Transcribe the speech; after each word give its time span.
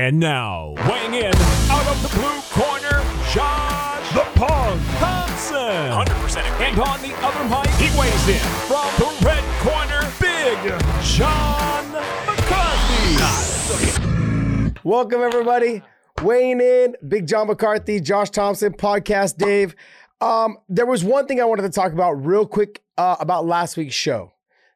And 0.00 0.18
now, 0.18 0.72
weighing 0.88 1.12
in 1.12 1.26
out 1.68 1.86
of 1.86 2.00
the 2.00 2.08
blue 2.16 2.40
corner, 2.48 3.04
Josh 3.34 4.08
the 4.14 4.24
Punk 4.34 4.80
Thompson. 4.96 5.58
100% 5.58 6.42
And 6.58 6.80
on 6.80 7.02
the 7.02 7.12
other 7.16 7.44
mic, 7.50 7.68
he 7.74 7.90
weighs 8.00 8.28
in 8.28 8.40
from 8.64 8.88
the 8.96 9.10
red 9.26 9.44
corner, 9.60 10.00
Big 10.18 10.56
John 11.02 11.92
McCarthy. 12.24 13.18
Welcome, 14.84 15.20
everybody. 15.20 15.82
Weighing 16.22 16.62
in, 16.62 16.96
Big 17.06 17.26
John 17.28 17.48
McCarthy, 17.48 18.00
Josh 18.00 18.30
Thompson, 18.30 18.72
Podcast 18.72 19.36
Dave. 19.36 19.76
Um, 20.22 20.56
there 20.70 20.86
was 20.86 21.04
one 21.04 21.26
thing 21.26 21.42
I 21.42 21.44
wanted 21.44 21.64
to 21.64 21.68
talk 21.70 21.92
about 21.92 22.12
real 22.12 22.46
quick 22.46 22.82
uh, 22.96 23.16
about 23.20 23.44
last 23.44 23.76
week's 23.76 23.94
show. 23.94 24.32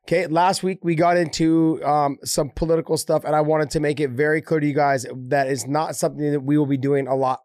Okay, 0.07 0.27
last 0.27 0.63
week 0.63 0.81
we 0.85 0.95
got 0.95 1.17
into 1.17 1.83
um, 1.85 2.19
some 2.25 2.51
political 2.51 2.99
stuff, 2.99 3.25
and 3.25 3.35
I 3.35 3.41
wanted 3.41 3.71
to 3.71 3.81
make 3.81 4.01
it 4.01 4.11
very 4.11 4.43
clear 4.43 4.61
to 4.61 4.67
you 4.67 4.75
guys 4.75 5.07
that 5.15 5.47
is 5.49 5.67
not 5.67 5.97
something 5.97 6.31
that 6.33 6.41
we 6.41 6.59
will 6.59 6.67
be 6.67 6.77
doing 6.77 7.07
a 7.09 7.15
lot, 7.15 7.41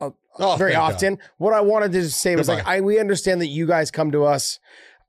uh, 0.00 0.10
Oh, 0.38 0.56
very 0.56 0.72
thank 0.72 0.82
God. 0.82 0.94
often. 0.94 1.18
What 1.38 1.54
I 1.54 1.62
wanted 1.62 1.92
to 1.92 2.10
say 2.10 2.36
was 2.36 2.48
like, 2.48 2.66
I 2.66 2.82
we 2.82 2.98
understand 3.00 3.40
that 3.40 3.46
you 3.46 3.66
guys 3.66 3.90
come 3.90 4.10
to 4.12 4.24
us 4.24 4.58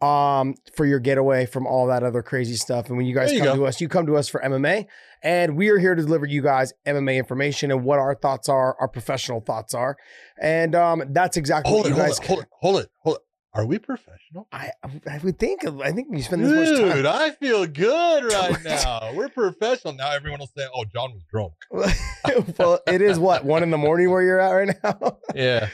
um, 0.02 0.56
for 0.76 0.86
your 0.86 1.00
getaway 1.00 1.46
from 1.46 1.68
all 1.68 1.88
that 1.88 2.04
other 2.04 2.24
crazy 2.24 2.56
stuff, 2.56 2.88
and 2.88 2.96
when 2.98 3.06
you 3.06 3.14
guys 3.14 3.34
you 3.34 3.40
come 3.40 3.48
go. 3.48 3.56
to 3.58 3.66
us, 3.68 3.82
you 3.82 3.90
come 3.90 4.06
to 4.06 4.16
us 4.16 4.30
for 4.30 4.42
MMA, 4.42 4.86
and 5.24 5.58
we 5.58 5.68
are 5.70 5.78
here 5.78 5.94
to 5.94 6.02
deliver 6.02 6.26
you 6.26 6.42
guys 6.42 6.72
MMA 6.88 7.18
information 7.18 7.70
and 7.70 7.84
what 7.84 8.00
our 8.00 8.16
thoughts 8.16 8.48
are, 8.48 8.78
our 8.80 8.88
professional 8.88 9.42
thoughts 9.42 9.74
are, 9.74 9.98
and 10.42 10.74
um, 10.74 11.04
that's 11.10 11.36
exactly 11.36 11.70
Hold 11.70 11.84
what 11.84 11.88
it, 11.88 11.90
you 11.90 11.96
hold 12.02 12.08
guys. 12.08 12.20
it, 12.20 12.26
hold 12.28 12.40
it, 12.40 12.48
hold 12.62 12.80
it, 12.80 12.90
hold 13.04 13.16
it. 13.18 13.22
Are 13.54 13.66
we 13.66 13.80
professional? 13.80 14.48
I 14.54 14.72
I 14.84 15.18
would 15.18 15.38
think 15.38 15.66
I 15.66 15.92
think 15.92 16.08
you 16.10 16.22
spend 16.22 16.44
this 16.44 16.70
much 16.70 16.80
time. 16.80 16.96
Dude, 16.96 17.06
I 17.06 17.32
feel 17.32 17.66
good 17.68 18.24
right 18.32 18.64
now. 18.64 19.12
We're 19.14 19.28
professional. 19.28 19.94
Now 19.94 20.12
everyone 20.12 20.40
will 20.40 20.52
say, 20.56 20.68
oh, 20.74 20.86
John 20.86 21.12
was 21.14 21.24
drunk. 21.30 21.54
well, 22.58 22.80
it 22.88 23.02
is 23.02 23.20
what 23.20 23.44
one 23.44 23.62
in 23.62 23.70
the 23.70 23.78
morning 23.78 24.10
where 24.10 24.22
you're 24.22 24.40
at 24.40 24.52
right 24.52 24.78
now. 24.84 25.18
Yeah. 25.36 25.68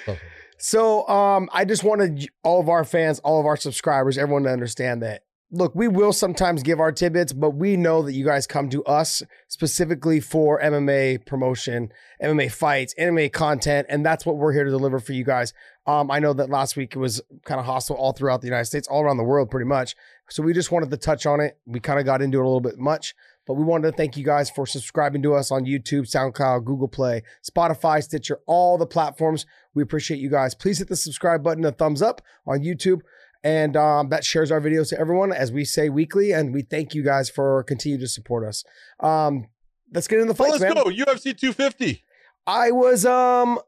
so, 0.57 1.07
um, 1.07 1.49
I 1.53 1.65
just 1.65 1.83
wanted 1.83 2.27
all 2.43 2.59
of 2.59 2.69
our 2.69 2.83
fans, 2.83 3.19
all 3.19 3.39
of 3.39 3.45
our 3.45 3.57
subscribers, 3.57 4.17
everyone 4.17 4.43
to 4.43 4.49
understand 4.49 5.03
that. 5.03 5.23
Look, 5.49 5.73
we 5.73 5.87
will 5.87 6.11
sometimes 6.11 6.61
give 6.61 6.81
our 6.81 6.91
tidbits, 6.91 7.31
but 7.31 7.51
we 7.51 7.77
know 7.77 8.01
that 8.01 8.11
you 8.11 8.25
guys 8.25 8.45
come 8.45 8.69
to 8.69 8.83
us 8.83 9.23
specifically 9.47 10.19
for 10.19 10.59
MMA 10.61 11.25
promotion, 11.25 11.89
MMA 12.21 12.51
fights, 12.51 12.93
MMA 12.99 13.31
content, 13.31 13.87
and 13.89 14.05
that's 14.05 14.25
what 14.25 14.35
we're 14.35 14.51
here 14.51 14.65
to 14.65 14.69
deliver 14.69 14.99
for 14.99 15.13
you 15.13 15.23
guys. 15.23 15.53
Um, 15.85 16.11
I 16.11 16.19
know 16.19 16.33
that 16.33 16.49
last 16.49 16.75
week 16.75 16.97
it 16.97 16.99
was 16.99 17.21
kind 17.45 17.61
of 17.61 17.65
hostile 17.65 17.95
all 17.95 18.11
throughout 18.11 18.41
the 18.41 18.47
United 18.47 18.65
States, 18.65 18.89
all 18.89 19.01
around 19.01 19.15
the 19.15 19.23
world, 19.23 19.49
pretty 19.49 19.67
much. 19.67 19.95
So 20.29 20.43
we 20.43 20.51
just 20.51 20.69
wanted 20.69 20.91
to 20.91 20.97
touch 20.97 21.25
on 21.25 21.39
it. 21.39 21.57
We 21.65 21.79
kind 21.79 21.97
of 21.97 22.05
got 22.05 22.21
into 22.21 22.39
it 22.39 22.41
a 22.41 22.43
little 22.43 22.59
bit 22.59 22.77
much, 22.77 23.15
but 23.45 23.53
we 23.53 23.63
wanted 23.63 23.89
to 23.89 23.95
thank 23.95 24.17
you 24.17 24.25
guys 24.25 24.49
for 24.49 24.65
subscribing 24.65 25.23
to 25.23 25.33
us 25.33 25.49
on 25.49 25.63
YouTube, 25.63 26.11
SoundCloud, 26.11 26.65
Google 26.65 26.89
Play, 26.89 27.23
Spotify, 27.49 28.03
Stitcher, 28.03 28.41
all 28.47 28.77
the 28.77 28.85
platforms. 28.85 29.45
We 29.73 29.81
appreciate 29.81 30.19
you 30.19 30.29
guys. 30.29 30.53
Please 30.53 30.79
hit 30.79 30.89
the 30.89 30.97
subscribe 30.97 31.41
button, 31.41 31.63
a 31.63 31.71
thumbs 31.71 32.01
up 32.01 32.21
on 32.45 32.59
YouTube, 32.59 32.99
and 33.43 33.75
um, 33.77 34.09
that 34.09 34.23
shares 34.25 34.51
our 34.51 34.59
videos 34.61 34.89
to 34.89 34.99
everyone, 34.99 35.31
as 35.31 35.51
we 35.51 35.63
say 35.65 35.89
weekly. 35.89 36.31
And 36.31 36.53
we 36.53 36.61
thank 36.61 36.93
you 36.93 37.03
guys 37.03 37.29
for 37.29 37.63
continue 37.63 37.97
to 37.99 38.07
support 38.07 38.45
us. 38.47 38.63
Um, 38.99 39.47
let's 39.93 40.07
get 40.07 40.19
into 40.19 40.33
the 40.33 40.41
Well, 40.41 40.51
let's 40.51 40.61
man. 40.63 40.73
go. 40.75 40.85
UFC 40.85 41.37
250. 41.37 42.03
I 42.45 42.71
was 42.71 43.05
um 43.05 43.59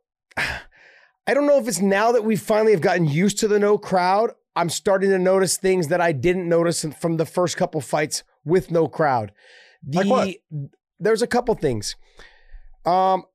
I 1.28 1.34
don't 1.34 1.45
know 1.45 1.58
if 1.59 1.67
it's 1.67 1.81
now 1.81 2.11
that 2.11 2.23
we 2.23 2.36
finally 2.36 2.72
have 2.72 2.81
gotten 2.81 3.06
used 3.08 3.38
to 3.39 3.48
the 3.48 3.59
no 3.59 3.78
crowd. 3.78 4.31
I'm 4.56 4.70
starting 4.70 5.09
to 5.11 5.20
notice 5.20 5.58
things 5.58 5.88
that 5.89 6.02
I 6.02 6.11
didn't 6.11 6.50
notice 6.50 6.83
from 7.00 7.17
the 7.17 7.26
first 7.26 7.56
couple 7.56 7.81
fights 7.81 8.23
with 8.44 8.72
no 8.72 8.88
crowd. 8.88 9.31
The 9.83 10.04
Like 10.04 10.42
there's 11.00 11.22
a 11.22 11.28
couple 11.28 11.54
things. 11.56 11.95
Um 12.86 13.26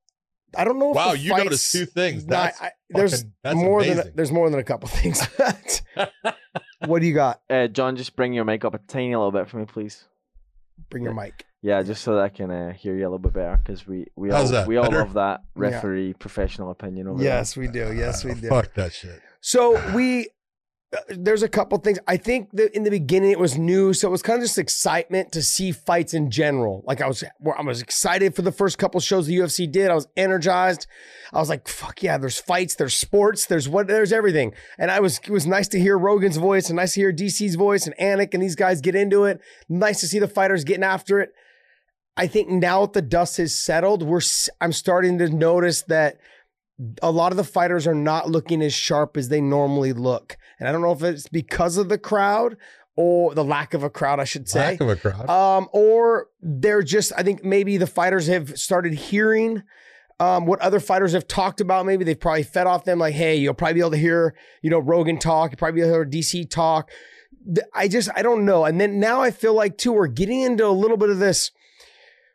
I 0.57 0.65
don't 0.65 0.79
know 0.79 0.91
if 0.91 0.97
Wow, 0.97 1.13
you 1.13 1.31
fights- 1.31 1.45
noticed 1.45 1.73
two 1.73 1.87
things. 1.87 2.27
Nah, 2.27 2.45
That's 2.45 2.61
I- 2.63 2.73
there's 2.91 3.13
fucking- 3.19 3.33
that's 3.43 3.57
more 3.57 3.83
than 3.83 3.93
amazing. 3.95 4.13
there's 4.15 4.33
more 4.33 4.51
than 4.51 4.59
a 4.61 4.65
couple 4.65 4.89
things. 5.01 5.27
what 6.87 7.01
do 7.01 7.07
you 7.07 7.15
got? 7.15 7.41
Uh, 7.49 7.67
John, 7.69 7.97
just 7.97 8.17
bring 8.17 8.33
your 8.33 8.45
mic 8.45 8.65
up 8.65 8.75
a 8.75 8.79
tiny 8.79 9.15
little 9.15 9.33
bit 9.33 9.49
for 9.49 9.59
me, 9.59 9.65
please. 9.65 10.05
Bring 10.91 11.05
your 11.05 11.15
mic. 11.15 11.45
Yeah, 11.63 11.83
just 11.83 12.03
so 12.03 12.17
that 12.17 12.23
I 12.25 12.29
can 12.29 12.51
uh, 12.51 12.73
hear 12.73 12.95
you 12.95 13.03
a 13.03 13.09
little 13.09 13.19
bit 13.19 13.33
better, 13.33 13.57
because 13.57 13.87
we 13.87 14.07
we 14.17 14.29
How's 14.31 14.47
all 14.53 14.59
that? 14.61 14.69
we 14.69 14.77
all 14.77 14.85
Better? 14.91 14.99
love 14.99 15.15
that 15.15 15.41
Yeah. 15.57 15.61
referee 15.63 16.13
professional 16.15 16.71
opinion 16.71 17.09
over 17.09 17.23
there. 17.23 17.33
Yes, 17.39 17.57
we 17.57 17.69
do. 17.69 17.95
Yes, 17.95 18.23
we 18.25 18.33
Uh, 18.33 18.35
do. 18.35 18.49
Fuck 18.49 18.75
that 18.75 18.93
shit. 18.93 19.21
So 19.41 19.81
we, 19.95 20.29
Uh, 20.95 21.01
there's 21.09 21.43
a 21.43 21.49
couple 21.49 21.77
things. 21.79 21.99
I 22.07 22.17
think 22.17 22.51
that 22.53 22.75
in 22.75 22.85
the 22.85 22.91
beginning 22.91 23.31
it 23.31 23.39
was 23.39 23.59
new, 23.59 23.93
so 23.93 24.09
it 24.09 24.11
was 24.11 24.23
kind 24.23 24.39
of 24.39 24.45
just 24.45 24.59
excitement 24.59 25.33
to 25.33 25.43
see 25.43 25.73
fights 25.73 26.15
in 26.15 26.31
general. 26.31 26.85
Like 26.87 27.01
I 27.01 27.09
was, 27.09 27.25
I 27.25 27.63
was 27.63 27.83
excited 27.83 28.35
for 28.37 28.43
the 28.43 28.53
first 28.53 28.79
couple 28.79 29.01
shows 29.01 29.27
the 29.27 29.37
UFC 29.37 29.71
did. 29.71 29.91
I 29.91 29.95
was 29.95 30.09
energized. 30.17 30.87
I 31.33 31.39
was 31.39 31.49
like, 31.49 31.67
"Fuck 31.67 32.03
yeah!" 32.03 32.19
There's 32.19 32.39
fights, 32.39 32.77
there's 32.77 32.95
sports, 32.95 33.47
there's 33.47 33.69
what, 33.69 33.89
there's 33.89 34.13
everything. 34.13 34.55
And 34.79 34.91
I 34.91 35.01
was, 35.01 35.19
it 35.19 35.31
was 35.31 35.47
nice 35.47 35.69
to 35.69 35.81
hear 35.81 35.99
Rogan's 35.99 36.37
voice 36.37 36.69
and 36.69 36.77
nice 36.77 36.95
to 36.95 37.01
hear 37.01 37.13
DC's 37.13 37.57
voice 37.57 37.87
and 37.87 37.97
Anik 37.97 38.35
and 38.35 38.43
these 38.43 38.57
guys 38.57 38.81
get 38.81 38.95
into 38.95 39.25
it. 39.25 39.41
Nice 39.69 40.01
to 40.01 40.07
see 40.07 40.19
the 40.19 40.29
fighters 40.29 40.65
getting 40.65 40.85
after 40.85 41.21
it. 41.21 41.33
I 42.17 42.27
think 42.29 42.49
now 42.49 42.83
that 42.83 42.93
the 42.93 43.03
dust 43.03 43.39
has 43.39 43.55
settled, 43.55 44.03
we're, 44.03 44.21
I'm 44.61 44.73
starting 44.73 45.19
to 45.19 45.29
notice 45.29 45.83
that 45.83 46.19
a 47.03 47.11
lot 47.11 47.33
of 47.33 47.37
the 47.37 47.45
fighters 47.45 47.87
are 47.87 47.95
not 47.95 48.31
looking 48.31 48.63
as 48.63 48.73
sharp 48.73 49.17
as 49.17 49.29
they 49.29 49.41
normally 49.41 49.93
look. 49.93 50.37
And 50.65 50.71
I 50.71 50.73
don't 50.73 50.81
know 50.81 50.93
if 50.93 51.03
it's 51.03 51.29
because 51.29 51.77
of 51.77 51.91
the 51.91 51.99
crowd 51.99 52.57
or 52.97 53.35
the 53.35 53.45
lack 53.45 53.75
of 53.75 53.83
a 53.83 53.91
crowd, 53.91 54.19
I 54.19 54.25
should 54.25 54.49
say. 54.49 54.71
Lack 54.71 54.81
of 54.81 54.89
a 54.89 54.97
crowd. 54.97 55.29
Um, 55.29 55.69
or 55.73 56.29
they're 56.41 56.83
just, 56.83 57.13
I 57.19 57.23
think 57.23 57.45
maybe 57.45 57.77
the 57.77 57.87
fighters 57.87 58.29
have 58.29 58.59
started 58.59 58.95
hearing 58.95 59.63
um, 60.21 60.47
what 60.47 60.61
other 60.61 60.81
fighters 60.81 61.13
have 61.13 61.29
talked 61.29 61.61
about. 61.61 61.85
Maybe 61.85 62.03
they've 62.03 62.19
probably 62.19 62.45
fed 62.45 62.67
off 62.67 62.85
them, 62.85 62.99
like, 62.99 63.13
hey, 63.13 63.37
you'll 63.37 63.53
probably 63.53 63.75
be 63.75 63.81
able 63.81 63.91
to 63.91 63.99
hear, 63.99 64.35
you 64.63 64.71
know, 64.71 64.79
Rogan 64.79 65.19
talk, 65.19 65.51
you'll 65.51 65.59
probably 65.59 65.83
be 65.83 65.87
able 65.87 65.93
to 65.93 65.97
hear 65.97 66.23
DC 66.23 66.49
talk. 66.49 66.91
I 67.75 67.87
just, 67.87 68.09
I 68.17 68.23
don't 68.23 68.47
know. 68.47 68.65
And 68.65 68.81
then 68.81 68.99
now 68.99 69.21
I 69.21 69.33
feel 69.33 69.53
like, 69.53 69.77
too, 69.77 69.93
we're 69.93 70.07
getting 70.07 70.41
into 70.41 70.67
a 70.67 70.69
little 70.69 70.97
bit 70.97 71.11
of 71.11 71.19
this 71.19 71.51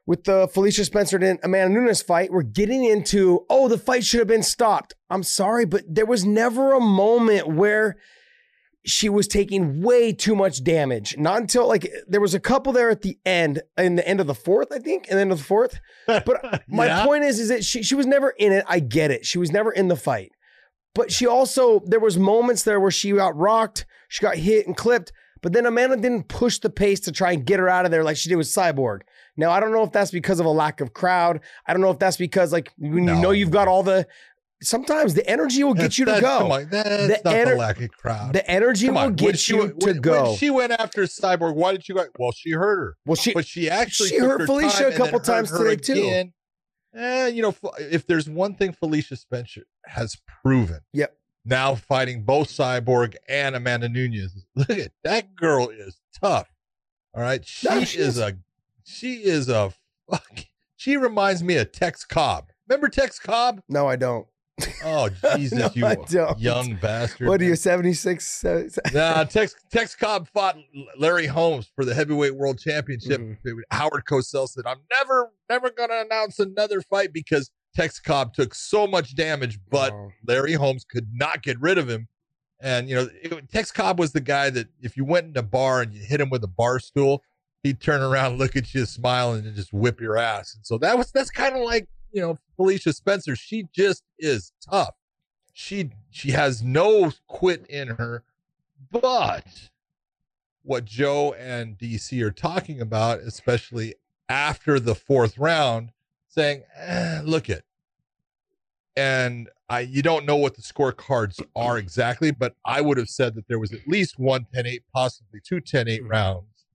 with 0.09 0.23
the 0.23 0.47
Felicia 0.47 0.84
Spencer 0.85 1.18
and 1.18 1.39
Amanda 1.44 1.72
Nunes 1.72 2.01
fight, 2.01 2.31
we're 2.31 2.41
getting 2.41 2.84
into, 2.84 3.45
oh, 3.47 3.68
the 3.68 3.78
fight 3.78 4.03
should 4.03 4.18
have 4.18 4.28
been 4.28 4.41
stopped. 4.41 4.95
I'm 5.07 5.22
sorry, 5.22 5.66
but 5.66 5.84
there 5.88 6.07
was 6.07 6.25
never 6.25 6.73
a 6.73 6.79
moment 6.79 7.47
where 7.47 7.95
she 8.85 9.09
was 9.09 9.28
taking 9.28 9.81
way 9.81 10.13
too 10.13 10.35
much 10.35 10.63
damage. 10.63 11.17
Not 11.17 11.41
until 11.41 11.67
like 11.67 11.91
there 12.07 12.22
was 12.22 12.34
a 12.34 12.40
couple 12.40 12.72
there 12.73 12.90
at 12.90 13.01
the 13.01 13.17
end, 13.25 13.62
in 13.78 13.95
the 13.95 14.07
end 14.07 14.19
of 14.22 14.28
the 14.28 14.34
fourth, 14.35 14.69
I 14.72 14.79
think, 14.79 15.07
and 15.09 15.19
end 15.19 15.31
of 15.31 15.38
the 15.40 15.44
fourth. 15.44 15.79
But 16.07 16.63
my 16.67 16.85
Yeah. 16.85 17.06
point 17.06 17.23
is, 17.25 17.39
is 17.39 17.50
that 17.50 17.63
she 17.66 17.84
she 17.84 17.95
was 17.95 18.06
never 18.06 18.29
in 18.31 18.51
it. 18.53 18.63
I 18.68 18.79
get 18.79 19.12
it. 19.12 19.25
She 19.25 19.38
was 19.38 19.51
never 19.51 19.72
in 19.72 19.88
the 19.89 19.95
fight. 19.97 20.31
But 20.95 21.12
she 21.12 21.28
also 21.28 21.81
there 21.85 22.00
was 22.00 22.18
moments 22.18 22.63
there 22.63 22.79
where 22.79 22.91
she 22.91 23.12
got 23.12 23.35
rocked, 23.35 23.85
she 24.07 24.22
got 24.23 24.38
hit 24.38 24.66
and 24.66 24.75
clipped. 24.75 25.12
But 25.41 25.53
then 25.53 25.66
Amanda 25.66 25.95
didn't 25.95 26.28
push 26.28 26.59
the 26.59 26.69
pace 26.69 27.00
to 27.01 27.13
try 27.13 27.31
and 27.31 27.45
get 27.45 27.59
her 27.59 27.69
out 27.69 27.85
of 27.85 27.91
there 27.91 28.03
like 28.03 28.18
she 28.18 28.28
did 28.28 28.35
with 28.35 28.47
Cyborg. 28.47 29.01
Now 29.38 29.51
I 29.51 29.62
don't 29.62 29.72
know 29.72 29.84
if 29.84 29.91
that's 29.94 30.12
because 30.12 30.41
of 30.41 30.45
a 30.45 30.50
lack 30.50 30.81
of 30.81 30.94
crowd. 30.94 31.39
I 31.66 31.72
don't 31.72 31.81
know 31.81 31.91
if 31.91 32.00
that's 32.00 32.18
because 32.18 32.51
like 32.51 32.73
when 32.78 33.06
you 33.07 33.16
know 33.16 33.31
you've 33.31 33.51
got 33.51 33.68
all 33.69 33.84
the. 33.84 34.06
Sometimes 34.62 35.14
the 35.14 35.25
energy 35.30 35.64
will 35.64 35.74
get 35.74 35.97
you 35.97 36.03
to 36.06 36.20
go. 36.20 36.52
On, 36.52 36.68
that's 36.70 36.90
The 36.90 37.22
not 37.24 37.34
ener- 37.34 37.46
the 37.52 37.56
lack 37.56 37.81
of 37.81 37.92
crowd. 37.92 38.34
The 38.34 38.50
energy 38.50 38.88
Come 38.88 38.96
will 38.96 39.09
get 39.12 39.40
she 39.40 39.53
you 39.53 39.59
went- 39.59 39.80
to 39.80 39.86
when- 39.88 40.02
go. 40.02 40.24
When 40.30 40.38
she 40.38 40.50
went 40.50 40.74
after 40.74 41.03
Cyborg, 41.03 41.56
why 41.56 41.72
did 41.72 41.86
she 41.86 41.94
go? 41.94 42.06
Well, 42.18 42.31
she 42.34 42.52
hurt 42.52 42.78
her, 42.78 42.98
well, 43.06 43.16
she 43.16 43.34
but 43.34 43.48
she 43.48 43.69
actually 43.69 44.09
she 44.09 44.18
hurt 44.19 44.46
Felicia 44.46 44.88
a 44.90 44.94
couple 44.98 45.19
times 45.22 45.50
today, 45.52 45.75
too. 45.78 45.94
again. 45.94 46.34
Eh, 46.94 47.28
you 47.28 47.42
know, 47.42 47.56
if 47.80 48.06
there's 48.08 48.28
one 48.30 48.56
thing 48.56 48.74
Felicia 48.74 49.16
Spencer 49.16 49.64
has 49.86 50.18
proven, 50.44 50.80
Yep. 50.94 51.16
now 51.46 51.75
fighting 51.75 52.24
both 52.24 52.50
Cyborg 52.50 53.16
and 53.30 53.56
Amanda 53.56 53.88
Nunes. 53.88 54.46
Look 54.56 54.72
at 54.72 54.92
that 55.03 55.36
girl 55.36 55.69
is 55.69 56.02
tough. 56.19 56.50
All 57.14 57.22
right, 57.22 57.46
she, 57.46 57.69
No, 57.69 57.84
she 57.86 58.00
is 58.00 58.18
is. 58.18 58.18
a 58.18 58.38
she 58.84 59.14
is 59.24 59.48
a 59.50 59.72
fuck. 60.09 60.46
She 60.75 60.98
reminds 60.98 61.44
me 61.44 61.56
of 61.58 61.72
Tex 61.72 62.03
Cobb. 62.06 62.50
Remember 62.68 62.89
Tex 62.89 63.19
Cobb? 63.19 63.62
no, 63.69 63.88
I 63.88 63.95
don't. 63.95 64.28
Oh 64.83 65.09
Jesus, 65.35 65.59
No, 65.75 65.89
you 66.09 66.35
young 66.38 66.75
bastard! 66.75 67.27
What 67.27 67.41
are 67.41 67.45
you, 67.45 67.56
76? 67.56 68.45
uh, 68.45 68.63
Nah, 68.94 69.23
Tex 69.25 69.56
Tex 69.71 69.95
Cobb 69.95 70.27
fought 70.29 70.57
Larry 70.97 71.27
Holmes 71.27 71.69
for 71.75 71.85
the 71.85 71.94
heavyweight 71.94 72.35
world 72.35 72.59
championship. 72.59 73.21
Mhm. 73.21 73.38
Howard 73.71 74.06
Cosell 74.06 74.47
said, 74.47 74.65
"I'm 74.65 74.79
never, 74.91 75.31
never 75.50 75.69
going 75.69 75.89
to 75.89 76.01
announce 76.01 76.39
another 76.39 76.81
fight 76.81 77.13
because 77.13 77.51
Tex 77.75 78.00
Cobb 78.00 78.33
took 78.33 78.56
so 78.56 78.88
much 78.88 79.15
damage, 79.15 79.59
but 79.69 79.94
Oh. 79.94 80.11
Larry 80.25 80.53
Holmes 80.53 80.83
could 80.83 81.07
not 81.13 81.44
get 81.44 81.59
rid 81.59 81.77
of 81.77 81.89
him." 81.89 82.07
And 82.61 82.89
you 82.89 82.95
know, 82.95 83.09
it, 83.23 83.50
Tex 83.50 83.71
Cobb 83.71 84.00
was 84.00 84.11
the 84.11 84.19
guy 84.21 84.50
that 84.50 84.67
if 84.81 84.97
you 84.97 85.06
went 85.06 85.27
in 85.27 85.38
a 85.38 85.44
bar 85.44 85.81
and 85.81 85.94
you 85.94 86.03
hit 86.03 86.19
him 86.19 86.29
with 86.29 86.44
a 86.44 86.47
bar 86.47 86.79
stool, 86.79 87.23
he'd 87.63 87.79
turn 87.79 88.01
around, 88.01 88.38
look 88.39 88.56
at 88.56 88.73
you, 88.73 88.85
smile, 88.85 89.33
and 89.33 89.56
just 89.56 89.71
whip 89.71 90.01
your 90.01 90.17
ass. 90.17 90.56
And 90.56 90.65
so 90.65 90.77
that 90.79 90.97
was 90.97 91.11
that's 91.11 91.29
kind 91.29 91.56
of 91.56 91.61
like 91.61 91.88
you 92.11 92.21
know 92.21 92.38
Felicia 92.56 92.94
Spencer. 92.94 93.35
She 93.35 93.67
just 93.73 94.03
is 94.17 94.51
tough. 94.67 94.95
She 95.53 95.91
she 96.09 96.31
has 96.31 96.61
no 96.63 97.11
quit 97.27 97.65
in 97.67 97.89
her, 97.89 98.23
but 98.91 99.69
what 100.63 100.85
Joe 100.85 101.33
and 101.33 101.77
DC 101.77 102.21
are 102.21 102.31
talking 102.31 102.81
about, 102.81 103.19
especially 103.19 103.95
after 104.27 104.79
the 104.79 104.95
fourth 104.95 105.38
round, 105.38 105.91
saying, 106.27 106.63
eh, 106.75 107.21
"Look 107.23 107.50
it," 107.50 107.65
and 108.95 109.50
I 109.69 109.81
you 109.81 110.01
don't 110.01 110.25
know 110.25 110.35
what 110.35 110.56
the 110.56 110.61
scorecards 110.61 111.41
are 111.56 111.77
exactly, 111.77 112.31
but 112.31 112.56
I 112.65 112.81
would 112.81 112.97
have 112.97 113.09
said 113.09 113.35
that 113.35 113.47
there 113.47 113.59
was 113.59 113.71
at 113.73 113.88
least 113.88 114.17
one 114.19 114.45
10-8, 114.53 114.81
possibly 114.94 115.39
two 115.44 115.59
10-8 115.61 116.01
Mhm. 116.03 116.09
rounds 116.09 116.65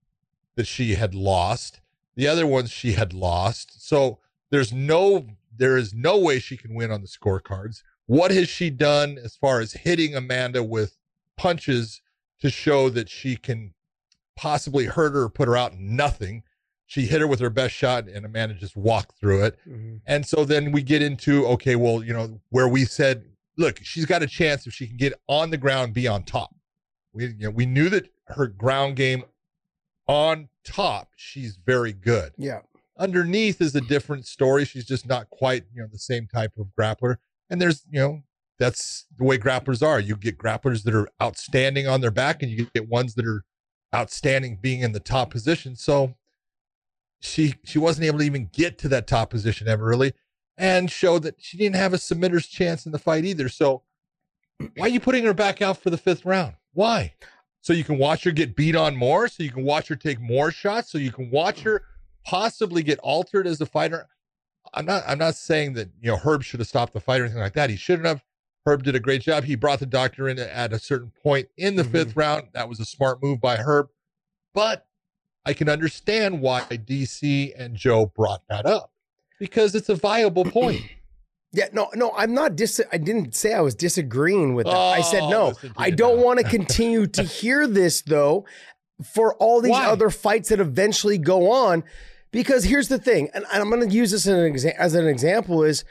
that 0.56 0.66
she 0.66 0.94
had 0.94 1.14
lost. 1.14 1.80
The 2.16 2.28
other 2.28 2.46
ones 2.46 2.70
she 2.70 2.92
had 2.92 3.12
lost. 3.12 3.84
So 3.84 4.20
there's 4.54 4.72
no 4.72 5.26
there 5.56 5.76
is 5.76 5.92
no 5.92 6.18
way 6.18 6.38
she 6.38 6.56
can 6.56 6.74
win 6.74 6.90
on 6.90 7.00
the 7.00 7.08
scorecards. 7.08 7.82
What 8.06 8.30
has 8.30 8.48
she 8.48 8.70
done 8.70 9.18
as 9.22 9.36
far 9.36 9.60
as 9.60 9.72
hitting 9.72 10.14
Amanda 10.14 10.62
with 10.62 10.96
punches 11.36 12.00
to 12.40 12.50
show 12.50 12.88
that 12.90 13.08
she 13.08 13.36
can 13.36 13.72
possibly 14.36 14.86
hurt 14.86 15.14
her 15.14 15.22
or 15.22 15.28
put 15.28 15.48
her 15.48 15.56
out? 15.56 15.74
Nothing. 15.76 16.42
She 16.86 17.06
hit 17.06 17.20
her 17.20 17.26
with 17.26 17.40
her 17.40 17.50
best 17.50 17.74
shot, 17.74 18.08
and 18.08 18.26
Amanda 18.26 18.54
just 18.54 18.76
walked 18.76 19.18
through 19.18 19.44
it. 19.44 19.58
Mm-hmm. 19.66 19.96
And 20.06 20.26
so 20.26 20.44
then 20.44 20.70
we 20.70 20.82
get 20.82 21.02
into 21.02 21.46
okay, 21.46 21.76
well, 21.76 22.04
you 22.04 22.12
know, 22.12 22.40
where 22.50 22.68
we 22.68 22.84
said, 22.84 23.24
look, 23.56 23.78
she's 23.82 24.06
got 24.06 24.22
a 24.22 24.26
chance 24.26 24.66
if 24.66 24.74
she 24.74 24.86
can 24.86 24.96
get 24.96 25.14
on 25.28 25.50
the 25.50 25.56
ground, 25.56 25.94
be 25.94 26.06
on 26.06 26.24
top. 26.24 26.54
We 27.12 27.26
you 27.26 27.44
know, 27.44 27.50
we 27.50 27.66
knew 27.66 27.88
that 27.88 28.08
her 28.26 28.46
ground 28.48 28.96
game 28.96 29.24
on 30.06 30.48
top, 30.64 31.10
she's 31.16 31.56
very 31.56 31.92
good. 31.92 32.32
Yeah. 32.36 32.60
Underneath 32.98 33.60
is 33.60 33.74
a 33.74 33.80
different 33.80 34.26
story. 34.26 34.64
She's 34.64 34.86
just 34.86 35.06
not 35.06 35.28
quite, 35.30 35.64
you 35.74 35.82
know, 35.82 35.88
the 35.90 35.98
same 35.98 36.28
type 36.32 36.52
of 36.58 36.68
grappler. 36.78 37.16
And 37.50 37.60
there's, 37.60 37.84
you 37.90 38.00
know, 38.00 38.22
that's 38.58 39.06
the 39.18 39.24
way 39.24 39.36
grapplers 39.36 39.84
are. 39.84 39.98
You 39.98 40.16
get 40.16 40.38
grapplers 40.38 40.84
that 40.84 40.94
are 40.94 41.08
outstanding 41.20 41.88
on 41.88 42.00
their 42.00 42.10
back, 42.10 42.42
and 42.42 42.50
you 42.52 42.68
get 42.74 42.88
ones 42.88 43.14
that 43.14 43.26
are 43.26 43.44
outstanding 43.94 44.58
being 44.60 44.80
in 44.80 44.92
the 44.92 45.00
top 45.00 45.30
position. 45.30 45.76
So 45.76 46.14
she 47.20 47.54
she 47.64 47.78
wasn't 47.78 48.06
able 48.06 48.18
to 48.18 48.24
even 48.24 48.48
get 48.52 48.78
to 48.78 48.88
that 48.88 49.06
top 49.06 49.30
position 49.30 49.66
ever 49.66 49.84
really, 49.84 50.12
and 50.56 50.90
showed 50.90 51.22
that 51.24 51.36
she 51.38 51.56
didn't 51.56 51.76
have 51.76 51.92
a 51.92 51.98
submitter's 51.98 52.46
chance 52.46 52.86
in 52.86 52.92
the 52.92 52.98
fight 52.98 53.24
either. 53.24 53.48
So 53.48 53.82
why 54.76 54.86
are 54.86 54.88
you 54.88 55.00
putting 55.00 55.24
her 55.24 55.34
back 55.34 55.60
out 55.60 55.78
for 55.78 55.90
the 55.90 55.98
fifth 55.98 56.24
round? 56.24 56.54
Why? 56.72 57.14
So 57.60 57.72
you 57.72 57.82
can 57.82 57.98
watch 57.98 58.24
her 58.24 58.30
get 58.30 58.54
beat 58.54 58.76
on 58.76 58.94
more, 58.94 59.26
so 59.26 59.42
you 59.42 59.50
can 59.50 59.64
watch 59.64 59.88
her 59.88 59.96
take 59.96 60.20
more 60.20 60.50
shots, 60.50 60.92
so 60.92 60.98
you 60.98 61.10
can 61.10 61.30
watch 61.30 61.62
her 61.62 61.82
possibly 62.24 62.82
get 62.82 62.98
altered 63.00 63.46
as 63.46 63.60
a 63.60 63.66
fighter. 63.66 64.08
I'm 64.72 64.86
not 64.86 65.04
I'm 65.06 65.18
not 65.18 65.34
saying 65.34 65.74
that 65.74 65.90
you 66.00 66.10
know 66.10 66.16
Herb 66.16 66.42
should 66.42 66.60
have 66.60 66.68
stopped 66.68 66.92
the 66.94 67.00
fight 67.00 67.20
or 67.20 67.24
anything 67.24 67.40
like 67.42 67.54
that. 67.54 67.70
He 67.70 67.76
shouldn't 67.76 68.06
have. 68.06 68.22
Herb 68.66 68.82
did 68.82 68.94
a 68.94 69.00
great 69.00 69.20
job. 69.20 69.44
He 69.44 69.56
brought 69.56 69.78
the 69.80 69.86
doctor 69.86 70.26
in 70.28 70.38
at 70.38 70.72
a 70.72 70.78
certain 70.78 71.12
point 71.22 71.48
in 71.58 71.76
the 71.76 71.82
Mhm. 71.82 71.90
fifth 71.92 72.16
round. 72.16 72.48
That 72.54 72.68
was 72.68 72.80
a 72.80 72.86
smart 72.86 73.22
move 73.22 73.40
by 73.40 73.56
Herb. 73.56 73.88
But 74.54 74.86
I 75.44 75.52
can 75.52 75.68
understand 75.68 76.40
why 76.40 76.62
DC 76.62 77.52
and 77.58 77.76
Joe 77.76 78.06
brought 78.06 78.42
that 78.48 78.64
up 78.64 78.90
because 79.38 79.74
it's 79.74 79.90
a 79.90 79.94
viable 79.94 80.44
point. 80.44 80.80
Yeah, 81.56 81.68
no, 81.72 81.88
no, 81.94 82.10
I'm 82.16 82.34
not 82.34 82.56
dis. 82.56 82.80
I 82.90 82.96
didn't 82.98 83.36
say 83.36 83.54
I 83.54 83.60
was 83.60 83.76
disagreeing 83.76 84.56
with 84.56 84.66
that. 84.66 84.74
I 84.76 85.02
said 85.02 85.22
Oh, 85.22 85.30
no. 85.30 85.52
I 85.76 85.90
don't 85.90 86.18
want 86.18 86.40
to 86.40 86.44
continue 86.44 87.06
to 87.06 87.22
hear 87.22 87.68
this 87.68 88.02
though, 88.02 88.44
for 89.04 89.34
all 89.36 89.60
these 89.60 89.70
Why? 89.70 89.84
other 89.86 90.10
fights 90.10 90.48
that 90.48 90.58
eventually 90.58 91.16
go 91.16 91.52
on, 91.52 91.84
because 92.34 92.64
here's 92.64 92.88
the 92.88 92.98
thing, 92.98 93.30
and, 93.32 93.46
I'm 93.52 93.70
going 93.70 93.88
to 93.88 93.94
use 93.94 94.10
this 94.10 94.26
as 94.26 94.34
an, 94.36 94.52
exa- 94.52 94.76
as 94.76 94.94
an 94.94 95.06
example 95.06 95.62
is, 95.62 95.84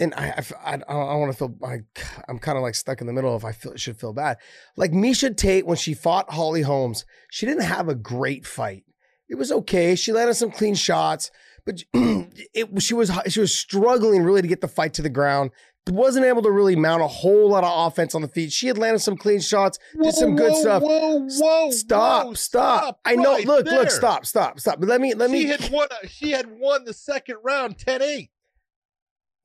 and 0.00 0.12
I 0.14 0.42
I, 0.64 0.78
don't 0.78 1.20
want 1.20 1.30
to 1.30 1.38
feel 1.38 1.54
like 1.60 1.84
I'm 2.28 2.40
kind 2.40 2.58
of 2.58 2.62
like 2.62 2.74
stuck 2.74 3.00
in 3.00 3.06
the 3.06 3.12
middle 3.12 3.36
if 3.36 3.44
I 3.44 3.52
feel 3.52 3.76
should 3.76 3.96
feel 3.96 4.12
bad. 4.12 4.38
Like 4.76 4.90
Miesha 4.90 5.34
Tate 5.34 5.64
when 5.64 5.76
she 5.76 5.94
fought 5.94 6.32
Holly 6.32 6.62
Holmes, 6.62 7.04
she 7.30 7.46
didn't 7.46 7.62
have 7.62 7.88
a 7.88 7.94
great 7.94 8.44
fight. 8.44 8.82
It 9.28 9.36
was 9.36 9.52
okay. 9.52 9.94
She 9.94 10.12
landed 10.12 10.34
some 10.34 10.50
clean 10.50 10.74
shots, 10.74 11.30
but 11.64 11.84
it 11.94 12.82
she 12.82 12.94
was 12.94 13.12
she 13.28 13.38
was 13.38 13.56
struggling 13.56 14.24
really 14.24 14.42
to 14.42 14.48
get 14.48 14.60
the 14.60 14.66
fight 14.66 14.94
to 14.94 15.02
the 15.02 15.08
ground. 15.08 15.52
Wasn't 15.90 16.24
able 16.24 16.40
to 16.42 16.50
really 16.50 16.76
mount 16.76 17.02
a 17.02 17.06
whole 17.06 17.50
lot 17.50 17.62
of 17.62 17.86
offense 17.92 18.14
on 18.14 18.22
the 18.22 18.28
feet. 18.28 18.50
She 18.52 18.68
had 18.68 18.78
landed 18.78 19.00
some 19.00 19.18
clean 19.18 19.40
shots, 19.40 19.78
did 20.02 20.14
some 20.14 20.34
good 20.34 20.52
Whoa, 20.52 20.60
stuff. 20.62 20.82
Whoa, 20.82 21.28
whoa, 21.28 21.70
Stop, 21.72 22.26
whoa, 22.26 22.34
stop. 22.34 23.00
I 23.04 23.16
know. 23.16 23.32
right 23.34 23.46
look, 23.46 23.66
there. 23.66 23.80
look, 23.80 23.90
stop, 23.90 24.24
stop, 24.24 24.58
stop. 24.58 24.80
But 24.80 24.88
let 24.88 25.02
me, 25.02 25.12
let 25.12 25.28
she 25.28 25.34
me. 25.34 25.44
had 25.44 25.70
won. 25.70 25.88
She 26.08 26.30
had 26.30 26.46
won 26.58 26.84
the 26.84 26.94
second 26.94 27.36
round 27.42 27.76
10-8. 27.76 28.28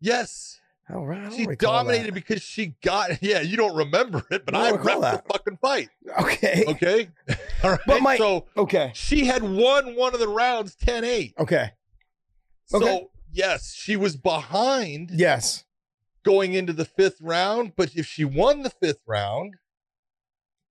Yes. 0.00 0.60
All 0.92 1.06
right, 1.06 1.32
She 1.32 1.46
dominated 1.46 2.14
because 2.14 2.42
she 2.42 2.74
got 2.82 3.22
yeah, 3.22 3.40
you 3.42 3.56
don't 3.56 3.76
remember 3.76 4.24
it, 4.30 4.44
but 4.44 4.56
I 4.56 4.60
I, 4.60 4.70
don't 4.70 4.78
recall 4.80 4.96
repped 4.96 5.02
that. 5.02 5.24
the 5.28 5.32
fucking 5.34 5.58
fight. 5.58 5.88
Okay. 6.20 6.64
Okay. 6.66 7.08
All 7.62 7.70
right. 7.72 7.80
But 7.86 8.02
my- 8.02 8.16
so 8.16 8.46
Okay. 8.56 8.90
she 8.94 9.26
had 9.26 9.42
won 9.44 9.94
one 9.94 10.14
of 10.14 10.20
the 10.20 10.26
rounds 10.26 10.74
10-8. 10.76 11.34
Okay. 11.38 11.70
So 12.66 12.78
Okay. 12.78 13.06
Yes, 13.32 13.74
she 13.74 13.96
was 13.96 14.16
behind 14.16 15.10
Yes. 15.12 15.64
going 16.22 16.52
into 16.54 16.72
the 16.72 16.84
fifth 16.84 17.20
round, 17.20 17.72
but 17.76 17.94
if 17.96 18.06
she 18.06 18.24
won 18.24 18.62
the 18.62 18.70
fifth 18.70 19.00
round, 19.06 19.54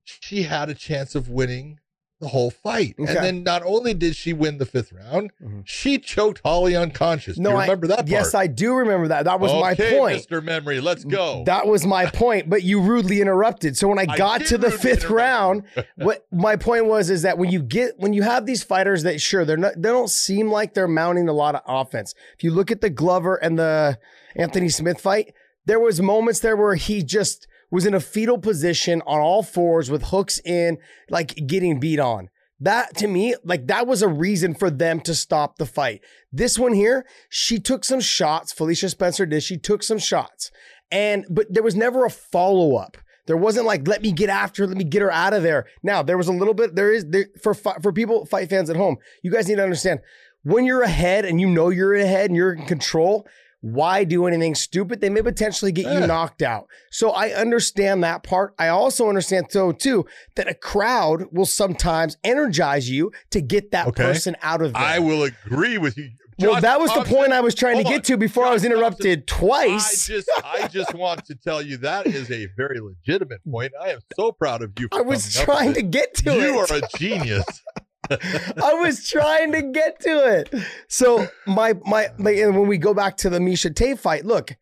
she 0.03 0.43
had 0.43 0.69
a 0.69 0.75
chance 0.75 1.15
of 1.15 1.29
winning 1.29 1.79
the 2.19 2.27
whole 2.27 2.51
fight. 2.51 2.95
Okay. 2.99 3.15
And 3.15 3.23
then 3.25 3.43
not 3.43 3.63
only 3.65 3.93
did 3.93 4.15
she 4.15 4.33
win 4.33 4.57
the 4.57 4.65
fifth 4.65 4.91
round, 4.91 5.31
Mhm. 5.41 5.61
she 5.65 5.97
choked 5.97 6.41
Holly 6.43 6.75
unconscious. 6.75 7.37
No, 7.37 7.51
Do 7.51 7.53
you 7.55 7.59
I- 7.59 7.63
remember 7.63 7.87
that 7.87 7.95
part? 7.99 8.09
Yes, 8.09 8.33
I 8.35 8.47
do 8.47 8.73
remember 8.73 9.07
that. 9.07 9.23
That 9.23 9.39
was 9.39 9.53
my 9.53 9.73
point. 9.73 10.27
Mr. 10.27 10.43
Memory, 10.43 10.81
let's 10.81 11.05
go. 11.05 11.43
That 11.45 11.65
was 11.67 11.85
my 11.85 12.07
point, 12.07 12.49
but 12.49 12.63
you 12.63 12.81
rudely 12.81 13.21
interrupted. 13.21 13.77
So 13.77 13.87
when 13.87 13.99
I 13.99 14.05
I 14.09 14.17
got 14.17 14.39
did 14.39 14.47
to 14.49 14.57
the 14.57 14.69
fifth 14.71 15.09
round, 15.09 15.63
what 15.95 16.25
my 16.31 16.57
point 16.57 16.85
was 16.87 17.09
is 17.09 17.21
that 17.21 17.37
when 17.37 17.51
you 17.51 17.61
get 17.61 17.93
when 17.97 18.11
you 18.13 18.23
have 18.23 18.45
these 18.45 18.63
fighters 18.63 19.03
that 19.03 19.21
sure 19.21 19.45
they're 19.45 19.55
not 19.57 19.73
they 19.81 19.89
don't 19.89 20.09
seem 20.09 20.51
like 20.51 20.73
they're 20.73 20.87
mounting 20.89 21.29
a 21.29 21.33
lot 21.33 21.55
of 21.55 21.61
offense. 21.65 22.13
If 22.37 22.43
you 22.43 22.51
look 22.51 22.69
at 22.69 22.81
the 22.81 22.89
Glover 22.89 23.35
and 23.35 23.57
the 23.57 23.97
Anthony 24.35 24.67
Smith 24.69 24.99
fight, 24.99 25.33
there 25.65 25.79
was 25.79 26.01
moments 26.01 26.41
there 26.41 26.57
where 26.57 26.75
he 26.75 27.01
just 27.01 27.47
was 27.71 27.85
in 27.85 27.93
a 27.93 27.99
fetal 27.99 28.37
position 28.37 29.01
on 29.05 29.19
all 29.19 29.43
fours 29.43 29.91
with 29.91 30.03
hooks 30.05 30.39
in, 30.43 30.77
like 31.09 31.35
getting 31.47 31.79
beat 31.79 31.99
on. 31.99 32.29
That 32.59 32.97
to 32.97 33.07
me, 33.07 33.35
like 33.43 33.67
that 33.67 33.87
was 33.87 34.01
a 34.01 34.07
reason 34.07 34.53
for 34.53 34.69
them 34.69 34.99
to 35.01 35.15
stop 35.15 35.57
the 35.57 35.65
fight. 35.65 36.01
This 36.31 36.59
one 36.59 36.73
here, 36.73 37.05
she 37.29 37.59
took 37.59 37.85
some 37.85 38.01
shots. 38.01 38.51
Felicia 38.51 38.89
Spencer 38.89 39.25
did. 39.25 39.43
She 39.43 39.57
took 39.57 39.81
some 39.81 39.99
shots. 39.99 40.51
And 40.91 41.25
but 41.29 41.47
there 41.49 41.63
was 41.63 41.75
never 41.75 42.05
a 42.05 42.09
follow-up. 42.09 42.97
There 43.27 43.37
wasn't 43.37 43.67
like, 43.67 43.87
let 43.87 44.01
me 44.01 44.11
get 44.11 44.29
after, 44.29 44.63
her, 44.63 44.67
let 44.67 44.75
me 44.75 44.83
get 44.83 45.03
her 45.03 45.11
out 45.11 45.33
of 45.33 45.43
there. 45.43 45.67
Now 45.83 46.01
there 46.01 46.17
was 46.17 46.27
a 46.27 46.33
little 46.33 46.55
bit. 46.55 46.75
There 46.75 46.91
is 46.91 47.05
there 47.07 47.27
for 47.41 47.53
for 47.53 47.93
people 47.93 48.25
fight 48.25 48.49
fans 48.49 48.69
at 48.69 48.75
home. 48.75 48.97
You 49.23 49.31
guys 49.31 49.47
need 49.47 49.55
to 49.55 49.63
understand 49.63 50.01
when 50.43 50.65
you're 50.65 50.81
ahead 50.81 51.25
and 51.25 51.39
you 51.39 51.47
know 51.47 51.69
you're 51.69 51.93
ahead 51.93 52.25
and 52.29 52.35
you're 52.35 52.53
in 52.53 52.65
control. 52.65 53.27
Why 53.61 54.05
do 54.05 54.25
anything 54.25 54.55
stupid? 54.55 55.01
They 55.01 55.09
may 55.09 55.21
potentially 55.21 55.71
get 55.73 55.91
you 55.93 56.07
knocked 56.07 56.41
out. 56.41 56.67
So 56.91 57.11
I 57.11 57.31
understand 57.31 58.03
that 58.05 58.23
part. 58.23 58.53
I 58.57 58.69
also 58.69 59.09
understand 59.09 59.47
though 59.51 59.73
too 59.73 60.05
that 60.35 60.47
a 60.47 60.53
crowd 60.53 61.25
will 61.31 61.45
sometimes 61.45 62.15
energize 62.23 62.89
you 62.89 63.11
to 63.31 63.41
get 63.41 63.71
that 63.71 63.87
Okay. 63.87 64.03
person 64.03 64.37
out 64.41 64.61
of 64.61 64.71
there. 64.73 64.81
I 64.81 64.99
will 64.99 65.23
agree 65.23 65.77
with 65.77 65.97
you. 65.97 66.09
well, 66.39 66.53
Josh 66.53 66.61
that 66.61 66.79
was 66.79 66.89
the 66.91 66.95
Thompson, 66.95 67.15
point 67.17 67.33
I 67.33 67.41
was 67.41 67.53
trying 67.53 67.77
to 67.79 67.83
hold 67.83 67.93
get 67.93 67.97
on. 67.99 68.03
to 68.03 68.17
before 68.17 68.45
I 68.45 68.53
was 68.53 68.63
interrupted 68.63 69.19
I 69.19 69.23
twice. 69.27 70.07
just, 70.07 70.29
I 70.41 70.69
just 70.69 70.93
want 70.95 71.25
to 71.25 71.35
tell 71.35 71.61
you 71.61 71.75
that 71.77 72.07
is 72.07 72.31
a 72.31 72.47
very 72.55 72.79
legitimate 72.79 73.41
point. 73.43 73.73
I 73.81 73.89
am 73.89 73.99
so 74.15 74.31
proud 74.31 74.61
of 74.61 74.71
you. 74.79 74.87
For 74.89 74.99
I 74.99 75.01
was 75.01 75.35
coming 75.35 75.41
up 75.41 75.45
trying 75.57 75.67
with 75.67 75.75
to 75.79 75.83
it. 75.83 75.91
get 75.91 76.13
to 76.15 76.33
You 76.33 76.63
it. 76.63 76.71
are 76.71 76.77
a 76.77 76.81
genius. 76.97 77.45
I 78.09 78.73
was 78.73 79.07
trying 79.07 79.51
to 79.51 79.61
get 79.61 79.99
to 80.01 80.39
it. 80.39 80.53
So 80.87 81.27
my 81.45 81.73
my 81.85 82.09
and 82.21 82.57
when 82.57 82.67
we 82.67 82.77
go 82.77 82.93
back 82.93 83.17
to 83.17 83.29
the 83.29 83.39
Miesha 83.39 83.75
Tate 83.75 83.99
fight, 83.99 84.25
look, 84.25 84.55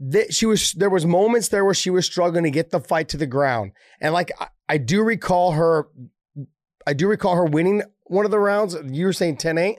that 0.00 0.32
she 0.34 0.46
was 0.46 0.72
there 0.72 0.90
was 0.90 1.04
moments 1.06 1.48
there 1.48 1.64
where 1.64 1.74
she 1.74 1.90
was 1.90 2.06
struggling 2.06 2.44
to 2.44 2.50
get 2.50 2.70
the 2.70 2.80
fight 2.80 3.08
to 3.10 3.16
the 3.16 3.26
ground, 3.26 3.72
and 4.00 4.12
like 4.12 4.30
I, 4.40 4.48
I 4.68 4.78
do 4.78 5.02
recall 5.02 5.52
her, 5.52 5.88
I 6.86 6.92
do 6.92 7.08
recall 7.08 7.36
her 7.36 7.44
winning 7.44 7.82
one 8.04 8.24
of 8.24 8.30
the 8.30 8.38
rounds. 8.38 8.76
You 8.84 9.06
were 9.06 9.12
saying 9.12 9.36
10-8. 9.36 9.78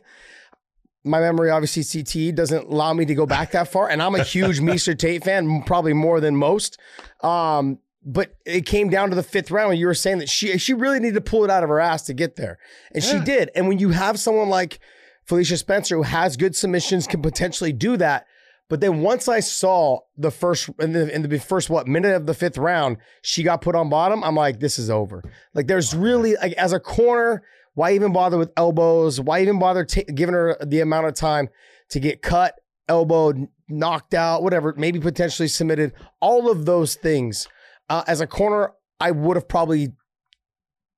My 1.05 1.19
memory, 1.19 1.49
obviously, 1.49 1.83
CTE 1.83 2.35
doesn't 2.35 2.65
allow 2.65 2.93
me 2.93 3.05
to 3.05 3.15
go 3.15 3.25
back 3.25 3.51
that 3.51 3.69
far, 3.69 3.89
and 3.89 4.01
I'm 4.01 4.15
a 4.15 4.23
huge 4.23 4.59
Miesha 4.61 4.97
Tate 4.97 5.23
fan, 5.23 5.63
probably 5.63 5.93
more 5.93 6.19
than 6.19 6.35
most. 6.35 6.77
Um, 7.23 7.79
but 8.11 8.35
it 8.43 8.65
came 8.65 8.89
down 8.89 9.09
to 9.11 9.15
the 9.15 9.21
fifth 9.21 9.51
round 9.51 9.69
when 9.69 9.77
you 9.77 9.85
were 9.85 9.93
saying 9.93 10.17
that 10.17 10.29
she 10.29 10.57
she 10.57 10.73
really 10.73 10.99
needed 10.99 11.13
to 11.13 11.21
pull 11.21 11.43
it 11.43 11.51
out 11.51 11.63
of 11.63 11.69
her 11.69 11.79
ass 11.79 12.03
to 12.03 12.13
get 12.13 12.35
there. 12.35 12.57
And 12.93 13.03
she 13.03 13.19
did. 13.19 13.51
And 13.53 13.67
when 13.67 13.77
you 13.77 13.89
have 13.89 14.19
someone 14.19 14.49
like 14.49 14.79
Felicia 15.25 15.57
Spencer 15.57 15.95
who 15.95 16.01
has 16.01 16.35
good 16.35 16.55
submissions, 16.55 17.05
can 17.05 17.21
potentially 17.21 17.71
do 17.71 17.97
that. 17.97 18.25
But 18.67 18.81
then 18.81 19.01
once 19.01 19.27
I 19.27 19.41
saw 19.41 19.99
the 20.17 20.31
first 20.31 20.69
in 20.79 20.93
the 20.93 21.13
in 21.13 21.21
the 21.21 21.39
first 21.39 21.69
what 21.69 21.87
minute 21.87 22.15
of 22.15 22.25
the 22.25 22.33
fifth 22.33 22.57
round, 22.57 22.97
she 23.21 23.43
got 23.43 23.61
put 23.61 23.75
on 23.75 23.89
bottom. 23.89 24.23
I'm 24.23 24.35
like, 24.35 24.59
this 24.59 24.79
is 24.79 24.89
over. 24.89 25.23
Like 25.53 25.67
there's 25.67 25.93
really 25.95 26.35
like 26.35 26.53
as 26.53 26.73
a 26.73 26.79
corner, 26.79 27.43
why 27.75 27.93
even 27.93 28.11
bother 28.11 28.39
with 28.39 28.51
elbows? 28.57 29.21
Why 29.21 29.41
even 29.41 29.59
bother 29.59 29.85
ta- 29.85 30.01
giving 30.13 30.33
her 30.33 30.57
the 30.65 30.79
amount 30.79 31.05
of 31.05 31.13
time 31.13 31.49
to 31.89 31.99
get 31.99 32.23
cut, 32.23 32.55
elbowed, 32.87 33.47
knocked 33.67 34.15
out, 34.15 34.41
whatever, 34.41 34.73
maybe 34.77 34.99
potentially 34.99 35.47
submitted? 35.47 35.93
All 36.19 36.49
of 36.49 36.65
those 36.65 36.95
things. 36.95 37.47
Uh, 37.89 38.03
as 38.07 38.21
a 38.21 38.27
corner, 38.27 38.71
I 38.99 39.11
would 39.11 39.35
have 39.35 39.47
probably 39.47 39.89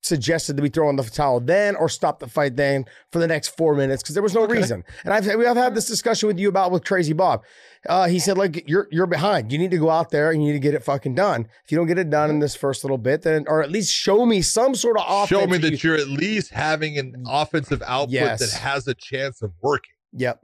suggested 0.03 0.57
that 0.57 0.63
we 0.63 0.69
throw 0.69 0.89
in 0.89 0.95
the 0.95 1.03
towel 1.03 1.39
then 1.39 1.75
or 1.75 1.87
stop 1.87 2.17
the 2.19 2.27
fight 2.27 2.55
then 2.55 2.85
for 3.11 3.19
the 3.19 3.27
next 3.27 3.49
four 3.55 3.75
minutes 3.75 4.01
because 4.01 4.15
there 4.15 4.23
was 4.23 4.33
no 4.33 4.41
Okay. 4.45 4.53
reason. 4.55 4.83
And 5.05 5.13
I've 5.13 5.27
we 5.37 5.45
have 5.45 5.57
had 5.57 5.75
this 5.75 5.85
discussion 5.85 6.25
with 6.25 6.39
you 6.39 6.49
about 6.49 6.71
with 6.71 6.83
Crazy 6.83 7.13
Bob. 7.13 7.43
Uh, 7.87 8.07
he 8.07 8.17
said 8.17 8.35
like 8.35 8.67
you're 8.67 8.87
you're 8.89 9.05
behind. 9.05 9.51
You 9.51 9.59
need 9.59 9.69
to 9.71 9.77
go 9.77 9.91
out 9.91 10.09
there 10.09 10.31
and 10.31 10.41
you 10.43 10.47
need 10.51 10.59
to 10.59 10.59
get 10.59 10.73
it 10.73 10.83
fucking 10.83 11.13
done. 11.13 11.47
If 11.63 11.71
you 11.71 11.77
don't 11.77 11.85
get 11.85 11.99
it 11.99 12.09
done 12.09 12.31
in 12.31 12.39
this 12.39 12.55
first 12.55 12.83
little 12.83 12.97
bit, 12.97 13.21
then 13.21 13.45
or 13.47 13.61
at 13.61 13.69
least 13.69 13.93
show 13.93 14.25
me 14.25 14.41
some 14.41 14.73
sort 14.73 14.97
of 14.97 15.03
offense. 15.07 15.39
Show 15.39 15.45
me 15.47 15.59
that 15.59 15.71
you- 15.83 15.91
you're 15.91 15.99
at 15.99 16.07
least 16.07 16.49
having 16.51 16.97
an 16.97 17.23
offensive 17.27 17.83
output 17.85 18.11
Yes. 18.13 18.39
that 18.39 18.59
has 18.59 18.87
a 18.87 18.95
chance 18.95 19.43
of 19.43 19.51
working. 19.61 19.93
Yep. 20.13 20.39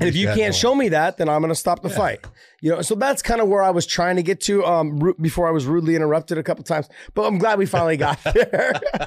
And 0.00 0.08
if 0.08 0.16
you 0.16 0.26
can't 0.28 0.54
show 0.54 0.74
me 0.74 0.88
that, 0.90 1.16
then 1.18 1.28
I'm 1.28 1.40
going 1.40 1.50
to 1.50 1.54
stop 1.54 1.82
the 1.82 1.88
Yeah. 1.88 1.96
fight. 1.96 2.26
You 2.60 2.70
know, 2.72 2.82
so 2.82 2.94
that's 2.94 3.22
kind 3.22 3.40
of 3.40 3.48
where 3.48 3.62
I 3.62 3.70
was 3.70 3.86
trying 3.86 4.16
to 4.16 4.22
get 4.22 4.40
to 4.42 4.64
um, 4.64 4.98
ru- 4.98 5.14
before 5.20 5.46
I 5.48 5.50
was 5.50 5.64
rudely 5.66 5.94
interrupted 5.96 6.38
a 6.38 6.42
couple 6.42 6.64
times. 6.64 6.88
But 7.14 7.22
I'm 7.26 7.38
glad 7.38 7.58
we 7.58 7.66
finally 7.66 7.96
got 7.96 8.18
there. 8.34 8.72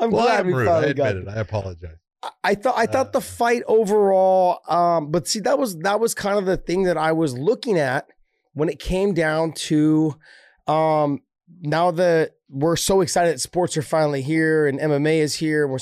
I'm 0.00 0.10
well, 0.10 0.24
glad 0.24 0.40
I'm 0.40 0.46
we 0.46 0.52
rude. 0.54 0.68
I 0.68 0.72
finally 0.72 0.94
got 0.94 1.16
it. 1.16 1.28
I 1.28 1.36
apologize. 1.40 1.90
I- 2.22 2.30
I 2.42 2.54
thought 2.54 2.74
I 2.78 2.86
thought 2.86 3.12
the 3.12 3.18
Uh, 3.18 3.22
fight 3.22 3.62
overall, 3.66 4.60
um, 4.68 5.10
but 5.10 5.28
see 5.28 5.40
that 5.40 5.58
was 5.58 5.76
that 5.80 6.00
was 6.00 6.14
kind 6.14 6.38
of 6.38 6.46
the 6.46 6.56
thing 6.56 6.84
that 6.84 6.96
I 6.96 7.12
was 7.12 7.36
looking 7.36 7.78
at 7.78 8.06
when 8.54 8.68
it 8.70 8.78
came 8.78 9.12
down 9.12 9.52
to 9.52 10.14
um, 10.66 11.20
now 11.60 11.90
that 11.90 12.30
we're 12.48 12.76
so 12.76 13.02
excited 13.02 13.34
that 13.34 13.40
sports 13.40 13.76
are 13.76 13.82
finally 13.82 14.22
here 14.22 14.66
and 14.66 14.78
MMA 14.80 15.18
is 15.18 15.34
here. 15.34 15.66
We're, 15.68 15.78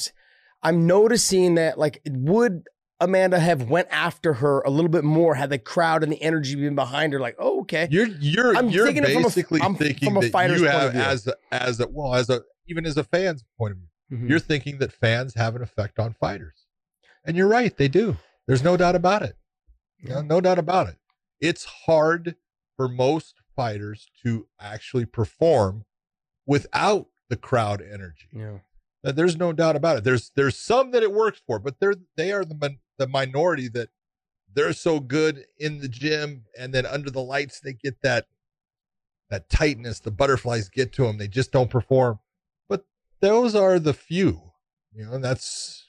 I'm 0.65 0.85
noticing 0.87 1.55
that 1.55 1.79
like 1.79 2.01
it 2.05 2.13
would 2.17 2.65
Amanda 3.03 3.39
have 3.41 3.69
went 3.69 3.89
after 3.91 4.35
her 4.35 4.61
a 4.61 4.71
little 4.71 4.89
bit 4.91 5.05
more 5.05 5.35
had 5.35 5.51
the 5.51 5.59
crowd 5.59 6.03
and 6.03 6.13
the 6.13 6.23
energy 6.23 6.55
been 6.55 6.75
behind 6.75 7.13
her? 7.13 7.21
Like, 7.21 7.37
oh 7.39 7.61
okay, 7.63 7.89
You're 7.91 8.07
you're 8.21 8.57
I'm 8.57 8.69
you're 8.71 8.87
thinking 8.87 9.05
it 9.05 9.13
from 9.13 9.23
a- 9.25 9.27
basically 9.27 9.61
I'm 9.61 9.75
thinking 9.75 10.09
from 10.09 10.17
a 10.19 10.21
that 10.21 10.33
fighter's 10.33 10.61
you 10.61 10.67
point 10.69 10.77
of 10.77 10.83
have 10.83 10.93
view. 10.93 11.03
as 11.03 11.27
a, 11.27 11.35
as 11.51 11.81
a 11.81 11.89
well 11.89 12.15
as 12.15 12.31
a 12.31 12.43
even 12.67 12.87
as 12.87 12.97
a 12.97 13.05
fan's 13.05 13.45
point 13.59 13.73
of 13.73 13.79
view. 13.79 13.89
Mhm. 14.19 14.29
You're 14.29 14.39
thinking 14.39 14.79
that 14.79 14.93
fans 14.93 15.35
have 15.35 15.57
an 15.57 15.63
effect 15.63 15.99
on 15.99 16.13
fighters, 16.15 16.67
and 17.25 17.37
you're 17.37 17.49
right. 17.49 17.77
They 17.77 17.89
do. 17.89 18.17
There's 18.47 18.63
no 18.63 18.77
doubt 18.77 18.95
about 18.95 19.23
it. 19.23 19.37
You 19.99 20.11
know, 20.11 20.21
no 20.23 20.41
doubt 20.41 20.59
about 20.59 20.89
it. 20.89 20.97
It's 21.41 21.65
hard 21.65 22.37
for 22.77 22.89
most 22.89 23.35
fighters 23.57 24.09
to 24.23 24.47
actually 24.61 25.05
perform 25.07 25.85
without 26.47 27.07
the 27.29 27.37
crowd 27.37 27.81
energy. 27.83 28.29
yeah, 28.35 28.59
There's 29.03 29.37
no 29.37 29.53
doubt 29.53 29.77
about 29.77 29.99
it. 29.99 30.05
There's 30.05 30.31
there's 30.37 30.59
some 30.59 30.91
that 30.91 31.03
it 31.03 31.13
works 31.13 31.41
for, 31.47 31.59
but 31.59 31.81
they're 31.81 31.95
they 32.17 32.33
are 32.33 32.45
the 32.45 32.55
the 33.03 33.09
minority 33.09 33.69
that 33.69 33.89
they're 34.55 34.73
so 34.73 35.01
good 35.01 35.45
in 35.59 35.81
the 35.81 35.89
gym, 35.89 36.45
and 36.59 36.73
then 36.73 36.87
under 36.87 37.11
the 37.11 37.23
lights 37.23 37.61
they 37.61 37.73
get 37.73 38.01
that 38.03 38.27
that 39.31 39.49
tightness. 39.49 39.99
The 40.01 40.11
butterflies 40.11 40.69
get 40.69 40.93
to 40.95 41.05
them. 41.05 41.19
They 41.19 41.27
just 41.29 41.53
don't 41.53 41.71
perform. 41.71 42.19
But 42.69 42.85
those 43.21 43.55
are 43.55 43.79
the 43.79 43.95
few, 43.95 44.53
you 44.93 45.05
know. 45.07 45.13
And 45.15 45.25
that's 45.25 45.87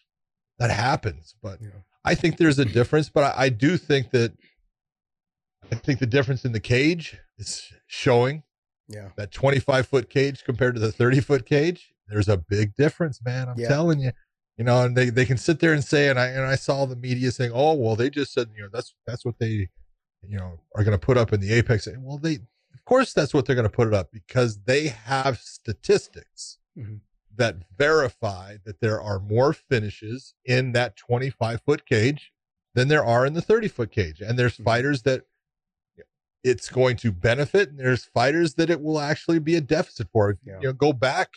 that 0.60 0.72
happens. 0.72 1.36
But 1.42 1.60
Yeah. 1.62 1.82
I 2.06 2.16
think 2.16 2.38
there's 2.38 2.60
a 2.60 2.66
difference. 2.66 3.10
But 3.10 3.36
I, 3.38 3.44
I 3.46 3.50
do 3.50 3.78
think 3.78 4.12
that 4.12 4.34
I 5.72 5.76
think 5.76 6.00
the 6.00 6.06
difference 6.06 6.46
in 6.46 6.52
the 6.54 6.60
cage 6.60 7.18
is 7.38 7.64
showing 7.88 8.44
yeah. 8.88 9.10
that 9.18 9.32
25 9.32 9.88
foot 9.88 10.10
cage 10.10 10.44
compared 10.44 10.76
to 10.76 10.80
the 10.82 10.92
30 10.92 11.20
foot 11.22 11.46
cage 11.46 11.94
there's 12.08 12.28
a 12.28 12.38
big 12.38 12.76
difference 12.76 13.20
man 13.24 13.48
i'm 13.50 13.56
Yeah. 13.58 13.70
telling 13.70 14.00
you 14.02 14.12
you 14.58 14.64
know 14.64 14.84
and 14.86 14.96
they, 14.96 15.10
they 15.10 15.26
can 15.26 15.38
sit 15.38 15.60
there 15.60 15.74
and 15.74 15.84
say 15.84 16.10
and 16.10 16.20
i 16.20 16.28
and 16.28 16.46
i 16.46 16.56
saw 16.56 16.86
the 16.86 16.96
media 16.96 17.32
saying 17.32 17.52
oh 17.54 17.74
well 17.74 17.96
they 17.96 18.10
just 18.10 18.34
said 18.34 18.48
you 18.56 18.62
know 18.62 18.70
that's 18.72 18.94
that's 19.08 19.26
what 19.26 19.38
they 19.40 19.70
you 20.28 20.38
know 20.38 20.60
are 20.76 20.84
going 20.84 20.98
to 20.98 21.06
put 21.06 21.18
up 21.18 21.34
in 21.34 21.40
the 21.40 21.52
apex 21.54 21.88
well 22.00 22.18
they 22.18 22.36
of 22.36 22.86
course 22.86 23.14
that's 23.14 23.34
what 23.34 23.46
they're 23.46 23.56
going 23.56 23.68
to 23.70 23.76
put 23.76 23.88
it 23.88 23.94
up 23.94 24.10
because 24.12 24.60
they 24.66 24.88
have 24.88 25.40
statistics 25.40 26.58
Mhm. 26.78 27.02
that 27.36 27.58
verify 27.78 28.58
that 28.66 28.80
there 28.82 29.00
are 29.02 29.20
more 29.20 29.54
finishes 29.54 30.34
in 30.46 30.72
that 30.72 30.96
25 30.96 31.62
foot 31.62 31.86
cage 31.86 32.32
than 32.74 32.88
there 32.88 33.06
are 33.06 33.26
in 33.28 33.34
the 33.36 33.42
30 33.42 33.68
foot 33.68 33.92
cage 33.92 34.22
and 34.22 34.38
there's 34.40 34.58
Mhm. 34.58 34.64
fighters 34.64 35.02
that 35.04 35.24
it's 36.44 36.70
going 36.70 36.98
to 36.98 37.12
benefit 37.12 37.70
and 37.70 37.80
there's 37.80 38.04
fighters 38.06 38.56
that 38.56 38.70
it 38.70 38.82
will 38.82 39.00
actually 39.00 39.40
be 39.40 39.56
a 39.56 39.62
deficit 39.62 40.08
for 40.12 40.32
if 40.32 40.38
Yeah. 40.44 40.58
you 40.62 40.68
know 40.68 40.74
go 40.74 40.94
back 40.94 41.30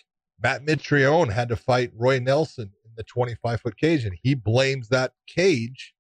matt 0.43 0.65
mitrione 0.65 1.33
had 1.33 1.49
to 1.51 1.57
fight 1.57 1.93
roy 1.95 2.19
nelson 2.19 2.73
the 2.97 3.05
25 3.05 3.61
foot 3.61 3.77
cage 3.77 4.05
and 4.05 4.17
he 4.23 4.35
blames 4.35 4.89
that 4.89 5.13
cage 5.27 5.95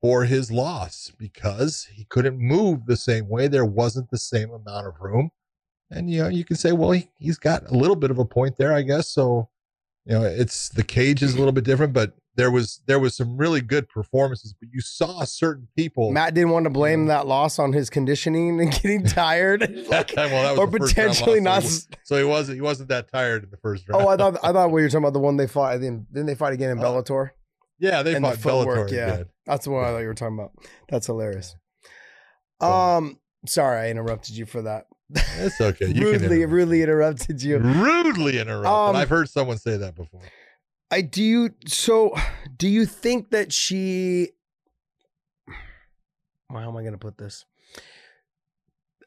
for 0.00 0.24
his 0.24 0.50
loss 0.50 1.12
because 1.18 1.88
he 1.92 2.04
couldn't 2.04 2.38
move 2.38 2.86
the 2.86 2.96
same 2.96 3.28
way. 3.28 3.48
There 3.48 3.64
wasn't 3.64 4.10
the 4.10 4.18
same 4.18 4.50
amount 4.50 4.86
of 4.86 5.00
room. 5.00 5.30
And 5.90 6.10
you 6.10 6.22
know 6.22 6.28
you 6.28 6.44
can 6.44 6.56
say 6.56 6.72
well 6.72 6.90
he, 6.90 7.08
he's 7.18 7.38
got 7.38 7.70
a 7.70 7.74
little 7.74 7.96
bit 7.96 8.10
of 8.10 8.18
a 8.18 8.24
point 8.24 8.56
there 8.56 8.72
i 8.72 8.82
guess. 8.82 9.08
So 9.08 9.48
you 10.04 10.18
know 10.18 10.24
it's 10.24 10.68
the 10.70 10.82
cage 10.82 11.22
is 11.22 11.34
a 11.34 11.38
little 11.38 11.52
bit 11.52 11.64
different 11.64 11.92
but 11.92 12.14
there 12.36 12.50
was 12.50 12.80
there 12.86 12.98
was 12.98 13.16
some 13.16 13.36
really 13.36 13.60
good 13.60 13.88
performances 13.88 14.54
but 14.58 14.68
you 14.72 14.80
saw 14.80 15.22
certain 15.24 15.68
people 15.76 16.10
Matt 16.10 16.34
didn't 16.34 16.50
want 16.50 16.64
to 16.64 16.70
blame 16.70 17.06
that 17.06 17.26
loss 17.26 17.58
on 17.58 17.72
his 17.72 17.88
conditioning 17.90 18.60
and 18.60 18.72
getting 18.72 19.04
tired. 19.06 19.60
Like, 19.88 20.12
well, 20.16 20.28
that 20.28 20.50
was 20.50 20.58
or 20.58 20.66
the 20.66 20.78
potentially 20.78 21.40
not. 21.40 21.62
so 21.62 21.68
he, 21.90 21.96
so 22.04 22.18
he 22.18 22.24
wasn't 22.24 22.56
he 22.56 22.60
wasn't 22.60 22.88
that 22.88 23.10
tired 23.10 23.44
in 23.44 23.50
the 23.50 23.56
first 23.58 23.88
round. 23.88 24.04
Oh, 24.04 24.08
I 24.08 24.16
thought 24.16 24.38
I 24.42 24.52
thought 24.52 24.70
we 24.72 24.82
were 24.82 24.88
talking 24.88 25.04
about 25.04 25.12
the 25.12 25.20
one 25.20 25.36
they 25.36 25.46
fought. 25.46 25.80
Then 25.80 26.06
didn't 26.12 26.26
they 26.26 26.34
fight 26.34 26.52
again 26.52 26.70
in 26.70 26.78
Oh, 26.80 26.82
Bellator? 27.02 27.30
yeah, 27.78 28.02
they 28.02 28.14
and 28.14 28.24
the 28.24 28.30
fought 28.30 28.38
footwork, 28.38 28.88
Bellator. 28.88 28.92
yeah. 28.92 29.12
again. 29.14 29.26
That's 29.46 29.64
the 29.64 29.70
one 29.70 29.84
I 29.84 29.88
thought 29.88 29.98
you 29.98 30.06
were 30.08 30.14
talking 30.14 30.38
about. 30.38 30.52
That's 30.88 31.06
hilarious. 31.06 31.54
Um, 32.60 33.18
sorry, 33.46 33.86
I 33.86 33.90
interrupted 33.90 34.36
you 34.36 34.46
for 34.46 34.62
that. 34.62 34.86
It's 35.38 35.60
okay. 35.60 35.86
You 35.88 36.06
rudely, 36.12 36.44
rudely 36.46 36.82
interrupted 36.82 37.42
you. 37.42 37.58
rudely 37.58 38.38
interrupted. 38.38 38.66
Um, 38.72 38.96
I've 38.96 39.08
heard 39.10 39.28
someone 39.28 39.58
say 39.58 39.76
that 39.76 39.94
before. 39.94 40.22
I 40.94 41.00
do. 41.00 41.22
You, 41.24 41.50
so, 41.66 42.14
do 42.56 42.68
you 42.68 42.86
think 42.86 43.30
that 43.30 43.52
she? 43.52 44.30
How 46.48 46.68
am 46.68 46.76
I 46.76 46.82
going 46.82 46.92
to 46.92 46.98
put 46.98 47.18
this? 47.18 47.44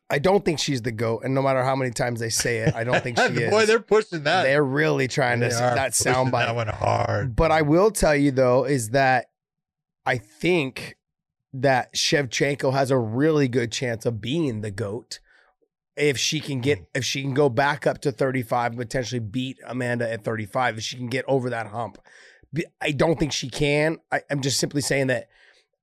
I 0.09 0.19
don't 0.19 0.43
think 0.43 0.59
she's 0.59 0.81
the 0.81 0.91
goat, 0.91 1.21
and 1.23 1.33
no 1.33 1.41
matter 1.41 1.63
how 1.63 1.77
many 1.77 1.91
times 1.91 2.19
they 2.19 2.27
say 2.27 2.57
it, 2.57 2.75
I 2.75 2.83
don't 2.83 3.01
think 3.01 3.17
she 3.17 3.23
is. 3.43 3.49
Boy, 3.49 3.65
they're 3.65 3.79
pushing 3.79 4.23
that. 4.23 4.43
They're 4.43 4.65
really 4.65 5.07
trying 5.07 5.39
to 5.39 5.47
They 5.47 5.55
are 5.55 5.75
that 5.75 5.93
soundbite. 5.93 6.47
That 6.47 6.55
one 6.55 6.67
hard. 6.67 7.37
But 7.37 7.51
I 7.51 7.61
will 7.61 7.91
tell 7.91 8.15
you 8.15 8.31
though 8.31 8.65
is 8.65 8.89
that 8.89 9.27
I 10.05 10.17
think 10.17 10.97
that 11.53 11.93
Shevchenko 11.93 12.73
has 12.73 12.91
a 12.91 12.97
really 12.97 13.47
good 13.47 13.71
chance 13.71 14.05
of 14.05 14.19
being 14.19 14.59
the 14.59 14.71
goat 14.71 15.19
if 15.97 16.17
she 16.17 16.39
can 16.39 16.61
get 16.61 16.87
if 16.93 17.03
she 17.03 17.21
can 17.21 17.33
go 17.33 17.49
back 17.49 17.87
up 17.87 17.99
to 18.01 18.11
35 18.11 18.71
and 18.73 18.79
potentially 18.79 19.19
beat 19.19 19.57
Amanda 19.65 20.09
at 20.11 20.23
35 20.23 20.77
if 20.77 20.83
she 20.83 20.97
can 20.97 21.07
get 21.07 21.25
over 21.27 21.49
that 21.49 21.67
hump. 21.67 21.97
i 22.81 22.91
don't 22.91 23.19
think 23.19 23.31
she 23.33 23.49
can. 23.49 23.97
I, 24.11 24.21
I'm 24.29 24.41
just 24.41 24.59
simply 24.59 24.81
saying 24.81 25.07
that 25.07 25.27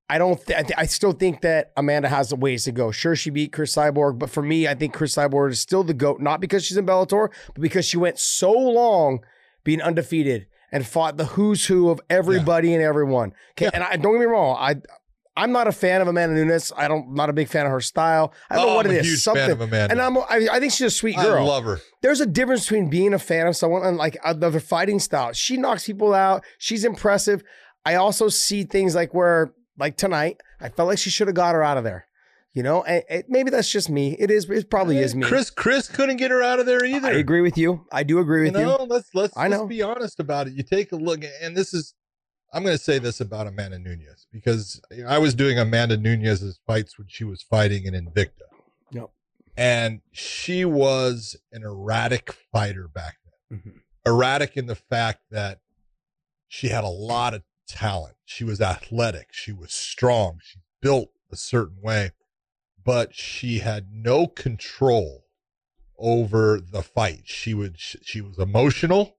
I 0.09 0.19
don't. 0.19 0.39
Th- 0.45 0.59
I, 0.59 0.63
th- 0.63 0.75
I 0.77 0.85
still 0.87 1.13
think 1.13 1.41
that 1.41 1.73
Amanda 1.79 2.09
has 2.11 2.31
a 2.31 2.37
ways 2.37 2.65
to 2.65 2.73
go. 2.73 2.91
Sure, 2.91 3.17
she 3.17 3.31
beat 3.31 3.53
Cris 3.53 3.75
Cyborg, 3.75 4.19
but 4.19 4.29
for 4.29 4.43
me, 4.43 4.69
I 4.69 4.75
think 4.75 4.93
Cris 4.93 5.15
Cyborg 5.15 5.51
is 5.53 5.61
still 5.61 5.83
the 5.83 5.95
goat. 5.95 6.21
Not 6.21 6.41
because 6.43 6.63
she's 6.65 6.77
in 6.77 6.85
Bellator, 6.85 7.31
but 7.55 7.61
because 7.63 7.87
she 7.87 7.97
went 7.97 8.19
so 8.19 8.53
long 8.53 9.21
being 9.65 9.81
undefeated 9.81 10.47
and 10.71 10.87
fought 10.87 11.17
the 11.17 11.25
who's 11.25 11.67
who 11.67 11.89
of 11.89 12.03
everybody 12.11 12.75
and 12.75 12.83
everyone. 12.83 13.33
Okay, 13.53 13.65
Yeah. 13.67 13.71
and 13.73 13.83
I 13.83 13.97
don't 13.97 14.13
get 14.13 14.21
me 14.21 14.27
wrong. 14.27 14.57
I 14.61 14.75
I'm 15.37 15.51
not 15.51 15.67
a 15.67 15.73
fan 15.73 16.01
of 16.01 16.07
Amanda 16.09 16.37
Nunes. 16.37 16.73
I 16.77 16.87
don't. 16.87 17.13
Not 17.15 17.29
a 17.29 17.33
big 17.33 17.49
fan 17.49 17.67
of 17.67 17.73
her 17.73 17.81
style. 17.81 18.33
I 18.49 18.55
don't 18.57 18.67
know 18.67 18.73
Oh, 18.73 18.77
what 18.77 18.87
I'm 18.87 18.93
it 18.93 18.97
a 18.97 19.01
is. 19.01 19.07
huge 19.07 19.19
Something. 19.21 19.43
fan 19.43 19.51
of 19.51 19.61
Amanda. 19.61 19.93
and 19.93 20.01
I'm. 20.01 20.17
I, 20.19 20.49
I 20.53 20.61
think 20.61 20.73
she's 20.73 20.87
a 20.87 20.91
sweet 20.91 21.17
girl. 21.17 21.39
I 21.45 21.49
love 21.49 21.65
her. 21.65 21.81
there's 22.03 22.21
a 22.21 22.27
difference 22.27 22.63
between 22.65 22.89
being 22.89 23.13
a 23.15 23.19
fan 23.19 23.47
of 23.47 23.57
someone 23.57 23.83
and 23.85 23.97
like 23.97 24.17
the 24.37 24.61
fighting 24.61 25.01
style. 25.01 25.33
She 25.33 25.57
knocks 25.57 25.87
people 25.87 26.15
out. 26.15 26.45
She's 26.59 26.85
impressive. 26.85 27.43
I 27.85 27.97
also 27.97 28.29
see 28.29 28.65
things 28.65 28.95
like 28.95 29.13
where, 29.13 29.53
like 29.79 29.97
tonight, 29.97 30.41
I 30.61 30.69
felt 30.69 30.89
like 30.89 30.99
she 30.99 31.11
should 31.11 31.27
have 31.27 31.35
got 31.37 31.55
her 31.55 31.63
out 31.63 31.77
of 31.79 31.85
there. 31.85 32.07
You 32.53 32.63
know, 32.63 32.85
and, 32.85 33.03
and 33.11 33.25
maybe 33.29 33.51
that's 33.51 33.69
just 33.69 33.91
me. 33.91 34.15
It 34.17 34.31
is. 34.31 34.49
It 34.49 34.71
probably 34.71 34.99
is 34.99 35.17
me. 35.17 35.27
Cris 35.27 35.51
Cris 35.51 35.89
couldn't 35.89 36.19
get 36.19 36.31
her 36.31 36.41
out 36.41 36.61
of 36.61 36.67
there 36.67 36.85
either. 36.85 37.09
I 37.09 37.15
agree 37.15 37.41
with 37.41 37.59
you. 37.59 37.85
I 37.91 38.05
do 38.05 38.21
agree 38.21 38.45
with 38.45 38.55
you. 38.55 38.65
know, 38.65 38.87
let's 38.89 39.09
let's 39.13 39.37
I 39.37 39.49
let's 39.49 39.63
know. 39.63 39.67
be 39.67 39.83
honest 39.83 40.21
about 40.21 40.47
it. 40.47 40.53
You 40.53 40.63
take 40.63 40.93
a 40.93 40.97
look, 40.97 41.25
and 41.43 41.57
this 41.57 41.75
is 41.75 41.93
I'm 42.55 42.63
going 42.63 42.77
to 42.77 42.83
say 42.83 43.01
this 43.01 43.21
about 43.21 43.49
Amanda 43.49 43.81
Nunes 43.81 44.29
because 44.33 44.81
I 45.07 45.19
was 45.19 45.35
doing 45.35 45.59
Amanda 45.59 45.97
Nunes's 45.97 46.61
fights 46.65 46.97
when 46.97 47.09
she 47.09 47.25
was 47.25 47.43
fighting 47.43 47.85
in 47.85 47.95
Invicta. 47.95 48.47
Yep. 48.93 49.11
And 49.57 50.03
she 50.13 50.65
was 50.65 51.37
an 51.51 51.65
erratic 51.65 52.33
fighter 52.53 52.87
back 52.87 53.17
then. 53.51 53.59
Mhm. 53.59 53.81
Erratic 54.07 54.57
in 54.57 54.67
the 54.67 54.77
fact 54.77 55.23
that 55.31 55.61
she 56.47 56.69
had 56.69 56.85
a 56.85 56.89
lot 56.89 57.35
of 57.35 57.43
talent. 57.67 58.15
She 58.25 58.45
was 58.45 58.61
athletic. 58.61 59.33
She 59.33 59.53
was 59.53 59.73
strong. 59.73 60.39
She 60.41 60.61
built 60.81 61.11
a 61.33 61.37
certain 61.37 61.81
way, 61.83 62.13
but 62.85 63.17
she 63.17 63.59
had 63.59 63.93
no 63.93 64.29
control 64.29 65.25
over 65.99 66.61
the 66.61 66.83
fight. 66.83 67.23
She 67.25 67.53
would, 67.53 67.81
she 67.81 68.21
was 68.21 68.39
emotional. 68.39 69.17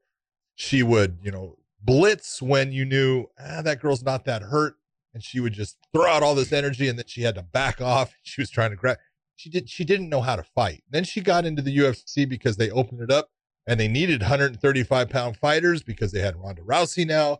She 0.53 0.83
would, 0.83 1.17
you 1.21 1.31
know, 1.31 1.57
blitz 1.81 2.41
when 2.41 2.71
you 2.71 2.85
knew 2.85 3.25
ah, 3.39 3.61
that 3.61 3.79
girl's 3.81 4.03
not 4.03 4.25
that 4.25 4.41
hurt. 4.43 4.75
And 5.13 5.23
she 5.23 5.39
would 5.39 5.53
just 5.53 5.77
throw 5.93 6.07
out 6.07 6.23
all 6.23 6.35
this 6.35 6.51
energy 6.51 6.89
and 6.89 6.99
then 6.99 7.05
she 7.07 7.21
had 7.21 7.35
to 7.35 7.41
back 7.43 7.79
off. 7.81 8.13
She 8.23 8.41
was 8.41 8.49
trying 8.49 8.71
to 8.71 8.75
grab. 8.75 8.97
She 9.37 9.49
did. 9.49 9.69
She 9.69 9.83
didn't 9.85 10.09
know 10.09 10.21
how 10.21 10.35
to 10.35 10.43
fight. 10.43 10.83
Then 10.89 11.03
she 11.05 11.21
got 11.21 11.45
into 11.45 11.61
the 11.61 11.75
UFC 11.77 12.27
because 12.27 12.57
they 12.57 12.69
opened 12.69 13.01
it 13.01 13.11
up 13.11 13.29
and 13.67 13.79
they 13.79 13.87
needed 13.87 14.21
135 14.21 15.09
pound 15.09 15.37
fighters 15.37 15.83
because 15.83 16.11
they 16.11 16.19
had 16.19 16.35
Ronda 16.37 16.61
Rousey 16.61 17.05
now. 17.07 17.39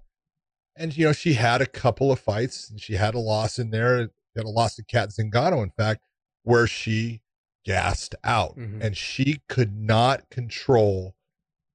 And 0.78 0.96
you 0.96 1.06
know, 1.06 1.14
she 1.14 1.34
had 1.34 1.62
a 1.62 1.66
couple 1.66 2.12
of 2.12 2.20
fights 2.20 2.70
and 2.70 2.80
she 2.82 2.94
had 2.96 3.14
a 3.16 3.20
loss 3.20 3.60
in 3.60 3.72
there, 3.72 4.10
had 4.36 4.46
a 4.46 4.50
loss 4.50 4.76
to 4.76 4.84
Cat 4.84 5.10
Zingano, 5.10 5.64
in 5.64 5.70
fact, 5.72 6.02
where 6.44 6.68
she 6.68 7.22
gassed 7.66 8.14
out 8.24 8.58
Mhm. 8.58 8.82
and 8.82 8.96
she 8.98 9.42
could 9.50 9.76
not 9.76 10.30
control 10.30 11.16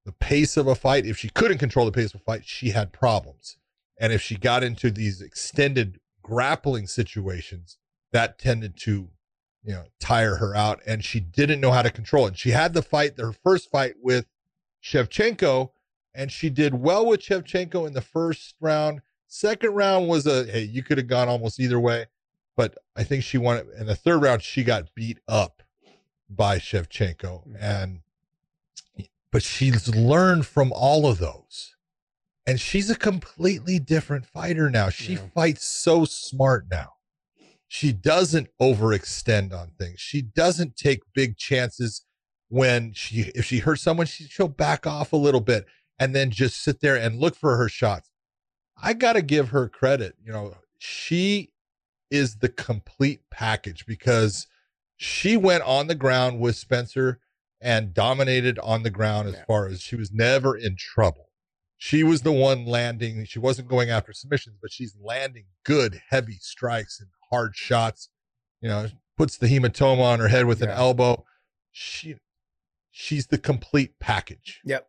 the 0.05 0.11
pace 0.11 0.57
of 0.57 0.67
a 0.67 0.75
fight. 0.75 1.05
If 1.05 1.17
she 1.17 1.29
couldn't 1.29 1.57
control 1.57 1.85
the 1.85 1.91
pace 1.91 2.13
of 2.13 2.21
a 2.21 2.23
fight, 2.23 2.45
she 2.45 2.69
had 2.69 2.91
problems. 2.91 3.57
And 3.99 4.11
if 4.11 4.21
she 4.21 4.35
got 4.35 4.63
into 4.63 4.89
these 4.89 5.21
extended 5.21 5.99
grappling 6.23 6.87
situations, 6.87 7.77
that 8.11 8.39
tended 8.39 8.77
to, 8.77 9.09
you 9.63 9.73
know, 9.73 9.83
tire 9.99 10.35
her 10.35 10.55
out. 10.55 10.81
And 10.85 11.03
she 11.03 11.19
didn't 11.19 11.61
know 11.61 11.71
how 11.71 11.81
to 11.81 11.91
control 11.91 12.25
it. 12.25 12.29
And 12.29 12.37
she 12.37 12.51
had 12.51 12.73
the 12.73 12.81
fight, 12.81 13.19
her 13.19 13.31
first 13.31 13.69
fight 13.69 13.95
with 14.01 14.25
Shevchenko, 14.83 15.71
and 16.13 16.31
she 16.31 16.49
did 16.49 16.75
well 16.75 17.05
with 17.05 17.21
Shevchenko 17.21 17.87
in 17.87 17.93
the 17.93 18.01
first 18.01 18.55
round. 18.59 19.01
Second 19.27 19.71
round 19.71 20.07
was 20.07 20.27
a 20.27 20.45
hey, 20.45 20.63
you 20.63 20.83
could 20.83 20.97
have 20.97 21.07
gone 21.07 21.29
almost 21.29 21.59
either 21.59 21.79
way, 21.79 22.07
but 22.57 22.77
I 22.97 23.03
think 23.03 23.23
she 23.23 23.37
won 23.37 23.57
it. 23.57 23.67
In 23.79 23.85
the 23.85 23.95
third 23.95 24.21
round, 24.21 24.41
she 24.41 24.63
got 24.63 24.93
beat 24.93 25.19
up 25.27 25.63
by 26.29 26.57
Shevchenko, 26.57 27.47
mm. 27.47 27.57
and 27.59 28.01
but 29.31 29.43
she's 29.43 29.87
learned 29.95 30.45
from 30.45 30.71
all 30.73 31.07
of 31.07 31.19
those, 31.19 31.75
and 32.45 32.59
she's 32.59 32.89
a 32.89 32.95
completely 32.95 33.79
different 33.79 34.25
fighter 34.25 34.69
now. 34.69 34.89
She 34.89 35.13
Yeah. 35.13 35.27
fights 35.33 35.65
so 35.65 36.05
smart 36.05 36.67
now. 36.69 36.93
She 37.67 37.93
doesn't 37.93 38.49
overextend 38.61 39.53
on 39.53 39.71
things. 39.79 39.99
She 40.01 40.21
doesn't 40.21 40.75
take 40.75 41.01
big 41.13 41.37
chances 41.37 42.03
when 42.49 42.91
she 42.93 43.21
if 43.33 43.45
she 43.45 43.59
hurts 43.59 43.81
someone, 43.81 44.07
she, 44.07 44.25
she'll 44.25 44.49
back 44.49 44.85
off 44.85 45.13
a 45.13 45.17
little 45.17 45.39
bit 45.39 45.65
and 45.97 46.13
then 46.13 46.31
just 46.31 46.61
sit 46.61 46.81
there 46.81 46.97
and 46.97 47.19
look 47.19 47.35
for 47.35 47.55
her 47.55 47.69
shots. 47.69 48.09
I 48.83 48.93
got 48.93 49.13
to 49.13 49.21
give 49.21 49.49
her 49.49 49.69
credit. 49.69 50.15
You 50.21 50.33
know, 50.33 50.55
she 50.79 51.53
is 52.09 52.37
the 52.37 52.49
complete 52.49 53.21
package 53.29 53.85
because 53.85 54.47
she 54.97 55.37
went 55.37 55.63
on 55.63 55.87
the 55.87 55.95
ground 55.95 56.41
with 56.41 56.57
Spencer 56.57 57.21
and 57.61 57.93
dominated 57.93 58.57
on 58.59 58.83
the 58.83 58.89
ground 58.89 59.27
as 59.27 59.35
Yeah. 59.35 59.45
far 59.45 59.67
as 59.67 59.81
she 59.81 59.95
was 59.95 60.11
never 60.11 60.57
in 60.57 60.75
trouble. 60.77 61.27
She 61.77 62.03
was 62.03 62.21
the 62.21 62.31
one 62.31 62.65
landing. 62.65 63.25
She 63.25 63.39
wasn't 63.39 63.67
going 63.67 63.89
after 63.89 64.13
submissions, 64.13 64.57
but 64.61 64.71
she's 64.71 64.95
landing 64.99 65.45
good, 65.63 66.01
heavy 66.09 66.37
strikes 66.39 66.99
and 66.99 67.09
hard 67.31 67.55
shots. 67.55 68.09
You 68.61 68.69
know, 68.69 68.87
puts 69.17 69.37
the 69.37 69.47
hematoma 69.47 70.01
on 70.03 70.19
her 70.19 70.27
head 70.27 70.45
with 70.45 70.61
an 70.61 70.69
elbow. 70.69 71.25
She, 71.71 72.17
she's 72.91 73.27
the 73.27 73.37
complete 73.39 73.97
package. 73.99 74.61
Yep. 74.65 74.87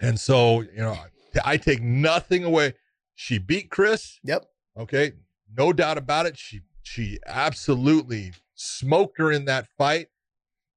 And 0.00 0.20
so, 0.20 0.60
you 0.60 0.76
know, 0.76 0.96
I 1.44 1.56
take 1.56 1.82
nothing 1.82 2.44
away. 2.44 2.74
She 3.16 3.38
beat 3.38 3.70
Cris. 3.70 4.18
Yep. 4.22 4.44
Okay. 4.76 5.12
No 5.56 5.72
doubt 5.72 5.98
about 5.98 6.26
it. 6.26 6.36
She 6.36 6.60
she 6.82 7.18
absolutely 7.26 8.32
smoked 8.54 9.18
her 9.18 9.32
in 9.32 9.46
that 9.46 9.66
fight. 9.78 10.08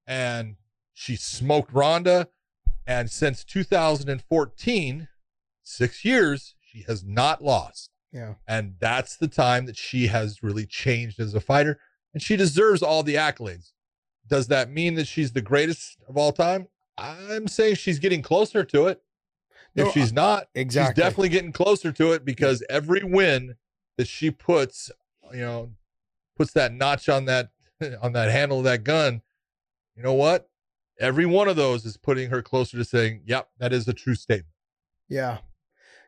And 0.06 0.56
she 0.98 1.14
smoked 1.14 1.72
Ronda. 1.72 2.28
And 2.84 3.08
since 3.08 3.44
2014, 3.44 5.08
six 5.62 6.04
years, 6.04 6.56
she 6.60 6.82
has 6.88 7.04
not 7.04 7.42
lost. 7.42 7.90
Yeah. 8.12 8.34
And 8.48 8.74
that's 8.80 9.16
the 9.16 9.28
time 9.28 9.66
that 9.66 9.76
she 9.76 10.08
has 10.08 10.42
really 10.42 10.66
changed 10.66 11.20
as 11.20 11.34
a 11.34 11.40
fighter. 11.40 11.78
And 12.12 12.20
she 12.20 12.36
deserves 12.36 12.82
all 12.82 13.04
the 13.04 13.14
accolades. 13.14 13.70
Does 14.26 14.48
that 14.48 14.70
mean 14.70 14.94
that 14.96 15.06
she's 15.06 15.32
the 15.32 15.40
greatest 15.40 15.98
of 16.08 16.16
all 16.16 16.32
time? 16.32 16.66
I'm 16.96 17.46
saying 17.46 17.76
she's 17.76 18.00
getting 18.00 18.20
closer 18.22 18.64
to 18.64 18.88
it. 18.88 19.00
No, 19.76 19.86
if 19.86 19.94
she's 19.94 20.12
not, 20.12 20.48
Exactly. 20.56 20.90
she's 20.94 21.04
definitely 21.04 21.28
getting 21.28 21.52
closer 21.52 21.92
to 21.92 22.12
it 22.12 22.24
because 22.24 22.64
every 22.68 23.04
win 23.04 23.54
that 23.98 24.08
she 24.08 24.32
puts, 24.32 24.90
you 25.32 25.40
know, 25.42 25.70
puts 26.36 26.52
that 26.54 26.72
notch 26.72 27.08
on 27.08 27.26
that 27.26 27.50
on 28.02 28.14
that 28.14 28.32
handle 28.32 28.58
of 28.58 28.64
that 28.64 28.82
gun. 28.82 29.22
You 29.94 30.02
know 30.02 30.14
what? 30.14 30.48
Every 31.00 31.26
one 31.26 31.48
of 31.48 31.56
those 31.56 31.84
is 31.84 31.96
putting 31.96 32.30
her 32.30 32.42
closer 32.42 32.76
to 32.76 32.84
saying, 32.84 33.22
"Yep, 33.26 33.48
that 33.58 33.72
is 33.72 33.86
a 33.88 33.92
true 33.92 34.14
statement." 34.14 34.54
Yeah. 35.08 35.38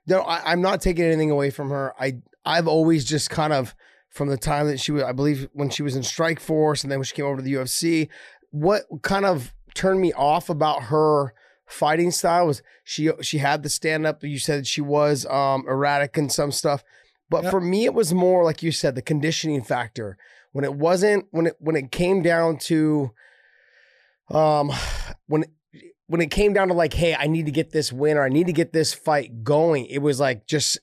No, 0.07 0.20
I, 0.22 0.53
I'm 0.53 0.61
not 0.62 0.81
taking 0.81 1.05
anything 1.05 1.31
away 1.31 1.50
from 1.50 1.70
her. 1.70 1.94
I 2.00 2.18
I've 2.44 2.66
always 2.68 3.05
just 3.05 3.31
kind 3.31 3.53
of 3.53 3.74
from 4.09 4.29
the 4.29 4.37
time 4.37 4.66
that 4.66 4.81
she 4.81 4.90
was, 4.92 5.03
I 5.05 5.12
believe, 5.12 5.48
when 5.53 5.70
she 5.70 5.83
was 5.83 5.94
in 5.94 6.03
Strikeforce, 6.03 6.83
and 6.83 6.90
then 6.90 6.98
when 6.98 7.05
she 7.05 7.14
came 7.14 7.26
over 7.26 7.37
to 7.37 7.42
the 7.42 7.55
UFC, 7.55 8.09
what 8.50 8.83
kind 9.03 9.24
of 9.24 9.55
turned 9.74 10.00
me 10.00 10.12
off 10.14 10.50
about 10.50 10.85
her 10.85 11.33
fighting 11.66 12.11
style 12.11 12.48
was 12.48 12.62
she 12.83 13.11
she 13.20 13.38
had 13.38 13.62
the 13.62 13.68
stand 13.68 14.07
up. 14.07 14.24
You 14.24 14.38
said 14.38 14.66
she 14.66 14.81
was 14.81 15.24
um, 15.26 15.64
erratic 15.68 16.18
in 16.18 16.29
some 16.29 16.50
stuff, 16.50 16.83
but 17.29 17.44
Yep. 17.44 17.50
for 17.53 17.61
me, 17.61 17.85
it 17.85 17.94
was 17.94 18.12
more 18.12 18.42
like 18.42 18.62
you 18.62 18.72
said, 18.72 18.96
the 18.96 19.03
conditioning 19.03 19.62
factor. 19.62 20.16
When 20.53 20.64
it 20.64 20.74
wasn't 20.74 21.26
when 21.31 21.46
it 21.46 21.57
when 21.61 21.76
it 21.76 21.92
came 21.92 22.22
down 22.22 22.59
to 22.62 23.12
um 24.31 24.71
when 25.27 25.45
when 26.07 26.21
it 26.21 26.31
came 26.31 26.53
down 26.53 26.69
to 26.69 26.75
like, 26.75 26.93
hey, 26.93 27.14
I 27.14 27.27
need 27.29 27.47
to 27.47 27.53
get 27.53 27.71
this 27.71 27.93
win 27.93 28.16
or 28.16 28.25
I 28.25 28.29
need 28.29 28.47
to 28.49 28.53
get 28.53 28.73
this 28.73 28.93
fight 28.93 29.45
going, 29.45 29.87
it 29.87 29.99
was 29.99 30.19
like 30.19 30.47
just 30.47 30.79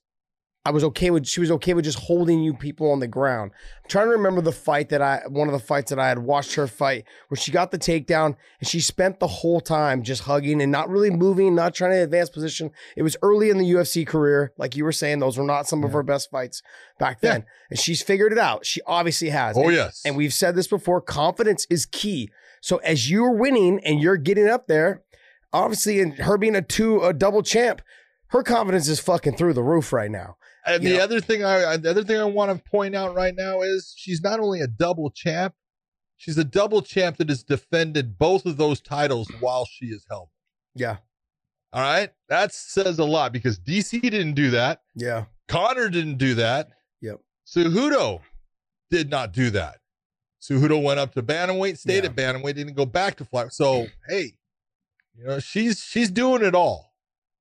I 0.65 0.71
was 0.71 0.83
okay 0.83 1.11
with 1.11 1.25
she 1.25 1.39
was 1.39 1.49
okay 1.51 1.73
with 1.73 1.85
just 1.85 1.99
holding 1.99 2.41
you 2.43 2.53
people 2.53 2.91
on 2.91 2.99
the 2.99 3.07
ground. 3.07 3.51
I'm 3.83 3.89
trying 3.89 4.07
to 4.07 4.11
remember 4.11 4.41
the 4.41 4.51
fight 4.51 4.89
that 4.89 5.01
I 5.01 5.21
one 5.29 5.47
of 5.47 5.53
the 5.53 5.59
fights 5.65 5.91
that 5.91 5.99
I 5.99 6.09
had 6.09 6.19
watched 6.19 6.55
her 6.55 6.67
fight 6.67 7.05
where 7.29 7.37
she 7.37 7.51
got 7.53 7.71
the 7.71 7.77
takedown 7.77 8.35
and 8.59 8.67
she 8.67 8.81
spent 8.81 9.19
the 9.21 9.27
whole 9.27 9.61
time 9.61 10.03
just 10.03 10.23
hugging 10.23 10.61
and 10.61 10.69
not 10.71 10.89
really 10.89 11.09
moving, 11.09 11.55
not 11.55 11.73
trying 11.73 11.91
to 11.91 12.03
advance 12.03 12.29
position. 12.29 12.71
It 12.97 13.03
was 13.03 13.15
early 13.21 13.49
in 13.49 13.57
the 13.59 13.69
UFC 13.71 14.05
career, 14.05 14.51
like 14.57 14.75
you 14.75 14.83
were 14.83 14.91
saying, 14.91 15.19
those 15.19 15.37
were 15.37 15.45
not 15.45 15.67
some 15.67 15.85
of 15.85 15.93
her 15.93 16.03
best 16.03 16.29
fights 16.31 16.61
back 16.99 17.19
Yeah. 17.21 17.31
then. 17.31 17.45
And 17.69 17.79
she's 17.79 18.01
figured 18.01 18.33
it 18.33 18.37
out. 18.39 18.65
She 18.65 18.81
obviously 18.85 19.29
has. 19.29 19.57
Oh 19.57 19.63
And- 19.63 19.73
yes, 19.73 20.01
and 20.05 20.17
we've 20.17 20.33
said 20.33 20.55
this 20.55 20.67
before 20.67 20.99
confidence 21.01 21.65
is 21.69 21.85
key. 21.85 22.29
So 22.61 22.77
as 22.77 23.09
you're 23.09 23.33
winning 23.33 23.79
and 23.83 24.01
you're 24.01 24.17
getting 24.17 24.47
up 24.47 24.67
there, 24.67 25.03
obviously, 25.53 26.01
and 26.01 26.13
her 26.15 26.37
being 26.37 26.55
a 26.55 26.61
two, 26.61 27.01
a 27.01 27.13
double 27.13 27.43
champ, 27.43 27.81
her 28.27 28.43
confidence 28.43 28.87
is 28.87 28.99
fucking 28.99 29.37
through 29.37 29.53
the 29.53 29.63
roof 29.63 29.93
right 29.93 30.11
now. 30.11 30.37
And 30.65 30.83
you 30.83 30.89
the 30.89 30.97
know. 30.97 31.03
other 31.03 31.21
thing 31.21 31.43
I 31.43 31.77
the 31.77 31.89
other 31.89 32.03
thing 32.03 32.19
I 32.19 32.25
want 32.25 32.51
to 32.51 32.69
point 32.69 32.93
out 32.93 33.15
right 33.15 33.33
now 33.35 33.61
is 33.61 33.93
she's 33.95 34.21
not 34.21 34.39
only 34.39 34.59
a 34.59 34.67
double 34.67 35.09
champ, 35.09 35.53
she's 36.17 36.37
a 36.37 36.43
double 36.43 36.81
champ 36.81 37.17
that 37.17 37.29
has 37.29 37.43
defended 37.43 38.17
both 38.17 38.45
of 38.45 38.57
those 38.57 38.81
titles 38.81 39.29
while 39.39 39.65
she 39.65 39.87
is 39.87 40.05
held. 40.09 40.29
Yeah. 40.75 40.97
All 41.73 41.81
right, 41.81 42.11
that 42.29 42.53
says 42.53 42.97
a 42.97 43.05
lot 43.05 43.33
because 43.33 43.59
DC 43.59 44.01
didn't 44.01 44.33
do 44.33 44.51
that. 44.51 44.81
Yeah. 44.95 45.25
Conor 45.47 45.89
didn't 45.89 46.17
do 46.17 46.35
that. 46.35 46.69
Yep. 47.01 47.19
Cejudo 47.45 48.21
did 48.89 49.09
not 49.09 49.31
do 49.33 49.49
that. 49.51 49.77
Cejudo 50.49 50.81
went 50.81 50.99
up 50.99 51.13
to 51.13 51.23
bantamweight, 51.23 51.77
stayed 51.77 52.03
Yeah. 52.03 52.09
at 52.09 52.15
bantamweight, 52.15 52.55
didn't 52.55 52.75
go 52.75 52.85
back 52.85 53.15
to 53.17 53.25
fly. 53.25 53.47
So 53.49 53.87
hey, 54.07 54.33
you 55.15 55.25
know 55.25 55.39
she's 55.39 55.79
she's 55.81 56.09
doing 56.09 56.43
it 56.43 56.55
all, 56.55 56.93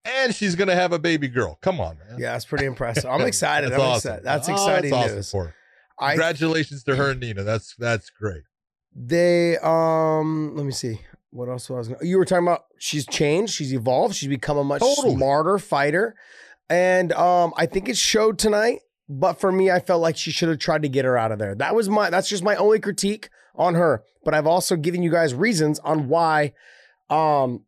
and 0.05 0.35
she's 0.35 0.55
gonna 0.55 0.75
have 0.75 0.93
a 0.93 0.99
baby 0.99 1.29
girl. 1.29 1.59
Come 1.63 1.81
on, 1.81 1.99
man. 1.99 2.19
Yeah. 2.19 2.33
That's 2.33 2.45
pretty 2.45 2.65
impressive. 2.67 3.07
I'm 3.07 3.21
excited. 3.27 3.71
That's 3.73 3.83
I'm 3.83 3.89
awesome. 3.89 3.97
excited. 4.13 4.25
That's 4.25 4.49
Oh, 4.49 4.53
exciting 4.53 4.93
awesome 4.93 5.15
news. 5.17 5.31
for 5.31 5.45
her. 5.47 5.55
I 5.99 6.11
Congratulations 6.13 6.83
to 6.85 6.97
her 6.97 7.11
and 7.13 7.21
Nina. 7.21 7.43
That's 7.45 7.75
that's 7.79 8.11
great. 8.11 8.43
they 8.95 9.57
um 9.59 10.55
let 10.57 10.65
me 10.67 10.73
see. 10.73 11.01
What 11.31 11.49
else 11.49 11.69
was 11.69 11.89
I 11.89 11.93
gonna, 11.95 12.05
you 12.07 12.17
were 12.19 12.25
talking 12.25 12.47
about 12.47 12.65
she's 12.79 13.07
changed, 13.07 13.53
she's 13.55 13.73
evolved, 13.75 14.15
she's 14.15 14.29
become 14.29 14.57
a 14.59 14.65
much 14.65 14.81
Totally. 14.81 15.15
smarter 15.17 15.59
fighter. 15.59 16.15
And 16.71 17.13
um 17.13 17.53
I 17.57 17.67
think 17.67 17.89
it 17.89 17.97
showed 17.97 18.39
tonight, 18.39 18.81
but 19.09 19.41
for 19.41 19.53
me 19.53 19.71
I 19.71 19.81
felt 19.81 20.03
like 20.03 20.17
she 20.17 20.31
should 20.31 20.49
have 20.49 20.59
tried 20.59 20.83
to 20.83 20.89
get 20.89 21.05
her 21.05 21.17
out 21.17 21.33
of 21.33 21.39
there. 21.39 21.55
That 21.55 21.75
was 21.75 21.89
my 21.89 22.11
that's 22.11 22.29
just 22.29 22.43
my 22.43 22.57
only 22.57 22.81
critique 22.81 23.29
on 23.55 23.75
her. 23.75 24.03
But 24.25 24.35
I've 24.35 24.47
also 24.47 24.77
given 24.77 25.03
you 25.03 25.11
guys 25.11 25.35
reasons 25.35 25.79
on 25.81 26.09
why 26.09 26.53
um 27.09 27.65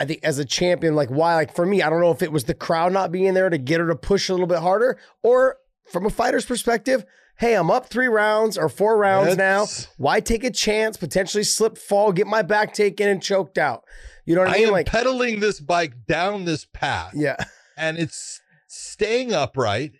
I 0.00 0.06
think 0.06 0.20
as 0.24 0.38
a 0.38 0.46
champion, 0.46 0.94
like 0.94 1.10
why, 1.10 1.34
like 1.34 1.54
for 1.54 1.66
me, 1.66 1.82
I 1.82 1.90
don't 1.90 2.00
know 2.00 2.10
if 2.10 2.22
it 2.22 2.32
was 2.32 2.44
the 2.44 2.54
crowd 2.54 2.92
not 2.92 3.12
being 3.12 3.34
there 3.34 3.50
to 3.50 3.58
get 3.58 3.80
her 3.80 3.88
to 3.88 3.96
push 3.96 4.30
a 4.30 4.32
little 4.32 4.46
bit 4.46 4.60
harder, 4.60 4.98
or 5.22 5.58
from 5.92 6.06
a 6.06 6.10
fighter's 6.10 6.46
perspective, 6.46 7.04
hey, 7.36 7.54
I'm 7.54 7.70
up 7.70 7.90
three 7.90 8.06
rounds 8.06 8.56
or 8.56 8.70
four 8.70 8.96
rounds 8.96 9.36
now. 9.36 9.66
Why 9.98 10.20
take 10.20 10.42
a 10.42 10.50
chance, 10.50 10.96
potentially 10.96 11.44
slip, 11.44 11.76
fall, 11.76 12.12
get 12.12 12.26
my 12.26 12.40
back 12.40 12.72
taken 12.72 13.08
and 13.08 13.22
choked 13.22 13.58
out? 13.58 13.84
You 14.24 14.36
know 14.36 14.40
what 14.40 14.50
I, 14.50 14.54
I 14.54 14.58
mean? 14.58 14.66
am 14.68 14.72
Like, 14.72 14.86
pedaling 14.86 15.40
this 15.40 15.60
bike 15.60 16.06
down 16.06 16.46
this 16.46 16.64
path, 16.64 17.12
yeah, 17.14 17.36
and 17.76 17.98
it's 17.98 18.39
staying 19.00 19.32
upright, 19.32 19.92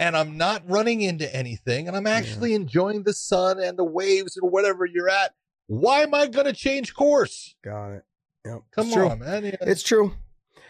and 0.00 0.16
I'm 0.16 0.36
not 0.36 0.68
running 0.68 1.02
into 1.02 1.32
anything, 1.34 1.86
and 1.86 1.96
I'm 1.96 2.08
actually 2.08 2.54
enjoying 2.54 3.04
the 3.04 3.12
sun 3.12 3.60
and 3.60 3.78
the 3.78 3.84
waves 3.84 4.36
or 4.40 4.50
whatever 4.50 4.84
you're 4.84 5.08
at. 5.08 5.32
Why 5.68 6.00
am 6.00 6.12
I 6.12 6.26
going 6.26 6.46
to 6.46 6.52
change 6.52 6.92
course? 6.92 7.54
got 7.62 7.92
it. 7.92 8.04
Yep. 8.44 8.62
Come 8.72 8.86
it's 8.86 8.94
true. 8.94 9.08
on, 9.08 9.20
man. 9.20 9.44
Yeah. 9.44 9.56
It's 9.60 9.84
true. 9.84 10.12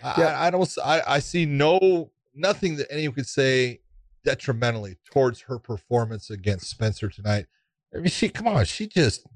I, 0.04 0.14
yeah. 0.18 0.38
I, 0.38 0.46
I 0.46 0.50
don't. 0.50 0.78
I, 0.85 1.02
I 1.06 1.18
see 1.20 1.46
no 1.46 2.11
nothing 2.35 2.76
that 2.76 2.88
anyone 2.90 3.14
could 3.14 3.26
say 3.26 3.80
detrimentally 4.22 4.98
towards 5.11 5.40
her 5.42 5.58
performance 5.58 6.28
against 6.28 6.68
Spencer 6.68 7.08
tonight. 7.08 7.46
I 7.94 7.98
mean, 7.98 8.08
she 8.08 8.28
come 8.28 8.46
on, 8.46 8.66
she 8.66 8.87
just 8.87 9.26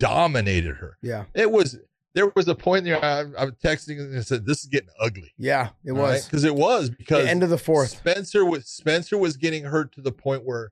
dominated 0.00 0.76
her. 0.76 0.98
Yeah. 1.00 1.26
It 1.34 1.52
was 1.52 1.78
there 2.14 2.30
was 2.34 2.46
a 2.48 2.54
point 2.54 2.84
there 2.84 3.04
I, 3.04 3.20
I 3.36 3.44
was 3.44 3.54
texting 3.62 3.98
and 3.98 4.24
said, 4.24 4.46
"This 4.46 4.60
is 4.60 4.66
getting 4.66 4.90
ugly." 5.00 5.34
Yeah, 5.36 5.70
it 5.84 5.92
was 5.92 6.24
because 6.24 6.44
right? 6.44 6.52
it 6.52 6.56
was 6.56 6.90
because 6.90 7.24
the 7.24 7.30
end 7.30 7.42
of 7.42 7.50
the 7.50 7.58
fourth. 7.58 7.90
Spencer 7.90 8.44
was 8.44 8.66
Spencer 8.66 9.18
was 9.18 9.36
getting 9.36 9.64
hurt 9.64 9.92
to 9.92 10.00
the 10.00 10.12
point 10.12 10.44
where 10.44 10.70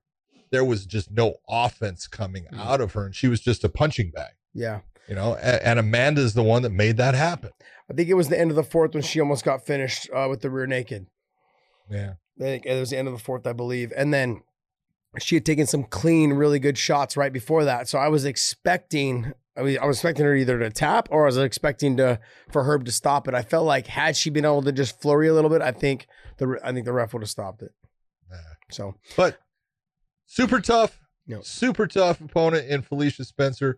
there 0.51 0.63
was 0.63 0.85
just 0.85 1.11
no 1.11 1.35
offense 1.49 2.07
coming 2.07 2.45
mm. 2.51 2.59
out 2.59 2.81
of 2.81 2.93
her, 2.93 3.05
and 3.05 3.15
she 3.15 3.27
was 3.27 3.41
just 3.41 3.63
a 3.63 3.69
punching 3.69 4.11
bag. 4.11 4.31
Yeah, 4.53 4.79
you 5.07 5.15
know, 5.15 5.35
and, 5.35 5.61
and 5.61 5.79
Amanda's 5.79 6.33
the 6.33 6.43
one 6.43 6.61
that 6.63 6.71
made 6.71 6.97
that 6.97 7.13
happen. 7.13 7.51
I 7.89 7.93
think 7.93 8.07
it 8.07 8.13
was 8.15 8.29
the 8.29 8.39
end 8.39 8.49
of 8.49 8.55
the 8.55 8.63
fourth 8.63 8.93
when 8.93 9.03
she 9.03 9.19
almost 9.19 9.43
got 9.43 9.65
finished 9.65 10.09
uh, 10.15 10.27
with 10.29 10.41
the 10.41 10.49
rear 10.49 10.65
naked. 10.65 11.07
Yeah, 11.89 12.13
I 12.39 12.43
think 12.43 12.65
it 12.65 12.79
was 12.79 12.91
the 12.91 12.97
end 12.97 13.09
of 13.09 13.13
the 13.13 13.19
fourth, 13.19 13.45
I 13.45 13.53
believe, 13.53 13.91
and 13.95 14.13
then 14.13 14.43
she 15.19 15.35
had 15.35 15.45
taken 15.45 15.67
some 15.67 15.83
clean, 15.83 16.33
really 16.33 16.59
good 16.59 16.77
shots 16.77 17.17
right 17.17 17.33
before 17.33 17.65
that. 17.65 17.87
So 17.87 17.99
I 17.99 18.07
was 18.07 18.25
expecting 18.25 19.33
I 19.55 19.61
mean, 19.61 19.77
I 19.79 19.85
was 19.85 19.97
expecting 19.97 20.25
her 20.25 20.35
either 20.35 20.57
to 20.59 20.69
tap 20.69 21.09
or 21.11 21.23
I 21.23 21.25
was 21.27 21.37
expecting 21.37 21.97
to 21.97 22.19
for 22.51 22.63
Herb 22.63 22.85
to 22.85 22.91
stop 22.91 23.27
it. 23.27 23.33
I 23.33 23.43
felt 23.43 23.65
like 23.65 23.87
had 23.87 24.17
she 24.17 24.29
been 24.29 24.45
able 24.45 24.63
to 24.63 24.71
just 24.71 24.99
flurry 24.99 25.27
a 25.27 25.33
little 25.33 25.49
bit, 25.49 25.61
I 25.61 25.71
think 25.71 26.07
the 26.37 26.59
I 26.63 26.71
think 26.71 26.85
the 26.85 26.93
ref 26.93 27.13
would 27.13 27.21
have 27.21 27.29
stopped 27.29 27.61
it. 27.61 27.71
So, 28.71 28.95
but 29.15 29.39
super 30.25 30.59
tough, 30.59 30.99
super 31.41 31.87
tough 31.87 32.19
opponent 32.21 32.67
in 32.67 32.81
Felicia 32.81 33.23
Spencer. 33.23 33.77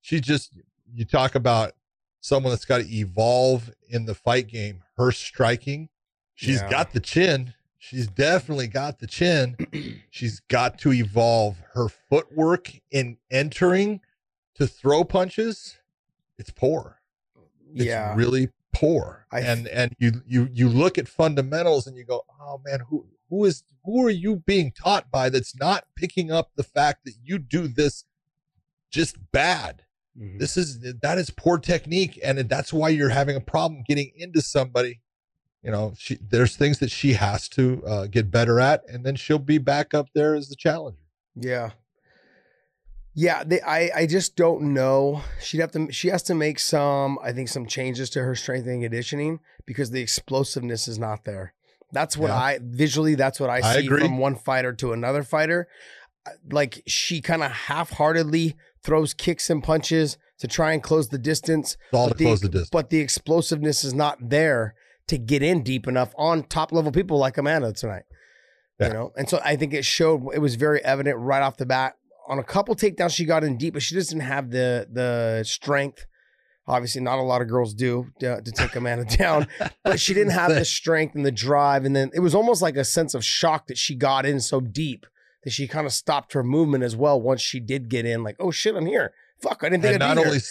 She 0.00 0.20
just 0.20 0.52
you 0.92 1.04
talk 1.04 1.34
about 1.34 1.74
someone 2.20 2.50
that's 2.50 2.64
got 2.64 2.78
to 2.78 2.92
evolve 2.92 3.70
in 3.88 4.06
the 4.06 4.14
fight 4.14 4.48
game. 4.48 4.82
Her 4.96 5.12
striking, 5.12 5.88
she's 6.34 6.60
yeah. 6.60 6.70
got 6.70 6.92
the 6.92 7.00
chin. 7.00 7.54
She's 7.78 8.06
definitely 8.06 8.68
got 8.68 9.00
the 9.00 9.06
chin. 9.06 9.56
she's 10.10 10.40
got 10.40 10.78
to 10.80 10.92
evolve 10.92 11.62
her 11.74 11.88
footwork 11.88 12.70
in 12.90 13.18
entering 13.30 14.00
to 14.62 14.68
throw 14.68 15.02
punches, 15.02 15.76
it's 16.38 16.50
poor. 16.50 17.00
It's 17.74 17.84
yeah. 17.84 18.14
really 18.14 18.50
poor. 18.72 19.26
I, 19.32 19.40
and 19.40 19.66
and 19.68 19.94
you 19.98 20.22
you 20.26 20.48
you 20.52 20.68
look 20.68 20.98
at 20.98 21.08
fundamentals 21.08 21.86
and 21.86 21.96
you 21.96 22.04
go, 22.04 22.24
"Oh 22.40 22.60
man, 22.64 22.80
who 22.88 23.06
who 23.28 23.44
is 23.44 23.64
who 23.84 24.06
are 24.06 24.10
you 24.10 24.36
being 24.36 24.72
taught 24.72 25.10
by 25.10 25.30
that's 25.30 25.56
not 25.56 25.84
picking 25.96 26.30
up 26.30 26.50
the 26.54 26.62
fact 26.62 27.04
that 27.04 27.14
you 27.22 27.38
do 27.38 27.66
this 27.66 28.04
just 28.90 29.16
bad?" 29.32 29.82
Mm-hmm. 30.18 30.38
This 30.38 30.56
is 30.56 30.80
that 30.80 31.18
is 31.18 31.30
poor 31.30 31.58
technique 31.58 32.20
and 32.22 32.38
that's 32.38 32.72
why 32.72 32.90
you're 32.90 33.08
having 33.08 33.34
a 33.34 33.40
problem 33.40 33.82
getting 33.86 34.12
into 34.16 34.42
somebody. 34.42 35.00
You 35.62 35.70
know, 35.70 35.94
she 35.96 36.18
there's 36.20 36.56
things 36.56 36.78
that 36.80 36.90
she 36.90 37.14
has 37.14 37.48
to 37.50 37.82
uh, 37.86 38.06
get 38.06 38.30
better 38.30 38.60
at 38.60 38.82
and 38.88 39.04
then 39.04 39.16
she'll 39.16 39.38
be 39.38 39.58
back 39.58 39.94
up 39.94 40.08
there 40.14 40.34
as 40.34 40.48
the 40.48 40.56
challenger. 40.56 40.98
Yeah. 41.34 41.70
Yeah, 43.14 43.44
they, 43.44 43.60
I 43.60 43.90
I 43.94 44.06
just 44.06 44.36
don't 44.36 44.72
know. 44.74 45.22
She'd 45.40 45.60
have 45.60 45.72
to 45.72 45.92
she 45.92 46.08
has 46.08 46.22
to 46.24 46.34
make 46.34 46.58
some 46.58 47.18
I 47.22 47.32
think 47.32 47.48
some 47.48 47.66
changes 47.66 48.08
to 48.10 48.22
her 48.22 48.34
strength 48.34 48.66
and 48.66 48.82
conditioning 48.82 49.40
because 49.66 49.90
the 49.90 50.00
explosiveness 50.00 50.88
is 50.88 50.98
not 50.98 51.24
there. 51.24 51.52
That's 51.92 52.16
what 52.16 52.28
yeah. 52.28 52.36
I 52.36 52.58
visually 52.62 53.14
that's 53.14 53.38
what 53.38 53.50
I, 53.50 53.60
see 53.74 53.86
from 53.86 54.16
one 54.16 54.34
fighter 54.34 54.72
to 54.74 54.92
another 54.92 55.22
fighter. 55.22 55.68
Uh, 56.24 56.30
like 56.50 56.82
she 56.86 57.20
kind 57.20 57.42
of 57.42 57.50
half-heartedly 57.50 58.56
throws 58.82 59.12
kicks 59.12 59.50
and 59.50 59.62
punches 59.62 60.16
to 60.38 60.48
try 60.48 60.72
and 60.72 60.82
close 60.82 61.08
the 61.08 61.18
distance. 61.18 61.76
All 61.92 62.08
to 62.08 62.14
the, 62.14 62.24
close 62.24 62.40
the 62.40 62.48
distance. 62.48 62.70
But 62.70 62.88
the 62.88 63.00
explosiveness 63.00 63.84
is 63.84 63.92
not 63.92 64.30
there 64.30 64.74
to 65.08 65.18
get 65.18 65.42
in 65.42 65.62
deep 65.62 65.86
enough 65.86 66.14
on 66.16 66.44
top 66.44 66.72
level 66.72 66.92
people 66.92 67.18
like 67.18 67.36
Amanda 67.36 67.72
tonight. 67.72 68.04
Yeah. 68.80 68.86
You 68.86 68.92
know, 68.94 69.12
and 69.16 69.28
so 69.28 69.38
I 69.44 69.56
think 69.56 69.74
it 69.74 69.84
showed. 69.84 70.32
It 70.34 70.38
was 70.38 70.54
very 70.54 70.82
evident 70.82 71.18
right 71.18 71.42
off 71.42 71.58
the 71.58 71.66
bat 71.66 71.96
on 72.28 72.38
a 72.38 72.44
couple 72.44 72.74
takedowns 72.74 73.14
she 73.14 73.24
got 73.24 73.44
in 73.44 73.56
deep, 73.56 73.74
but 73.74 73.82
she 73.82 73.94
doesn't 73.94 74.20
have 74.20 74.50
the 74.50 74.88
the 74.90 75.42
strength. 75.44 76.06
Obviously, 76.66 77.00
not 77.00 77.18
a 77.18 77.22
lot 77.22 77.42
of 77.42 77.48
girls 77.48 77.74
do 77.74 78.06
to, 78.20 78.40
to 78.40 78.52
take 78.52 78.76
Amanda 78.76 79.04
down, 79.16 79.48
but 79.82 79.98
she 79.98 80.14
didn't 80.14 80.32
have 80.32 80.54
the 80.54 80.64
strength 80.64 81.16
and 81.16 81.26
the 81.26 81.32
drive. 81.32 81.84
And 81.84 81.94
then 81.94 82.10
it 82.14 82.20
was 82.20 82.36
almost 82.36 82.62
like 82.62 82.76
a 82.76 82.84
sense 82.84 83.14
of 83.14 83.24
shock 83.24 83.66
that 83.66 83.76
she 83.76 83.96
got 83.96 84.24
in 84.24 84.38
so 84.40 84.60
deep 84.60 85.04
that 85.42 85.50
she 85.50 85.66
kind 85.66 85.86
of 85.86 85.92
stopped 85.92 86.34
her 86.34 86.44
movement 86.44 86.84
as 86.84 86.94
well 86.94 87.20
once 87.20 87.40
she 87.40 87.58
did 87.58 87.88
get 87.88 88.06
in. 88.06 88.22
Like, 88.22 88.36
oh 88.38 88.52
shit, 88.52 88.76
I'm 88.76 88.86
here. 88.86 89.12
Fuck, 89.42 89.64
I 89.64 89.70
didn't 89.70 89.82
think. 89.82 89.94
And 89.94 90.04
I'd 90.04 90.14
not 90.14 90.24
only 90.24 90.38
here. 90.38 90.48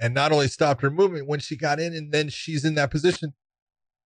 and 0.00 0.14
not 0.14 0.30
only 0.30 0.46
stopped 0.46 0.82
her 0.82 0.90
movement 0.90 1.26
when 1.26 1.40
she 1.40 1.56
got 1.56 1.80
in, 1.80 1.92
and 1.92 2.12
then 2.12 2.28
she's 2.28 2.64
in 2.64 2.76
that 2.76 2.92
position. 2.92 3.34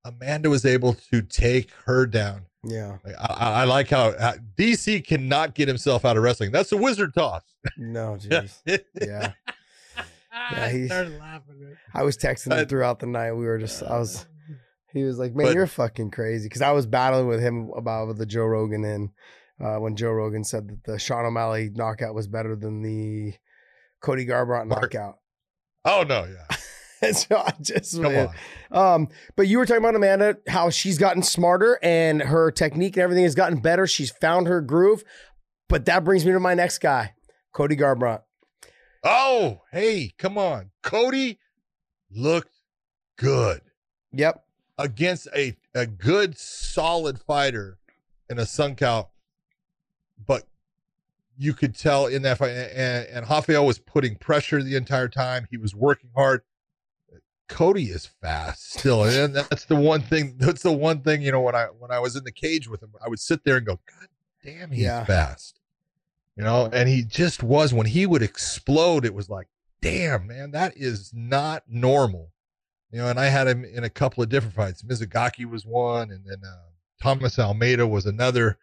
Amanda 0.05 0.49
was 0.49 0.65
able 0.65 0.95
to 1.13 1.23
take 1.23 1.71
her 1.85 2.07
down 2.07 2.47
yeah, 2.65 2.99
I, 3.19 3.63
I 3.63 3.65
like 3.65 3.89
how 3.89 4.09
uh, 4.11 4.35
DC 4.57 5.07
cannot 5.07 5.55
get 5.55 5.69
himself 5.69 6.05
out 6.05 6.17
of 6.17 6.23
wrestling. 6.23 6.53
That's 6.53 6.73
a 6.73 6.77
whizzer 6.77 7.09
toss. 7.09 7.43
No, 7.77 8.17
jeez. 8.21 8.61
yeah. 9.01 9.33
Yeah, 10.51 10.69
he, 10.71 10.91
I 11.95 12.03
was 12.03 12.17
texting 12.17 12.59
him 12.59 12.67
throughout 12.67 13.01
the 13.01 13.07
night. 13.07 13.33
We 13.33 13.45
were 13.45 13.59
just, 13.59 13.83
I 13.83 13.99
was, 13.99 14.27
he 14.91 15.05
was 15.05 15.19
like, 15.19 15.35
"Man, 15.35 15.49
but, 15.49 15.55
you're 15.55 15.67
fucking 15.67 16.11
crazy." 16.11 16.49
Because 16.49 16.63
I 16.63 16.73
was 16.73 16.87
battling 16.87 17.29
with 17.29 17.41
him 17.41 17.71
about 17.77 18.17
the 18.17 18.25
Joe 18.25 18.47
Rogan 18.47 18.83
and 18.85 19.11
uh, 19.61 19.77
when 19.77 19.95
Joe 19.95 20.11
Rogan 20.11 20.43
said 20.43 20.69
that 20.69 20.85
the 20.85 20.99
Sean 20.99 21.27
O'Malley 21.27 21.71
knockout 21.75 22.15
was 22.15 22.29
better 22.29 22.57
than 22.57 22.83
the 22.83 23.35
Cody 24.01 24.25
Garbrandt 24.27 24.69
knockout. 24.69 25.19
Oh 25.85 26.03
no, 26.03 26.25
yeah. 26.25 26.57
so 27.13 27.37
I 27.37 27.53
just 27.61 27.95
Come 28.01 28.13
man. 28.13 28.29
on. 28.71 28.95
Um, 28.95 29.09
but 29.37 29.49
you 29.49 29.59
were 29.59 29.67
talking 29.67 29.83
about 29.83 29.97
Amanda, 29.97 30.37
how 30.49 30.71
she's 30.71 30.99
gotten 30.99 31.23
smarter 31.23 31.79
and 31.83 32.23
her 32.23 32.51
technique 32.51 32.97
and 32.97 33.03
everything 33.03 33.25
has 33.25 33.35
gotten 33.35 33.61
better. 33.61 33.87
She's 33.87 34.11
found 34.11 34.47
her 34.47 34.61
groove. 34.61 35.03
But 35.69 35.87
that 35.87 36.05
brings 36.05 36.25
me 36.25 36.33
to 36.33 36.41
my 36.41 36.55
next 36.55 36.79
guy, 36.79 37.15
Cody 37.53 37.77
Garbrandt. 37.77 38.23
Oh, 39.03 39.63
hey, 39.73 40.13
come 40.19 40.39
on. 40.39 40.71
Cody 40.83 41.39
looked 42.11 42.55
good. 43.17 43.63
Yep. 44.13 44.45
Against 44.79 45.29
a, 45.35 45.57
a 45.75 45.87
good, 45.87 46.39
solid 46.39 47.19
fighter 47.21 47.79
in 48.29 48.37
Assunção. 48.37 49.09
But 50.25 50.45
you 51.37 51.55
could 51.55 51.75
tell 51.75 52.07
in 52.07 52.23
that 52.23 52.39
fight, 52.39 52.51
and, 52.51 53.07
and 53.09 53.29
Rafael 53.29 53.67
was 53.67 53.79
putting 53.79 54.17
pressure 54.17 54.63
the 54.63 54.77
entire 54.77 55.09
time. 55.09 55.47
He 55.51 55.57
was 55.57 55.75
working 55.75 56.11
hard. 56.15 56.43
Cody 57.53 57.91
is 57.91 58.07
fast 58.07 58.79
still, 58.79 59.05
and 59.05 59.37
that's 59.37 59.67
the 59.67 59.77
one 59.77 60.01
thing. 60.01 60.37
That's 60.39 60.63
the 60.63 60.73
one 60.73 61.03
thing 61.03 61.21
you 61.21 61.33
know. 61.33 61.43
When 61.43 61.55
I 61.55 61.67
when 61.67 61.91
I 61.91 61.99
was 61.99 62.17
in 62.17 62.25
the 62.25 62.33
cage 62.33 62.67
with 62.67 62.83
him, 62.83 62.93
I 63.05 63.09
would 63.09 63.21
sit 63.21 63.45
there 63.45 63.59
and 63.59 63.67
go, 63.67 63.79
"God 63.87 64.09
damn, 64.43 64.71
he's 64.71 64.85
yeah. 64.85 65.05
fast," 65.05 65.61
you 66.35 66.43
know. 66.43 66.71
And 66.73 66.89
he 66.89 67.03
just 67.03 67.43
was. 67.43 67.75
When 67.75 67.87
he 67.87 68.07
would 68.07 68.23
explode, 68.23 69.05
it 69.05 69.13
was 69.13 69.29
like, 69.29 69.49
"Damn, 69.83 70.27
man, 70.27 70.53
that 70.53 70.73
is 70.77 71.13
not 71.15 71.65
normal," 71.69 72.33
you 72.91 72.99
know. 72.99 73.09
And 73.09 73.21
I 73.21 73.27
had 73.27 73.47
him 73.47 73.67
in 73.67 73.85
a 73.85 73.91
couple 73.91 74.23
of 74.23 74.31
different 74.31 74.55
fights. 74.55 74.83
Mizugaki 74.83 75.45
was 75.45 75.67
one, 75.67 76.11
and 76.11 76.25
then 76.25 76.39
uh, 76.45 76.71
Thomas 77.03 77.39
Almeida 77.39 77.87
was 77.87 78.07
another, 78.07 78.57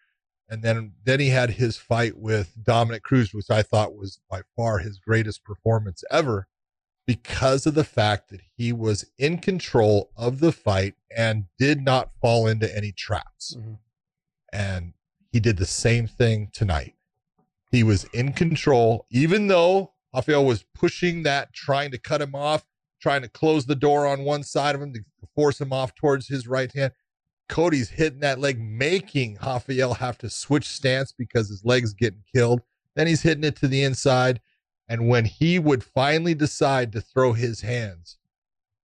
and 0.50 0.64
then 0.64 0.94
then 1.04 1.20
he 1.20 1.30
had 1.30 1.52
his 1.52 1.78
fight 1.78 2.18
with 2.18 2.56
Dominick 2.64 3.04
Cruz, 3.04 3.36
which 3.36 3.52
I 3.52 3.62
thought 3.62 3.96
was 3.96 4.20
by 4.32 4.42
far 4.56 4.80
his 4.80 4.98
greatest 4.98 5.44
performance 5.44 6.04
ever 6.10 6.49
because 7.10 7.66
of 7.66 7.74
the 7.74 7.84
fact 7.84 8.30
that 8.30 8.40
he 8.56 8.72
was 8.72 9.04
in 9.18 9.40
control 9.40 10.12
of 10.16 10.40
the 10.40 10.52
fight 10.52 10.94
and 11.18 11.46
did 11.58 11.82
not 11.82 12.12
fall 12.22 12.46
into 12.46 12.72
any 12.78 12.92
traps. 12.92 13.56
Mm-hmm. 13.58 13.74
And 14.54 14.94
he 15.32 15.40
did 15.40 15.58
the 15.58 15.66
same 15.66 16.06
thing 16.06 16.52
tonight. 16.54 16.94
He 17.72 17.82
was 17.82 18.04
in 18.14 18.34
control, 18.34 19.08
even 19.10 19.48
though 19.48 19.94
Rafael 20.14 20.46
was 20.46 20.66
pushing 20.76 21.24
that, 21.24 21.52
trying 21.52 21.90
to 21.90 21.98
cut 21.98 22.22
him 22.22 22.36
off, 22.36 22.64
trying 23.02 23.24
to 23.24 23.28
close 23.28 23.66
the 23.66 23.74
door 23.74 24.06
on 24.06 24.24
one 24.24 24.44
side 24.44 24.76
of 24.76 24.82
him 24.84 24.94
to 24.94 25.00
force 25.34 25.60
him 25.60 25.74
off 25.74 25.96
towards 25.96 26.28
his 26.28 26.48
right 26.48 26.72
hand. 26.76 26.94
Cody's 27.48 27.90
hitting 27.90 28.20
that 28.20 28.38
leg, 28.38 28.62
making 28.62 29.40
Rafael 29.44 29.96
have 29.96 30.20
to 30.20 30.30
switch 30.30 30.68
stance 30.68 31.12
because 31.12 31.50
his 31.50 31.66
leg's 31.66 31.96
getting 31.96 32.22
killed. 32.36 32.62
Then 32.96 33.08
he's 33.08 33.24
hitting 33.24 33.46
it 33.46 33.56
to 33.56 33.68
the 33.68 33.82
inside. 33.82 34.42
And 34.90 35.08
when 35.08 35.26
he 35.26 35.60
would 35.60 35.84
finally 35.84 36.34
decide 36.34 36.92
to 36.94 37.02
throw 37.02 37.34
his 37.34 37.62
hands, 37.62 38.18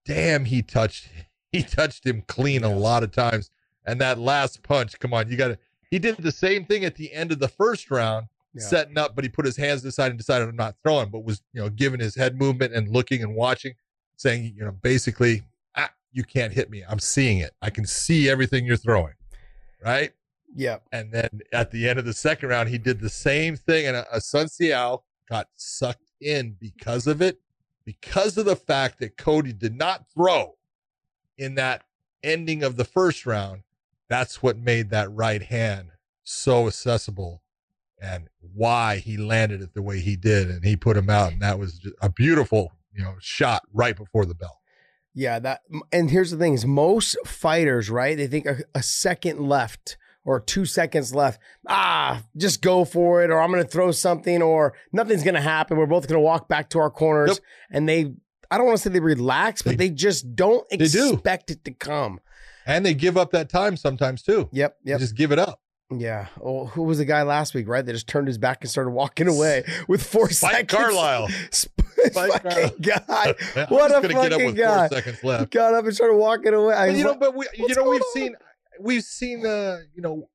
damn, 0.05 0.45
he 0.45 0.61
touched 0.61 1.09
he 1.51 1.63
touched 1.63 2.05
him 2.05 2.23
clean 2.27 2.63
a 2.63 2.73
lot 2.73 3.03
of 3.03 3.11
times. 3.11 3.49
And 3.85 3.99
that 4.01 4.19
last 4.19 4.63
punch, 4.63 4.97
come 4.99 5.13
on, 5.13 5.29
you 5.29 5.37
got 5.37 5.49
to. 5.49 5.57
He 5.89 5.99
did 5.99 6.17
the 6.17 6.31
same 6.31 6.65
thing 6.65 6.85
at 6.85 6.95
the 6.95 7.13
end 7.13 7.31
of 7.31 7.39
the 7.39 7.47
first 7.47 7.91
round, 7.91 8.27
yeah. 8.53 8.63
setting 8.63 8.97
up, 8.97 9.15
but 9.15 9.23
he 9.23 9.29
put 9.29 9.45
his 9.45 9.55
hands 9.57 9.85
aside 9.85 10.09
and 10.09 10.17
decided 10.17 10.49
I'm 10.49 10.55
not 10.55 10.75
throwing, 10.83 11.09
but 11.09 11.23
was 11.23 11.41
you 11.53 11.61
know 11.61 11.69
giving 11.69 11.99
his 11.99 12.15
head 12.15 12.37
movement 12.37 12.73
and 12.73 12.89
looking 12.89 13.23
and 13.23 13.35
watching, 13.35 13.73
saying 14.15 14.53
you 14.55 14.63
know 14.63 14.71
basically, 14.71 15.43
ah, 15.75 15.91
you 16.11 16.23
can't 16.23 16.53
hit 16.53 16.69
me. 16.69 16.83
I'm 16.87 16.99
seeing 16.99 17.39
it. 17.39 17.51
I 17.61 17.69
can 17.69 17.85
see 17.85 18.29
everything 18.29 18.65
you're 18.65 18.77
throwing, 18.77 19.13
right? 19.83 20.11
Yeah. 20.55 20.77
And 20.91 21.11
then 21.11 21.41
at 21.51 21.71
the 21.71 21.87
end 21.87 21.99
of 21.99 22.05
the 22.05 22.13
second 22.13 22.49
round, 22.49 22.69
he 22.69 22.77
did 22.77 22.99
the 22.99 23.09
same 23.09 23.55
thing, 23.55 23.87
and 23.87 23.97
a, 23.97 24.05
Assunção 24.15 25.01
got 25.29 25.47
sucked 25.55 26.11
in 26.21 26.55
because 26.59 27.07
of 27.07 27.21
it, 27.21 27.39
because 27.85 28.37
of 28.37 28.45
the 28.45 28.55
fact 28.55 28.99
that 28.99 29.17
Cody 29.17 29.53
did 29.53 29.75
not 29.75 30.05
throw 30.13 30.55
in 31.37 31.55
that 31.55 31.83
ending 32.23 32.63
of 32.63 32.77
the 32.77 32.85
first 32.85 33.25
round. 33.25 33.61
That's 34.09 34.41
what 34.41 34.57
made 34.57 34.89
that 34.91 35.11
right 35.11 35.41
hand 35.41 35.89
so 36.23 36.67
accessible 36.67 37.41
and 38.01 38.29
why 38.53 38.97
he 38.97 39.17
landed 39.17 39.61
it 39.61 39.73
the 39.73 39.81
way 39.81 39.99
he 39.99 40.15
did. 40.15 40.49
And 40.49 40.63
he 40.63 40.75
put 40.75 40.97
him 40.97 41.09
out. 41.09 41.33
And 41.33 41.41
that 41.41 41.57
was 41.57 41.87
a 42.01 42.09
beautiful, 42.09 42.71
you 42.95 43.03
know 43.03 43.15
shot 43.19 43.63
right 43.73 43.95
before 43.95 44.25
the 44.25 44.35
bell. 44.35 44.61
Yeah, 45.13 45.39
that 45.39 45.61
and 45.91 46.09
here's 46.09 46.31
the 46.31 46.37
thing: 46.37 46.53
is 46.53 46.65
most 46.65 47.17
fighters, 47.25 47.89
right? 47.89 48.17
They 48.17 48.27
think 48.27 48.45
a, 48.45 48.59
a 48.73 48.83
second 48.83 49.39
left 49.39 49.97
or 50.25 50.39
two 50.39 50.65
seconds 50.65 51.15
left. 51.15 51.39
Ah, 51.67 52.23
just 52.35 52.61
go 52.61 52.83
for 52.83 53.23
it, 53.23 53.29
or 53.29 53.39
I'm 53.39 53.51
going 53.51 53.63
to 53.63 53.69
throw 53.69 53.91
something, 53.91 54.41
or 54.41 54.73
nothing's 54.91 55.23
going 55.23 55.35
to 55.35 55.41
happen. 55.41 55.77
We're 55.77 55.85
both 55.85 56.07
going 56.07 56.17
to 56.17 56.23
walk 56.25 56.49
back 56.49 56.69
to 56.71 56.79
our 56.79 56.89
corners, 56.89 57.29
yep. 57.29 57.39
and 57.71 57.87
they. 57.87 58.13
I 58.51 58.57
don't 58.57 58.67
want 58.67 58.77
to 58.77 58.83
say 58.83 58.91
they 58.91 58.99
relax, 58.99 59.63
but 59.63 59.71
they, 59.77 59.89
they 59.89 59.95
just 59.95 60.35
don't 60.35 60.65
expect 60.69 61.49
it 61.49 61.65
to 61.65 61.71
come. 61.71 62.19
And 62.67 62.85
they 62.85 62.93
give 62.93 63.17
up 63.17 63.31
that 63.31 63.49
time 63.49 63.75
sometimes 63.75 64.21
too. 64.21 64.49
Yep. 64.51 64.77
Yep. 64.83 64.99
They 64.99 65.03
just 65.03 65.15
give 65.15 65.31
it 65.31 65.39
up. 65.39 65.61
Yeah. 65.91 66.27
Oh, 66.41 66.65
who 66.65 66.83
was 66.83 66.97
the 66.97 67.05
guy 67.05 67.21
last 67.23 67.53
week, 67.53 67.67
right? 67.67 67.85
That 67.85 67.93
just 67.93 68.07
turned 68.07 68.27
his 68.27 68.39
back 68.39 68.61
and 68.61 68.69
started 68.69 68.89
walking 68.89 69.27
away 69.27 69.63
with 69.87 70.03
four 70.03 70.29
Spike 70.29 70.51
seconds. 70.51 70.71
Carlisle. 70.71 71.27
Spike 71.51 72.43
fucking 72.43 72.71
guy. 72.81 73.35
what 73.69 73.91
a 73.91 74.01
fucking 74.01 74.09
get 74.09 74.33
up 74.33 74.41
with 74.41 74.57
guy. 74.57 74.87
Four 74.87 74.97
seconds 74.97 75.23
left. 75.23 75.51
Got 75.51 75.75
up 75.75 75.85
and 75.85 75.95
started 75.95 76.15
walking 76.15 76.53
away. 76.53 76.73
But, 76.73 76.97
you 76.97 77.03
know, 77.03 77.15
but 77.15 77.35
we, 77.35 77.47
you 77.53 77.75
know, 77.75 77.89
we've 77.89 78.01
on? 78.01 78.13
seen, 78.13 78.35
we've 78.79 79.03
seen, 79.03 79.45
uh, 79.45 79.79
you 79.93 80.01
know, 80.01 80.29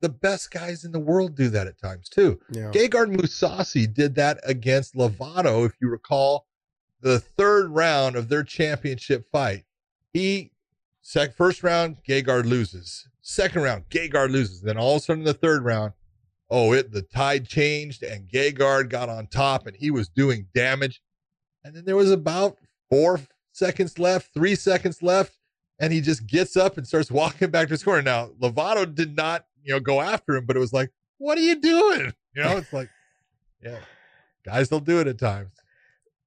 the 0.00 0.08
best 0.08 0.50
guys 0.50 0.84
in 0.84 0.92
the 0.92 0.98
world 0.98 1.34
do 1.34 1.48
that 1.48 1.66
at 1.66 1.78
times 1.78 2.08
too. 2.08 2.38
Yeah. 2.50 2.70
Gegard 2.72 3.16
Mousasi 3.16 3.92
did 3.92 4.14
that 4.16 4.38
against 4.44 4.94
Lovato, 4.94 5.64
if 5.64 5.72
you 5.80 5.88
recall, 5.88 6.46
the 7.00 7.20
third 7.20 7.70
round 7.70 8.16
of 8.16 8.28
their 8.28 8.42
championship 8.42 9.26
fight. 9.32 9.64
He 10.12 10.52
sec 11.00 11.34
first 11.34 11.62
round, 11.62 11.98
Gegard 12.06 12.44
loses. 12.44 13.08
Second 13.22 13.62
round, 13.62 13.88
Gegard 13.88 14.30
loses. 14.30 14.60
Then 14.60 14.76
all 14.76 14.96
of 14.96 15.02
a 15.02 15.04
sudden, 15.04 15.24
the 15.24 15.32
third 15.32 15.64
round, 15.64 15.94
oh, 16.50 16.72
it 16.72 16.92
the 16.92 17.02
tide 17.02 17.48
changed 17.48 18.02
and 18.02 18.28
Gegard 18.28 18.90
got 18.90 19.08
on 19.08 19.26
top 19.26 19.66
and 19.66 19.76
he 19.76 19.90
was 19.90 20.08
doing 20.08 20.48
damage. 20.54 21.00
And 21.64 21.74
then 21.74 21.86
there 21.86 21.96
was 21.96 22.10
about 22.10 22.58
four 22.90 23.20
seconds 23.52 23.98
left, 23.98 24.34
three 24.34 24.54
seconds 24.54 25.02
left, 25.02 25.38
and 25.78 25.92
he 25.92 26.00
just 26.00 26.26
gets 26.26 26.56
up 26.56 26.76
and 26.78 26.86
starts 26.86 27.10
walking 27.10 27.50
back 27.50 27.68
to 27.68 27.74
his 27.74 27.82
corner. 27.82 28.02
Now, 28.02 28.30
Lovato 28.40 28.92
did 28.92 29.16
not, 29.16 29.44
you 29.62 29.72
know, 29.72 29.80
go 29.80 30.00
after 30.00 30.34
him, 30.36 30.46
but 30.46 30.56
it 30.56 30.60
was 30.60 30.72
like, 30.72 30.90
what 31.18 31.38
are 31.38 31.42
you 31.42 31.60
doing? 31.60 32.12
You 32.34 32.42
know, 32.42 32.56
it's 32.56 32.72
like, 32.72 32.90
yeah, 33.62 33.78
guys 34.44 34.68
they'll 34.68 34.80
do 34.80 35.00
it 35.00 35.06
at 35.06 35.18
times. 35.18 35.52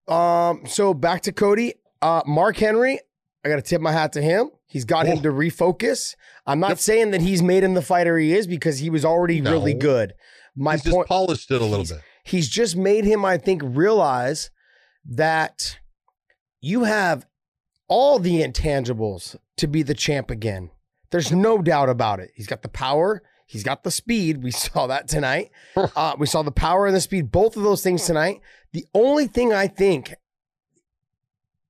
Um, 0.08 0.64
so 0.66 0.94
back 0.94 1.22
to 1.24 1.32
Cody. 1.32 1.74
Uh, 2.02 2.22
Mark 2.26 2.58
Henry, 2.58 3.00
I 3.44 3.50
got 3.50 3.58
to 3.58 3.62
tip 3.62 3.82
my 3.82 3.92
hat 3.92 4.14
to 4.14 4.22
him. 4.22 4.52
He's 4.68 4.86
got 4.86 5.06
him 5.06 5.22
to 5.22 5.30
refocus. 5.30 6.16
I'm 6.46 6.60
not 6.60 6.70
yep. 6.72 6.80
saying 6.80 7.12
that 7.12 7.22
he's 7.22 7.42
made 7.42 7.64
him 7.64 7.74
the 7.74 7.82
fighter 7.82 8.18
he 8.18 8.34
is 8.34 8.48
because 8.48 8.80
he 8.80 8.90
was 8.90 9.06
already 9.06 9.42
no. 9.42 9.52
really 9.52 9.74
good. 9.74 10.14
My 10.56 10.78
he's 10.78 10.92
point, 10.92 11.08
polished 11.08 11.52
it 11.52 11.62
a 11.62 11.66
little 11.66 11.86
bit. 11.86 12.04
He's 12.24 12.50
just 12.50 12.76
made 12.76 13.06
him, 13.06 13.24
I 13.24 13.38
think, 13.38 13.62
realize 13.64 14.52
that 15.06 15.80
you 16.60 16.84
have 16.84 17.26
all 17.88 18.20
the 18.20 18.42
intangibles 18.42 19.36
to 19.58 19.68
be 19.68 19.84
the 19.84 19.94
champ 19.94 20.30
again. 20.30 20.72
There's 21.10 21.32
no 21.32 21.62
doubt 21.62 21.90
about 21.90 22.20
it. 22.20 22.32
He's 22.36 22.48
got 22.48 22.62
the 22.62 22.70
power. 22.70 23.24
He's 23.46 23.64
got 23.64 23.84
the 23.84 23.92
speed. 23.92 24.44
We 24.44 24.52
saw 24.66 24.88
that 24.88 25.08
tonight. 25.08 25.52
Uh, 25.96 26.16
we 26.18 26.28
saw 26.28 26.42
the 26.42 26.52
power 26.52 26.86
and 26.86 26.96
the 26.96 27.02
speed, 27.02 27.32
both 27.32 27.56
of 27.56 27.64
those 27.64 27.82
things 27.82 28.06
tonight. 28.06 28.42
The 28.72 28.86
only 28.94 29.28
thing 29.28 29.54
I 29.54 29.68
think 29.68 30.16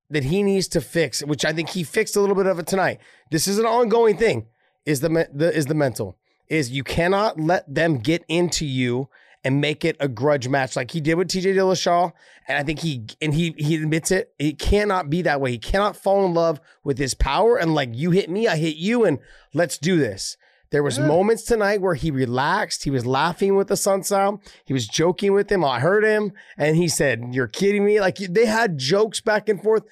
that 0.09 0.25
he 0.25 0.43
needs 0.43 0.67
to 0.69 0.81
fix, 0.81 1.23
which 1.23 1.45
I 1.45 1.53
think 1.53 1.69
he 1.69 1.83
fixed 1.83 2.15
a 2.15 2.21
little 2.21 2.35
bit 2.35 2.45
of 2.45 2.59
it 2.59 2.67
tonight. 2.67 2.99
This 3.31 3.47
is 3.47 3.59
an 3.59 3.65
ongoing 3.65 4.17
thing. 4.17 4.47
Is 4.85 5.01
the, 5.01 5.27
the 5.33 5.53
is 5.53 5.65
the 5.65 5.73
mental 5.73 6.17
is 6.49 6.71
you 6.71 6.83
cannot 6.83 7.39
let 7.39 7.73
them 7.73 7.97
get 7.97 8.23
into 8.27 8.65
you 8.65 9.09
and 9.43 9.61
make 9.61 9.85
it 9.85 9.95
a 9.99 10.07
grudge 10.07 10.47
match 10.47 10.75
like 10.75 10.91
he 10.91 11.01
did 11.01 11.15
with 11.15 11.29
TJ 11.29 11.55
Dillashaw. 11.55 12.11
And 12.47 12.57
I 12.57 12.63
think 12.63 12.79
he 12.79 13.05
and 13.21 13.33
he 13.33 13.53
he 13.57 13.75
admits 13.75 14.11
it. 14.11 14.33
He 14.37 14.53
cannot 14.53 15.09
be 15.09 15.21
that 15.23 15.41
way. 15.41 15.51
He 15.51 15.59
cannot 15.59 15.95
fall 15.95 16.25
in 16.25 16.33
love 16.33 16.59
with 16.83 16.97
his 16.97 17.13
power 17.13 17.57
and 17.57 17.75
like 17.75 17.89
you 17.93 18.11
hit 18.11 18.29
me, 18.29 18.47
I 18.47 18.57
hit 18.57 18.77
you, 18.77 19.05
and 19.05 19.19
let's 19.53 19.77
do 19.77 19.97
this. 19.97 20.37
There 20.69 20.83
was 20.83 20.97
yeah. 20.97 21.07
moments 21.07 21.43
tonight 21.43 21.81
where 21.81 21.95
he 21.95 22.11
relaxed. 22.11 22.83
He 22.83 22.91
was 22.91 23.05
laughing 23.05 23.55
with 23.55 23.67
the 23.67 23.75
Assunção. 23.75 24.41
He 24.65 24.73
was 24.73 24.87
joking 24.87 25.33
with 25.33 25.51
him. 25.51 25.63
I 25.63 25.79
heard 25.79 26.03
him, 26.03 26.33
and 26.57 26.75
he 26.75 26.87
said, 26.87 27.29
"You're 27.31 27.47
kidding 27.47 27.85
me!" 27.85 28.01
Like 28.01 28.17
they 28.17 28.45
had 28.45 28.77
jokes 28.77 29.21
back 29.21 29.47
and 29.47 29.61
forth, 29.61 29.83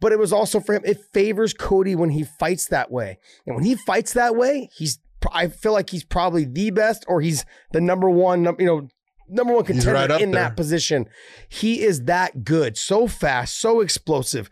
but 0.00 0.12
it 0.12 0.18
was 0.18 0.32
also 0.32 0.58
for 0.60 0.74
him. 0.74 0.82
It 0.84 1.04
favors 1.12 1.52
Cody 1.52 1.94
when 1.94 2.10
he 2.10 2.24
fights 2.24 2.66
that 2.66 2.90
way, 2.90 3.18
and 3.46 3.54
when 3.54 3.64
he 3.64 3.74
fights 3.74 4.12
that 4.14 4.36
way, 4.36 4.70
he's. 4.72 4.98
I 5.32 5.48
feel 5.48 5.72
like 5.72 5.90
he's 5.90 6.04
probably 6.04 6.44
the 6.44 6.70
best, 6.70 7.04
or 7.08 7.20
he's 7.20 7.44
the 7.72 7.80
number 7.80 8.10
one. 8.10 8.44
You 8.58 8.66
know, 8.66 8.88
number 9.28 9.54
one 9.54 9.64
contender 9.64 9.92
right 9.92 10.20
in 10.20 10.30
there. 10.30 10.42
that 10.42 10.56
position. 10.56 11.06
He 11.48 11.82
is 11.82 12.04
that 12.04 12.44
good, 12.44 12.76
so 12.76 13.06
fast, 13.06 13.58
so 13.58 13.80
explosive. 13.80 14.50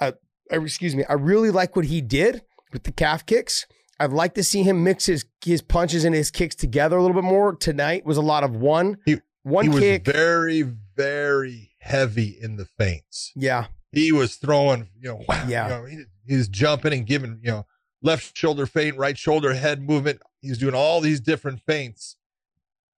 Uh, 0.00 0.12
excuse 0.50 0.94
me. 0.94 1.04
I 1.08 1.14
really 1.14 1.50
like 1.50 1.76
what 1.76 1.86
he 1.86 2.00
did 2.00 2.42
with 2.72 2.84
the 2.84 2.92
calf 2.92 3.26
kicks. 3.26 3.66
I'd 3.98 4.12
like 4.12 4.34
to 4.34 4.44
see 4.44 4.62
him 4.62 4.82
mix 4.82 5.06
his 5.06 5.26
his 5.44 5.60
punches 5.60 6.04
and 6.04 6.14
his 6.14 6.30
kicks 6.30 6.54
together 6.54 6.96
a 6.96 7.02
little 7.02 7.14
bit 7.14 7.24
more. 7.24 7.54
Tonight 7.54 8.06
was 8.06 8.16
a 8.16 8.22
lot 8.22 8.44
of 8.44 8.56
one 8.56 8.96
he, 9.04 9.18
one 9.42 9.70
he 9.70 9.78
kick. 9.78 10.06
Was 10.06 10.14
very 10.14 10.62
very 10.96 11.72
heavy 11.80 12.36
in 12.40 12.56
the 12.56 12.64
feints. 12.64 13.30
Yeah, 13.36 13.66
he 13.92 14.10
was 14.10 14.36
throwing. 14.36 14.88
You 14.98 15.10
know, 15.10 15.24
wow, 15.28 15.44
yeah, 15.46 15.64
you 15.64 15.70
know, 15.70 15.84
he, 15.84 16.04
he 16.26 16.36
was 16.36 16.48
jumping 16.48 16.94
and 16.94 17.06
giving. 17.06 17.40
You 17.42 17.50
know, 17.50 17.66
left 18.02 18.36
shoulder 18.36 18.66
feint, 18.66 18.96
right 18.96 19.16
shoulder 19.16 19.54
head 19.54 19.82
movement. 19.82 20.20
He's 20.40 20.58
doing 20.58 20.74
all 20.74 21.00
these 21.00 21.20
different 21.20 21.60
feints. 21.60 22.16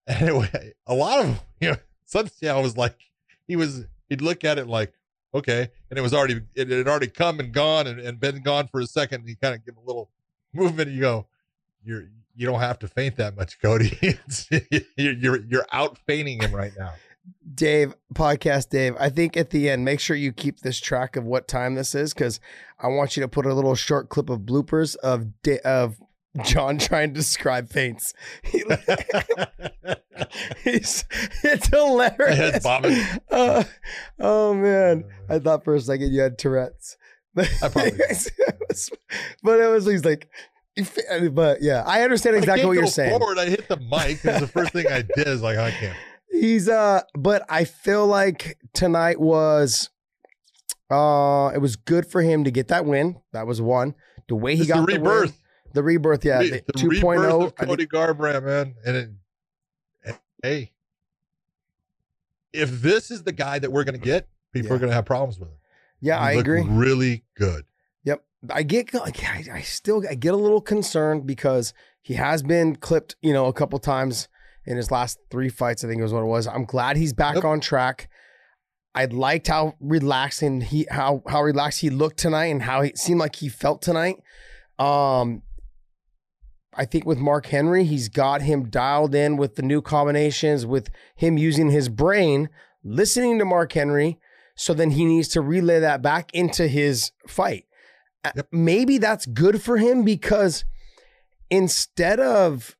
And 0.06 0.22
anyway, 0.28 0.72
a 0.86 0.94
lot 0.94 1.24
of 1.24 1.42
you 1.60 1.70
know, 1.70 1.76
Assunção 2.06 2.62
was 2.62 2.76
like 2.76 2.96
he 3.46 3.56
was. 3.56 3.86
He'd 4.08 4.20
look 4.20 4.44
at 4.44 4.58
it 4.58 4.66
like, 4.66 4.92
okay, 5.34 5.70
and 5.88 5.98
it 5.98 6.02
was 6.02 6.12
already 6.12 6.42
it 6.54 6.68
had 6.68 6.86
already 6.86 7.08
come 7.08 7.40
and 7.40 7.52
gone 7.52 7.86
and, 7.86 7.98
and 7.98 8.20
been 8.20 8.42
gone 8.42 8.68
for 8.68 8.80
a 8.80 8.86
second. 8.86 9.20
And 9.20 9.28
he 9.28 9.34
kind 9.34 9.54
of 9.54 9.64
give 9.64 9.76
a 9.76 9.80
little 9.80 10.10
movement, 10.52 10.90
you 10.90 11.00
go, 11.00 11.26
you're 11.84 12.08
you 12.34 12.46
don't 12.46 12.60
have 12.60 12.78
to 12.80 12.88
feint 12.88 13.16
that 13.16 13.36
much, 13.36 13.60
Cody. 13.60 13.98
you're, 14.96 15.12
you're 15.12 15.44
you're 15.44 15.66
out 15.72 15.98
feinting 16.06 16.42
him 16.42 16.54
right 16.54 16.72
now. 16.78 16.94
Dave, 17.54 17.94
podcast 18.14 18.70
Dave, 18.70 18.96
I 18.98 19.08
think 19.08 19.36
at 19.36 19.50
the 19.50 19.68
end, 19.70 19.84
make 19.84 20.00
sure 20.00 20.16
you 20.16 20.32
keep 20.32 20.60
this 20.60 20.80
track 20.80 21.16
of 21.16 21.24
what 21.24 21.48
time 21.48 21.74
this 21.74 21.94
is 21.94 22.14
because 22.14 22.40
I 22.78 22.88
want 22.88 23.16
you 23.16 23.20
to 23.22 23.28
put 23.28 23.46
a 23.46 23.54
little 23.54 23.74
short 23.74 24.08
clip 24.08 24.30
of 24.30 24.40
bloopers 24.40 24.96
of 24.96 25.26
of 25.64 25.96
John 26.44 26.78
trying 26.78 27.14
to 27.14 27.20
describe 27.20 27.68
feints. 27.68 28.14
He, 28.42 28.64
he's, 30.64 31.04
it's 31.44 31.68
hilarious. 31.68 32.64
Uh, 32.64 33.64
oh 34.18 34.54
man, 34.54 35.04
I 35.28 35.38
thought 35.38 35.64
for 35.64 35.74
a 35.74 35.80
second 35.80 36.12
you 36.12 36.20
had 36.22 36.38
Tourette's. 36.38 36.96
I 37.36 37.68
probably 37.68 37.92
but 39.42 39.58
it 39.58 39.70
was 39.70 39.86
he's 39.86 40.04
like 40.04 40.28
but 41.32 41.62
yeah, 41.62 41.82
I 41.86 42.02
understand 42.02 42.36
exactly 42.36 42.64
I 42.64 42.66
what 42.66 42.76
you're 42.76 42.86
saying. 42.86 43.18
Forward, 43.18 43.38
I 43.38 43.46
hit 43.46 43.68
the 43.68 43.76
mic 43.76 44.22
because 44.22 44.40
the 44.40 44.46
first 44.46 44.72
thing 44.72 44.86
I 44.86 45.02
did 45.02 45.28
is 45.28 45.42
like 45.42 45.58
I 45.58 45.70
can't. 45.70 45.96
He's 46.32 46.68
uh, 46.68 47.02
but 47.14 47.44
I 47.48 47.64
feel 47.64 48.06
like 48.06 48.58
tonight 48.72 49.20
was 49.20 49.90
uh, 50.90 51.50
it 51.54 51.58
was 51.58 51.76
good 51.76 52.06
for 52.06 52.22
him 52.22 52.44
to 52.44 52.50
get 52.50 52.68
that 52.68 52.84
win. 52.84 53.20
That 53.32 53.46
was 53.46 53.60
one. 53.60 53.94
The 54.28 54.36
way 54.36 54.54
he 54.56 54.62
it's 54.62 54.70
got 54.70 54.86
the 54.86 54.94
rebirth, 54.94 55.20
the, 55.20 55.26
win, 55.26 55.34
the 55.74 55.82
rebirth, 55.82 56.24
yeah, 56.24 56.38
the, 56.38 56.62
the 56.66 56.72
2.0. 56.72 57.46
Of 57.46 57.56
Cody 57.56 57.86
Garbrandt, 57.86 58.44
man, 58.44 58.74
and 58.84 58.96
it, 58.96 60.18
hey, 60.42 60.72
if 62.52 62.82
this 62.82 63.10
is 63.10 63.22
the 63.24 63.32
guy 63.32 63.58
that 63.58 63.70
we're 63.70 63.84
gonna 63.84 63.98
get, 63.98 64.26
people 64.52 64.70
yeah. 64.70 64.76
are 64.76 64.78
gonna 64.78 64.94
have 64.94 65.04
problems 65.04 65.38
with 65.38 65.48
him. 65.48 65.56
Yeah, 66.00 66.18
I 66.18 66.32
agree. 66.32 66.62
Really 66.62 67.24
good. 67.36 67.64
Yep. 68.04 68.24
I 68.50 68.62
get 68.62 68.94
I, 68.94 69.44
I 69.52 69.60
still 69.60 70.02
I 70.08 70.14
get 70.14 70.34
a 70.34 70.36
little 70.36 70.60
concerned 70.60 71.26
because 71.26 71.72
he 72.00 72.14
has 72.14 72.42
been 72.42 72.76
clipped, 72.76 73.16
you 73.22 73.32
know, 73.32 73.46
a 73.46 73.52
couple 73.52 73.78
times 73.78 74.28
in 74.64 74.76
his 74.76 74.90
last 74.90 75.18
three 75.30 75.48
fights. 75.48 75.84
I 75.84 75.88
think 75.88 76.00
it 76.00 76.02
was 76.02 76.12
what 76.12 76.22
it 76.22 76.26
was. 76.26 76.46
I'm 76.46 76.64
glad 76.64 76.96
he's 76.96 77.12
back 77.12 77.36
yep. 77.36 77.44
on 77.44 77.60
track. 77.60 78.08
I 78.94 79.06
liked 79.06 79.48
how 79.48 79.74
relaxing 79.80 80.60
he 80.60 80.86
how 80.90 81.22
how 81.26 81.42
relaxed 81.42 81.80
he 81.80 81.90
looked 81.90 82.18
tonight 82.18 82.46
and 82.46 82.62
how 82.62 82.82
he 82.82 82.92
seemed 82.94 83.20
like 83.20 83.36
he 83.36 83.48
felt 83.48 83.80
tonight. 83.80 84.16
Um, 84.78 85.42
I 86.74 86.84
think 86.84 87.04
with 87.04 87.18
Mark 87.18 87.46
Henry, 87.46 87.84
he's 87.84 88.08
got 88.08 88.42
him 88.42 88.68
dialed 88.68 89.14
in 89.14 89.36
with 89.36 89.56
the 89.56 89.62
new 89.62 89.82
combinations, 89.82 90.64
with 90.64 90.90
him 91.14 91.38
using 91.38 91.70
his 91.70 91.88
brain, 91.88 92.48
listening 92.82 93.38
to 93.38 93.44
Mark 93.44 93.72
Henry, 93.72 94.18
so 94.54 94.72
then 94.74 94.92
he 94.92 95.04
needs 95.04 95.28
to 95.28 95.40
relay 95.40 95.80
that 95.80 96.02
back 96.02 96.30
into 96.34 96.68
his 96.68 97.12
fight. 97.26 97.64
Yep. 98.24 98.48
Maybe 98.52 98.98
that's 98.98 99.26
good 99.26 99.62
for 99.62 99.78
him 99.78 100.04
because 100.04 100.64
instead 101.50 102.20
of 102.20 102.76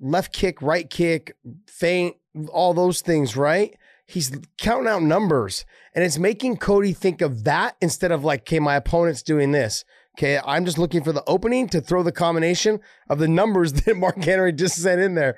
left 0.00 0.32
kick, 0.32 0.60
right 0.62 0.88
kick, 0.88 1.36
feint, 1.66 2.16
all 2.52 2.74
those 2.74 3.00
things, 3.00 3.36
right? 3.36 3.76
He's 4.06 4.32
counting 4.58 4.88
out 4.88 5.02
numbers 5.02 5.64
and 5.94 6.04
it's 6.04 6.18
making 6.18 6.58
Cody 6.58 6.92
think 6.92 7.20
of 7.20 7.44
that 7.44 7.76
instead 7.80 8.12
of 8.12 8.24
like, 8.24 8.40
okay, 8.42 8.60
my 8.60 8.76
opponent's 8.76 9.22
doing 9.22 9.52
this. 9.52 9.84
Okay, 10.16 10.38
I'm 10.44 10.64
just 10.64 10.78
looking 10.78 11.02
for 11.02 11.12
the 11.12 11.24
opening 11.26 11.68
to 11.70 11.80
throw 11.80 12.04
the 12.04 12.12
combination 12.12 12.80
of 13.08 13.18
the 13.18 13.26
numbers 13.26 13.72
that 13.84 13.96
Mark 13.96 14.22
Henry 14.22 14.52
just 14.52 14.76
sent 14.76 15.00
in 15.00 15.14
there 15.14 15.36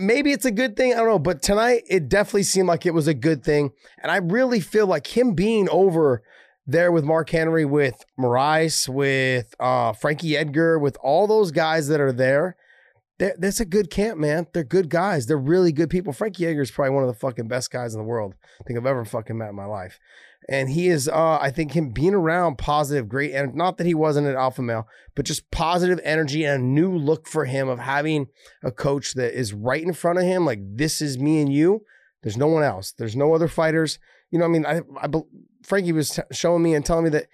maybe 0.00 0.32
it's 0.32 0.44
a 0.44 0.50
good 0.50 0.76
thing. 0.76 0.92
I 0.92 0.96
don't 0.96 1.06
know, 1.06 1.18
but 1.18 1.42
tonight 1.42 1.84
it 1.86 2.08
definitely 2.08 2.44
seemed 2.44 2.68
like 2.68 2.86
it 2.86 2.94
was 2.94 3.08
a 3.08 3.14
good 3.14 3.44
thing, 3.44 3.72
and 4.02 4.10
I 4.10 4.16
really 4.16 4.60
feel 4.60 4.86
like 4.86 5.16
him 5.16 5.34
being 5.34 5.68
over 5.68 6.22
there 6.66 6.90
with 6.90 7.04
Mark 7.04 7.30
Henry, 7.30 7.64
with 7.64 8.04
Moraes, 8.18 8.88
with 8.88 9.54
uh, 9.60 9.92
Frankie 9.92 10.36
Edgar, 10.36 10.78
with 10.78 10.96
all 11.02 11.26
those 11.26 11.50
guys 11.50 11.88
that 11.88 12.00
are 12.00 12.12
there. 12.12 12.56
That's 13.18 13.60
a 13.60 13.64
good 13.64 13.90
camp, 13.90 14.18
man. 14.18 14.48
They're 14.52 14.64
good 14.64 14.88
guys. 14.88 15.26
They're 15.26 15.38
really 15.38 15.70
good 15.70 15.88
people. 15.88 16.12
Frankie 16.12 16.46
Edgar 16.46 16.62
is 16.62 16.70
probably 16.70 16.94
one 16.94 17.04
of 17.04 17.08
the 17.08 17.18
fucking 17.18 17.46
best 17.46 17.70
guys 17.70 17.94
in 17.94 18.00
the 18.00 18.04
world 18.06 18.34
I 18.60 18.64
think 18.64 18.78
I've 18.78 18.86
ever 18.86 19.04
fucking 19.04 19.38
met 19.38 19.50
in 19.50 19.54
my 19.54 19.66
life. 19.66 20.00
And 20.48 20.68
he 20.68 20.88
is, 20.88 21.08
uh, 21.08 21.38
I 21.40 21.50
think, 21.50 21.72
him 21.72 21.90
being 21.90 22.12
around 22.12 22.58
positive, 22.58 23.08
great, 23.08 23.32
and 23.32 23.54
not 23.54 23.78
that 23.78 23.86
he 23.86 23.94
wasn't 23.94 24.26
an 24.26 24.36
alpha 24.36 24.62
male, 24.62 24.86
but 25.14 25.24
just 25.24 25.50
positive 25.50 26.00
energy 26.04 26.44
and 26.44 26.62
a 26.62 26.66
new 26.66 26.94
look 26.94 27.26
for 27.26 27.46
him 27.46 27.68
of 27.68 27.78
having 27.78 28.26
a 28.62 28.70
coach 28.70 29.14
that 29.14 29.32
is 29.32 29.54
right 29.54 29.82
in 29.82 29.94
front 29.94 30.18
of 30.18 30.24
him. 30.24 30.44
Like, 30.44 30.58
this 30.62 31.00
is 31.00 31.16
me 31.18 31.40
and 31.40 31.52
you. 31.52 31.82
There's 32.22 32.36
no 32.36 32.48
one 32.48 32.62
else. 32.62 32.92
There's 32.92 33.16
no 33.16 33.34
other 33.34 33.48
fighters. 33.48 33.98
You 34.30 34.38
know, 34.38 34.44
I 34.44 34.48
mean, 34.48 34.66
I, 34.66 34.80
I 35.00 35.08
Frankie 35.62 35.92
was 35.92 36.10
t- 36.10 36.22
showing 36.32 36.62
me 36.62 36.74
and 36.74 36.84
telling 36.84 37.04
me 37.04 37.10
that, 37.10 37.26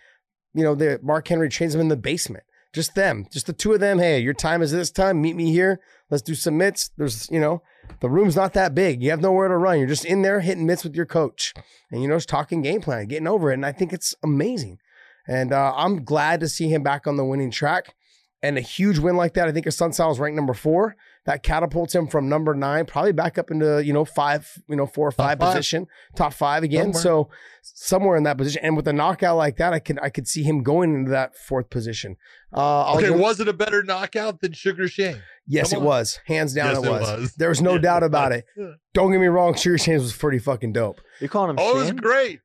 you 0.53 0.63
know, 0.63 0.75
that 0.77 1.03
Mark 1.03 1.27
Henry 1.27 1.49
trains 1.49 1.75
him 1.75 1.81
in 1.81 1.89
the 1.89 1.97
basement. 1.97 2.45
Just 2.73 2.95
them, 2.95 3.27
just 3.33 3.47
the 3.47 3.53
two 3.53 3.73
of 3.73 3.81
them. 3.81 3.99
Hey, 3.99 4.21
your 4.21 4.35
time 4.35 4.63
is 4.63 4.71
this 4.71 4.93
time. 4.93 5.21
Meet 5.21 5.35
me 5.35 5.51
here. 5.51 5.81
Let's 6.09 6.23
do 6.23 6.37
some 6.37 6.57
mitts. 6.57 6.91
There's, 6.97 7.29
you 7.29 7.41
know, 7.41 7.63
the 8.01 8.09
room's 8.09 8.37
not 8.37 8.53
that 8.53 8.75
big. 8.77 9.03
You 9.03 9.11
have 9.11 9.21
nowhere 9.21 9.49
to 9.49 9.57
run. 9.57 9.79
You're 9.79 9.89
just 9.89 10.05
in 10.05 10.23
there 10.23 10.41
hitting 10.41 10.67
mitts 10.67 10.85
with 10.85 10.95
your 10.95 11.07
coach, 11.07 11.53
and 11.91 12.01
you 12.01 12.09
know, 12.09 12.17
just 12.17 12.29
talking 12.29 12.63
game 12.63 12.81
plan, 12.81 13.07
getting 13.07 13.27
over 13.27 13.51
it. 13.51 13.55
And 13.55 13.67
I 13.67 13.73
think 13.73 13.93
it's 13.93 14.15
amazing. 14.23 14.79
And 15.27 15.53
uh, 15.53 15.73
I'm 15.77 16.05
glad 16.05 16.41
to 16.41 16.49
see 16.49 16.69
him 16.69 16.83
back 16.83 17.07
on 17.07 17.17
the 17.17 17.25
winning 17.25 17.51
track. 17.51 17.95
And 18.43 18.57
a 18.57 18.63
huge 18.63 18.99
win 18.99 19.17
like 19.17 19.35
that, 19.35 19.49
I 19.49 19.53
think 19.53 19.67
his 19.67 19.77
Assunção 19.77 20.11
is 20.13 20.19
ranked 20.19 20.37
number 20.37 20.55
four 20.55 20.97
that 21.31 21.45
catapults 21.45 21.95
him 21.95 22.09
from 22.09 22.29
number 22.29 22.55
nine, 22.55 22.85
probably 22.87 23.13
back 23.13 23.39
up 23.39 23.53
into, 23.53 23.81
you 23.85 23.93
know, 23.93 24.05
five, 24.05 24.51
you 24.69 24.75
know, 24.75 24.85
four 24.85 25.07
or 25.07 25.13
five, 25.13 25.39
five. 25.39 25.53
position, 25.53 25.87
top 26.17 26.33
five 26.33 26.65
again. 26.65 26.93
Somewhere. 26.93 27.03
So 27.03 27.31
somewhere 27.63 28.17
in 28.17 28.25
that 28.25 28.37
position. 28.37 28.65
And 28.65 28.77
with 28.77 28.89
a 28.89 28.93
knockout 28.93 29.37
like 29.37 29.57
that, 29.59 29.73
I 29.73 29.79
could 29.79 30.01
I 30.03 30.11
could 30.11 30.27
see 30.27 30.43
him 30.43 30.65
going 30.65 30.93
into 30.93 31.13
that 31.13 31.37
fourth 31.37 31.71
position. 31.71 32.17
Uh, 32.53 32.95
okay, 32.97 33.11
was 33.11 33.39
it 33.39 33.47
a 33.47 33.53
better 33.53 33.85
knockout 33.85 34.41
than 34.41 34.55
Sugar 34.55 34.89
Shane? 34.89 35.23
Yes, 35.47 35.73
it 35.73 35.81
was. 35.81 36.19
Hands 36.27 36.53
down, 36.53 36.75
yes, 36.75 36.85
it, 36.85 36.91
was. 36.91 37.09
it 37.09 37.21
was. 37.21 37.35
There 37.35 37.49
was 37.49 37.63
no 37.63 37.79
doubt 37.79 38.03
about 38.03 38.33
it. 38.33 38.45
Don't 38.93 39.13
get 39.13 39.21
me 39.21 39.29
wrong, 39.29 39.55
Sugar 39.55 39.79
Shane 39.79 40.01
was 40.01 40.13
pretty 40.13 40.41
fucking 40.41 40.73
dope. 40.73 41.01
You 41.21 41.29
calling 41.29 41.51
him? 41.51 41.57
Oh, 41.61 41.75
Shane? 41.75 41.91
it 41.91 41.95
was 41.95 42.01
great. 42.01 42.41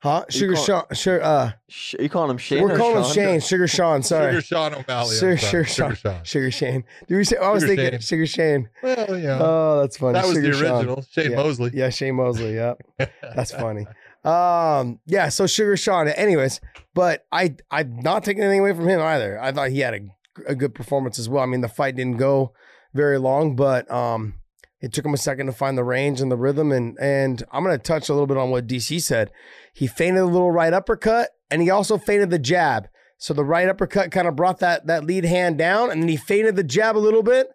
Huh? 0.00 0.24
Sugar 0.28 0.56
Sean. 0.56 0.84
Sure. 0.92 1.22
Uh, 1.22 1.52
Sh- 1.68 1.94
you 1.98 2.08
calling 2.08 2.30
him 2.30 2.38
Shane? 2.38 2.62
We're 2.62 2.76
calling 2.76 3.02
him 3.02 3.12
Shane. 3.12 3.40
Sugar 3.40 3.66
Sean. 3.66 4.02
Sorry. 4.02 4.32
Sugar 4.32 4.42
Sean 4.42 4.74
O'Malley. 4.74 5.16
Sugar, 5.16 5.36
Sugar, 5.36 5.64
Sean. 5.64 5.94
Sugar 5.94 5.96
Sean. 5.96 6.24
Sugar 6.24 6.50
Shane. 6.50 6.84
Do 7.08 7.16
we 7.16 7.24
say? 7.24 7.36
I 7.38 7.50
was 7.50 7.62
Sugar 7.62 7.76
thinking 7.76 7.90
Shane. 7.92 8.00
Sugar 8.00 8.26
Shane. 8.26 8.68
Well, 8.82 9.18
yeah. 9.18 9.38
Oh, 9.40 9.80
that's 9.80 9.96
funny. 9.96 10.12
That 10.12 10.26
was 10.26 10.34
Sugar 10.36 10.52
the 10.52 10.60
original. 10.60 10.96
Sean. 10.96 11.04
Shane 11.10 11.30
yeah. 11.30 11.36
Mosley. 11.36 11.70
Yeah, 11.74 11.90
Shane 11.90 12.14
Mosley. 12.14 12.54
Yeah, 12.54 12.74
that's 13.22 13.52
funny. 13.52 13.86
Um, 14.22 15.00
yeah. 15.06 15.30
So 15.30 15.46
Sugar 15.46 15.76
Sean. 15.76 16.08
Anyways, 16.08 16.60
but 16.94 17.26
I 17.32 17.56
I'm 17.70 17.96
not 18.00 18.22
taking 18.22 18.42
anything 18.42 18.60
away 18.60 18.74
from 18.74 18.88
him 18.88 19.00
either. 19.00 19.40
I 19.40 19.50
thought 19.50 19.70
he 19.70 19.80
had 19.80 19.94
a, 19.94 20.00
a 20.46 20.54
good 20.54 20.74
performance 20.74 21.18
as 21.18 21.28
well. 21.28 21.42
I 21.42 21.46
mean, 21.46 21.62
the 21.62 21.68
fight 21.68 21.96
didn't 21.96 22.18
go 22.18 22.52
very 22.92 23.18
long, 23.18 23.56
but 23.56 23.90
um, 23.90 24.34
it 24.80 24.92
took 24.92 25.04
him 25.04 25.14
a 25.14 25.18
second 25.18 25.46
to 25.46 25.52
find 25.52 25.76
the 25.78 25.84
range 25.84 26.20
and 26.20 26.30
the 26.30 26.36
rhythm. 26.36 26.70
And 26.70 26.98
and 27.00 27.42
I'm 27.50 27.64
gonna 27.64 27.78
touch 27.78 28.08
a 28.08 28.12
little 28.12 28.26
bit 28.26 28.36
on 28.36 28.50
what 28.50 28.66
DC 28.66 29.00
said. 29.02 29.30
He 29.76 29.86
feinted 29.86 30.22
a 30.22 30.26
little 30.26 30.50
right 30.50 30.72
uppercut, 30.72 31.32
and 31.50 31.60
he 31.60 31.68
also 31.68 31.98
feinted 31.98 32.30
the 32.30 32.38
jab. 32.38 32.88
So 33.18 33.34
the 33.34 33.44
right 33.44 33.68
uppercut 33.68 34.10
kind 34.10 34.26
of 34.26 34.34
brought 34.34 34.60
that 34.60 34.86
that 34.86 35.04
lead 35.04 35.26
hand 35.26 35.58
down, 35.58 35.90
and 35.90 36.00
then 36.00 36.08
he 36.08 36.16
feinted 36.16 36.56
the 36.56 36.64
jab 36.64 36.96
a 36.96 36.98
little 36.98 37.22
bit. 37.22 37.48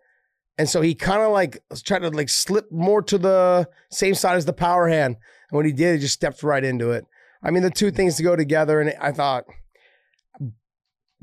And 0.55 0.69
so 0.69 0.81
he 0.81 0.93
kind 0.93 1.23
of 1.23 1.31
like 1.31 1.63
was 1.71 1.81
trying 1.81 2.03
to 2.03 2.09
like 2.09 2.29
slip 2.29 2.71
more 2.71 3.01
to 3.01 3.17
the 3.17 3.67
same 3.89 4.13
side 4.13 4.35
as 4.35 4.45
the 4.45 4.53
power 4.53 4.87
hand. 4.87 5.15
And 5.49 5.57
when 5.57 5.65
he 5.65 5.71
did, 5.71 5.95
he 5.95 6.01
just 6.01 6.13
stepped 6.13 6.43
right 6.43 6.63
into 6.63 6.91
it. 6.91 7.07
I 7.41 7.49
mean, 7.49 7.63
the 7.63 7.71
two 7.71 7.89
things 7.89 8.17
to 8.17 8.23
go 8.23 8.35
together. 8.35 8.79
And 8.79 8.93
I 9.01 9.11
thought, 9.11 9.45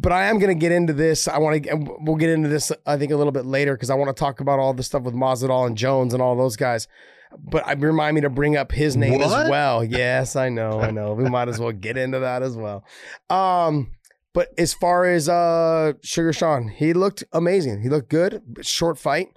but 0.00 0.10
I 0.10 0.24
am 0.24 0.40
going 0.40 0.48
to 0.48 0.60
get 0.60 0.72
into 0.72 0.92
this. 0.92 1.28
I 1.28 1.38
want 1.38 1.62
to, 1.62 1.96
we'll 2.00 2.16
get 2.16 2.30
into 2.30 2.48
this, 2.48 2.72
I 2.86 2.96
think, 2.96 3.12
a 3.12 3.16
little 3.16 3.30
bit 3.30 3.46
later 3.46 3.74
because 3.74 3.90
I 3.90 3.94
want 3.94 4.08
to 4.08 4.18
talk 4.18 4.40
about 4.40 4.58
all 4.58 4.74
the 4.74 4.82
stuff 4.82 5.02
with 5.02 5.14
Masvidal 5.14 5.68
and 5.68 5.76
Jones 5.76 6.12
and 6.12 6.20
all 6.20 6.34
those 6.34 6.56
guys. 6.56 6.88
But 7.36 7.66
I 7.66 7.72
remind 7.72 8.14
me 8.14 8.20
to 8.22 8.30
bring 8.30 8.56
up 8.56 8.72
his 8.72 8.96
name 8.96 9.18
what? 9.18 9.44
as 9.44 9.50
well. 9.50 9.84
Yes, 9.84 10.36
I 10.36 10.48
know, 10.48 10.80
I 10.80 10.90
know. 10.90 11.12
We 11.12 11.28
might 11.28 11.48
as 11.48 11.58
well 11.58 11.72
get 11.72 11.96
into 11.96 12.20
that 12.20 12.42
as 12.42 12.56
well. 12.56 12.84
Um, 13.28 13.92
but 14.32 14.48
as 14.56 14.72
far 14.72 15.04
as 15.04 15.28
uh 15.28 15.94
Sugar 16.02 16.32
Sean, 16.32 16.68
he 16.68 16.92
looked 16.92 17.24
amazing. 17.32 17.82
He 17.82 17.88
looked 17.88 18.08
good. 18.08 18.42
Short 18.62 18.98
fight. 18.98 19.28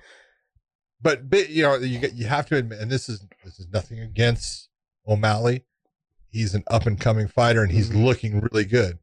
But, 1.01 1.29
but 1.29 1.49
you 1.49 1.63
know, 1.63 1.77
you 1.77 1.99
you 2.13 2.27
have 2.27 2.45
to 2.47 2.55
admit, 2.55 2.79
and 2.79 2.91
this 2.91 3.09
is 3.09 3.25
this 3.43 3.59
is 3.59 3.67
nothing 3.73 3.99
against 3.99 4.69
O'Malley. 5.07 5.65
He's 6.27 6.53
an 6.53 6.63
up 6.67 6.85
and 6.85 6.99
coming 6.99 7.27
fighter, 7.27 7.61
and 7.63 7.71
he's 7.71 7.89
mm-hmm. 7.89 8.05
looking 8.05 8.39
really 8.39 8.63
good 8.63 8.99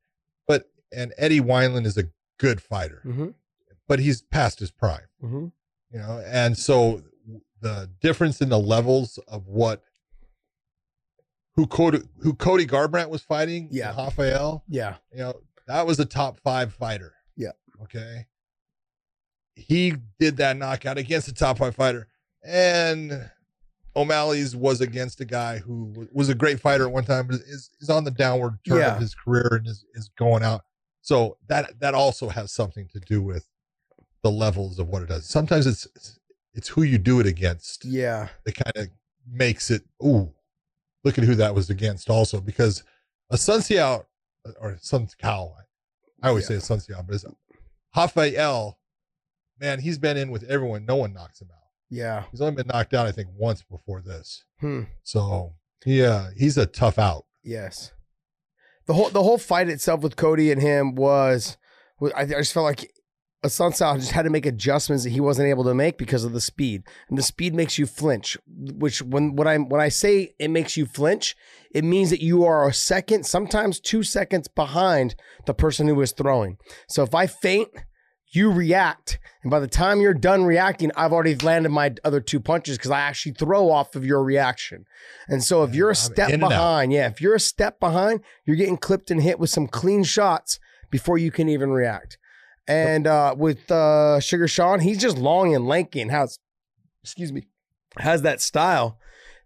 But 0.47 0.71
and 0.93 1.13
Eddie 1.19 1.41
Wineland 1.41 1.85
is 1.85 1.99
a 1.99 2.05
good 2.39 2.63
fighter, 2.63 3.03
mm-hmm. 3.05 3.29
but 3.87 3.99
he's 3.99 4.23
past 4.23 4.61
his 4.61 4.71
prime. 4.71 5.09
Mm-hmm. 5.23 5.47
You 5.91 5.99
know, 5.99 6.23
and 6.27 6.57
so 6.57 7.03
the 7.61 7.91
difference 8.01 8.41
in 8.41 8.49
the 8.49 8.59
levels 8.59 9.19
of 9.29 9.47
what 9.47 9.83
who 11.55 11.67
Cody 11.67 12.01
who 12.21 12.35
Cody 12.35 12.67
Garbrandt 12.67 13.11
was 13.11 13.23
fighting, 13.23 13.69
yeah, 13.71 13.95
Raphael, 13.97 14.65
yeah, 14.69 14.97
you 15.13 15.19
know, 15.19 15.41
that 15.67 15.87
was 15.87 15.99
a 15.99 16.05
top 16.05 16.39
five 16.41 16.73
fighter. 16.73 17.15
Yeah. 17.37 17.53
Okay. 17.83 18.27
He 19.55 19.95
did 20.21 20.37
that 20.37 20.57
knockout 20.57 20.99
against 20.99 21.27
a 21.29 21.35
top 21.35 21.59
five 21.59 21.75
fighter, 21.75 22.09
and 22.45 23.29
O'Malley's 23.97 24.55
was 24.55 24.81
against 24.81 25.21
a 25.21 25.25
guy 25.25 25.59
who 25.59 26.09
was 26.13 26.29
a 26.29 26.35
great 26.35 26.61
fighter 26.61 26.87
at 26.87 26.93
one 26.93 27.05
time, 27.05 27.27
but 27.27 27.37
is, 27.37 27.71
is 27.81 27.91
on 27.91 28.05
the 28.05 28.13
downward 28.13 28.59
turn 28.67 28.79
yeah. 28.79 28.95
of 28.95 29.01
his 29.01 29.15
career 29.15 29.49
and 29.53 29.67
is, 29.67 29.85
is 29.95 30.09
going 30.17 30.45
out. 30.45 30.63
So 31.01 31.39
that 31.49 31.81
that 31.81 31.95
also 31.95 32.29
has 32.29 32.53
something 32.53 32.89
to 32.93 33.01
do 33.01 33.21
with 33.21 33.49
the 34.23 34.31
levels 34.31 34.79
of 34.79 34.89
what 34.89 35.03
it 35.03 35.09
does. 35.09 35.27
Sometimes 35.27 35.67
it's 35.67 35.89
it's 36.55 36.69
who 36.69 36.83
you 36.83 36.99
do 36.99 37.21
it 37.21 37.27
against. 37.27 37.85
Yeah. 37.85 38.29
That 38.45 38.55
kind 38.55 38.77
of 38.77 38.89
makes 39.31 39.71
it 39.71 39.83
ooh, 40.05 40.33
look 41.05 41.19
at 41.19 41.25
who 41.25 41.35
that 41.37 41.55
was 41.55 41.71
against 41.71 42.11
also 42.11 42.41
because 42.41 42.83
a 43.31 43.37
Sun 43.37 43.61
Xiao 43.61 44.05
or 44.61 44.79
Sun 44.81 45.09
Cow, 45.21 45.55
I 46.23 46.29
always 46.29 46.45
yeah. 46.45 46.49
say 46.49 46.55
a 46.57 46.61
Sun 46.61 46.79
Xiao, 46.79 47.07
but 47.07 47.15
it's 47.15 47.25
Raphael, 47.97 48.79
man, 49.61 49.81
he's 49.81 49.99
been 49.99 50.17
in 50.17 50.31
with 50.31 50.45
everyone. 50.45 50.87
No 50.87 50.97
one 50.97 51.13
knocks 51.13 51.41
him 51.41 51.49
out. 51.53 51.59
Yeah. 51.91 52.25
He's 52.31 52.41
only 52.41 52.55
been 52.55 52.69
knocked 52.69 52.95
out, 52.95 53.07
I 53.07 53.13
think, 53.13 53.29
once 53.35 53.63
before 53.63 54.01
this. 54.01 54.45
Hmm. 54.61 54.83
So 55.03 55.55
yeah, 55.85 56.29
he's 56.37 56.57
a 56.59 56.67
tough 56.67 56.99
out. 56.99 57.25
Yes 57.43 57.93
the 58.89 58.95
whole 58.95 59.11
the 59.11 59.23
whole 59.23 59.39
fight 59.39 59.69
itself 59.69 60.01
with 60.01 60.17
Cody 60.17 60.51
and 60.51 60.61
him 60.61 60.97
was, 60.97 61.59
was 62.01 62.11
I, 62.17 62.23
I 62.23 62.27
just 62.27 62.55
felt 62.55 62.65
like 62.65 62.91
Assunção 63.45 63.97
just 64.01 64.11
had 64.11 64.23
to 64.23 64.31
make 64.31 64.47
adjustments 64.47 65.05
that 65.05 65.11
he 65.11 65.21
wasn't 65.21 65.49
able 65.49 65.63
to 65.65 65.75
make 65.75 65.97
because 65.97 66.25
of 66.25 66.33
the 66.33 66.41
speed, 66.41 66.83
and 67.09 67.17
the 67.17 67.23
speed 67.23 67.55
makes 67.55 67.79
you 67.79 67.87
flinch. 67.87 68.37
Which 68.47 69.01
when 69.01 69.37
when 69.37 69.47
I 69.47 69.59
when 69.59 69.81
I 69.81 69.91
say 69.91 70.35
it 70.41 70.49
makes 70.49 70.77
you 70.77 70.87
flinch, 70.87 71.37
it 71.71 71.85
means 71.85 72.11
that 72.11 72.23
you 72.23 72.45
are 72.45 72.69
a 72.69 72.75
second, 72.75 73.27
sometimes 73.27 73.79
two 73.79 74.03
seconds 74.03 74.49
behind 74.49 75.15
the 75.47 75.55
person 75.55 75.87
who 75.87 76.01
is 76.01 76.11
throwing. 76.13 76.59
So 76.89 77.05
if 77.05 77.15
I 77.15 77.29
faint, 77.29 77.69
you 78.31 78.51
react. 78.51 79.19
And 79.43 79.51
by 79.51 79.61
the 79.61 79.69
time 79.69 80.01
you're 80.01 80.15
done 80.15 80.45
reacting, 80.45 80.91
I've 80.97 81.13
already 81.13 81.37
landed 81.37 81.71
my 81.71 81.95
other 82.05 82.21
two 82.21 82.41
punches 82.41 82.77
because 82.77 82.91
I 82.91 83.01
actually 83.01 83.33
throw 83.33 83.71
off 83.71 83.95
of 83.95 84.05
your 84.05 84.23
reaction. 84.23 84.85
And 85.29 85.43
so 85.45 85.63
if 85.63 85.75
you're 85.75 85.91
a 85.91 85.97
step 85.97 86.39
behind, 86.39 86.93
yeah, 86.93 87.07
if 87.07 87.21
you're 87.21 87.37
a 87.37 87.41
step 87.41 87.79
behind, 87.79 88.21
you're 88.45 88.57
getting 88.57 88.77
clipped 88.77 89.11
and 89.11 89.23
hit 89.23 89.39
with 89.39 89.51
some 89.51 89.67
clean 89.67 90.05
shots 90.05 90.59
before 90.91 91.19
you 91.19 91.31
can 91.31 91.49
even 91.49 91.71
react. 91.71 92.19
And 92.69 93.07
uh, 93.07 93.35
with 93.37 93.71
uh, 93.71 94.21
Sugar 94.21 94.47
Sean, 94.47 94.81
he's 94.81 94.99
just 94.99 95.17
long 95.17 95.55
and 95.55 95.67
lanky 95.67 96.01
and 96.01 96.11
has, 96.11 96.39
excuse 97.03 97.33
me, 97.33 97.49
has 97.99 98.23
that 98.23 98.41
style 98.41 98.99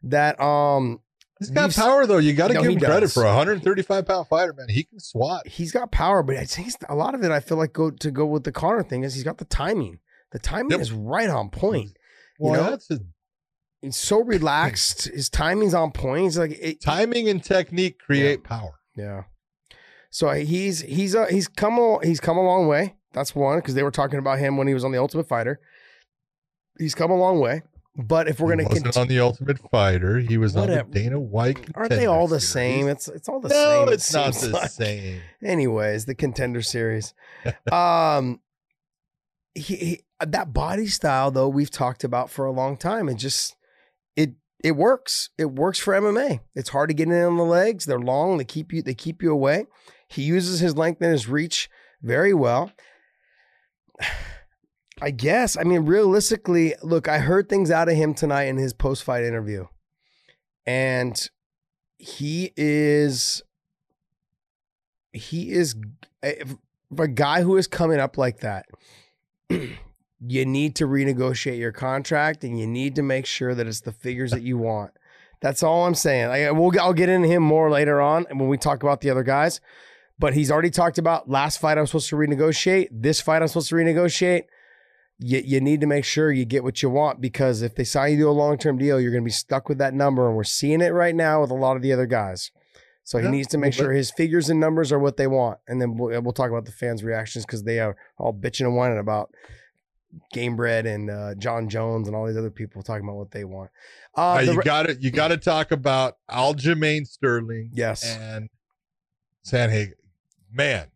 that 0.02 0.40
um 0.40 1.00
He's 1.38 1.50
got 1.50 1.74
power 1.74 2.06
though. 2.06 2.18
You 2.18 2.34
got 2.34 2.48
to 2.48 2.54
no, 2.54 2.62
give 2.62 2.72
him 2.72 2.78
credit 2.78 3.10
for 3.10 3.24
a 3.24 3.28
135 3.28 4.06
pound 4.06 4.28
fighter, 4.28 4.52
man. 4.52 4.68
He 4.68 4.84
can 4.84 5.00
swat. 5.00 5.46
He's 5.48 5.72
got 5.72 5.90
power, 5.90 6.22
but 6.22 6.36
I 6.36 6.44
think 6.44 6.72
a 6.88 6.94
lot 6.94 7.16
of 7.16 7.24
it. 7.24 7.32
I 7.32 7.40
feel 7.40 7.58
like 7.58 7.72
go 7.72 7.90
to 7.90 8.10
go 8.12 8.26
with 8.26 8.44
the 8.44 8.52
Conor 8.52 8.84
thing 8.84 9.02
is 9.02 9.14
he's 9.14 9.24
got 9.24 9.38
the 9.38 9.44
timing. 9.44 9.98
The 10.30 10.38
timing 10.38 10.70
yep. 10.70 10.80
is 10.80 10.92
right 10.92 11.28
on 11.28 11.50
point. 11.50 11.96
Well, 12.38 12.54
you 12.54 12.62
know? 12.62 12.70
that's 12.70 12.88
he's 13.80 13.96
so 13.96 14.22
relaxed. 14.22 15.08
His 15.08 15.28
timing's 15.28 15.74
on 15.74 15.90
point. 15.90 16.22
He's 16.22 16.38
like 16.38 16.56
it, 16.60 16.80
timing 16.80 17.28
and 17.28 17.42
technique 17.42 17.98
create 17.98 18.40
yeah. 18.44 18.48
power. 18.48 18.78
Yeah. 18.96 19.22
So 20.10 20.30
he's 20.30 20.82
he's 20.82 21.16
uh, 21.16 21.26
he's 21.26 21.48
come 21.48 21.78
a, 21.78 21.98
he's 22.06 22.20
come 22.20 22.38
a 22.38 22.42
long 22.42 22.68
way. 22.68 22.94
That's 23.12 23.34
one 23.34 23.58
because 23.58 23.74
they 23.74 23.82
were 23.82 23.90
talking 23.90 24.18
about 24.18 24.38
him 24.38 24.56
when 24.56 24.68
he 24.68 24.74
was 24.74 24.84
on 24.84 24.92
the 24.92 24.98
Ultimate 24.98 25.28
Fighter. 25.28 25.60
He's 26.78 26.94
come 26.94 27.10
a 27.10 27.16
long 27.16 27.40
way. 27.40 27.62
But 27.94 28.26
if 28.26 28.40
we're 28.40 28.54
going 28.54 28.66
to 28.66 28.74
continue 28.74 29.00
on 29.02 29.08
the 29.08 29.20
Ultimate 29.20 29.58
Fighter, 29.70 30.18
he 30.18 30.38
was 30.38 30.54
Whatever. 30.54 30.80
on 30.80 30.90
the 30.90 30.98
Dana 30.98 31.20
White. 31.20 31.58
Aren't 31.74 31.90
they 31.90 32.06
all 32.06 32.26
the 32.26 32.40
series. 32.40 32.78
same? 32.78 32.88
It's 32.88 33.08
it's 33.08 33.28
all 33.28 33.38
the 33.38 33.48
no, 33.48 33.54
same. 33.54 33.86
No, 33.86 33.92
it's 33.92 34.14
not 34.14 34.34
the 34.34 34.48
like. 34.48 34.70
same. 34.70 35.20
Anyways, 35.44 36.06
the 36.06 36.14
Contender 36.14 36.62
Series. 36.62 37.12
um, 37.72 38.40
he, 39.54 39.76
he 39.76 40.00
that 40.20 40.54
body 40.54 40.86
style 40.86 41.30
though 41.30 41.48
we've 41.48 41.70
talked 41.70 42.02
about 42.02 42.30
for 42.30 42.46
a 42.46 42.52
long 42.52 42.78
time. 42.78 43.10
It 43.10 43.16
just 43.16 43.56
it 44.16 44.30
it 44.64 44.72
works. 44.72 45.28
It 45.36 45.52
works 45.52 45.78
for 45.78 45.92
MMA. 45.92 46.40
It's 46.54 46.70
hard 46.70 46.88
to 46.88 46.94
get 46.94 47.08
in 47.08 47.22
on 47.22 47.36
the 47.36 47.44
legs. 47.44 47.84
They're 47.84 47.98
long. 47.98 48.38
They 48.38 48.44
keep 48.44 48.72
you 48.72 48.80
they 48.80 48.94
keep 48.94 49.22
you 49.22 49.30
away. 49.30 49.66
He 50.08 50.22
uses 50.22 50.60
his 50.60 50.78
length 50.78 51.02
and 51.02 51.12
his 51.12 51.28
reach 51.28 51.68
very 52.02 52.32
well. 52.32 52.72
I 55.02 55.10
guess. 55.10 55.56
I 55.56 55.64
mean, 55.64 55.80
realistically, 55.80 56.74
look, 56.82 57.08
I 57.08 57.18
heard 57.18 57.48
things 57.48 57.72
out 57.72 57.88
of 57.88 57.96
him 57.96 58.14
tonight 58.14 58.44
in 58.44 58.56
his 58.56 58.72
post 58.72 59.02
fight 59.02 59.24
interview. 59.24 59.66
And 60.64 61.28
he 62.02 62.52
is 62.56 63.42
he 65.12 65.52
is 65.52 65.76
eh, 66.24 66.34
if 66.40 66.56
a 66.98 67.06
guy 67.06 67.42
who 67.42 67.56
is 67.56 67.68
coming 67.68 68.00
up 68.00 68.18
like 68.18 68.40
that 68.40 68.66
you 69.48 70.44
need 70.44 70.74
to 70.74 70.84
renegotiate 70.84 71.58
your 71.58 71.70
contract 71.70 72.42
and 72.42 72.58
you 72.58 72.66
need 72.66 72.96
to 72.96 73.02
make 73.02 73.24
sure 73.24 73.54
that 73.54 73.68
it's 73.68 73.82
the 73.82 73.92
figures 73.92 74.32
that 74.32 74.42
you 74.42 74.58
want 74.58 74.90
that's 75.40 75.62
all 75.62 75.86
i'm 75.86 75.94
saying 75.94 76.26
I, 76.26 76.50
we'll, 76.50 76.72
i'll 76.80 76.92
get 76.92 77.08
into 77.08 77.28
him 77.28 77.44
more 77.44 77.70
later 77.70 78.00
on 78.00 78.26
when 78.32 78.48
we 78.48 78.58
talk 78.58 78.82
about 78.82 79.00
the 79.00 79.10
other 79.10 79.22
guys 79.22 79.60
but 80.18 80.34
he's 80.34 80.50
already 80.50 80.70
talked 80.70 80.98
about 80.98 81.28
last 81.28 81.60
fight 81.60 81.78
i'm 81.78 81.86
supposed 81.86 82.08
to 82.08 82.16
renegotiate 82.16 82.88
this 82.90 83.20
fight 83.20 83.42
i'm 83.42 83.48
supposed 83.48 83.68
to 83.68 83.74
renegotiate 83.74 84.44
you, 85.18 85.42
you 85.44 85.60
need 85.60 85.80
to 85.80 85.86
make 85.86 86.04
sure 86.04 86.32
you 86.32 86.44
get 86.44 86.64
what 86.64 86.82
you 86.82 86.90
want 86.90 87.20
because 87.20 87.62
if 87.62 87.74
they 87.74 87.84
sign 87.84 88.12
you 88.12 88.18
to 88.18 88.28
a 88.28 88.30
long-term 88.30 88.78
deal 88.78 89.00
you're 89.00 89.12
going 89.12 89.22
to 89.22 89.26
be 89.26 89.30
stuck 89.30 89.68
with 89.68 89.78
that 89.78 89.94
number 89.94 90.26
and 90.26 90.36
we're 90.36 90.44
seeing 90.44 90.80
it 90.80 90.90
right 90.90 91.14
now 91.14 91.40
with 91.40 91.50
a 91.50 91.54
lot 91.54 91.76
of 91.76 91.82
the 91.82 91.92
other 91.92 92.06
guys 92.06 92.50
so 93.04 93.18
he 93.18 93.28
needs 93.28 93.48
to 93.48 93.58
make 93.58 93.74
sure 93.74 93.92
his 93.92 94.10
figures 94.12 94.48
and 94.48 94.60
numbers 94.60 94.92
are 94.92 94.98
what 94.98 95.16
they 95.16 95.26
want, 95.26 95.58
and 95.66 95.80
then 95.80 95.96
we'll, 95.96 96.20
we'll 96.22 96.32
talk 96.32 96.50
about 96.50 96.66
the 96.66 96.72
fans' 96.72 97.02
reactions 97.02 97.44
because 97.44 97.64
they 97.64 97.80
are 97.80 97.96
all 98.16 98.32
bitching 98.32 98.66
and 98.66 98.76
whining 98.76 98.98
about 98.98 99.34
Gamebred 100.34 100.86
and 100.86 101.10
uh, 101.10 101.34
Jon 101.34 101.68
Jones 101.68 102.06
and 102.06 102.16
all 102.16 102.26
these 102.26 102.36
other 102.36 102.50
people 102.50 102.82
talking 102.82 103.04
about 103.04 103.16
what 103.16 103.32
they 103.32 103.44
want. 103.44 103.70
Uh, 104.14 104.42
you 104.44 104.62
got 104.62 104.84
to 104.84 104.94
you 105.00 105.10
got 105.10 105.28
to 105.28 105.36
talk 105.36 105.72
about 105.72 106.18
Aljamain 106.30 107.06
Sterling, 107.06 107.70
yes, 107.72 108.04
and 108.04 108.48
Sandhagen. 109.44 109.94
Man, 110.52 110.86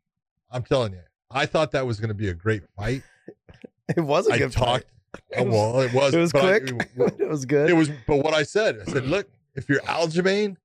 I'm 0.50 0.62
telling 0.62 0.92
you, 0.92 1.00
I 1.30 1.46
thought 1.46 1.72
that 1.72 1.86
was 1.86 1.98
going 1.98 2.08
to 2.08 2.14
be 2.14 2.28
a 2.28 2.34
great 2.34 2.62
fight. 2.76 3.02
it 3.88 4.00
was 4.00 4.28
a 4.28 4.32
I 4.34 4.38
good 4.38 4.52
talked, 4.52 4.84
fight. 5.14 5.38
Oh, 5.38 5.44
well, 5.44 5.80
it 5.80 5.92
was. 5.92 6.14
It 6.14 6.18
was 6.18 6.32
quick. 6.32 6.72
I, 6.72 7.04
it 7.18 7.28
was 7.28 7.44
good. 7.44 7.70
It 7.70 7.72
was. 7.72 7.90
But 8.06 8.18
what 8.18 8.34
I 8.34 8.42
said, 8.42 8.80
I 8.86 8.90
said, 8.90 9.06
look, 9.06 9.28
if 9.54 9.68
you're 9.68 9.80
Aljamain, 9.80 10.56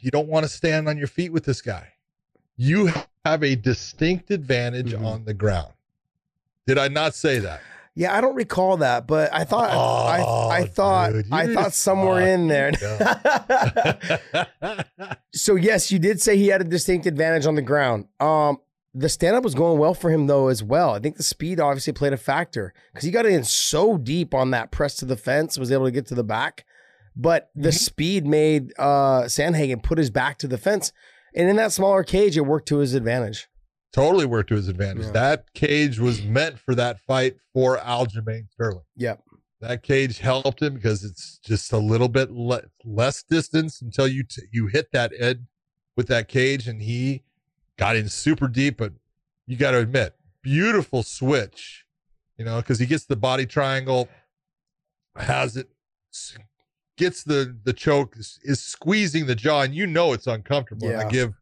you 0.00 0.10
don't 0.10 0.28
want 0.28 0.44
to 0.44 0.48
stand 0.48 0.88
on 0.88 0.98
your 0.98 1.06
feet 1.06 1.32
with 1.32 1.44
this 1.44 1.62
guy. 1.62 1.92
You 2.56 2.92
have 3.24 3.42
a 3.42 3.54
distinct 3.54 4.30
advantage 4.30 4.92
mm-hmm. 4.92 5.04
on 5.04 5.24
the 5.24 5.34
ground. 5.34 5.72
Did 6.66 6.78
I 6.78 6.88
not 6.88 7.14
say 7.14 7.38
that? 7.38 7.60
Yeah, 7.98 8.14
I 8.14 8.20
don't 8.20 8.34
recall 8.34 8.76
that, 8.76 9.06
but 9.06 9.32
I 9.32 9.44
thought 9.44 9.70
oh, 9.72 10.50
I, 10.50 10.58
I 10.58 10.66
thought 10.66 11.12
dude, 11.12 11.32
I 11.32 11.54
thought 11.54 11.72
somewhere 11.72 12.28
in 12.28 12.46
there. 12.46 12.74
so 15.32 15.54
yes, 15.54 15.90
you 15.90 15.98
did 15.98 16.20
say 16.20 16.36
he 16.36 16.48
had 16.48 16.60
a 16.60 16.64
distinct 16.64 17.06
advantage 17.06 17.46
on 17.46 17.54
the 17.54 17.62
ground. 17.62 18.08
Um, 18.20 18.58
the 18.92 19.08
stand 19.08 19.34
up 19.34 19.44
was 19.44 19.54
going 19.54 19.78
well 19.78 19.94
for 19.94 20.10
him 20.10 20.26
though 20.26 20.48
as 20.48 20.62
well. 20.62 20.90
I 20.90 20.98
think 20.98 21.16
the 21.16 21.22
speed 21.22 21.58
obviously 21.58 21.94
played 21.94 22.12
a 22.12 22.18
factor 22.18 22.74
because 22.92 23.06
he 23.06 23.10
got 23.10 23.24
in 23.24 23.44
so 23.44 23.96
deep 23.96 24.34
on 24.34 24.50
that 24.50 24.70
press 24.70 24.94
to 24.96 25.06
the 25.06 25.16
fence, 25.16 25.58
was 25.58 25.72
able 25.72 25.86
to 25.86 25.90
get 25.90 26.04
to 26.08 26.14
the 26.14 26.22
back. 26.22 26.66
But 27.16 27.48
the 27.54 27.70
mm-hmm. 27.70 27.76
speed 27.76 28.26
made 28.26 28.74
uh, 28.78 29.22
Sandhagen 29.22 29.82
put 29.82 29.96
his 29.96 30.10
back 30.10 30.36
to 30.38 30.46
the 30.46 30.58
fence. 30.58 30.92
And 31.34 31.48
in 31.48 31.56
that 31.56 31.72
smaller 31.72 32.04
cage, 32.04 32.36
it 32.36 32.42
worked 32.42 32.68
to 32.68 32.78
his 32.78 32.92
advantage. 32.92 33.48
Totally 33.92 34.26
worked 34.26 34.50
to 34.50 34.56
his 34.56 34.68
advantage. 34.68 35.06
Yeah. 35.06 35.12
That 35.12 35.52
cage 35.54 35.98
was 35.98 36.22
meant 36.22 36.58
for 36.58 36.74
that 36.74 37.00
fight 37.00 37.36
for 37.52 37.78
Aljamain 37.78 38.50
Sterling. 38.50 38.84
Yep. 38.96 39.22
That 39.60 39.82
cage 39.82 40.18
helped 40.18 40.60
him 40.60 40.74
because 40.74 41.02
it's 41.02 41.38
just 41.38 41.72
a 41.72 41.78
little 41.78 42.08
bit 42.08 42.30
le- 42.30 42.64
less 42.84 43.22
distance 43.22 43.80
until 43.80 44.06
you 44.06 44.22
t- 44.22 44.42
you 44.52 44.66
hit 44.66 44.92
that 44.92 45.12
edge 45.18 45.40
with 45.96 46.08
that 46.08 46.28
cage, 46.28 46.68
and 46.68 46.82
he 46.82 47.22
got 47.78 47.96
in 47.96 48.08
super 48.10 48.48
deep. 48.48 48.76
But 48.76 48.92
you 49.46 49.56
got 49.56 49.70
to 49.70 49.78
admit, 49.78 50.14
beautiful 50.42 51.02
switch, 51.02 51.86
you 52.36 52.44
know, 52.44 52.58
because 52.58 52.78
he 52.78 52.86
gets 52.86 53.06
the 53.06 53.16
body 53.16 53.46
triangle, 53.46 54.08
has 55.16 55.56
it 55.56 55.70
gets 56.98 57.22
the 57.22 57.56
the 57.64 57.72
choke 57.72 58.16
is, 58.16 58.38
is, 58.42 58.62
squeezing 58.62 59.26
the 59.26 59.34
jaw, 59.34 59.62
and 59.62 59.74
you 59.74 59.86
know 59.86 60.12
it's 60.12 60.26
uncomfortable. 60.26 60.90
Yeah. 60.90 61.06
I 61.06 61.08
give 61.08 61.32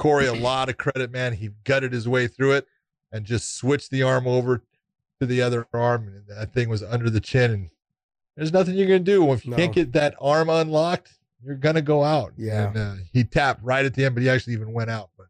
Cory 0.00 0.26
a 0.26 0.34
lot 0.34 0.68
of 0.68 0.76
credit, 0.78 1.10
man. 1.10 1.34
He 1.34 1.50
gutted 1.64 1.92
his 1.92 2.08
way 2.08 2.26
through 2.26 2.52
it 2.52 2.66
and 3.12 3.24
just 3.24 3.56
switched 3.56 3.90
the 3.90 4.02
arm 4.02 4.26
over 4.26 4.62
to 5.20 5.26
the 5.26 5.42
other 5.42 5.66
arm, 5.74 6.08
and 6.08 6.24
that 6.28 6.52
thing 6.52 6.68
was 6.68 6.82
under 6.82 7.10
the 7.10 7.20
chin. 7.20 7.50
And 7.52 7.70
there's 8.36 8.52
nothing 8.52 8.74
you're 8.74 8.86
gonna 8.86 9.00
do 9.00 9.30
if 9.32 9.44
you 9.44 9.50
no. 9.50 9.56
can't 9.56 9.74
get 9.74 9.92
that 9.92 10.14
arm 10.20 10.48
unlocked. 10.48 11.12
You're 11.44 11.56
gonna 11.56 11.82
go 11.82 12.02
out. 12.02 12.32
Yeah. 12.36 12.68
And, 12.68 12.76
uh, 12.76 12.94
he 13.12 13.24
tapped 13.24 13.62
right 13.62 13.84
at 13.84 13.94
the 13.94 14.04
end, 14.04 14.14
but 14.14 14.22
he 14.22 14.30
actually 14.30 14.54
even 14.54 14.72
went 14.72 14.90
out. 14.90 15.10
But 15.16 15.26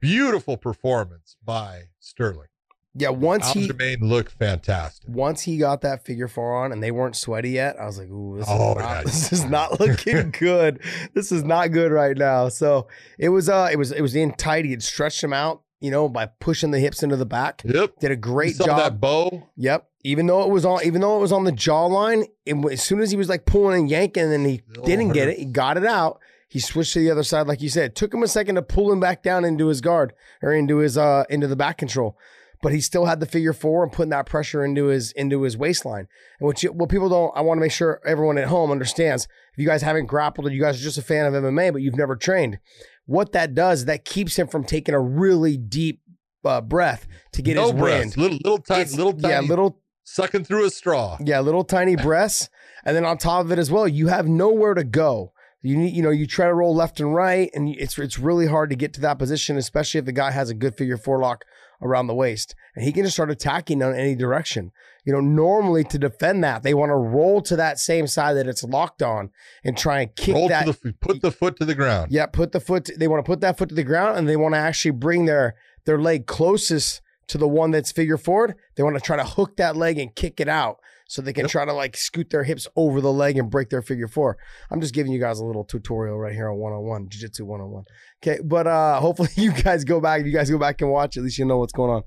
beautiful 0.00 0.56
performance 0.56 1.36
by 1.44 1.84
Sterling. 1.98 2.48
Yeah, 2.94 3.10
once 3.10 3.46
Al 3.46 3.54
he 3.54 3.68
Jermaine 3.68 4.00
looked 4.00 4.32
fantastic. 4.32 5.08
Once 5.08 5.42
he 5.42 5.58
got 5.58 5.82
that 5.82 6.04
figure 6.04 6.26
four 6.26 6.56
on 6.56 6.72
and 6.72 6.82
they 6.82 6.90
weren't 6.90 7.14
sweaty 7.14 7.50
yet, 7.50 7.78
I 7.78 7.86
was 7.86 7.98
like, 7.98 8.08
"Ooh, 8.08 8.38
this, 8.38 8.46
oh, 8.48 8.72
is, 8.72 8.76
not, 8.78 8.84
yeah. 8.96 9.02
this 9.02 9.32
is 9.32 9.44
not 9.44 9.80
looking 9.80 10.30
good. 10.38 10.80
This 11.14 11.30
is 11.30 11.44
not 11.44 11.70
good 11.70 11.92
right 11.92 12.16
now." 12.16 12.48
So 12.48 12.88
it 13.16 13.28
was, 13.28 13.48
uh, 13.48 13.68
it 13.70 13.76
was, 13.76 13.92
it 13.92 14.00
was 14.00 14.16
in 14.16 14.32
tight. 14.32 14.64
He 14.64 14.72
had 14.72 14.82
stretched 14.82 15.22
him 15.22 15.32
out, 15.32 15.62
you 15.80 15.92
know, 15.92 16.08
by 16.08 16.26
pushing 16.26 16.72
the 16.72 16.80
hips 16.80 17.04
into 17.04 17.16
the 17.16 17.26
back. 17.26 17.62
Yep, 17.64 18.00
did 18.00 18.10
a 18.10 18.16
great 18.16 18.56
job. 18.56 18.78
That 18.78 19.00
bow. 19.00 19.48
Yep. 19.56 19.86
Even 20.02 20.26
though 20.26 20.42
it 20.42 20.48
was 20.48 20.64
on, 20.64 20.80
even 20.82 21.00
though 21.00 21.16
it 21.16 21.20
was 21.20 21.32
on 21.32 21.44
the 21.44 21.52
jawline, 21.52 22.26
and 22.44 22.64
as 22.72 22.82
soon 22.82 23.00
as 23.00 23.12
he 23.12 23.16
was 23.16 23.28
like 23.28 23.46
pulling 23.46 23.82
and 23.82 23.90
yanking, 23.90 24.32
and 24.32 24.46
he 24.46 24.62
didn't 24.84 25.10
get 25.10 25.28
it, 25.28 25.38
he 25.38 25.44
got 25.44 25.76
it 25.76 25.84
out. 25.84 26.18
He 26.48 26.58
switched 26.58 26.94
to 26.94 26.98
the 26.98 27.12
other 27.12 27.22
side, 27.22 27.46
like 27.46 27.62
you 27.62 27.68
said. 27.68 27.84
It 27.84 27.94
took 27.94 28.12
him 28.12 28.24
a 28.24 28.26
second 28.26 28.56
to 28.56 28.62
pull 28.62 28.90
him 28.90 28.98
back 28.98 29.22
down 29.22 29.44
into 29.44 29.68
his 29.68 29.80
guard 29.80 30.12
or 30.42 30.52
into 30.52 30.78
his 30.78 30.98
uh 30.98 31.22
into 31.30 31.46
the 31.46 31.54
back 31.54 31.78
control 31.78 32.16
but 32.62 32.72
he 32.72 32.80
still 32.80 33.06
had 33.06 33.20
the 33.20 33.26
figure 33.26 33.52
four 33.52 33.82
and 33.82 33.92
putting 33.92 34.10
that 34.10 34.26
pressure 34.26 34.64
into 34.64 34.86
his 34.86 35.12
into 35.12 35.42
his 35.42 35.56
waistline. 35.56 36.06
And 36.38 36.46
what 36.46 36.62
you, 36.62 36.72
what 36.72 36.88
people 36.88 37.08
don't, 37.08 37.32
I 37.34 37.40
want 37.40 37.58
to 37.58 37.62
make 37.62 37.72
sure 37.72 38.00
everyone 38.06 38.38
at 38.38 38.48
home 38.48 38.70
understands. 38.70 39.26
If 39.52 39.58
you 39.58 39.66
guys 39.66 39.82
haven't 39.82 40.06
grappled 40.06 40.46
or 40.46 40.50
you 40.50 40.60
guys 40.60 40.80
are 40.80 40.84
just 40.84 40.98
a 40.98 41.02
fan 41.02 41.26
of 41.26 41.34
MMA, 41.34 41.72
but 41.72 41.82
you've 41.82 41.96
never 41.96 42.16
trained, 42.16 42.58
what 43.06 43.32
that 43.32 43.54
does 43.54 43.86
that 43.86 44.04
keeps 44.04 44.38
him 44.38 44.46
from 44.46 44.64
taking 44.64 44.94
a 44.94 45.00
really 45.00 45.56
deep 45.56 46.00
uh, 46.44 46.60
breath 46.60 47.06
to 47.32 47.42
get 47.42 47.56
no 47.56 47.64
his 47.64 47.72
breath. 47.72 48.00
wind. 48.00 48.16
Little 48.16 48.38
little 48.44 48.58
tiny, 48.58 48.90
little 48.90 49.12
tiny, 49.12 49.34
yeah, 49.34 49.40
little 49.40 49.80
sucking 50.04 50.44
through 50.44 50.66
a 50.66 50.70
straw. 50.70 51.16
Yeah, 51.20 51.40
little 51.40 51.64
tiny 51.64 51.96
breaths, 52.02 52.48
and 52.84 52.96
then 52.96 53.04
on 53.04 53.18
top 53.18 53.44
of 53.44 53.52
it 53.52 53.58
as 53.58 53.70
well, 53.70 53.88
you 53.88 54.08
have 54.08 54.26
nowhere 54.26 54.74
to 54.74 54.84
go. 54.84 55.32
You 55.62 55.76
need, 55.76 55.94
you 55.94 56.02
know, 56.02 56.10
you 56.10 56.26
try 56.26 56.46
to 56.46 56.54
roll 56.54 56.74
left 56.74 57.00
and 57.00 57.14
right, 57.14 57.50
and 57.52 57.68
it's 57.68 57.98
it's 57.98 58.18
really 58.18 58.46
hard 58.46 58.70
to 58.70 58.76
get 58.76 58.94
to 58.94 59.00
that 59.02 59.18
position, 59.18 59.58
especially 59.58 59.98
if 59.98 60.06
the 60.06 60.12
guy 60.12 60.30
has 60.30 60.48
a 60.48 60.54
good 60.54 60.74
figure 60.74 60.96
four 60.96 61.18
lock 61.18 61.44
around 61.82 62.06
the 62.06 62.14
waist, 62.14 62.54
and 62.74 62.84
he 62.84 62.92
can 62.92 63.04
just 63.04 63.16
start 63.16 63.30
attacking 63.30 63.82
on 63.82 63.94
any 63.94 64.14
direction. 64.14 64.72
You 65.04 65.12
know, 65.12 65.20
normally 65.20 65.84
to 65.84 65.98
defend 65.98 66.44
that, 66.44 66.62
they 66.62 66.74
want 66.74 66.90
to 66.90 66.96
roll 66.96 67.40
to 67.42 67.56
that 67.56 67.78
same 67.78 68.06
side 68.06 68.34
that 68.34 68.46
it's 68.46 68.62
locked 68.62 69.02
on 69.02 69.30
and 69.64 69.76
try 69.76 70.00
and 70.02 70.14
kick 70.14 70.34
roll 70.34 70.48
that. 70.48 70.66
The, 70.66 70.94
put 71.00 71.22
the 71.22 71.32
foot 71.32 71.56
to 71.58 71.64
the 71.64 71.74
ground. 71.74 72.12
Yeah, 72.12 72.26
put 72.26 72.52
the 72.52 72.60
foot. 72.60 72.84
To, 72.86 72.96
they 72.96 73.08
want 73.08 73.24
to 73.24 73.28
put 73.28 73.40
that 73.40 73.56
foot 73.56 73.70
to 73.70 73.74
the 73.74 73.84
ground, 73.84 74.18
and 74.18 74.28
they 74.28 74.36
want 74.36 74.54
to 74.54 74.58
actually 74.58 74.92
bring 74.92 75.24
their 75.24 75.54
their 75.86 75.98
leg 75.98 76.26
closest 76.26 77.00
to 77.28 77.38
the 77.38 77.48
one 77.48 77.70
that's 77.70 77.92
figure 77.92 78.18
forward. 78.18 78.56
They 78.74 78.82
want 78.82 78.96
to 78.96 79.02
try 79.02 79.16
to 79.16 79.24
hook 79.24 79.56
that 79.56 79.76
leg 79.76 79.98
and 79.98 80.14
kick 80.14 80.40
it 80.40 80.48
out 80.48 80.80
so 81.10 81.20
they 81.20 81.32
can 81.32 81.42
yep. 81.46 81.50
try 81.50 81.64
to 81.64 81.72
like 81.72 81.96
scoot 81.96 82.30
their 82.30 82.44
hips 82.44 82.68
over 82.76 83.00
the 83.00 83.12
leg 83.12 83.36
and 83.36 83.50
break 83.50 83.68
their 83.68 83.82
figure 83.82 84.06
four. 84.06 84.38
I'm 84.70 84.80
just 84.80 84.94
giving 84.94 85.10
you 85.10 85.18
guys 85.18 85.40
a 85.40 85.44
little 85.44 85.64
tutorial 85.64 86.16
right 86.16 86.32
here 86.32 86.48
on 86.48 86.56
one 86.56 86.72
on 86.72 86.82
one, 86.82 87.08
jiu 87.08 87.22
jitsu 87.22 87.44
one 87.44 87.60
on 87.60 87.68
one. 87.68 87.84
Okay, 88.22 88.38
but 88.44 88.68
uh 88.68 89.00
hopefully 89.00 89.30
you 89.34 89.50
guys 89.50 89.82
go 89.82 90.00
back. 90.00 90.20
If 90.20 90.28
you 90.28 90.32
guys 90.32 90.48
go 90.48 90.58
back 90.58 90.80
and 90.80 90.88
watch, 90.88 91.16
at 91.16 91.24
least 91.24 91.36
you 91.36 91.44
know 91.44 91.58
what's 91.58 91.72
going 91.72 92.04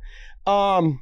on. 0.47 0.77
Um, 0.77 1.01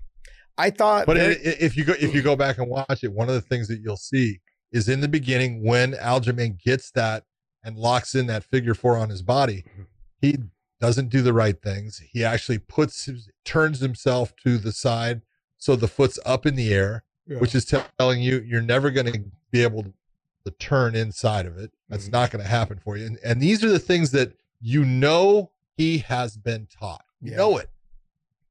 I 0.57 0.71
thought, 0.71 1.05
but 1.05 1.15
there, 1.15 1.35
if 1.39 1.77
you 1.77 1.83
go 1.83 1.93
if 1.93 2.15
you 2.15 2.23
go 2.23 2.35
back 2.35 2.57
and 2.57 2.67
watch 2.67 3.03
it, 3.03 3.13
one 3.13 3.29
of 3.29 3.35
the 3.35 3.41
things 3.41 3.67
that 3.67 3.81
you'll 3.83 3.97
see 3.97 4.39
is 4.71 4.89
in 4.89 5.01
the 5.01 5.07
beginning 5.07 5.63
when 5.63 5.93
Aljamain 5.93 6.59
gets 6.59 6.89
that 6.91 7.25
and 7.63 7.77
locks 7.77 8.15
in 8.15 8.25
that 8.27 8.43
figure 8.43 8.73
four 8.73 8.97
on 8.97 9.09
his 9.09 9.21
body, 9.21 9.63
mm-hmm. 9.73 9.83
he 10.19 10.37
doesn't 10.79 11.09
do 11.09 11.21
the 11.21 11.33
right 11.33 11.61
things. 11.61 12.01
He 12.11 12.25
actually 12.25 12.57
puts 12.57 13.05
his, 13.05 13.29
turns 13.45 13.79
himself 13.79 14.33
to 14.43 14.57
the 14.57 14.71
side 14.71 15.21
so 15.59 15.75
the 15.75 15.87
foot's 15.87 16.17
up 16.25 16.47
in 16.47 16.55
the 16.55 16.73
air 16.73 17.03
yeah. 17.31 17.39
which 17.39 17.55
is 17.55 17.65
telling 17.97 18.21
you 18.21 18.43
you're 18.45 18.61
never 18.61 18.91
going 18.91 19.11
to 19.11 19.23
be 19.51 19.63
able 19.63 19.83
to 19.83 20.51
turn 20.59 20.95
inside 20.95 21.45
of 21.45 21.57
it. 21.57 21.71
That's 21.87 22.05
mm-hmm. 22.05 22.11
not 22.11 22.31
going 22.31 22.43
to 22.43 22.49
happen 22.49 22.77
for 22.77 22.97
you. 22.97 23.05
And, 23.05 23.19
and 23.23 23.41
these 23.41 23.63
are 23.63 23.69
the 23.69 23.79
things 23.79 24.11
that 24.11 24.33
you 24.59 24.83
know 24.83 25.51
he 25.77 25.99
has 25.99 26.35
been 26.35 26.67
taught. 26.67 27.05
You 27.21 27.31
yeah. 27.31 27.37
know 27.37 27.57
it. 27.57 27.69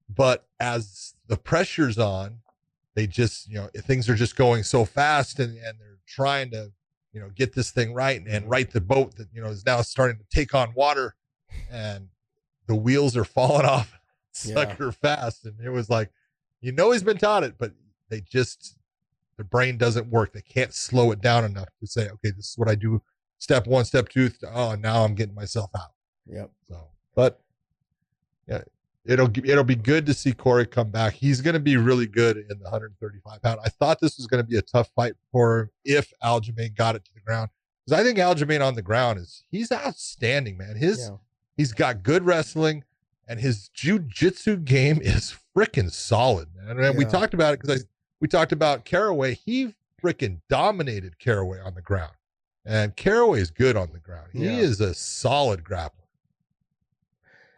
But 0.08 0.46
as 0.58 1.14
the 1.26 1.36
pressure's 1.36 1.98
on, 1.98 2.38
they 2.94 3.06
just, 3.06 3.48
you 3.48 3.56
know, 3.56 3.68
things 3.76 4.08
are 4.08 4.14
just 4.14 4.34
going 4.34 4.62
so 4.62 4.84
fast 4.84 5.38
and, 5.38 5.56
and 5.58 5.78
they're 5.78 5.98
trying 6.06 6.50
to, 6.52 6.72
you 7.12 7.20
know, 7.20 7.30
get 7.34 7.54
this 7.54 7.70
thing 7.70 7.92
right 7.92 8.18
and, 8.18 8.28
and 8.28 8.50
right 8.50 8.70
the 8.70 8.80
boat 8.80 9.16
that, 9.16 9.28
you 9.32 9.42
know, 9.42 9.48
is 9.48 9.64
now 9.64 9.82
starting 9.82 10.18
to 10.18 10.24
take 10.34 10.54
on 10.54 10.72
water 10.74 11.14
and 11.70 12.08
the 12.66 12.74
wheels 12.74 13.16
are 13.16 13.24
falling 13.36 13.66
off 13.66 13.92
sucker 14.32 14.86
yeah. 14.86 14.90
fast. 14.90 15.44
And 15.44 15.60
it 15.62 15.70
was 15.70 15.90
like, 15.90 16.10
you 16.60 16.72
know, 16.72 16.90
he's 16.90 17.02
been 17.02 17.18
taught 17.18 17.44
it, 17.44 17.54
but 17.58 17.72
they 18.10 18.20
just 18.20 18.76
their 19.36 19.44
brain 19.44 19.78
doesn't 19.78 20.08
work. 20.08 20.32
They 20.32 20.42
can't 20.42 20.74
slow 20.74 21.12
it 21.12 21.22
down 21.22 21.44
enough 21.44 21.68
to 21.80 21.86
say, 21.86 22.10
okay, 22.10 22.30
this 22.30 22.50
is 22.50 22.58
what 22.58 22.68
I 22.68 22.74
do. 22.74 23.00
Step 23.38 23.66
one, 23.66 23.86
step 23.86 24.10
two. 24.10 24.30
Oh, 24.52 24.74
now 24.74 25.02
I'm 25.02 25.14
getting 25.14 25.34
myself 25.34 25.70
out. 25.74 25.92
Yep. 26.26 26.50
So, 26.68 26.88
but 27.14 27.40
yeah, 28.46 28.60
it'll 29.06 29.30
it'll 29.38 29.64
be 29.64 29.76
good 29.76 30.04
to 30.06 30.14
see 30.14 30.32
Cory 30.32 30.66
come 30.66 30.90
back. 30.90 31.14
He's 31.14 31.40
going 31.40 31.54
to 31.54 31.60
be 31.60 31.76
really 31.76 32.06
good 32.06 32.36
in 32.36 32.58
the 32.58 32.64
135 32.64 33.40
pound. 33.42 33.60
I 33.64 33.70
thought 33.70 33.98
this 34.00 34.18
was 34.18 34.26
going 34.26 34.42
to 34.42 34.46
be 34.46 34.58
a 34.58 34.62
tough 34.62 34.90
fight 34.94 35.14
for 35.32 35.60
him 35.60 35.70
if 35.84 36.12
Aljamain 36.22 36.76
got 36.76 36.96
it 36.96 37.04
to 37.06 37.14
the 37.14 37.20
ground 37.20 37.48
because 37.86 37.98
I 37.98 38.04
think 38.04 38.18
Aljamain 38.18 38.64
on 38.64 38.74
the 38.74 38.82
ground 38.82 39.18
is 39.20 39.44
he's 39.50 39.72
outstanding, 39.72 40.58
man. 40.58 40.76
His 40.76 41.08
yeah. 41.08 41.16
he's 41.56 41.72
got 41.72 42.02
good 42.02 42.26
wrestling 42.26 42.84
and 43.26 43.40
his 43.40 43.70
jujitsu 43.76 44.64
game 44.64 45.00
is 45.00 45.34
freaking 45.56 45.90
solid, 45.90 46.48
man. 46.54 46.76
And 46.76 46.80
yeah. 46.80 46.90
we 46.90 47.04
talked 47.04 47.32
about 47.32 47.54
it 47.54 47.60
because 47.60 47.80
I 47.80 47.84
we 48.20 48.28
talked 48.28 48.52
about 48.52 48.84
Caraway. 48.84 49.34
He 49.34 49.74
freaking 50.02 50.40
dominated 50.48 51.18
Caraway 51.18 51.60
on 51.60 51.74
the 51.74 51.82
ground, 51.82 52.12
and 52.64 52.96
Caraway 52.96 53.40
is 53.40 53.50
good 53.50 53.76
on 53.76 53.90
the 53.92 53.98
ground. 53.98 54.28
He 54.32 54.44
yeah. 54.44 54.58
is 54.58 54.80
a 54.80 54.94
solid 54.94 55.64
grappler. 55.64 55.92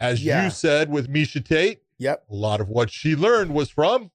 As 0.01 0.25
yeah. 0.25 0.45
you 0.45 0.51
said 0.51 0.91
with 0.91 1.09
Miesha 1.09 1.45
Tate, 1.45 1.83
yep, 1.99 2.25
a 2.31 2.35
lot 2.35 2.61
of 2.61 2.69
what 2.69 2.91
she 2.91 3.15
learned 3.15 3.55
was 3.55 3.71
from 3.71 4.11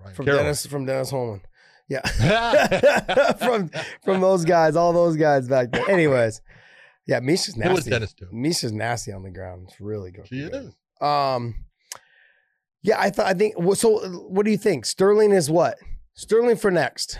Ryan 0.00 0.14
from 0.14 0.24
Caraway. 0.24 0.42
Dennis 0.42 0.66
from 0.66 0.86
Dennis 0.86 1.10
Hallman. 1.10 1.42
Yeah, 1.88 2.00
from 3.38 3.70
from 4.04 4.20
those 4.20 4.44
guys, 4.44 4.76
all 4.76 4.92
those 4.92 5.16
guys 5.16 5.48
back 5.48 5.72
there. 5.72 5.88
Anyways, 5.90 6.40
yeah, 7.06 7.20
Miesha's 7.20 7.56
nasty. 7.56 7.70
It 7.70 7.74
was 7.74 7.84
Dennis 7.84 8.12
too. 8.14 8.28
Miesha's 8.32 8.72
nasty 8.72 9.12
on 9.12 9.22
the 9.22 9.30
ground. 9.30 9.68
It's 9.68 9.80
really 9.80 10.10
good. 10.10 10.28
She 10.28 10.40
is. 10.40 10.74
Um, 11.00 11.56
yeah, 12.82 13.00
I 13.00 13.10
thought. 13.10 13.26
I 13.26 13.34
think. 13.34 13.54
So, 13.74 13.98
what 14.28 14.44
do 14.44 14.50
you 14.50 14.58
think? 14.58 14.84
Sterling 14.84 15.32
is 15.32 15.50
what? 15.50 15.78
Sterling 16.14 16.56
for 16.56 16.70
next. 16.70 17.18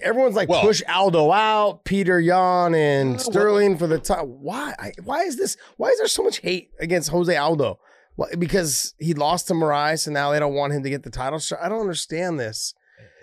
Everyone's 0.00 0.36
like 0.36 0.48
well, 0.48 0.60
push 0.60 0.80
Aldo 0.88 1.32
out, 1.32 1.84
Petr 1.84 2.24
Yan 2.24 2.74
and 2.74 3.16
uh, 3.16 3.18
Sterling 3.18 3.76
for 3.76 3.88
the 3.88 3.98
top. 3.98 4.26
Why? 4.26 4.92
Why 5.02 5.22
is 5.22 5.36
this? 5.36 5.56
Why 5.76 5.88
is 5.88 5.98
there 5.98 6.06
so 6.06 6.22
much 6.22 6.38
hate 6.38 6.70
against 6.78 7.08
Jose 7.08 7.34
Aldo? 7.34 7.80
What, 8.14 8.38
because 8.38 8.94
he 8.98 9.14
lost 9.14 9.48
to 9.48 9.54
Moraes 9.54 10.06
and 10.06 10.14
now 10.14 10.30
they 10.30 10.38
don't 10.38 10.54
want 10.54 10.72
him 10.72 10.82
to 10.82 10.90
get 10.90 11.02
the 11.02 11.10
title 11.10 11.38
shot. 11.38 11.58
I 11.62 11.68
don't 11.68 11.80
understand 11.80 12.38
this. 12.38 12.74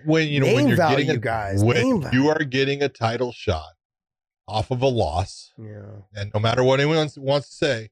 When 0.05 0.27
you 0.27 0.39
know 0.39 0.47
Name 0.47 0.55
when 0.55 0.67
you're 0.69 0.77
getting 0.77 1.09
a, 1.09 1.17
guys, 1.17 1.63
when 1.63 2.09
you 2.11 2.29
are 2.29 2.43
getting 2.43 2.81
a 2.81 2.89
title 2.89 3.31
shot 3.31 3.73
off 4.47 4.71
of 4.71 4.81
a 4.81 4.87
loss, 4.87 5.51
yeah, 5.57 6.01
and 6.15 6.31
no 6.33 6.39
matter 6.39 6.63
what 6.63 6.79
anyone 6.79 7.09
wants 7.17 7.49
to 7.49 7.55
say, 7.55 7.89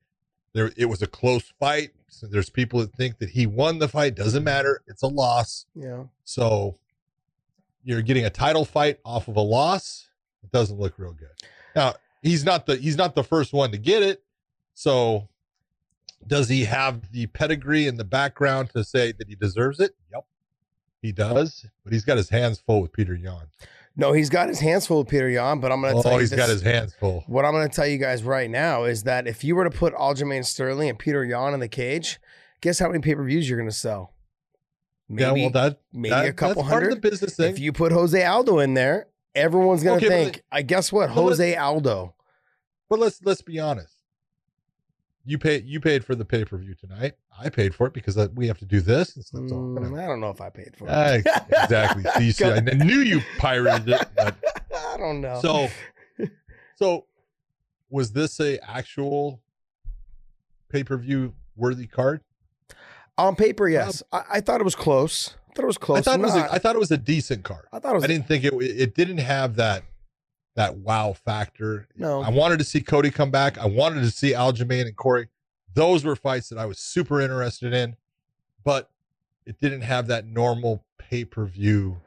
there 0.54 0.72
it 0.76 0.86
was 0.86 1.02
a 1.02 1.08
close 1.08 1.54
fight. 1.60 1.92
So 2.10 2.28
there's 2.28 2.50
people 2.50 2.80
that 2.80 2.94
think 2.94 3.20
that 3.20 3.30
he 3.30 3.46
won 3.46 3.80
the 3.80 3.88
fight. 3.88 4.16
Doesn't 4.16 4.44
matter. 4.44 4.82
It's 4.88 5.04
a 5.04 5.08
loss. 5.08 5.66
Yeah. 5.76 6.04
So 6.24 6.78
you're 7.84 8.02
getting 8.02 8.26
a 8.26 8.30
title 8.30 8.66
fight 8.66 9.00
off 9.06 9.28
of 9.28 9.36
a 9.36 9.42
loss. 9.42 10.08
It 10.44 10.52
doesn't 10.52 10.80
look 10.80 10.98
real 10.98 11.14
good. 11.14 11.30
Now 11.76 11.96
he's 12.22 12.44
not 12.44 12.66
the 12.66 12.78
he's 12.78 12.98
not 12.98 13.16
the 13.16 13.24
first 13.24 13.54
one 13.54 13.72
to 13.72 13.78
get 13.78 14.04
it. 14.04 14.24
So 14.74 15.28
does 16.26 16.50
he 16.50 16.66
have 16.66 17.12
the 17.12 17.28
pedigree 17.28 17.88
and 17.88 17.98
the 17.98 18.04
background 18.04 18.70
to 18.72 18.84
say 18.84 19.12
that 19.14 19.28
he 19.28 19.36
deserves 19.36 19.80
it? 19.80 19.96
Yep. 20.12 20.26
He 21.02 21.12
does, 21.12 21.66
but 21.84 21.94
he's 21.94 22.04
got 22.04 22.18
his 22.18 22.30
hands 22.30 22.60
full 22.60 22.82
with 22.82 22.92
Petr 22.92 23.22
Yan. 23.22 23.48
No, 24.00 24.14
he's 24.14 24.30
got 24.30 24.48
his 24.48 24.60
hands 24.60 24.86
full 24.86 25.00
with 25.00 25.08
Petr 25.08 25.34
Yan, 25.34 25.60
but 25.60 25.72
I'm 25.72 25.82
going 25.82 25.94
to 25.94 26.00
oh, 26.00 26.04
tell 26.04 26.14
you. 26.14 26.20
he's 26.20 26.30
this, 26.30 26.38
got 26.38 26.50
his 26.50 26.62
hands 26.62 26.94
full. 26.94 27.24
What 27.26 27.46
I'm 27.46 27.52
going 27.52 27.68
to 27.68 27.76
tell 27.76 27.88
you 27.88 27.98
guys 27.98 28.24
right 28.24 28.50
now 28.50 28.84
is 28.84 29.04
that 29.04 29.28
if 29.28 29.44
you 29.44 29.56
were 29.56 29.64
to 29.64 29.72
put 29.72 29.96
Aljamain 29.96 30.46
Sterling 30.46 30.88
and 30.88 31.00
Petr 31.00 31.28
Yan 31.28 31.56
in 31.56 31.60
the 31.60 31.68
cage, 31.68 32.20
guess 32.62 32.78
how 32.78 32.88
many 32.88 33.00
pay 33.00 33.16
per 33.16 33.24
views 33.24 33.50
you're 33.50 33.58
going 33.58 33.70
to 33.70 33.76
sell? 33.76 34.14
Maybe, 35.10 35.24
yeah, 35.24 35.32
well, 35.32 35.50
that 35.50 35.82
maybe 35.92 36.12
that, 36.12 36.28
a 36.28 36.34
couple 36.34 36.62
hundred. 36.62 36.80
Part 36.80 36.92
of 36.94 37.02
the 37.02 37.10
business 37.10 37.36
thing. 37.36 37.52
If 37.52 37.60
you 37.60 37.74
put 37.74 37.92
Jose 37.92 38.24
Aldo 38.24 38.60
in 38.60 38.76
there, 38.76 39.08
everyone's 39.34 39.84
going 39.84 40.00
to 40.00 40.06
okay, 40.06 40.24
think. 40.26 40.44
I 40.52 40.62
guess 40.62 40.92
what 40.92 41.10
Jose 41.10 41.56
Aldo. 41.56 42.14
But 42.90 43.00
let's 43.00 43.20
let's 43.24 43.42
be 43.42 43.60
honest 43.60 43.97
you 45.28 45.38
pay 45.38 45.62
you 45.62 45.82
paid 45.82 46.06
for 46.06 46.16
the 46.16 46.24
pay 46.24 46.46
per 46.46 46.58
view 46.58 46.74
tonight. 46.74 47.14
I 47.38 47.50
paid 47.50 47.76
for 47.76 47.86
it 47.86 47.94
because 47.94 48.18
we 48.34 48.48
have 48.48 48.58
to 48.60 48.66
do 48.66 48.80
this. 48.80 49.12
Mm, 49.34 50.02
I 50.02 50.08
don't 50.08 50.22
know 50.22 50.30
if 50.30 50.40
I 50.40 50.50
paid 50.50 50.74
for 50.78 50.88
it. 50.88 50.90
Uh, 50.90 51.42
exactly. 51.64 52.04
so 52.14 52.20
you 52.20 52.32
see, 52.32 52.46
I 52.46 52.62
knew 52.62 53.00
you 53.00 53.22
pirated 53.38 53.90
it. 53.90 54.08
But... 54.16 54.36
I 54.76 54.96
don't 54.98 55.20
know. 55.20 55.42
So, 55.42 55.68
so 56.76 57.06
was 57.90 58.14
this 58.14 58.40
a 58.40 58.58
actual 58.68 59.42
pay 60.70 60.86
per 60.86 60.96
view 60.98 61.34
worthy 61.58 61.88
card? 61.88 62.22
On 63.18 63.36
paper, 63.36 63.68
yes. 63.68 64.02
Uh, 64.14 64.22
I, 64.30 64.38
I, 64.38 64.42
thought 64.42 64.62
it 64.62 64.64
was 64.64 64.76
close. 64.76 65.36
I 65.50 65.54
thought 65.56 65.64
it 65.64 65.68
was 65.68 65.78
close. 65.78 66.00
I 66.00 66.02
thought 66.02 66.20
it 66.20 66.24
was. 66.24 66.36
A, 66.36 66.54
I 66.54 66.58
thought 66.58 66.76
it 66.76 66.80
was 66.80 66.92
a 66.92 66.98
decent 66.98 67.44
card. 67.44 67.66
I 67.74 67.80
thought 67.80 67.92
it 67.92 67.96
was. 67.96 68.04
I 68.06 68.08
didn't 68.08 68.30
think 68.30 68.46
it. 68.46 68.54
It 68.54 68.96
didn't 68.96 69.18
have 69.18 69.58
that 69.58 69.84
that 70.58 70.76
wow 70.80 71.14
factor. 71.14 71.88
No. 71.96 72.22
I 72.22 72.30
wanted 72.30 72.58
to 72.58 72.66
see 72.66 72.82
Cody 72.82 73.12
come 73.12 73.30
back. 73.30 73.60
I 73.60 73.68
wanted 73.68 74.02
to 74.02 74.12
see 74.12 74.34
Aljamain 74.34 74.88
and 74.88 74.96
Cory. 74.96 75.28
Those 75.76 76.04
were 76.04 76.16
fights 76.16 76.50
that 76.50 76.58
I 76.58 76.66
was 76.66 76.80
super 76.80 77.22
interested 77.22 77.74
in, 77.74 77.96
but 78.64 78.90
it 79.46 79.60
didn't 79.62 79.82
have 79.82 80.08
that 80.08 80.26
normal 80.26 80.84
pay 80.98 81.26
per 81.26 81.46
view. 81.46 82.02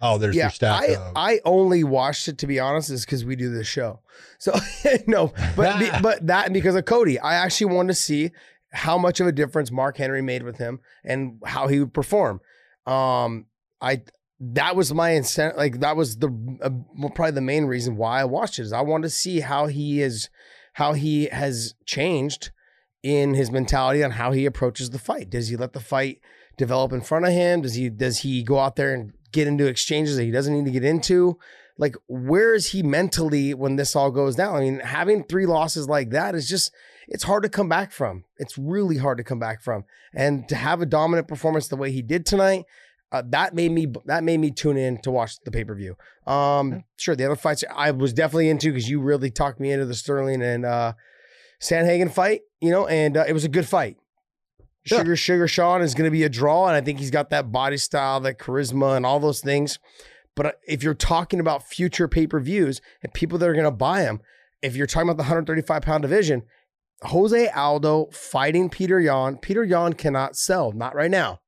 Oh, 0.00 0.16
there's 0.16 0.36
yeah, 0.36 0.44
your 0.44 0.50
stack. 0.50 0.82
I, 0.82 0.86
of... 0.94 1.12
I 1.16 1.40
only 1.44 1.82
watched 1.82 2.28
it 2.28 2.38
to 2.38 2.46
be 2.46 2.60
honest, 2.60 2.88
is 2.88 3.04
because 3.04 3.24
we 3.24 3.34
do 3.36 3.50
this 3.50 3.66
show. 3.66 4.00
So 4.40 4.54
no, 5.08 5.32
but 5.56 5.78
be, 5.80 5.90
but 6.02 6.26
that 6.28 6.52
because 6.52 6.76
of 6.76 6.84
Cody, 6.84 7.18
I 7.18 7.34
actually 7.34 7.74
wanted 7.74 7.88
to 7.88 7.94
see 7.94 8.30
how 8.72 8.96
much 8.96 9.18
of 9.18 9.26
a 9.26 9.32
difference 9.32 9.72
Mark 9.72 9.96
Henry 9.96 10.22
made 10.22 10.44
with 10.44 10.58
him 10.58 10.78
and 11.04 11.40
how 11.44 11.66
he 11.66 11.80
would 11.80 11.92
perform. 11.92 12.40
Um, 12.86 13.46
I 13.80 14.02
that 14.40 14.76
was 14.76 14.94
my 14.94 15.10
incentive. 15.10 15.56
Like 15.56 15.80
that 15.80 15.96
was 15.96 16.18
the 16.18 16.28
uh, 16.62 17.08
probably 17.14 17.32
the 17.32 17.40
main 17.40 17.64
reason 17.64 17.96
why 17.96 18.20
I 18.20 18.24
watched 18.24 18.58
it 18.58 18.62
is 18.62 18.72
I 18.72 18.82
wanted 18.82 19.04
to 19.04 19.10
see 19.10 19.40
how 19.40 19.66
he 19.66 20.00
is, 20.00 20.28
how 20.74 20.92
he 20.92 21.26
has 21.26 21.74
changed 21.86 22.50
in 23.02 23.34
his 23.34 23.50
mentality 23.50 24.02
on 24.02 24.12
how 24.12 24.32
he 24.32 24.46
approaches 24.46 24.90
the 24.90 24.98
fight. 24.98 25.30
Does 25.30 25.48
he 25.48 25.56
let 25.56 25.72
the 25.72 25.80
fight 25.80 26.20
develop 26.56 26.92
in 26.92 27.00
front 27.00 27.26
of 27.26 27.32
him? 27.32 27.62
Does 27.62 27.74
he 27.74 27.88
does 27.88 28.18
he 28.18 28.42
go 28.42 28.58
out 28.58 28.76
there 28.76 28.94
and 28.94 29.12
get 29.32 29.48
into 29.48 29.66
exchanges 29.66 30.16
that 30.16 30.24
he 30.24 30.30
doesn't 30.30 30.54
need 30.54 30.66
to 30.66 30.70
get 30.70 30.84
into? 30.84 31.38
Like 31.76 31.96
where 32.06 32.54
is 32.54 32.68
he 32.68 32.82
mentally 32.82 33.54
when 33.54 33.76
this 33.76 33.96
all 33.96 34.10
goes 34.12 34.36
down? 34.36 34.54
I 34.54 34.60
mean, 34.60 34.80
having 34.80 35.24
three 35.24 35.46
losses 35.46 35.88
like 35.88 36.10
that 36.10 36.34
is 36.34 36.48
just 36.48 36.72
it's 37.08 37.24
hard 37.24 37.42
to 37.42 37.48
come 37.48 37.68
back 37.68 37.90
from. 37.90 38.24
It's 38.36 38.58
really 38.58 38.98
hard 38.98 39.18
to 39.18 39.24
come 39.24 39.38
back 39.38 39.62
from. 39.62 39.84
And 40.14 40.48
to 40.48 40.54
have 40.54 40.80
a 40.80 40.86
dominant 40.86 41.26
performance 41.26 41.66
the 41.66 41.76
way 41.76 41.90
he 41.90 42.02
did 42.02 42.26
tonight 42.26 42.66
uh, 43.10 43.22
that 43.30 43.54
made 43.54 43.72
me 43.72 43.86
that 44.04 44.22
made 44.22 44.38
me 44.38 44.50
tune 44.50 44.76
in 44.76 44.98
to 44.98 45.10
watch 45.10 45.38
the 45.44 45.50
pay 45.50 45.64
per 45.64 45.74
view. 45.74 45.96
Um, 46.26 46.84
sure, 46.96 47.16
the 47.16 47.24
other 47.24 47.36
fights 47.36 47.64
I 47.74 47.90
was 47.90 48.12
definitely 48.12 48.50
into 48.50 48.70
because 48.70 48.88
you 48.88 49.00
really 49.00 49.30
talked 49.30 49.60
me 49.60 49.72
into 49.72 49.86
the 49.86 49.94
Sterling 49.94 50.42
and 50.42 50.66
uh, 50.66 50.92
Sandhagen 51.60 52.12
fight, 52.12 52.42
you 52.60 52.70
know, 52.70 52.86
and 52.86 53.16
uh, 53.16 53.24
it 53.26 53.32
was 53.32 53.44
a 53.44 53.48
good 53.48 53.66
fight. 53.66 53.96
Yeah. 54.84 54.98
Sugar 54.98 55.16
Sugar 55.16 55.48
Sean 55.48 55.80
is 55.80 55.94
going 55.94 56.04
to 56.04 56.10
be 56.10 56.24
a 56.24 56.28
draw, 56.28 56.66
and 56.66 56.76
I 56.76 56.80
think 56.82 56.98
he's 56.98 57.10
got 57.10 57.30
that 57.30 57.50
body 57.50 57.78
style, 57.78 58.20
that 58.20 58.38
charisma, 58.38 58.96
and 58.96 59.06
all 59.06 59.20
those 59.20 59.40
things. 59.40 59.78
But 60.36 60.46
uh, 60.46 60.52
if 60.66 60.82
you're 60.82 60.94
talking 60.94 61.40
about 61.40 61.66
future 61.66 62.08
pay 62.08 62.26
per 62.26 62.40
views 62.40 62.82
and 63.02 63.12
people 63.14 63.38
that 63.38 63.48
are 63.48 63.54
going 63.54 63.64
to 63.64 63.70
buy 63.70 64.02
them, 64.02 64.20
if 64.60 64.76
you're 64.76 64.86
talking 64.86 65.08
about 65.08 65.16
the 65.16 65.22
135 65.22 65.82
pound 65.82 66.02
division, 66.02 66.42
Jose 67.02 67.48
Aldo 67.48 68.08
fighting 68.12 68.68
Petr 68.68 69.02
Yan, 69.02 69.36
Petr 69.36 69.66
Yan 69.68 69.94
cannot 69.94 70.36
sell, 70.36 70.72
not 70.72 70.94
right 70.94 71.10
now. 71.10 71.40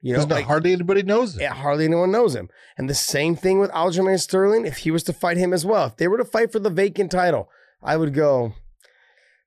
You 0.00 0.16
know, 0.16 0.24
like, 0.24 0.44
hardly 0.44 0.72
anybody 0.72 1.02
knows 1.02 1.34
him. 1.34 1.40
Yeah, 1.40 1.54
hardly 1.54 1.84
anyone 1.84 2.12
knows 2.12 2.34
him. 2.34 2.48
And 2.76 2.88
the 2.88 2.94
same 2.94 3.34
thing 3.34 3.58
with 3.58 3.70
Aljamain 3.72 4.20
Sterling. 4.20 4.64
If 4.64 4.78
he 4.78 4.92
was 4.92 5.02
to 5.04 5.12
fight 5.12 5.36
him 5.36 5.52
as 5.52 5.66
well, 5.66 5.86
if 5.86 5.96
they 5.96 6.06
were 6.06 6.18
to 6.18 6.24
fight 6.24 6.52
for 6.52 6.60
the 6.60 6.70
vacant 6.70 7.10
title, 7.10 7.50
I 7.82 7.96
would 7.96 8.14
go. 8.14 8.54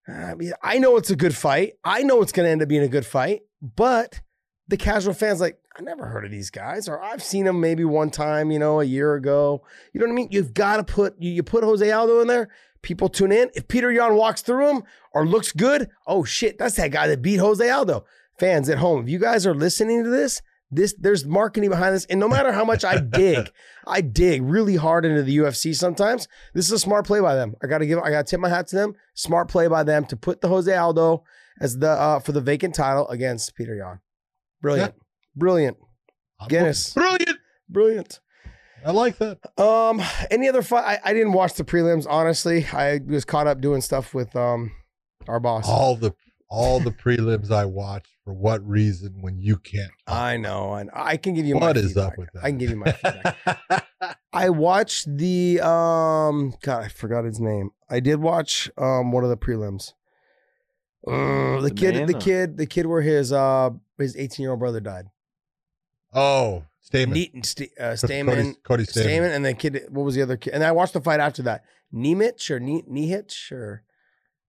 Ah, 0.09 0.31
I 0.31 0.35
mean, 0.35 0.51
I 0.61 0.77
know 0.77 0.97
it's 0.97 1.09
a 1.09 1.15
good 1.15 1.35
fight. 1.35 1.73
I 1.85 2.03
know 2.03 2.21
it's 2.21 2.33
going 2.33 2.45
to 2.45 2.51
end 2.51 2.61
up 2.61 2.67
being 2.67 2.83
a 2.83 2.89
good 2.89 3.05
fight, 3.05 3.43
but 3.61 4.19
the 4.67 4.77
casual 4.77 5.13
fans 5.13 5.39
like, 5.39 5.57
I 5.77 5.81
never 5.83 6.05
heard 6.05 6.25
of 6.25 6.31
these 6.31 6.49
guys, 6.49 6.89
or 6.89 7.01
I've 7.01 7.23
seen 7.23 7.45
them 7.45 7.61
maybe 7.61 7.85
one 7.85 8.09
time, 8.09 8.51
you 8.51 8.59
know, 8.59 8.81
a 8.81 8.83
year 8.83 9.15
ago. 9.15 9.63
You 9.93 10.01
know 10.01 10.07
what 10.07 10.11
I 10.11 10.15
mean? 10.15 10.27
You've 10.31 10.53
got 10.53 10.77
to 10.77 10.83
put 10.83 11.15
you, 11.17 11.31
you 11.31 11.43
put 11.43 11.63
Jose 11.63 11.89
Aldo 11.89 12.19
in 12.19 12.27
there. 12.27 12.49
People 12.81 13.07
tune 13.07 13.31
in. 13.31 13.49
If 13.53 13.69
Petr 13.69 13.95
Yan 13.95 14.15
walks 14.15 14.41
through 14.41 14.67
him 14.67 14.83
or 15.13 15.25
looks 15.25 15.53
good, 15.53 15.89
oh 16.07 16.25
shit, 16.25 16.57
that's 16.57 16.75
that 16.75 16.91
guy 16.91 17.07
that 17.07 17.21
beat 17.21 17.37
Jose 17.37 17.69
Aldo 17.69 18.03
fans 18.41 18.69
at 18.69 18.79
home, 18.79 19.03
if 19.03 19.09
you 19.09 19.19
guys 19.19 19.45
are 19.45 19.53
listening 19.53 20.03
to 20.03 20.09
this, 20.09 20.41
this 20.71 20.95
there's 20.97 21.25
marketing 21.25 21.69
behind 21.69 21.93
this. 21.93 22.05
And 22.05 22.19
no 22.19 22.27
matter 22.27 22.51
how 22.51 22.65
much 22.65 22.83
I 22.83 22.97
dig, 22.99 23.51
I 23.85 24.01
dig 24.01 24.41
really 24.41 24.75
hard 24.75 25.05
into 25.05 25.21
the 25.21 25.37
UFC 25.37 25.75
sometimes. 25.75 26.27
This 26.53 26.65
is 26.65 26.71
a 26.71 26.79
smart 26.79 27.05
play 27.05 27.19
by 27.19 27.35
them. 27.35 27.53
I 27.63 27.67
gotta 27.67 27.85
give 27.85 27.99
I 27.99 28.09
gotta 28.09 28.23
tip 28.23 28.39
my 28.39 28.49
hat 28.49 28.67
to 28.67 28.75
them. 28.75 28.95
Smart 29.13 29.47
play 29.47 29.67
by 29.67 29.83
them 29.83 30.05
to 30.05 30.17
put 30.17 30.41
the 30.41 30.47
Jose 30.47 30.73
Aldo 30.73 31.23
as 31.59 31.77
the 31.77 31.91
uh, 31.91 32.19
for 32.19 32.31
the 32.31 32.41
vacant 32.41 32.73
title 32.73 33.07
against 33.09 33.55
Petr 33.55 33.77
Yan. 33.77 33.99
Brilliant. 34.61 34.95
Yeah. 34.95 35.03
Brilliant. 35.35 35.77
Guinness. 36.49 36.93
Brilliant. 36.93 37.37
Brilliant. 37.69 38.19
I 38.83 38.91
like 38.91 39.19
that. 39.19 39.37
Um, 39.59 40.01
any 40.31 40.49
other 40.49 40.63
fight? 40.63 40.99
I, 41.05 41.11
I 41.11 41.13
didn't 41.13 41.33
watch 41.33 41.53
the 41.53 41.63
prelims, 41.63 42.07
honestly. 42.09 42.65
I 42.73 42.99
was 43.05 43.25
caught 43.25 43.45
up 43.45 43.61
doing 43.61 43.81
stuff 43.81 44.15
with 44.15 44.35
um 44.35 44.71
our 45.27 45.39
boss. 45.39 45.69
All 45.69 45.95
the 45.95 46.15
all 46.51 46.79
the 46.81 46.91
prelims 46.91 47.49
I 47.49 47.63
watched 47.65 48.11
for 48.25 48.33
what 48.33 48.61
reason 48.67 49.21
when 49.21 49.39
you 49.39 49.57
can't. 49.57 49.91
I 50.05 50.35
know, 50.37 50.73
and 50.73 50.89
I 50.93 51.15
can 51.17 51.33
give 51.33 51.45
you 51.45 51.55
What 51.55 51.75
my 51.75 51.81
is 51.81 51.87
feedback. 51.93 52.11
up 52.13 52.17
with 52.17 52.29
that? 52.33 52.43
I 52.43 52.49
can 52.49 52.57
give 52.57 52.69
you 52.69 52.75
my 52.75 52.91
feedback. 52.91 53.87
I 54.33 54.49
watched 54.49 55.17
the 55.17 55.59
um 55.61 56.53
God, 56.61 56.83
I 56.83 56.87
forgot 56.89 57.23
his 57.25 57.39
name. 57.39 57.71
I 57.89 57.99
did 58.01 58.19
watch 58.19 58.69
um 58.77 59.11
one 59.11 59.23
of 59.23 59.29
the 59.29 59.37
prelims. 59.37 59.93
Uh, 61.07 61.61
the, 61.61 61.69
The 61.69 61.73
kid, 61.73 61.95
man 61.95 62.07
the 62.07 62.15
or- 62.17 62.19
kid, 62.19 62.57
the 62.57 62.65
kid 62.67 62.85
where 62.85 63.01
his 63.01 63.31
uh 63.33 63.71
his 63.97 64.15
18 64.15 64.43
year 64.43 64.51
old 64.51 64.59
brother 64.59 64.79
died. 64.81 65.05
oh, 66.13 66.63
Stamann. 66.91 67.11
Neat, 67.13 67.45
St- 67.45 67.71
uh, 67.79 67.95
Cody, 67.95 68.13
Stamann, 68.13 68.55
Cody 68.63 68.83
Stamann. 68.85 69.05
Stamann, 69.05 69.35
and 69.35 69.45
the 69.45 69.53
kid. 69.53 69.85
What 69.89 70.03
was 70.03 70.15
the 70.15 70.21
other 70.23 70.35
kid? 70.37 70.53
And 70.53 70.63
I 70.63 70.71
watched 70.71 70.93
the 70.93 71.01
fight 71.01 71.19
after 71.19 71.43
that. 71.43 71.63
Nemich 71.93 72.49
or 72.49 72.59
ne- 72.59 72.83
Nehich 72.89 73.51
or 73.51 73.83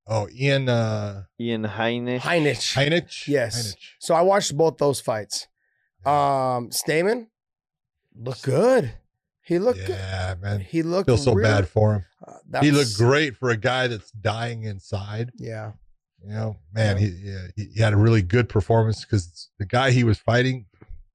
Oh, 0.06 0.28
Ian 0.34 0.68
uh, 0.68 1.24
Ian 1.40 1.64
Heinisch. 1.64 2.18
Heinich. 2.20 2.74
Heinich. 2.74 3.28
Yes. 3.28 3.54
Heinich. 3.54 3.78
So 4.00 4.14
I 4.14 4.22
watched 4.22 4.56
both 4.56 4.76
those 4.78 5.00
fights. 5.00 5.46
Um, 6.04 6.70
Stamann 6.70 7.28
looked 8.14 8.42
good. 8.42 8.92
He 9.44 9.58
looked 9.58 9.80
good. 9.80 9.90
Yeah, 9.90 10.34
man. 10.40 10.60
He 10.60 10.82
looked 10.82 11.06
Feel 11.08 11.16
so 11.18 11.32
really- 11.34 11.48
bad 11.48 11.68
for 11.68 11.94
him. 11.94 12.04
uh, 12.26 12.32
He 12.60 12.70
that's- 12.70 12.72
looked 12.72 12.96
great 12.96 13.36
for 13.36 13.50
a 13.50 13.56
guy 13.56 13.86
that's 13.86 14.10
dying 14.12 14.64
inside. 14.64 15.30
Yeah. 15.36 15.72
You 16.24 16.30
know, 16.30 16.56
man, 16.72 16.98
he 16.98 17.06
yeah, 17.08 17.48
he, 17.56 17.64
he 17.74 17.80
had 17.80 17.92
a 17.92 17.96
really 17.96 18.22
good 18.22 18.48
performance 18.48 19.04
because 19.04 19.50
the 19.58 19.66
guy 19.66 19.90
he 19.90 20.04
was 20.04 20.18
fighting 20.18 20.66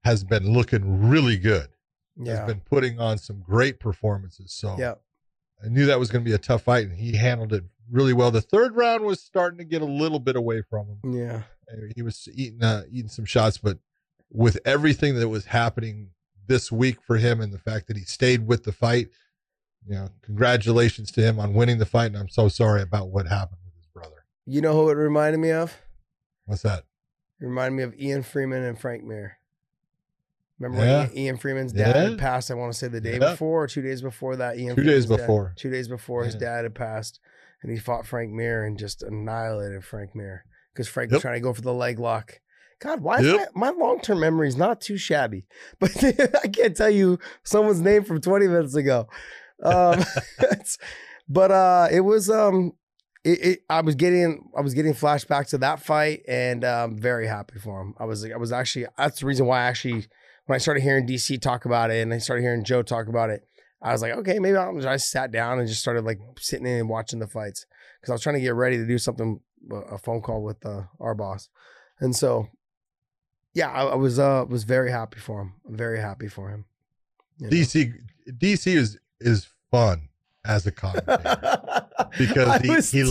has 0.03 0.25
been 0.25 0.51
looking 0.51 1.07
really 1.09 1.37
good. 1.37 1.69
Yeah. 2.17 2.37
Has 2.37 2.47
been 2.47 2.59
putting 2.61 2.99
on 2.99 3.17
some 3.17 3.41
great 3.41 3.79
performances. 3.79 4.51
So 4.53 4.75
yeah. 4.77 4.95
I 5.63 5.69
knew 5.69 5.85
that 5.85 5.97
was 5.97 6.09
going 6.11 6.23
to 6.25 6.29
be 6.29 6.35
a 6.35 6.37
tough 6.37 6.63
fight, 6.63 6.87
and 6.87 6.97
he 6.97 7.15
handled 7.15 7.53
it 7.53 7.63
really 7.91 8.13
well. 8.13 8.31
The 8.31 8.41
third 8.41 8.75
round 8.75 9.03
was 9.03 9.21
starting 9.21 9.57
to 9.59 9.63
get 9.65 9.81
a 9.81 9.85
little 9.85 10.19
bit 10.19 10.35
away 10.35 10.61
from 10.69 10.87
him. 11.03 11.13
Yeah. 11.13 11.41
He 11.95 12.01
was 12.01 12.27
eating 12.33 12.63
uh, 12.63 12.83
eating 12.91 13.09
some 13.09 13.25
shots, 13.25 13.57
but 13.57 13.77
with 14.31 14.57
everything 14.65 15.15
that 15.15 15.27
was 15.29 15.45
happening 15.45 16.11
this 16.47 16.71
week 16.71 17.01
for 17.01 17.17
him, 17.17 17.41
and 17.41 17.51
the 17.51 17.57
fact 17.59 17.87
that 17.87 17.97
he 17.97 18.03
stayed 18.03 18.47
with 18.47 18.63
the 18.63 18.71
fight, 18.71 19.09
you 19.85 19.95
know, 19.95 20.09
congratulations 20.21 21.11
to 21.11 21.21
him 21.21 21.39
on 21.39 21.53
winning 21.53 21.77
the 21.77 21.85
fight. 21.85 22.07
And 22.07 22.17
I'm 22.17 22.29
so 22.29 22.47
sorry 22.47 22.81
about 22.81 23.09
what 23.09 23.27
happened 23.27 23.59
with 23.65 23.75
his 23.75 23.85
brother. 23.87 24.25
You 24.45 24.61
know 24.61 24.73
who 24.73 24.89
it 24.89 24.93
reminded 24.93 25.39
me 25.39 25.51
of? 25.51 25.75
What's 26.45 26.61
that? 26.61 26.85
It 27.41 27.45
reminded 27.45 27.75
me 27.77 27.83
of 27.83 27.99
Ian 27.99 28.23
Freeman 28.23 28.63
and 28.63 28.79
Frank 28.79 29.03
Mir. 29.03 29.37
Remember 30.59 30.83
Yeah. 30.85 31.07
when 31.07 31.17
Ian- 31.17 31.37
Freeman's 31.37 31.71
dad 31.73 31.95
Yeah. 31.95 32.09
had 32.11 32.17
passed? 32.17 32.49
I 32.49 32.55
want 32.55 32.71
to 32.73 32.77
say 32.79 32.87
the 32.87 33.01
day 33.01 33.13
Yeah. 33.19 33.31
before 33.31 33.63
or 33.63 33.67
two 33.67 33.81
days 33.81 34.01
before 34.01 34.37
that. 34.37 34.57
Ian 34.57 34.75
Two 34.75 34.83
days 34.83 35.05
Freeman's 35.05 35.05
dad- 35.09 35.17
before. 35.17 35.53
two 35.57 35.69
days 35.69 35.87
before 35.87 36.23
his 36.23 36.33
dad 36.35 36.63
had 36.63 36.73
passed, 36.73 37.19
and 37.63 37.71
he 37.71 37.77
fought 37.77 38.05
Frank 38.05 38.31
Mir 38.31 38.63
and 38.65 38.77
just 38.77 39.03
annihilated 39.03 39.83
Frank 39.83 40.15
Mir 40.15 40.43
because 40.73 40.87
Frank 40.87 41.11
was 41.11 41.17
Yep. 41.17 41.21
trying 41.21 41.35
to 41.35 41.41
go 41.41 41.53
for 41.53 41.61
the 41.61 41.73
leg 41.73 41.99
lock. 41.99 42.39
God, 42.79 43.01
why 43.01 43.19
is 43.19 43.25
Yep. 43.25 43.49
my, 43.55 43.71
my 43.71 43.77
long 43.77 43.99
term 43.99 44.19
memory 44.19 44.47
is 44.47 44.55
not 44.57 44.81
too 44.81 44.97
shabby, 44.97 45.45
but 45.79 45.91
I 46.43 46.47
can't 46.47 46.75
tell 46.77 46.89
you 46.89 47.17
someone's 47.43 47.81
name 47.81 48.03
from 48.03 48.21
20 48.21 48.47
minutes 48.47 48.75
ago. 48.75 49.07
Um, 49.63 50.03
but 51.29 51.51
uh, 51.51 51.87
it 51.91 52.01
was 52.01 52.29
um, 52.29 52.73
it, 53.23 53.45
it, 53.45 53.59
I 53.69 53.81
was 53.81 53.95
getting 53.95 54.49
I 54.55 54.61
was 54.61 54.73
getting 54.73 54.93
flashbacks 54.93 55.49
to 55.49 55.57
that 55.59 55.81
fight, 55.81 56.21
and 56.27 56.63
um, 56.63 56.97
very 56.97 57.27
happy 57.27 57.59
for 57.59 57.81
him. 57.81 57.93
I 57.99 58.05
was 58.05 58.23
I 58.25 58.37
was 58.37 58.51
actually 58.51 58.85
that's 58.97 59.19
the 59.21 59.25
reason 59.25 59.45
why 59.47 59.61
I 59.61 59.63
actually 59.65 60.05
when 60.45 60.55
I 60.55 60.59
started 60.59 60.81
hearing 60.81 61.07
DC 61.07 61.41
talk 61.41 61.65
about 61.65 61.89
it, 61.91 62.01
and 62.01 62.13
I 62.13 62.19
started 62.19 62.43
hearing 62.43 62.63
Joe 62.63 62.83
talk 62.83 63.07
about 63.07 63.29
it, 63.29 63.47
I 63.81 63.91
was 63.91 64.01
like, 64.01 64.13
okay, 64.13 64.39
maybe 64.39 64.57
I'll 64.57 64.87
I 64.87 64.97
sat 64.97 65.31
down 65.31 65.59
and 65.59 65.67
just 65.67 65.81
started 65.81 66.03
like 66.03 66.19
sitting 66.39 66.65
in 66.65 66.79
and 66.79 66.89
watching 66.89 67.19
the 67.19 67.27
fights 67.27 67.65
because 67.99 68.09
I 68.09 68.13
was 68.13 68.21
trying 68.21 68.35
to 68.35 68.41
get 68.41 68.55
ready 68.55 68.77
to 68.77 68.85
do 68.87 68.97
something, 68.97 69.39
a 69.71 69.97
phone 69.97 70.21
call 70.21 70.41
with 70.43 70.65
uh, 70.65 70.83
our 70.99 71.13
boss, 71.13 71.49
and 71.99 72.15
so 72.15 72.47
yeah, 73.53 73.69
I, 73.71 73.85
I 73.85 73.95
was 73.95 74.17
uh 74.19 74.45
was 74.47 74.63
very 74.63 74.91
happy 74.91 75.19
for 75.19 75.41
him. 75.41 75.53
I'm 75.67 75.75
very 75.77 75.99
happy 75.99 76.27
for 76.27 76.49
him. 76.49 76.65
You 77.39 77.47
know? 77.47 77.51
DC 77.51 77.93
DC 78.29 78.75
is 78.75 78.99
is 79.19 79.47
fun 79.71 80.09
as 80.45 80.65
a 80.65 80.71
commentator 80.71 81.85
because 82.17 82.61
he, 82.61 82.69
was- 82.69 82.91
he 82.91 83.03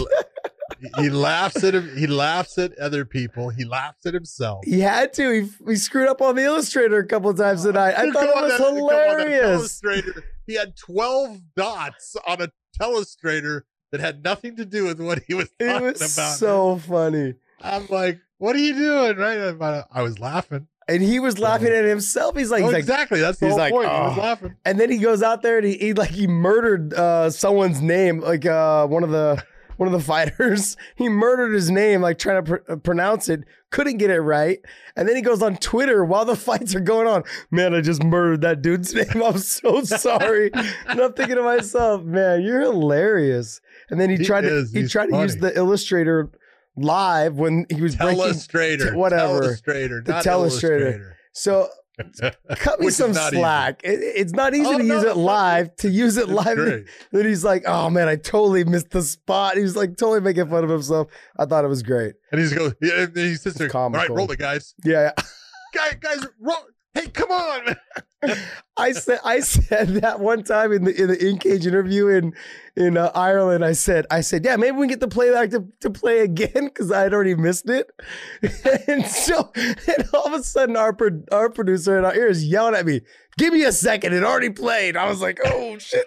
he 0.98 1.10
laughs 1.10 1.62
at 1.64 1.74
him. 1.74 1.96
He 1.96 2.06
laughs 2.06 2.58
at 2.58 2.76
other 2.78 3.04
people. 3.04 3.48
He 3.50 3.64
laughs 3.64 4.04
at 4.06 4.14
himself. 4.14 4.64
He 4.64 4.80
had 4.80 5.12
to. 5.14 5.30
He, 5.42 5.48
he 5.70 5.76
screwed 5.76 6.08
up 6.08 6.20
on 6.22 6.36
the 6.36 6.42
illustrator 6.44 6.98
a 6.98 7.06
couple 7.06 7.30
of 7.30 7.36
times 7.38 7.62
tonight. 7.64 7.94
I 7.96 8.10
thought 8.10 8.24
it 8.24 8.34
was 8.34 8.50
that- 8.52 8.58
come 8.58 8.76
on, 8.76 8.86
that 8.88 9.18
hilarious. 9.28 9.80
telestrator. 9.82 10.22
He 10.46 10.54
had 10.54 10.76
twelve 10.76 11.40
dots 11.56 12.16
on 12.26 12.40
a 12.42 12.48
telestrator 12.80 13.62
that 13.92 14.00
had 14.00 14.22
nothing 14.24 14.56
to 14.56 14.64
do 14.64 14.84
with 14.84 15.00
what 15.00 15.20
he 15.26 15.34
was 15.34 15.48
It 15.58 15.66
talking 15.68 15.86
was 15.86 16.16
about. 16.16 16.36
so 16.36 16.76
funny. 16.78 17.34
I'm 17.62 17.86
like, 17.88 18.20
what 18.38 18.54
are 18.54 18.60
you 18.60 18.74
doing? 18.74 19.16
Right? 19.16 19.84
I 19.92 20.02
was 20.02 20.18
laughing. 20.18 20.68
And 20.88 21.02
he 21.02 21.18
was 21.18 21.40
laughing 21.40 21.72
at 21.72 21.84
himself. 21.84 22.36
He's 22.36 22.48
like, 22.50 22.62
oh, 22.62 22.66
he's 22.66 22.72
like, 22.74 22.78
exactly. 22.80 23.20
That's 23.20 23.38
the 23.40 23.46
he's 23.46 23.52
whole 23.54 23.58
like, 23.58 23.72
point. 23.72 23.88
He 23.88 23.92
was 23.92 24.14
"Oh." 24.16 24.20
laughing. 24.20 24.54
and 24.64 24.78
then 24.78 24.88
he 24.88 24.98
goes 24.98 25.20
out 25.20 25.42
there 25.42 25.58
and 25.58 25.66
he, 25.66 25.76
he 25.78 25.92
like 25.94 26.10
he 26.10 26.28
murdered 26.28 26.94
uh 26.94 27.28
someone's 27.30 27.80
name, 27.82 28.20
like 28.20 28.46
uh 28.46 28.86
one 28.86 29.02
of 29.02 29.10
the 29.10 29.42
one 29.76 29.86
of 29.86 29.92
the 29.92 30.00
fighters. 30.04 30.76
He 30.96 31.08
murdered 31.08 31.52
his 31.52 31.70
name, 31.70 32.00
like 32.00 32.18
trying 32.18 32.44
to 32.44 32.48
pr- 32.58 32.72
uh, 32.72 32.76
pronounce 32.76 33.28
it, 33.28 33.40
couldn't 33.70 33.98
get 33.98 34.10
it 34.10 34.20
right. 34.20 34.58
And 34.96 35.08
then 35.08 35.16
he 35.16 35.22
goes 35.22 35.42
on 35.42 35.56
Twitter 35.56 36.04
while 36.10 36.24
the 36.24 36.36
fights 36.36 36.74
are 36.74 36.80
going 36.80 37.06
on. 37.06 37.22
Man, 37.50 37.74
I 37.74 37.80
just 37.80 38.02
murdered 38.02 38.40
that 38.42 38.62
dude's 38.62 38.94
name. 38.94 39.22
I'm 39.22 39.38
so 39.38 39.82
sorry. 39.82 40.50
and 40.54 41.00
I'm 41.00 41.12
thinking 41.12 41.36
to 41.36 41.42
myself, 41.42 42.02
man, 42.02 42.42
you're 42.42 42.62
hilarious. 42.62 43.60
And 43.90 44.00
then 44.00 44.10
he, 44.10 44.16
He 44.16 44.24
tried 44.24 44.44
is. 44.44 44.72
to 44.72 44.80
he 44.82 44.88
tried 44.88 45.06
to 45.10 45.18
use 45.20 45.36
the 45.36 45.56
illustrator 45.56 46.30
live 46.76 47.34
when 47.36 47.66
he 47.70 47.80
was 47.80 47.96
breaking. 47.96 48.22
Telestrator. 48.22 48.94
whatever. 48.94 49.40
Telestrator. 49.42 50.04
The 50.04 50.30
illustrator. 50.30 51.16
So 51.32 51.68
cut 52.56 52.78
me 52.80 52.86
Which 52.86 52.94
some 52.94 53.14
slack. 53.14 53.80
It, 53.84 54.00
it's 54.00 54.32
not 54.32 54.54
easy 54.54 54.66
Oh, 54.66 54.78
to 54.78 54.84
no, 54.84 54.94
use 54.96 55.04
it 55.04 55.16
live. 55.16 55.74
To 55.76 55.88
use 55.88 56.16
it 56.16 56.28
live, 56.28 56.56
great. 56.56 56.84
then 57.12 57.24
he's 57.26 57.44
like, 57.44 57.62
"Oh 57.66 57.88
man, 57.90 58.08
I 58.08 58.16
totally 58.16 58.64
missed 58.64 58.90
the 58.90 59.02
spot." 59.02 59.56
He 59.56 59.62
was 59.62 59.76
like 59.76 59.96
totally 59.96 60.20
making 60.20 60.48
fun 60.48 60.64
of 60.64 60.70
himself. 60.70 61.08
I 61.38 61.46
thought 61.46 61.64
it 61.64 61.68
was 61.68 61.82
great. 61.82 62.14
And 62.32 62.40
he's 62.40 62.52
goes, 62.52 62.74
yeah, 62.82 63.06
he 63.14 63.34
sits 63.36 63.56
there. 63.58 63.74
All 63.74 63.90
right, 63.90 64.10
roll 64.10 64.30
it, 64.30 64.38
guys. 64.38 64.74
Yeah, 64.84 65.12
Guys, 65.74 65.94
guys, 66.00 66.26
roll. 66.40 66.56
Hey, 66.94 67.08
come 67.08 67.30
on. 67.30 67.76
I 68.76 68.92
said 68.92 69.20
I 69.24 69.40
said 69.40 69.88
that 69.88 70.20
one 70.20 70.42
time 70.42 70.72
in 70.72 70.84
the 70.84 71.00
in 71.00 71.08
the 71.08 71.28
in 71.28 71.38
cage 71.38 71.66
interview 71.66 72.08
in 72.08 72.34
in 72.76 72.96
uh, 72.96 73.10
Ireland. 73.14 73.64
I 73.64 73.72
said 73.72 74.06
I 74.10 74.20
said 74.20 74.44
yeah 74.44 74.56
maybe 74.56 74.76
we 74.76 74.82
can 74.82 74.88
get 74.88 75.00
the 75.00 75.08
playback 75.08 75.50
to, 75.50 75.66
to 75.80 75.90
play 75.90 76.20
again 76.20 76.66
because 76.66 76.90
I 76.90 77.02
had 77.02 77.12
already 77.12 77.34
missed 77.34 77.68
it. 77.68 77.90
and 78.88 79.04
so 79.06 79.52
and 79.56 80.08
all 80.14 80.26
of 80.26 80.32
a 80.32 80.42
sudden 80.42 80.76
our 80.76 80.92
pro- 80.92 81.24
our 81.30 81.50
producer 81.50 81.98
in 81.98 82.04
our 82.04 82.14
ears 82.14 82.44
yelling 82.44 82.74
at 82.74 82.86
me, 82.86 83.02
"Give 83.38 83.52
me 83.52 83.64
a 83.64 83.72
second! 83.72 84.14
It 84.14 84.24
already 84.24 84.50
played." 84.50 84.96
I 84.96 85.08
was 85.08 85.20
like, 85.20 85.38
"Oh 85.44 85.78
shit!" 85.78 86.06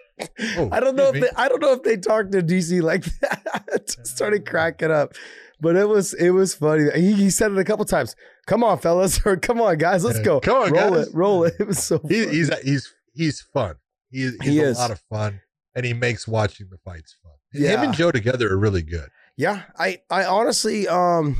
Oh, 0.58 0.70
I 0.72 0.80
don't 0.80 0.96
know 0.96 1.10
if 1.14 1.22
they 1.22 1.30
I 1.36 1.48
don't 1.48 1.62
know 1.62 1.74
if 1.74 1.84
they 1.84 1.98
talked 1.98 2.32
to 2.32 2.42
DC 2.42 2.82
like 2.82 3.06
that. 3.22 3.86
Just 3.86 4.08
started 4.08 4.46
cracking 4.46 4.92
up. 4.92 5.14
But 5.62 5.76
it 5.76 5.88
was 5.90 6.14
it 6.14 6.30
was 6.32 6.56
funny. 6.56 6.90
He, 6.96 7.14
he 7.14 7.30
said 7.30 7.52
it 7.52 7.58
a 7.58 7.64
couple 7.66 7.84
times. 7.86 8.16
Come 8.48 8.64
on, 8.64 8.80
fellas, 8.80 9.20
or 9.26 9.36
come 9.38 9.60
on, 9.62 9.78
guys, 9.78 10.04
let's 10.04 10.20
go. 10.20 10.40
come 10.40 10.56
on, 10.64 10.72
roll 10.72 10.92
guys. 10.92 11.08
it, 11.08 11.14
roll 11.16 11.44
it. 11.44 11.54
It 11.60 11.68
was 11.68 11.84
so. 11.84 12.00
He, 12.08 12.24
funny. 12.26 12.36
he's 12.38 12.60
he's 12.64 12.94
he's 13.14 13.42
fun. 13.42 13.76
He, 14.10 14.22
he's 14.22 14.38
He 14.42 14.60
a 14.60 14.64
is. 14.70 14.78
lot 14.78 14.92
of 14.92 15.02
fun, 15.10 15.42
and 15.76 15.86
he 15.86 15.94
makes 15.94 16.28
watching 16.28 16.68
the 16.72 16.78
fights 16.78 17.16
fun. 17.22 17.34
Him 17.52 17.64
Yeah. 17.64 17.84
and 17.84 17.94
Joe 17.94 18.12
together 18.12 18.52
are 18.52 18.58
really 18.58 18.82
good. 18.82 19.10
Yeah, 19.38 19.64
I 19.78 20.02
I 20.10 20.26
honestly 20.26 20.88
um 20.88 21.36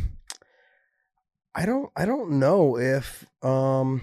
I 1.56 1.66
don't 1.66 1.90
I 1.96 2.06
don't 2.06 2.32
know 2.40 2.78
if 2.78 3.26
um 3.44 4.02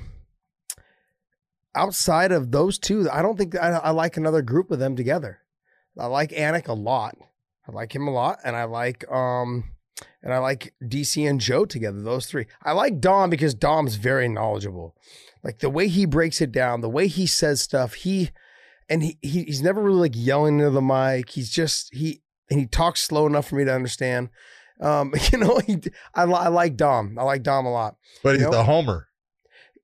outside 1.74 2.32
of 2.32 2.50
those 2.52 2.78
two, 2.78 3.08
I 3.10 3.22
don't 3.22 3.36
think 3.36 3.54
I, 3.56 3.68
I 3.70 3.90
like 3.90 4.16
another 4.16 4.42
group 4.42 4.70
of 4.70 4.78
them 4.78 4.96
together. 4.96 5.40
I 5.98 6.06
like 6.06 6.30
Anik 6.30 6.68
a 6.68 6.72
lot. 6.72 7.16
I 7.68 7.72
like 7.72 7.94
him 7.94 8.06
a 8.06 8.12
lot, 8.12 8.38
and 8.44 8.54
I 8.56 8.64
like 8.64 9.10
um 9.10 9.64
and 10.22 10.32
I 10.32 10.38
like 10.38 10.74
DC 10.82 11.28
and 11.28 11.40
Joe 11.40 11.64
together. 11.64 12.00
Those 12.00 12.26
three. 12.26 12.46
I 12.62 12.72
like 12.72 13.00
Dom 13.00 13.30
because 13.30 13.54
Dom's 13.54 13.96
very 13.96 14.28
knowledgeable. 14.28 14.94
Like 15.42 15.60
the 15.60 15.70
way 15.70 15.88
he 15.88 16.06
breaks 16.06 16.40
it 16.40 16.52
down, 16.52 16.80
the 16.80 16.88
way 16.88 17.06
he 17.06 17.26
says 17.26 17.60
stuff. 17.62 17.94
He 17.94 18.30
and 18.88 19.02
he, 19.02 19.18
he 19.22 19.44
he's 19.44 19.62
never 19.62 19.82
really 19.82 20.00
like 20.00 20.14
yelling 20.14 20.58
into 20.58 20.70
the 20.70 20.82
mic. 20.82 21.30
He's 21.30 21.50
just 21.50 21.94
he 21.94 22.22
and 22.50 22.60
he 22.60 22.66
talks 22.66 23.02
slow 23.02 23.26
enough 23.26 23.48
for 23.48 23.56
me 23.56 23.64
to 23.64 23.74
understand. 23.74 24.28
Um, 24.80 25.14
you 25.32 25.38
know, 25.38 25.58
he, 25.66 25.78
I, 26.14 26.22
I 26.24 26.48
like 26.48 26.76
Dom. 26.76 27.16
I 27.18 27.22
like 27.22 27.42
Dom 27.42 27.66
a 27.66 27.72
lot. 27.72 27.96
But 28.22 28.34
he's 28.34 28.42
Yep. 28.42 28.50
the 28.50 28.64
homer, 28.64 29.08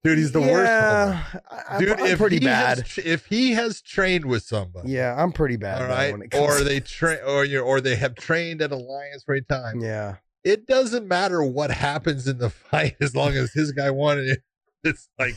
dude. 0.04 0.18
He's 0.18 0.32
the 0.32 0.40
worst. 0.40 0.52
Homer. 0.52 0.64
Yeah, 0.64 1.24
I, 1.50 1.62
I'm, 1.74 1.80
Dude, 1.80 2.00
I'm 2.00 2.06
if 2.06 2.18
pretty 2.18 2.36
he 2.38 2.44
bad. 2.44 2.78
Has, 2.86 2.98
if 2.98 3.26
he 3.26 3.52
has 3.52 3.80
trained 3.82 4.24
with 4.24 4.42
somebody, 4.42 4.90
yeah, 4.90 5.14
I'm 5.16 5.32
pretty 5.32 5.56
bad. 5.56 5.82
all 5.82 5.88
right, 5.88 6.12
when 6.12 6.22
it 6.22 6.30
comes 6.30 6.60
or 6.60 6.64
they 6.64 6.80
train, 6.80 7.18
or 7.26 7.44
you 7.44 7.60
or 7.60 7.80
they 7.80 7.96
have 7.96 8.14
trained 8.14 8.60
at 8.62 8.72
Alliance 8.72 9.22
for 9.24 9.34
a 9.34 9.40
time. 9.42 9.80
yeah, 9.80 10.16
It 10.44 10.66
doesn't 10.66 11.06
matter 11.06 11.42
what 11.42 11.70
happens 11.70 12.26
in 12.28 12.38
the 12.38 12.50
fight 12.70 12.96
as 13.00 13.14
long 13.16 13.32
as 13.34 13.52
his 13.52 13.72
guy 13.72 13.90
won 13.90 14.18
it. 14.18 14.40
It's 14.84 15.08
like, 15.18 15.36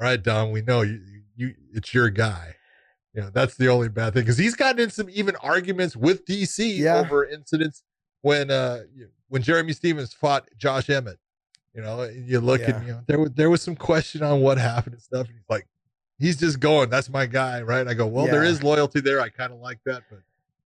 all 0.00 0.04
right, 0.06 0.20
Dom, 0.22 0.50
we 0.50 0.62
know 0.62 0.82
you. 0.82 1.00
You, 1.36 1.54
it's 1.72 1.94
your 1.94 2.10
guy. 2.10 2.56
You 3.14 3.22
know, 3.22 3.30
that's 3.32 3.56
the 3.56 3.68
only 3.68 3.88
bad 3.88 4.12
thing 4.14 4.22
because 4.22 4.38
he's 4.38 4.54
gotten 4.54 4.80
in 4.80 4.90
some 4.90 5.08
even 5.10 5.36
arguments 5.36 5.94
with 5.96 6.24
DC 6.26 6.78
Yeah. 6.78 6.96
over 7.00 7.24
incidents 7.24 7.82
when 8.22 8.50
uh 8.50 8.80
when 9.28 9.42
Jeremy 9.42 9.72
Stephens 9.72 10.12
fought 10.12 10.48
Josh 10.56 10.90
Emmett, 10.90 11.18
you 11.74 11.82
know, 11.82 12.00
eh, 12.00 12.12
you 12.14 12.40
look 12.40 12.60
Yeah. 12.60 12.76
and 12.76 12.86
you 12.86 12.92
know 12.92 13.00
there 13.06 13.18
was 13.18 13.30
there 13.32 13.50
was 13.50 13.62
some 13.62 13.76
question 13.76 14.22
on 14.22 14.40
what 14.40 14.58
happened 14.58 14.94
and 14.94 15.02
stuff. 15.02 15.26
And 15.26 15.36
he's 15.36 15.48
like, 15.48 15.66
he's 16.18 16.36
just 16.38 16.60
going, 16.60 16.90
that's 16.90 17.08
my 17.08 17.26
guy, 17.26 17.62
right? 17.62 17.86
I 17.86 17.94
go, 17.94 18.06
well, 18.06 18.26
there 18.26 18.44
Yeah. 18.44 18.50
is 18.50 18.62
loyalty 18.62 19.00
there. 19.00 19.20
I 19.20 19.28
kind 19.28 19.52
of 19.52 19.58
like 19.60 19.78
that, 19.86 20.02
but 20.10 20.20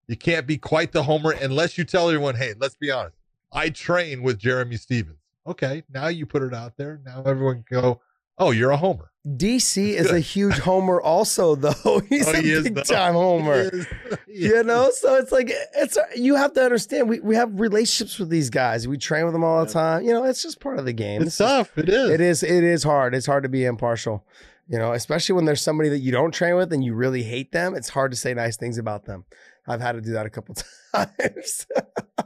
you 0.08 0.16
can't 0.16 0.46
be 0.46 0.56
quite 0.58 0.92
the 0.92 1.02
homer 1.02 1.32
unless 1.32 1.76
you 1.78 1.84
tell 1.84 2.08
everyone, 2.08 2.34
hey, 2.36 2.54
let's 2.58 2.76
be 2.76 2.90
honest. 2.90 3.16
I 3.52 3.70
train 3.70 4.22
with 4.22 4.38
Jeremy 4.38 4.76
Stephens. 4.76 5.18
Okay, 5.46 5.84
now 5.92 6.08
you 6.08 6.26
put 6.26 6.42
it 6.42 6.52
out 6.52 6.76
there. 6.76 7.00
Now 7.04 7.22
everyone 7.24 7.62
can 7.62 7.80
go, 7.80 8.00
oh, 8.38 8.50
you're 8.50 8.72
a 8.72 8.76
homer. 8.76 9.12
DC 9.26 9.94
is 9.94 10.10
a 10.12 10.20
huge 10.20 10.58
homer, 10.58 11.00
also 11.00 11.54
though. 11.56 11.74
Oh, 11.84 12.00
He's 12.08 12.28
Oh, 12.28 12.32
a 12.32 12.36
he 12.40 12.52
is, 12.52 12.64
big 12.70 12.84
time 12.84 13.14
homer. 13.22 13.70
He 13.70 13.78
is. 13.78 13.86
He 13.86 14.16
You 14.46 14.56
is. 14.60 14.66
know, 14.66 14.90
so 14.92 15.16
it's 15.16 15.32
like 15.32 15.50
it's 15.50 15.98
you 16.14 16.36
have 16.36 16.52
to 16.54 16.62
understand. 16.62 17.08
We, 17.08 17.20
we 17.20 17.34
have 17.36 17.58
relationships 17.58 18.18
with 18.18 18.28
these 18.28 18.50
guys. 18.50 18.86
We 18.86 18.98
train 18.98 19.24
with 19.24 19.32
them 19.32 19.42
all 19.44 19.64
the 19.64 19.68
Yeah. 19.70 19.72
time. 19.72 20.02
You 20.04 20.12
know, 20.12 20.24
it's 20.24 20.42
just 20.42 20.60
part 20.60 20.78
of 20.78 20.84
the 20.84 20.92
game. 20.92 21.22
it's 21.22 21.32
is- 21.32 21.38
tough. 21.38 21.76
It 21.76 21.88
is. 21.88 22.10
It 22.10 22.20
is. 22.20 22.42
It 22.42 22.62
is 22.64 22.82
hard. 22.84 23.14
It's 23.14 23.26
hard 23.26 23.42
to 23.42 23.48
be 23.48 23.64
impartial. 23.64 24.24
You 24.68 24.78
know, 24.78 24.92
especially 24.92 25.34
when 25.36 25.44
there's 25.44 25.62
somebody 25.62 25.88
that 25.90 25.98
you 26.00 26.12
don't 26.12 26.32
train 26.32 26.56
with 26.56 26.72
and 26.72 26.84
you 26.84 26.94
really 26.94 27.22
hate 27.22 27.52
them. 27.52 27.74
It's 27.74 27.88
hard 27.88 28.10
to 28.10 28.16
say 28.16 28.34
nice 28.34 28.56
things 28.56 28.78
about 28.78 29.04
them. 29.06 29.24
I've 29.68 29.80
had 29.80 29.92
to 29.92 30.00
do 30.00 30.12
that 30.12 30.26
a 30.26 30.30
couple 30.30 30.54
times. 30.94 31.66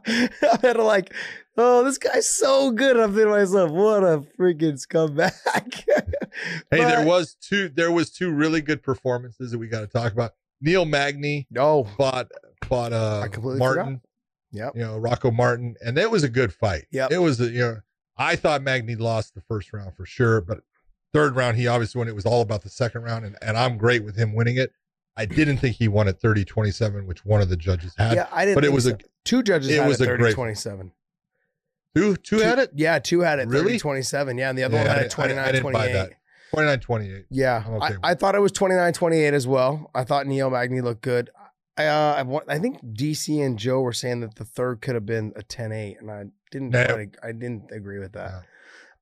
I've 0.06 0.60
had 0.62 0.74
to 0.74 0.82
like, 0.82 1.14
oh, 1.60 1.84
this 1.84 1.98
guy's 1.98 2.28
so 2.28 2.70
good. 2.70 2.96
I'm 2.98 3.10
thinking 3.10 3.26
to 3.26 3.30
myself, 3.38 3.70
what 3.70 4.02
a 4.02 4.24
freaking 4.38 4.80
scumbag. 4.84 5.32
Hey, 6.70 6.78
there 6.78 7.04
was 7.04 7.34
two. 7.34 7.68
There 7.68 7.90
was 7.90 8.10
two 8.10 8.30
really 8.30 8.62
good 8.62 8.82
performances 8.82 9.50
that 9.50 9.58
we 9.58 9.66
got 9.66 9.80
to 9.80 9.86
talk 9.88 10.12
about. 10.12 10.32
Neil 10.60 10.84
Magny 10.84 11.48
Oh, 11.58 11.84
fought 11.84 12.28
fought 12.64 12.92
uh 12.92 13.20
I 13.24 13.28
completely 13.28 13.58
Martin. 13.58 14.00
Yep. 14.52 14.72
You 14.76 14.82
know 14.82 14.96
Rocco 14.96 15.30
Martin, 15.32 15.74
and 15.84 15.98
it 15.98 16.10
was 16.10 16.22
a 16.22 16.28
good 16.28 16.52
fight. 16.52 16.86
Yeah, 16.92 17.08
It 17.10 17.18
was 17.18 17.40
a, 17.40 17.50
you 17.50 17.58
know 17.58 17.76
I 18.16 18.36
thought 18.36 18.62
Magny 18.62 18.94
lost 18.94 19.34
the 19.34 19.40
first 19.42 19.72
round 19.72 19.96
for 19.96 20.06
sure, 20.06 20.40
but 20.40 20.60
third 21.12 21.34
round 21.34 21.56
he 21.56 21.66
obviously 21.66 21.98
won. 21.98 22.08
It 22.08 22.14
was 22.14 22.26
all 22.26 22.42
about 22.42 22.62
the 22.62 22.70
second 22.70 23.02
round, 23.02 23.24
and, 23.24 23.36
and 23.42 23.56
I'm 23.56 23.76
great 23.76 24.04
with 24.04 24.16
him 24.16 24.32
winning 24.34 24.56
it. 24.56 24.72
I 25.16 25.26
didn't 25.26 25.58
think 25.58 25.76
he 25.76 25.88
won 25.88 26.06
at 26.08 26.20
30-27, 26.22 27.04
which 27.06 27.24
one 27.24 27.42
of 27.42 27.48
the 27.48 27.56
judges 27.56 27.92
had. 27.98 28.14
yeah, 28.14 28.28
I 28.32 28.44
didn't. 28.44 28.54
but 28.54 28.64
it 28.64 28.72
was 28.72 28.84
so. 28.84 28.90
a 28.92 28.98
two 29.24 29.42
judges. 29.42 29.68
it 29.68 29.78
had 29.80 29.88
was 29.88 30.00
a 30.00 30.04
30, 30.06 30.22
great- 30.22 30.34
27. 30.34 30.92
Two 31.94 32.16
two 32.16 32.38
had 32.38 32.58
it. 32.58 32.70
Yeah, 32.74 32.98
two 32.98 33.20
had 33.20 33.38
it. 33.38 33.48
Really? 33.48 33.64
30, 33.72 33.78
27. 33.78 34.38
Yeah, 34.38 34.48
and 34.50 34.58
the 34.58 34.64
other 34.64 34.74
Yeah, 34.76 34.80
one 34.82 34.86
had 34.88 34.96
it 34.98 35.00
didn't- 35.10 35.12
I 35.12 35.52
29, 35.52 35.52
didn't 35.52 35.72
buy 35.72 35.88
28. 35.88 35.92
that. 35.92 36.10
29-28. 36.52 37.24
Yeah, 37.30 37.64
okay 37.68 37.94
I, 38.02 38.10
I 38.10 38.14
thought 38.14 38.34
it 38.34 38.40
was 38.40 38.50
29 38.52 38.92
28 38.92 39.34
as 39.34 39.46
well. 39.46 39.90
I 39.94 40.02
thought 40.04 40.26
Neil 40.26 40.50
Magny 40.50 40.80
looked 40.80 41.02
good. 41.02 41.30
I, 41.76 41.86
uh, 41.86 42.24
I, 42.48 42.54
I 42.54 42.58
think 42.58 42.82
DC 42.84 43.44
and 43.44 43.56
Joe 43.58 43.80
were 43.80 43.92
saying 43.92 44.20
that 44.20 44.34
the 44.34 44.44
third 44.44 44.80
could 44.82 44.94
have 44.96 45.06
been 45.06 45.32
a 45.36 45.42
10 45.44 45.70
8, 45.72 45.96
and 46.00 46.10
I 46.10 46.24
didn't 46.50 46.70
No. 46.70 46.84
quite, 46.86 47.16
I 47.22 47.32
didn't 47.32 47.70
agree 47.72 48.00
with 48.00 48.12
that. 48.14 48.42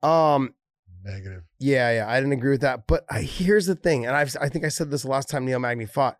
Um, 0.06 0.54
Negative. 1.02 1.42
yeah, 1.58 1.90
yeah, 1.92 2.08
I 2.08 2.20
didn't 2.20 2.32
agree 2.34 2.50
with 2.50 2.60
that. 2.60 2.86
But 2.86 3.04
I, 3.10 3.22
here's 3.22 3.64
the 3.66 3.74
thing, 3.74 4.04
and 4.06 4.14
I've, 4.14 4.36
I 4.40 4.48
think 4.50 4.64
I 4.64 4.68
said 4.68 4.90
this 4.90 5.02
the 5.02 5.08
last 5.08 5.28
time 5.30 5.44
Neil 5.46 5.58
Magny 5.58 5.86
fought. 5.86 6.18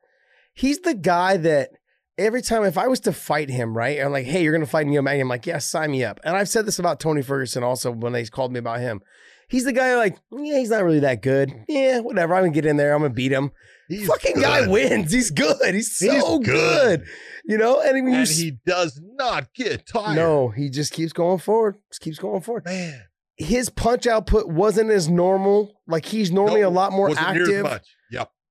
He's 0.54 0.80
the 0.80 0.94
guy 0.94 1.36
that 1.36 1.70
every 2.18 2.42
time 2.42 2.64
if 2.64 2.76
I 2.76 2.88
was 2.88 3.00
to 3.00 3.12
fight 3.12 3.48
him, 3.48 3.76
right, 3.76 4.00
I'm 4.00 4.12
like, 4.12 4.26
hey, 4.26 4.42
you're 4.42 4.52
gonna 4.52 4.66
fight 4.66 4.86
Neil 4.86 5.00
Magny. 5.02 5.20
I'm 5.20 5.28
like, 5.28 5.46
yeah, 5.46 5.58
sign 5.58 5.90
me 5.92 6.04
up. 6.04 6.20
And 6.24 6.36
I've 6.36 6.48
said 6.48 6.66
this 6.66 6.78
about 6.78 7.00
Tony 7.00 7.22
Ferguson 7.22 7.62
also 7.62 7.90
when 7.92 8.12
they 8.12 8.24
called 8.26 8.52
me 8.52 8.58
about 8.58 8.80
him. 8.80 9.00
He's 9.48 9.64
the 9.64 9.72
guy 9.72 9.96
like, 9.96 10.18
yeah, 10.30 10.58
he's 10.58 10.68
not 10.70 10.84
really 10.84 11.00
that 11.00 11.22
good. 11.22 11.50
Yeah, 11.68 12.00
whatever. 12.00 12.34
I'm 12.34 12.42
gonna 12.42 12.52
get 12.52 12.66
in 12.66 12.76
there. 12.76 12.92
I'm 12.94 13.00
gonna 13.00 13.14
beat 13.14 13.32
him. 13.32 13.50
He's 13.88 14.06
Fucking 14.06 14.34
good. 14.34 14.42
guy 14.42 14.66
wins. 14.66 15.10
He's 15.10 15.30
good. 15.30 15.74
He's 15.74 15.96
so 15.96 16.10
He's 16.12 16.22
good. 16.22 16.44
good. 16.44 17.04
You 17.46 17.56
know, 17.56 17.80
and 17.80 17.90
I 17.96 18.00
mean, 18.02 18.08
you 18.08 18.12
and 18.18 18.22
s- 18.28 18.36
he 18.36 18.58
does 18.66 19.00
not 19.02 19.54
get 19.54 19.86
tired. 19.86 20.16
no, 20.16 20.48
he 20.50 20.68
just 20.68 20.92
keeps 20.92 21.14
going 21.14 21.38
forward. 21.38 21.76
Just 21.90 22.02
keeps 22.02 22.18
going 22.18 22.42
forward. 22.42 22.66
man. 22.66 23.04
His 23.38 23.70
punch 23.70 24.06
output 24.08 24.48
wasn't 24.48 24.90
as 24.90 25.08
normal. 25.08 25.80
Like 25.86 26.04
he's 26.04 26.30
normally 26.32 26.60
No, 26.62 26.68
a 26.68 26.70
lot 26.70 26.92
more 26.92 27.08
wasn't 27.08 27.32
near 27.34 27.42
as 27.44 27.48
active. 27.64 27.88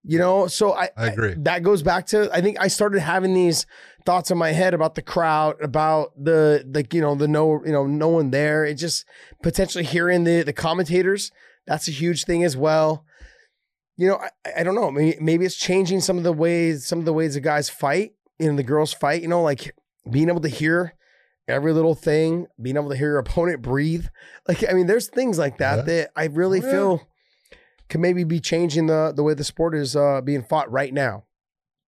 You 0.10 0.20
know, 0.20 0.47
so 0.47 0.74
I, 0.74 0.89
I 0.95 1.08
agree. 1.08 1.36
that 1.39 1.64
goes 1.64 1.84
back 1.84 2.05
to 2.08 2.30
I 2.32 2.39
think 2.39 2.58
I 2.62 2.70
started 2.70 3.01
having 3.01 3.34
these 3.34 3.66
thoughts 4.05 4.32
in 4.32 4.38
my 4.38 4.51
head 4.53 4.74
about 4.74 4.95
the 4.95 5.01
crowd, 5.01 5.62
about 5.62 6.12
the 6.18 6.64
like 6.74 6.93
you 6.93 7.01
know 7.01 7.14
the 7.16 7.28
no 7.28 7.62
you 7.66 7.74
know 7.74 7.86
no 7.86 8.08
one 8.08 8.32
there. 8.32 8.64
It 8.64 8.76
just 8.76 9.05
potentially 9.43 9.84
hearing 9.84 10.24
the 10.24 10.43
the 10.43 10.53
commentators. 10.53 11.32
That's 11.66 11.89
a 11.89 11.91
huge 11.91 12.24
thing 12.24 12.43
as 12.45 12.55
well. 12.55 13.03
You 13.97 14.08
know, 14.08 14.16
I, 14.45 14.62
I 14.62 14.64
don't 14.64 14.76
know. 14.76 14.91
Maybe, 14.91 15.18
maybe 15.20 15.45
it's 15.45 15.55
changing 15.58 15.99
some 15.99 16.18
of 16.18 16.24
the 16.24 16.32
ways 16.32 16.86
some 16.88 16.99
of 16.99 17.05
the 17.05 17.14
ways 17.14 17.34
the 17.34 17.41
guys 17.41 17.70
fight. 17.70 18.14
You 18.39 18.49
know, 18.49 18.55
the 18.55 18.64
girls 18.64 18.93
fight. 18.93 19.22
You 19.22 19.28
know, 19.28 19.41
like 19.41 19.76
being 20.10 20.30
able 20.30 20.41
to 20.41 20.47
hear 20.49 20.93
every 21.49 21.74
little 21.74 21.95
thing, 21.95 22.47
being 22.62 22.78
able 22.78 22.89
to 22.91 22.95
hear 22.95 23.10
your 23.10 23.20
opponent 23.20 23.62
breathe. 23.62 24.05
Like 24.47 24.64
I 24.70 24.74
mean, 24.74 24.88
there's 24.88 25.08
things 25.10 25.38
like 25.38 25.58
that 25.58 25.78
Yeah. 25.80 25.82
that 25.82 26.12
I 26.16 26.26
really 26.28 26.62
yeah. 26.62 26.72
feel 26.72 27.08
can 27.90 28.02
maybe 28.02 28.24
be 28.24 28.40
changing 28.40 28.88
the 28.88 29.14
the 29.16 29.24
way 29.24 29.34
the 29.34 29.44
sport 29.44 29.76
is 29.76 29.96
uh, 29.96 30.22
being 30.22 30.44
fought 30.44 30.72
right 30.72 30.94
now. 30.94 31.24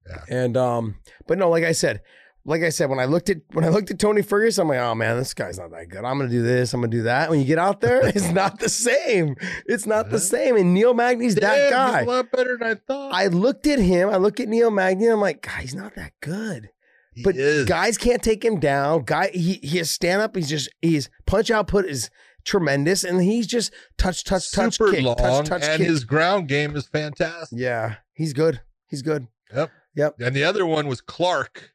Yeah. 0.08 0.24
And 0.30 0.58
um, 0.58 0.96
but 1.28 1.38
no, 1.38 1.50
like 1.50 1.64
I 1.64 1.72
said, 1.72 2.02
like 2.46 2.64
I 2.64 2.70
said, 2.70 2.90
when 2.90 3.00
I 3.00 3.06
looked 3.06 3.30
at 3.30 3.38
when 3.52 3.64
I 3.66 3.70
looked 3.70 3.92
at 3.92 4.00
Tony 4.00 4.22
Ferguson, 4.22 4.64
I'm 4.64 4.68
like, 4.70 4.80
oh 4.80 4.96
man, 4.96 5.18
this 5.18 5.34
guy's 5.34 5.60
not 5.60 5.72
that 5.72 5.90
good. 5.90 6.04
I'm 6.06 6.18
gonna 6.18 6.30
do 6.30 6.42
this. 6.42 6.74
I'm 6.74 6.82
gonna 6.82 6.92
do 6.92 7.04
that. 7.04 7.30
When 7.30 7.40
you 7.40 7.46
get 7.46 7.60
out 7.60 7.82
there, 7.82 8.08
it's 8.08 8.30
not 8.32 8.60
the 8.60 8.70
same. 8.70 9.36
It's 9.66 9.86
not 9.86 10.10
the 10.10 10.20
same. 10.20 10.56
And 10.56 10.74
Neil 10.74 10.94
Magny's 10.94 11.36
that 11.36 11.70
guy. 11.70 12.00
He's 12.00 12.08
a 12.08 12.12
lot 12.12 12.32
better 12.32 12.58
than 12.58 12.68
I 12.70 12.76
thought. 12.76 13.14
I 13.14 13.28
looked 13.28 13.68
at 13.68 13.80
him. 13.80 14.10
I 14.10 14.18
look 14.18 14.40
at 14.40 14.48
Neil 14.48 14.72
Magny. 14.72 15.08
I'm 15.08 15.22
like, 15.22 15.42
God, 15.42 15.60
he's 15.62 15.76
not 15.76 15.96
that 15.96 16.14
good. 16.22 16.70
He 17.14 17.24
But 17.24 17.36
is. 17.36 17.66
guys 17.68 17.98
can't 17.98 18.24
take 18.24 18.44
him 18.44 18.60
down. 18.60 19.04
Guy, 19.04 19.30
he 19.34 19.54
he 19.62 19.78
has 19.80 19.90
stand 19.90 20.22
up. 20.22 20.36
He's 20.36 20.50
just 20.50 20.70
his 20.82 21.10
punch 21.28 21.52
output 21.52 21.86
is 21.86 22.10
tremendous, 22.46 23.04
and 23.04 23.22
he's 23.22 23.48
just 23.48 23.72
touch, 23.98 24.24
touch, 24.24 24.52
touch, 24.52 24.78
super 24.78 24.92
kick, 24.92 25.04
long, 25.04 25.16
touch, 25.16 25.48
touch, 25.48 25.64
and 25.64 25.80
kick. 25.80 25.88
his 25.88 26.04
ground 26.04 26.48
game 26.48 26.76
is 26.76 26.88
fantastic. 26.88 27.58
yeah, 27.60 27.96
he's 28.14 28.34
good. 28.34 28.62
He's 28.88 29.02
good. 29.02 29.28
Yep. 29.54 29.72
Yep. 29.96 30.16
And 30.22 30.36
the 30.36 30.44
other 30.44 30.66
one 30.66 30.88
was 30.88 31.02
Clark 31.02 31.72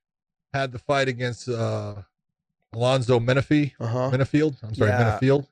had 0.52 0.72
the 0.72 0.78
fight 0.78 1.08
against 1.08 1.48
uh 1.48 1.96
Alonzo 2.72 3.20
Menifee, 3.20 3.74
Uh 3.78 3.86
huh. 3.86 4.10
Menifield. 4.12 4.56
I'm 4.62 4.74
sorry, 4.74 4.90
Yeah. 4.90 5.18
Menifield. 5.20 5.46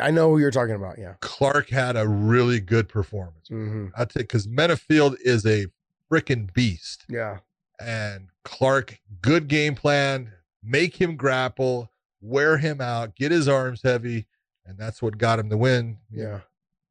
I 0.00 0.10
know 0.10 0.30
who 0.30 0.38
you're 0.38 0.50
talking 0.50 0.74
about. 0.74 0.98
Yeah. 0.98 1.14
Clark 1.20 1.70
had 1.70 1.96
a 1.96 2.06
really 2.06 2.60
good 2.60 2.88
performance. 2.88 3.48
hmm 3.48 3.86
I 3.96 4.04
take 4.04 4.22
because 4.24 4.46
Menifield 4.48 5.16
is 5.24 5.46
a 5.46 5.66
freaking 6.10 6.52
beast, 6.52 7.04
Yeah. 7.08 7.38
and 7.80 8.28
Clark, 8.44 8.98
good 9.22 9.48
game 9.48 9.74
plan, 9.74 10.32
make 10.62 11.00
him 11.00 11.16
grapple, 11.16 11.90
wear 12.20 12.58
him 12.58 12.80
out, 12.80 13.14
get 13.16 13.30
his 13.32 13.48
arms 13.48 13.82
heavy, 13.82 14.26
and 14.66 14.78
that's 14.78 15.00
what 15.02 15.18
got 15.18 15.38
him 15.38 15.48
the 15.48 15.56
win. 15.58 15.98
Yeah. 16.10 16.40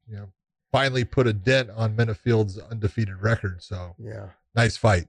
you 0.06 0.16
know, 0.16 0.28
finally 0.72 1.04
put 1.04 1.26
a 1.26 1.32
dent 1.32 1.70
on 1.70 1.96
Menifield's 1.96 2.58
undefeated 2.58 3.22
record. 3.22 3.62
So 3.62 3.94
Yeah. 3.98 4.30
nice 4.54 4.76
fight. 4.76 5.06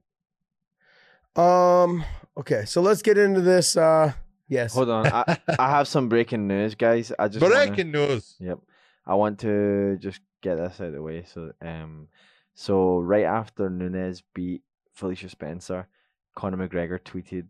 Um. 1.35 2.03
Okay. 2.37 2.65
So 2.65 2.81
let's 2.81 3.01
get 3.01 3.17
into 3.17 3.41
this. 3.41 3.75
Uh. 3.77 4.13
Yes. 4.47 4.73
Hold 4.75 4.89
on, 4.89 5.07
I, 5.07 5.37
I 5.59 5.69
have 5.71 5.87
some 5.87 6.07
breaking 6.07 6.47
news, 6.47 6.75
guys. 6.75 7.11
I 7.17 7.27
just 7.27 7.41
wanna- 7.41 7.55
Breaking 7.67 7.91
news. 7.91 8.35
Yep. 8.39 8.59
I 9.07 9.15
want 9.15 9.39
to 9.39 9.97
just 9.99 10.21
get 10.41 10.55
this 10.55 10.79
out 10.79 10.87
of 10.87 10.93
the 10.93 11.01
way. 11.01 11.23
So 11.31 11.51
um 11.61 12.07
so 12.53 12.99
right 12.99 13.25
after 13.25 13.69
Nunes 13.69 14.21
beat 14.33 14.61
Felicia 14.93 15.29
Spencer, 15.29 15.87
Conor 16.35 16.67
McGregor 16.67 16.99
tweeted 16.99 17.47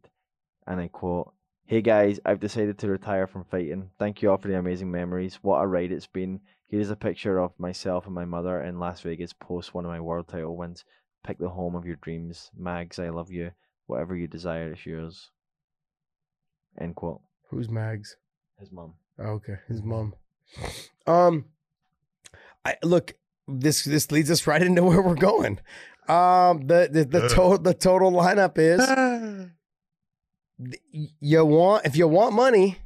and 0.65 0.79
I 0.79 0.87
quote, 0.87 1.33
Hey 1.67 1.81
guys, 1.81 2.19
I've 2.25 2.39
decided 2.39 2.77
to 2.79 2.89
retire 2.89 3.25
from 3.25 3.43
fighting. 3.45 3.89
Thank 3.97 4.21
you 4.21 4.29
all 4.29 4.37
for 4.37 4.47
the 4.47 4.57
amazing 4.57 4.91
memories. 4.91 5.39
What 5.41 5.61
a 5.61 5.67
ride 5.67 5.91
it's 5.91 6.05
been. 6.05 6.41
Here's 6.67 6.91
a 6.91 6.95
picture 6.95 7.39
of 7.39 7.59
myself 7.59 8.05
and 8.05 8.13
my 8.13 8.25
mother 8.25 8.61
in 8.61 8.79
Las 8.79 9.01
Vegas 9.01 9.33
post 9.33 9.73
one 9.73 9.83
of 9.85 9.89
my 9.91 9.99
world 9.99 10.27
title 10.27 10.55
wins. 10.55 10.85
Pick 11.25 11.39
the 11.39 11.49
home 11.49 11.75
of 11.75 11.85
your 11.85 11.95
dreams. 11.97 12.51
Mags, 12.55 12.99
I 12.99 13.09
love 13.09 13.31
you. 13.31 13.51
Whatever 13.87 14.15
you 14.15 14.27
desire 14.27 14.73
is 14.73 14.85
yours. 14.85 15.31
End 16.79 16.95
quote. 16.95 17.21
Who's 17.49 17.69
Mags? 17.69 18.15
His 18.59 18.71
mom. 18.71 18.93
Oh, 19.17 19.23
okay. 19.23 19.55
His 19.67 19.81
mom. 19.81 20.13
Um. 21.07 21.45
I 22.63 22.75
look. 22.83 23.13
This 23.47 23.83
this 23.83 24.11
leads 24.11 24.29
us 24.29 24.45
right 24.47 24.61
into 24.69 24.83
where 24.83 25.01
we're 25.01 25.15
going. 25.15 25.59
Um. 26.07 26.67
The 26.67 26.89
the 26.91 27.05
the 27.05 27.29
total 27.29 27.57
the 27.57 27.73
total 27.73 28.11
lineup 28.11 28.57
is 28.57 28.79
y- 28.79 29.47
you 30.89 31.45
want 31.45 31.85
if 31.85 31.95
you 31.95 32.07
want 32.07 32.33
money. 32.33 32.77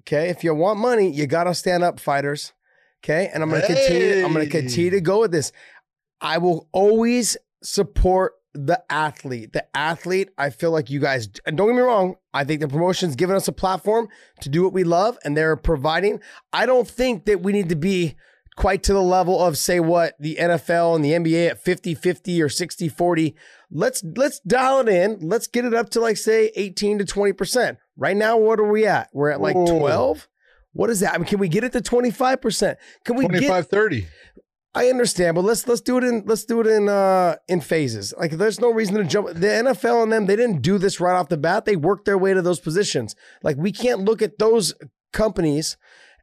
Okay, 0.00 0.28
if 0.30 0.42
you 0.42 0.54
want 0.54 0.78
money, 0.78 1.10
you 1.10 1.26
gotta 1.26 1.54
stand 1.54 1.82
up, 1.82 2.00
fighters. 2.00 2.52
Okay, 3.04 3.30
and 3.32 3.42
I'm 3.42 3.50
gonna 3.50 3.66
continue. 3.66 4.24
I'm 4.24 4.32
gonna 4.32 4.46
continue 4.46 4.90
to 4.90 5.00
go 5.00 5.20
with 5.20 5.32
this. 5.32 5.52
I 6.20 6.38
will 6.38 6.68
always 6.72 7.36
support 7.62 8.32
the 8.54 8.82
athlete. 8.90 9.52
The 9.52 9.64
athlete, 9.76 10.30
I 10.36 10.50
feel 10.50 10.70
like 10.70 10.90
you 10.90 11.00
guys, 11.00 11.28
and 11.46 11.56
don't 11.56 11.68
get 11.68 11.76
me 11.76 11.82
wrong, 11.82 12.16
I 12.34 12.44
think 12.44 12.60
the 12.60 12.68
promotion's 12.68 13.14
given 13.14 13.36
us 13.36 13.46
a 13.46 13.52
platform 13.52 14.08
to 14.40 14.48
do 14.48 14.64
what 14.64 14.72
we 14.72 14.84
love 14.84 15.18
and 15.24 15.36
they're 15.36 15.56
providing. 15.56 16.20
I 16.52 16.66
don't 16.66 16.88
think 16.88 17.26
that 17.26 17.42
we 17.42 17.52
need 17.52 17.68
to 17.68 17.76
be 17.76 18.16
quite 18.56 18.82
to 18.84 18.92
the 18.92 19.02
level 19.02 19.40
of 19.40 19.56
say 19.56 19.78
what 19.78 20.14
the 20.18 20.36
NFL 20.40 20.96
and 20.96 21.04
the 21.04 21.12
NBA 21.12 21.50
at 21.50 21.64
50-50 21.64 22.40
or 22.40 22.48
60-40. 22.48 23.34
Let's 23.70 24.02
let's 24.16 24.40
dial 24.40 24.80
it 24.80 24.88
in. 24.88 25.18
Let's 25.20 25.46
get 25.46 25.64
it 25.64 25.74
up 25.74 25.90
to 25.90 26.00
like 26.00 26.16
say 26.16 26.50
18 26.56 26.98
to 26.98 27.04
20%. 27.04 27.76
Right 27.96 28.16
now, 28.16 28.38
what 28.38 28.60
are 28.60 28.70
we 28.70 28.86
at? 28.86 29.10
We're 29.12 29.30
at 29.30 29.40
like 29.40 29.56
Whoa. 29.56 29.78
12. 29.78 30.28
What 30.72 30.90
is 30.90 31.00
that? 31.00 31.14
I 31.14 31.18
mean, 31.18 31.26
can 31.26 31.38
we 31.38 31.48
get 31.48 31.64
it 31.64 31.72
to 31.72 31.80
25%? 31.80 32.76
Can 33.04 33.16
we 33.16 33.22
get 33.22 33.46
25 33.46 33.68
30. 33.68 34.06
I 34.74 34.90
understand, 34.90 35.34
but 35.34 35.44
let's 35.44 35.66
let's 35.66 35.80
do 35.80 35.96
it 35.98 36.04
in 36.04 36.22
let's 36.26 36.44
do 36.44 36.60
it 36.60 36.66
in 36.66 36.88
uh 36.88 37.36
in 37.48 37.60
phases. 37.60 38.14
Like 38.16 38.32
there's 38.32 38.60
no 38.60 38.72
reason 38.72 38.96
to 38.96 39.04
jump 39.04 39.28
the 39.28 39.46
NFL 39.46 40.04
and 40.04 40.12
them, 40.12 40.26
they 40.26 40.36
didn't 40.36 40.62
do 40.62 40.78
this 40.78 41.00
right 41.00 41.14
off 41.14 41.28
the 41.28 41.36
bat. 41.36 41.64
They 41.64 41.74
worked 41.74 42.04
their 42.04 42.18
way 42.18 42.32
to 42.32 42.42
those 42.42 42.60
positions. 42.60 43.16
Like 43.42 43.56
we 43.56 43.72
can't 43.72 44.00
look 44.00 44.22
at 44.22 44.38
those 44.38 44.74
companies 45.12 45.76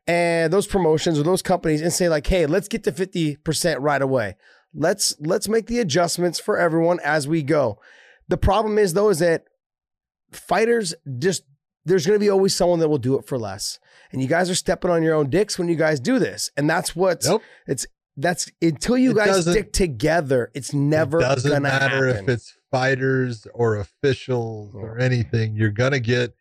and 0.08 0.54
those 0.54 0.68
promotions 0.68 1.20
or 1.20 1.24
those 1.24 1.42
companies 1.42 1.82
and 1.82 1.92
say 1.92 2.08
like, 2.08 2.28
"Hey, 2.28 2.46
let's 2.46 2.68
get 2.68 2.84
to 2.86 2.92
50% 2.92 3.78
right 3.82 4.02
away." 4.02 4.36
Let's 4.76 5.16
let's 5.20 5.48
make 5.48 5.68
the 5.68 5.80
adjustments 5.80 6.40
for 6.40 6.58
everyone 6.58 7.00
as 7.04 7.28
we 7.28 7.42
go. 7.44 7.80
The 8.28 8.38
problem 8.38 8.78
is 8.78 8.94
though 8.94 9.10
is 9.10 9.20
that 9.20 9.46
fighters 10.32 10.94
just 11.20 11.44
there's 11.86 12.06
going 12.06 12.20
to 12.20 12.24
be 12.24 12.30
always 12.32 12.56
someone 12.56 12.80
that 12.80 12.90
will 12.90 12.98
do 12.98 13.18
it 13.18 13.28
for 13.28 13.38
less. 13.38 13.80
And 14.12 14.22
you 14.22 14.28
guys 14.28 14.50
are 14.50 14.56
stepping 14.56 14.90
on 14.90 15.04
your 15.04 15.14
own 15.14 15.30
dicks 15.30 15.60
when 15.60 15.68
you 15.68 15.76
guys 15.76 16.00
do 16.00 16.18
this. 16.20 16.50
And 16.58 16.70
that's 16.70 16.96
what's 16.96 17.28
Nope. 17.28 17.44
it's 17.68 17.86
that's 18.18 18.50
until 18.62 18.98
you 18.98 19.12
It 19.12 19.16
guys 19.18 19.42
stick 19.42 19.72
together, 19.74 20.52
it's 20.54 20.74
never 20.74 21.20
it 21.20 21.24
doesn't 21.24 21.50
gonna 21.52 21.62
matter 21.62 22.08
happen. 22.08 22.24
if 22.24 22.30
it's 22.30 22.58
fighters 22.72 23.46
or 23.54 23.78
officials 23.78 24.74
or 24.74 25.00
anything. 25.00 25.56
You're 25.56 25.70
gonna 25.70 26.00
get, 26.00 26.34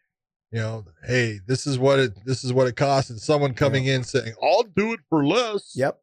you 0.51 0.61
know, 0.61 0.85
hey, 1.05 1.41
this 1.47 1.67
is 1.67 1.79
what 1.79 1.99
it 1.99 2.13
this 2.25 2.43
is 2.45 2.53
what 2.53 2.67
it 2.69 2.77
costs, 2.77 3.11
and 3.11 3.21
someone 3.21 3.55
coming 3.55 3.87
in 3.87 4.03
saying, 4.05 4.35
"I'll 4.43 4.63
do 4.63 4.93
it 4.93 5.01
for 5.09 5.27
less." 5.27 5.73
yep. 5.77 6.01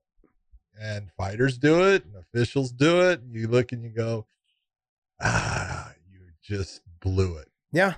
And 0.82 1.12
fighters 1.16 1.58
do 1.58 1.84
it, 1.84 2.06
and 2.06 2.16
officials 2.16 2.72
do 2.72 3.02
it. 3.02 3.22
And 3.22 3.36
you 3.36 3.48
look 3.48 3.72
and 3.72 3.84
you 3.84 3.90
go, 3.90 4.26
ah, 5.22 5.92
you 6.12 6.20
just 6.42 6.82
blew 7.00 7.38
it. 7.38 7.50
Yeah. 7.72 7.96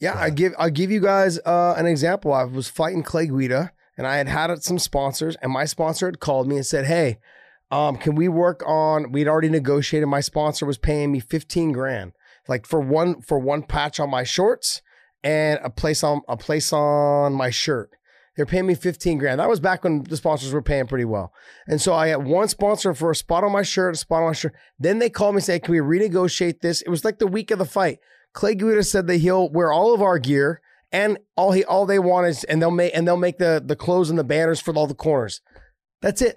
Yeah, 0.00 0.16
I 0.16 0.30
give 0.30 0.54
I'll 0.58 0.70
give 0.70 0.92
you 0.92 1.00
guys 1.00 1.40
uh, 1.44 1.74
an 1.76 1.86
example. 1.86 2.32
I 2.32 2.44
was 2.44 2.68
fighting 2.68 3.02
Clay 3.02 3.26
Guida 3.26 3.72
and 3.96 4.06
I 4.06 4.16
had 4.16 4.28
had 4.28 4.62
some 4.62 4.78
sponsors 4.78 5.36
and 5.42 5.50
my 5.50 5.64
sponsor 5.64 6.06
had 6.06 6.20
called 6.20 6.46
me 6.46 6.54
and 6.54 6.64
said, 6.64 6.86
"Hey, 6.86 7.18
um, 7.72 7.96
can 7.96 8.14
we 8.14 8.28
work 8.28 8.62
on 8.64 9.10
we'd 9.10 9.26
already 9.26 9.48
negotiated 9.48 10.08
my 10.08 10.20
sponsor 10.20 10.66
was 10.66 10.78
paying 10.78 11.10
me 11.10 11.18
15 11.18 11.72
grand 11.72 12.12
like 12.46 12.64
for 12.64 12.80
one 12.80 13.20
for 13.20 13.40
one 13.40 13.62
patch 13.62 13.98
on 13.98 14.08
my 14.08 14.22
shorts 14.22 14.82
and 15.22 15.58
a 15.62 15.70
place 15.70 16.02
on 16.04 16.22
a 16.28 16.36
place 16.36 16.72
on 16.72 17.32
my 17.34 17.50
shirt. 17.50 17.90
They're 18.38 18.46
paying 18.46 18.68
me 18.68 18.76
15 18.76 19.18
grand. 19.18 19.40
That 19.40 19.48
was 19.48 19.58
back 19.58 19.82
when 19.82 20.04
the 20.04 20.16
sponsors 20.16 20.52
were 20.52 20.62
paying 20.62 20.86
pretty 20.86 21.04
well. 21.04 21.32
And 21.66 21.82
so 21.82 21.92
I 21.92 22.06
had 22.06 22.24
one 22.24 22.46
sponsor 22.46 22.94
for 22.94 23.10
a 23.10 23.16
spot 23.16 23.42
on 23.42 23.50
my 23.50 23.62
shirt, 23.62 23.96
a 23.96 23.98
spot 23.98 24.22
on 24.22 24.28
my 24.28 24.32
shirt. 24.32 24.54
Then 24.78 25.00
they 25.00 25.10
called 25.10 25.34
me 25.34 25.38
and 25.38 25.44
said, 25.44 25.64
Can 25.64 25.72
we 25.72 25.80
renegotiate 25.80 26.60
this? 26.60 26.80
It 26.82 26.88
was 26.88 27.04
like 27.04 27.18
the 27.18 27.26
week 27.26 27.50
of 27.50 27.58
the 27.58 27.64
fight. 27.64 27.98
Clay 28.34 28.54
Guida 28.54 28.84
said 28.84 29.08
that 29.08 29.16
he'll 29.16 29.50
wear 29.50 29.72
all 29.72 29.92
of 29.92 30.02
our 30.02 30.20
gear 30.20 30.60
and 30.92 31.18
all 31.36 31.50
he 31.50 31.64
all 31.64 31.84
they 31.84 31.98
want 31.98 32.28
is 32.28 32.44
and 32.44 32.62
they'll 32.62 32.70
make 32.70 32.92
and 32.94 33.08
they'll 33.08 33.16
make 33.16 33.38
the 33.38 33.60
the 33.64 33.74
clothes 33.74 34.08
and 34.08 34.16
the 34.16 34.22
banners 34.22 34.60
for 34.60 34.72
all 34.72 34.86
the 34.86 34.94
corners. 34.94 35.40
That's 36.00 36.22
it. 36.22 36.36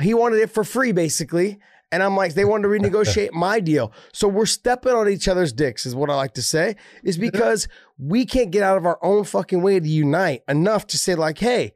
He 0.00 0.14
wanted 0.14 0.40
it 0.40 0.50
for 0.50 0.64
free, 0.64 0.90
basically. 0.90 1.60
And 1.90 2.02
I'm 2.02 2.16
like, 2.16 2.34
they 2.34 2.44
wanted 2.44 2.64
to 2.64 2.68
renegotiate 2.90 3.32
my 3.32 3.60
deal. 3.60 3.92
So 4.12 4.28
we're 4.28 4.46
stepping 4.46 4.92
on 4.92 5.08
each 5.08 5.28
other's 5.28 5.52
dicks, 5.52 5.86
is 5.86 5.94
what 5.94 6.10
I 6.10 6.14
like 6.14 6.34
to 6.34 6.42
say, 6.42 6.76
is 7.02 7.18
because 7.18 7.68
we 7.98 8.26
can't 8.26 8.50
get 8.50 8.62
out 8.62 8.76
of 8.76 8.86
our 8.86 8.98
own 9.02 9.24
fucking 9.24 9.62
way 9.62 9.80
to 9.80 9.88
unite 9.88 10.42
enough 10.48 10.86
to 10.88 10.98
say, 10.98 11.14
like, 11.14 11.38
hey, 11.38 11.72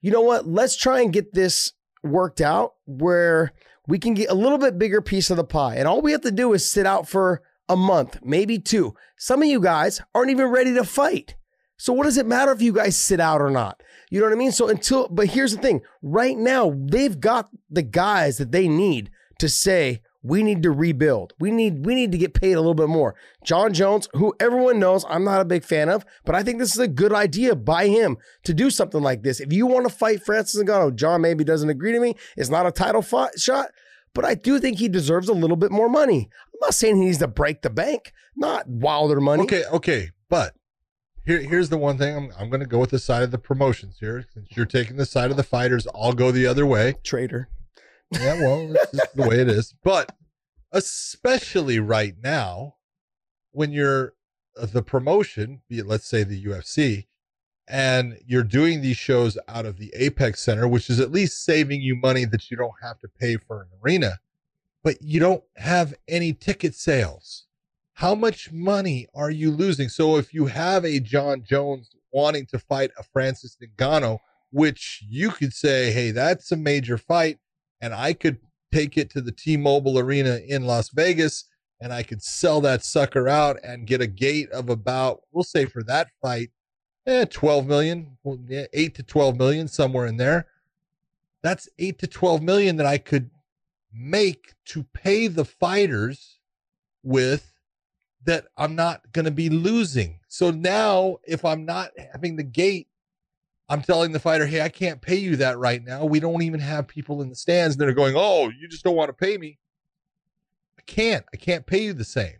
you 0.00 0.10
know 0.10 0.22
what? 0.22 0.46
Let's 0.46 0.76
try 0.76 1.00
and 1.00 1.12
get 1.12 1.34
this 1.34 1.72
worked 2.02 2.40
out 2.40 2.74
where 2.86 3.52
we 3.86 3.98
can 3.98 4.14
get 4.14 4.30
a 4.30 4.34
little 4.34 4.58
bit 4.58 4.78
bigger 4.78 5.00
piece 5.00 5.30
of 5.30 5.36
the 5.36 5.44
pie. 5.44 5.76
And 5.76 5.88
all 5.88 6.00
we 6.00 6.12
have 6.12 6.22
to 6.22 6.30
do 6.30 6.52
is 6.52 6.70
sit 6.70 6.86
out 6.86 7.08
for 7.08 7.42
a 7.68 7.76
month, 7.76 8.18
maybe 8.22 8.58
two. 8.58 8.94
Some 9.16 9.42
of 9.42 9.48
you 9.48 9.60
guys 9.60 10.00
aren't 10.14 10.30
even 10.30 10.46
ready 10.46 10.74
to 10.74 10.84
fight. 10.84 11.36
So 11.76 11.92
what 11.92 12.04
does 12.04 12.16
it 12.16 12.26
matter 12.26 12.52
if 12.52 12.62
you 12.62 12.72
guys 12.72 12.96
sit 12.96 13.20
out 13.20 13.40
or 13.40 13.50
not? 13.50 13.82
You 14.10 14.20
know 14.20 14.26
what 14.26 14.32
I 14.32 14.38
mean? 14.38 14.52
So 14.52 14.68
until, 14.68 15.08
but 15.08 15.26
here's 15.26 15.54
the 15.54 15.60
thing 15.60 15.82
right 16.02 16.36
now, 16.36 16.74
they've 16.76 17.18
got 17.18 17.50
the 17.68 17.82
guys 17.82 18.38
that 18.38 18.52
they 18.52 18.68
need 18.68 19.10
to 19.38 19.48
say, 19.48 20.00
we 20.22 20.42
need 20.42 20.62
to 20.64 20.72
rebuild. 20.72 21.34
We 21.38 21.50
need 21.52 21.86
we 21.86 21.94
need 21.94 22.10
to 22.12 22.18
get 22.18 22.34
paid 22.34 22.54
a 22.54 22.60
little 22.60 22.74
bit 22.74 22.88
more. 22.88 23.14
Jon 23.44 23.72
Jones, 23.72 24.08
who 24.14 24.34
everyone 24.40 24.80
knows 24.80 25.04
I'm 25.08 25.24
not 25.24 25.40
a 25.40 25.44
big 25.44 25.64
fan 25.64 25.88
of, 25.88 26.04
but 26.24 26.34
I 26.34 26.42
think 26.42 26.58
this 26.58 26.74
is 26.74 26.80
a 26.80 26.88
good 26.88 27.12
idea 27.12 27.54
by 27.54 27.86
him 27.86 28.16
to 28.42 28.52
do 28.52 28.70
something 28.70 29.02
like 29.02 29.22
this. 29.22 29.38
If 29.38 29.52
you 29.52 29.66
want 29.66 29.86
to 29.86 29.94
fight 29.94 30.24
Francis 30.24 30.60
Ngannou, 30.60 30.96
Jon 30.96 31.20
maybe 31.20 31.44
doesn't 31.44 31.70
agree 31.70 31.92
to 31.92 32.00
me. 32.00 32.16
It's 32.36 32.50
not 32.50 32.66
a 32.66 32.72
title 32.72 33.02
fight 33.02 33.38
shot, 33.38 33.68
but 34.14 34.24
I 34.24 34.34
do 34.34 34.58
think 34.58 34.78
he 34.78 34.88
deserves 34.88 35.28
a 35.28 35.34
little 35.34 35.56
bit 35.56 35.70
more 35.70 35.88
money. 35.88 36.28
I'm 36.54 36.60
not 36.60 36.74
saying 36.74 36.96
he 36.96 37.04
needs 37.04 37.18
to 37.18 37.28
break 37.28 37.62
the 37.62 37.70
bank, 37.70 38.12
not 38.36 38.66
Wilder 38.68 39.20
money. 39.20 39.44
Okay, 39.44 39.64
okay, 39.66 40.10
but 40.28 40.54
here, 41.24 41.40
here's 41.40 41.68
the 41.68 41.78
one 41.78 41.98
thing. 41.98 42.16
I'm, 42.16 42.32
I'm 42.38 42.50
going 42.50 42.60
to 42.60 42.66
go 42.66 42.78
with 42.78 42.90
the 42.90 42.98
side 42.98 43.22
of 43.22 43.30
the 43.30 43.38
promotions 43.38 43.98
here. 44.00 44.24
Since 44.32 44.56
you're 44.56 44.66
taking 44.66 44.96
the 44.96 45.06
side 45.06 45.30
of 45.30 45.36
the 45.36 45.42
fighters, 45.42 45.86
I'll 45.94 46.14
go 46.14 46.32
the 46.32 46.46
other 46.46 46.66
way. 46.66 46.94
Traitor. 47.04 47.48
Yeah, 48.10 48.40
well, 48.40 48.74
it's 48.74 49.12
the 49.12 49.22
way 49.22 49.40
it 49.40 49.48
is. 49.48 49.74
But 49.82 50.12
especially 50.72 51.80
right 51.80 52.14
now, 52.22 52.76
when 53.52 53.72
you're 53.72 54.14
uh, 54.60 54.66
the 54.66 54.82
promotion, 54.82 55.62
be 55.68 55.78
it 55.78 55.86
let's 55.86 56.06
say 56.06 56.22
the 56.22 56.42
UFC, 56.44 57.06
and 57.68 58.18
you're 58.26 58.44
doing 58.44 58.80
these 58.80 58.96
shows 58.96 59.36
out 59.48 59.66
of 59.66 59.78
the 59.78 59.92
Apex 59.94 60.40
Center, 60.40 60.68
which 60.68 60.88
is 60.88 61.00
at 61.00 61.10
least 61.10 61.44
saving 61.44 61.80
you 61.80 61.96
money 61.96 62.24
that 62.24 62.50
you 62.50 62.56
don't 62.56 62.74
have 62.82 62.98
to 63.00 63.08
pay 63.08 63.36
for 63.36 63.62
an 63.62 63.68
arena, 63.82 64.20
but 64.84 65.02
you 65.02 65.18
don't 65.18 65.42
have 65.56 65.94
any 66.06 66.32
ticket 66.32 66.74
sales. 66.74 67.46
How 67.94 68.14
much 68.14 68.52
money 68.52 69.08
are 69.14 69.30
you 69.30 69.50
losing? 69.50 69.88
So 69.88 70.16
if 70.16 70.32
you 70.32 70.46
have 70.46 70.84
a 70.84 71.00
Jon 71.00 71.42
Jones 71.42 71.90
wanting 72.12 72.46
to 72.46 72.58
fight 72.58 72.90
a 72.98 73.02
Francis 73.02 73.56
Ngannou, 73.60 74.18
which 74.52 75.02
you 75.08 75.30
could 75.30 75.52
say, 75.52 75.90
hey, 75.90 76.12
that's 76.12 76.52
a 76.52 76.56
major 76.56 76.98
fight, 76.98 77.38
and 77.80 77.94
I 77.94 78.12
could 78.12 78.38
take 78.72 78.98
it 78.98 79.10
to 79.10 79.20
the 79.20 79.32
T-Mobile 79.32 79.98
Arena 79.98 80.40
in 80.46 80.66
Las 80.66 80.90
Vegas, 80.90 81.44
and 81.80 81.92
I 81.92 82.02
could 82.02 82.22
sell 82.22 82.60
that 82.62 82.84
sucker 82.84 83.28
out 83.28 83.58
and 83.62 83.86
get 83.86 84.00
a 84.00 84.06
gate 84.06 84.50
of 84.50 84.70
about, 84.70 85.20
we'll 85.32 85.44
say 85.44 85.66
for 85.66 85.82
that 85.84 86.08
fight, 86.22 86.50
eh, 87.06 87.26
12 87.26 87.66
million, 87.66 88.16
8 88.72 88.94
to 88.94 89.02
12 89.02 89.36
million, 89.36 89.68
somewhere 89.68 90.06
in 90.06 90.16
there. 90.16 90.46
That's 91.42 91.68
8 91.78 91.98
to 92.00 92.06
12 92.06 92.42
million 92.42 92.76
that 92.76 92.86
I 92.86 92.98
could 92.98 93.30
make 93.92 94.54
to 94.66 94.84
pay 94.92 95.26
the 95.26 95.44
fighters 95.44 96.38
with 97.02 97.52
that 98.24 98.46
I'm 98.56 98.74
not 98.74 99.12
going 99.12 99.24
to 99.24 99.30
be 99.30 99.48
losing. 99.48 100.20
So 100.28 100.50
now, 100.50 101.18
if 101.24 101.44
I'm 101.44 101.64
not 101.64 101.92
having 102.12 102.36
the 102.36 102.42
gate, 102.42 102.88
I'm 103.68 103.82
telling 103.82 104.12
the 104.12 104.20
fighter, 104.20 104.46
hey, 104.46 104.60
I 104.60 104.68
can't 104.68 105.00
pay 105.00 105.16
you 105.16 105.36
that 105.36 105.58
right 105.58 105.82
now. 105.84 106.04
We 106.04 106.20
don't 106.20 106.42
even 106.42 106.60
have 106.60 106.86
people 106.86 107.20
in 107.22 107.28
the 107.28 107.34
stands 107.34 107.76
that 107.76 107.88
are 107.88 107.92
going, 107.92 108.14
oh, 108.16 108.48
you 108.48 108.68
just 108.68 108.84
don't 108.84 108.94
want 108.94 109.08
to 109.08 109.12
pay 109.12 109.38
me. 109.38 109.58
I 110.78 110.82
can't. 110.82 111.24
I 111.34 111.36
can't 111.36 111.66
pay 111.66 111.84
you 111.84 111.92
the 111.92 112.04
same. 112.04 112.36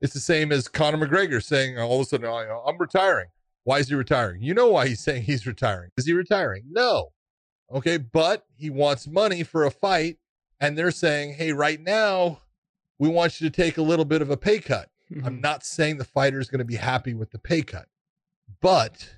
It's 0.00 0.14
the 0.14 0.20
same 0.20 0.52
as 0.52 0.68
Conor 0.68 1.04
McGregor 1.04 1.42
saying 1.42 1.78
uh, 1.78 1.86
all 1.86 2.00
of 2.00 2.06
a 2.06 2.08
sudden, 2.08 2.26
"Oh, 2.26 2.64
I'm 2.66 2.78
retiring. 2.78 3.28
Why 3.64 3.78
is 3.78 3.88
he 3.88 3.94
retiring? 3.94 4.42
You 4.42 4.54
know 4.54 4.68
why 4.68 4.86
he's 4.86 5.00
saying 5.00 5.22
he's 5.22 5.46
retiring. 5.46 5.90
Is 5.96 6.06
he 6.06 6.12
retiring? 6.12 6.62
No. 6.70 7.12
Okay, 7.72 7.96
but 7.96 8.44
he 8.54 8.70
wants 8.70 9.08
money 9.08 9.42
for 9.42 9.64
a 9.64 9.70
fight, 9.70 10.18
and 10.60 10.78
they're 10.78 10.92
saying, 10.92 11.34
hey, 11.34 11.52
right 11.52 11.80
now, 11.80 12.42
we 12.98 13.08
want 13.08 13.40
you 13.40 13.50
to 13.50 13.54
take 13.54 13.76
a 13.76 13.82
little 13.82 14.04
bit 14.04 14.22
of 14.22 14.30
a 14.30 14.36
pay 14.36 14.60
cut. 14.60 14.88
I'm 15.10 15.20
mm-hmm. 15.20 15.40
not 15.40 15.64
saying 15.64 15.98
the 15.98 16.04
fighter 16.04 16.38
is 16.38 16.48
going 16.48 16.60
to 16.60 16.64
be 16.64 16.76
happy 16.76 17.14
with 17.14 17.30
the 17.30 17.38
pay 17.38 17.62
cut, 17.62 17.86
but 18.60 19.16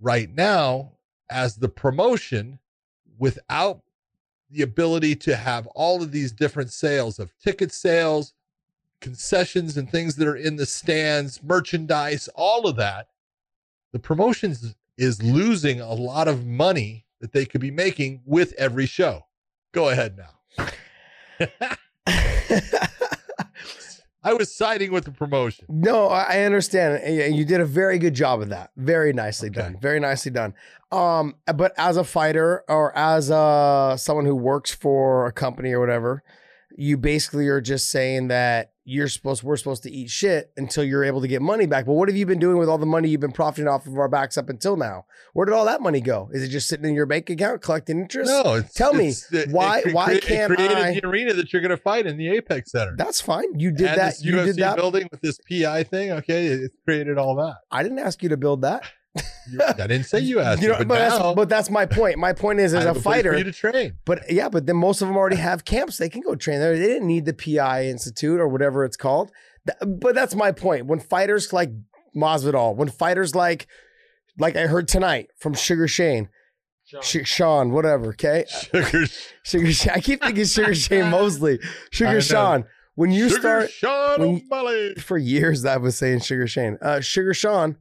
right 0.00 0.32
now, 0.34 0.92
as 1.30 1.56
the 1.56 1.68
promotion, 1.68 2.58
without 3.18 3.82
the 4.50 4.62
ability 4.62 5.14
to 5.14 5.36
have 5.36 5.66
all 5.68 6.02
of 6.02 6.12
these 6.12 6.32
different 6.32 6.72
sales 6.72 7.18
of 7.18 7.32
ticket 7.38 7.72
sales, 7.72 8.32
concessions, 9.00 9.76
and 9.76 9.90
things 9.90 10.16
that 10.16 10.26
are 10.26 10.36
in 10.36 10.56
the 10.56 10.66
stands, 10.66 11.42
merchandise, 11.42 12.28
all 12.34 12.66
of 12.66 12.76
that, 12.76 13.08
the 13.92 13.98
promotions 13.98 14.74
is 14.96 15.22
losing 15.22 15.80
a 15.80 15.92
lot 15.92 16.28
of 16.28 16.46
money 16.46 17.04
that 17.20 17.32
they 17.32 17.44
could 17.44 17.60
be 17.60 17.70
making 17.70 18.22
with 18.24 18.52
every 18.54 18.86
show. 18.86 19.24
Go 19.72 19.90
ahead 19.90 20.16
now. 20.16 20.68
I 24.24 24.34
was 24.34 24.52
siding 24.54 24.92
with 24.92 25.04
the 25.04 25.12
promotion. 25.12 25.66
No, 25.68 26.08
I 26.08 26.42
understand. 26.42 27.02
And 27.02 27.20
and 27.20 27.36
you 27.36 27.44
did 27.44 27.60
a 27.60 27.64
very 27.64 27.98
good 27.98 28.14
job 28.14 28.40
of 28.42 28.48
that. 28.48 28.70
Very 28.76 29.12
nicely 29.12 29.48
Okay. 29.48 29.60
done. 29.60 29.78
Very 29.80 30.00
nicely 30.00 30.30
done. 30.32 30.54
Um, 30.90 31.36
but 31.54 31.72
as 31.76 31.96
a 31.96 32.04
fighter 32.04 32.64
or 32.68 32.96
as 32.96 33.30
uh 33.30 33.96
someone 33.96 34.24
who 34.26 34.34
works 34.34 34.74
for 34.74 35.26
a 35.26 35.32
company 35.32 35.72
or 35.72 35.80
whatever, 35.80 36.22
you 36.80 36.96
basically 36.96 37.48
are 37.48 37.60
just 37.60 37.90
saying 37.90 38.28
that 38.28 38.70
you're 38.84 39.08
supposed 39.08 39.42
we're 39.42 39.56
supposed 39.56 39.82
to 39.82 39.90
eat 39.90 40.08
shit 40.08 40.52
until 40.56 40.84
you're 40.84 41.02
able 41.04 41.20
to 41.20 41.26
get 41.26 41.42
money 41.42 41.66
back. 41.66 41.84
But 41.86 41.94
what 41.94 42.08
have 42.08 42.16
you 42.16 42.24
been 42.24 42.38
doing 42.38 42.56
with 42.56 42.68
all 42.68 42.78
the 42.78 42.86
money 42.86 43.08
you've 43.08 43.20
been 43.20 43.32
profiting 43.32 43.66
off 43.66 43.84
of 43.88 43.98
our 43.98 44.08
backs 44.08 44.38
up 44.38 44.48
until 44.48 44.76
now? 44.76 45.04
Where 45.32 45.44
did 45.44 45.54
all 45.54 45.64
that 45.64 45.82
money 45.82 46.00
go? 46.00 46.30
Is 46.32 46.44
it 46.44 46.48
just 46.48 46.68
sitting 46.68 46.86
in 46.86 46.94
your 46.94 47.04
bank 47.04 47.28
account 47.30 47.62
collecting 47.62 47.98
interest? 48.00 48.30
No, 48.30 48.54
it's, 48.54 48.72
Tell 48.74 48.94
me, 48.94 49.12
it- 49.32 49.50
why- 49.50 49.80
it 49.80 49.82
cre- 49.82 49.90
why 49.90 50.18
can't 50.20 50.52
it 50.52 50.54
created 50.56 50.76
I- 50.78 50.94
the 50.94 51.06
arena 51.06 51.34
that 51.34 51.52
you're 51.52 51.60
going 51.60 51.70
to 51.70 51.76
fight 51.76 52.06
in 52.06 52.16
the 52.16 52.28
Apex 52.28 52.70
Center? 52.70 52.94
That's 52.96 53.20
fine. 53.20 53.58
You 53.58 53.72
did 53.72 53.88
that. 53.98 54.14
You 54.22 54.34
UFC 54.34 54.44
did 54.46 54.56
that. 54.58 54.76
building 54.76 55.08
with 55.10 55.20
this 55.20 55.38
PI 55.50 55.82
thing. 55.82 56.12
Okay, 56.12 56.46
it 56.46 56.70
created 56.84 57.18
all 57.18 57.34
that. 57.34 57.56
I 57.72 57.82
didn't 57.82 57.98
ask 57.98 58.22
you 58.22 58.28
to 58.28 58.36
build 58.36 58.62
that. 58.62 58.84
You, 59.50 59.60
I 59.62 59.72
didn't 59.72 60.04
say 60.04 60.20
you 60.20 60.40
asked, 60.40 60.60
You 60.60 60.68
you 60.68 60.72
know, 60.72 60.78
but, 60.78 60.88
but, 60.88 60.98
now 60.98 61.18
that's, 61.18 61.34
but 61.34 61.48
that's 61.48 61.70
my 61.70 61.86
point. 61.86 62.18
My 62.18 62.32
point 62.32 62.60
is, 62.60 62.74
I 62.74 62.78
as 62.78 62.84
have 62.84 62.96
a 62.96 63.00
place 63.00 63.02
for 63.02 63.10
fighter, 63.10 63.38
you 63.38 63.44
to 63.44 63.52
train. 63.52 63.94
But 64.04 64.30
yeah, 64.30 64.48
but 64.48 64.66
then 64.66 64.76
most 64.76 65.00
of 65.00 65.08
them 65.08 65.16
already 65.16 65.36
have 65.36 65.64
camps. 65.64 65.96
They 65.96 66.08
can 66.08 66.20
go 66.20 66.34
train 66.34 66.60
there. 66.60 66.76
They 66.76 66.86
didn't 66.86 67.06
need 67.06 67.24
the 67.24 67.32
PI 67.32 67.86
Institute 67.86 68.40
or 68.40 68.48
whatever 68.48 68.84
it's 68.84 68.96
called. 68.96 69.30
But 69.64 70.14
that's 70.14 70.34
my 70.34 70.52
point. 70.52 70.86
When 70.86 71.00
fighters 71.00 71.52
like 71.52 71.70
Masvidal, 72.14 72.76
when 72.76 72.88
fighters 72.88 73.34
like, 73.34 73.66
like 74.38 74.56
I 74.56 74.66
heard 74.66 74.88
tonight 74.88 75.30
from 75.38 75.54
Sugar 75.54 75.88
Shane, 75.88 76.28
Sh- 77.02 77.24
Sean, 77.24 77.72
whatever. 77.72 78.08
Okay, 78.10 78.44
Sugar, 78.72 79.06
Sugar. 79.42 79.72
Shane. 79.72 79.92
I 79.94 80.00
keep 80.00 80.22
thinking 80.22 80.44
Sugar 80.44 80.74
Shane 80.74 81.10
Mosley. 81.10 81.58
Sugar 81.90 82.14
know. 82.14 82.20
Sean. 82.20 82.64
When 82.94 83.12
you 83.12 83.28
Sugar 83.28 83.68
start 83.68 83.70
Sean 83.70 84.40
when 84.48 84.94
for 84.96 85.16
years, 85.16 85.64
I 85.64 85.76
was 85.76 85.96
saying 85.96 86.20
Sugar 86.20 86.48
Shane. 86.48 86.78
Uh, 86.82 87.00
Sugar 87.00 87.32
Sean, 87.32 87.76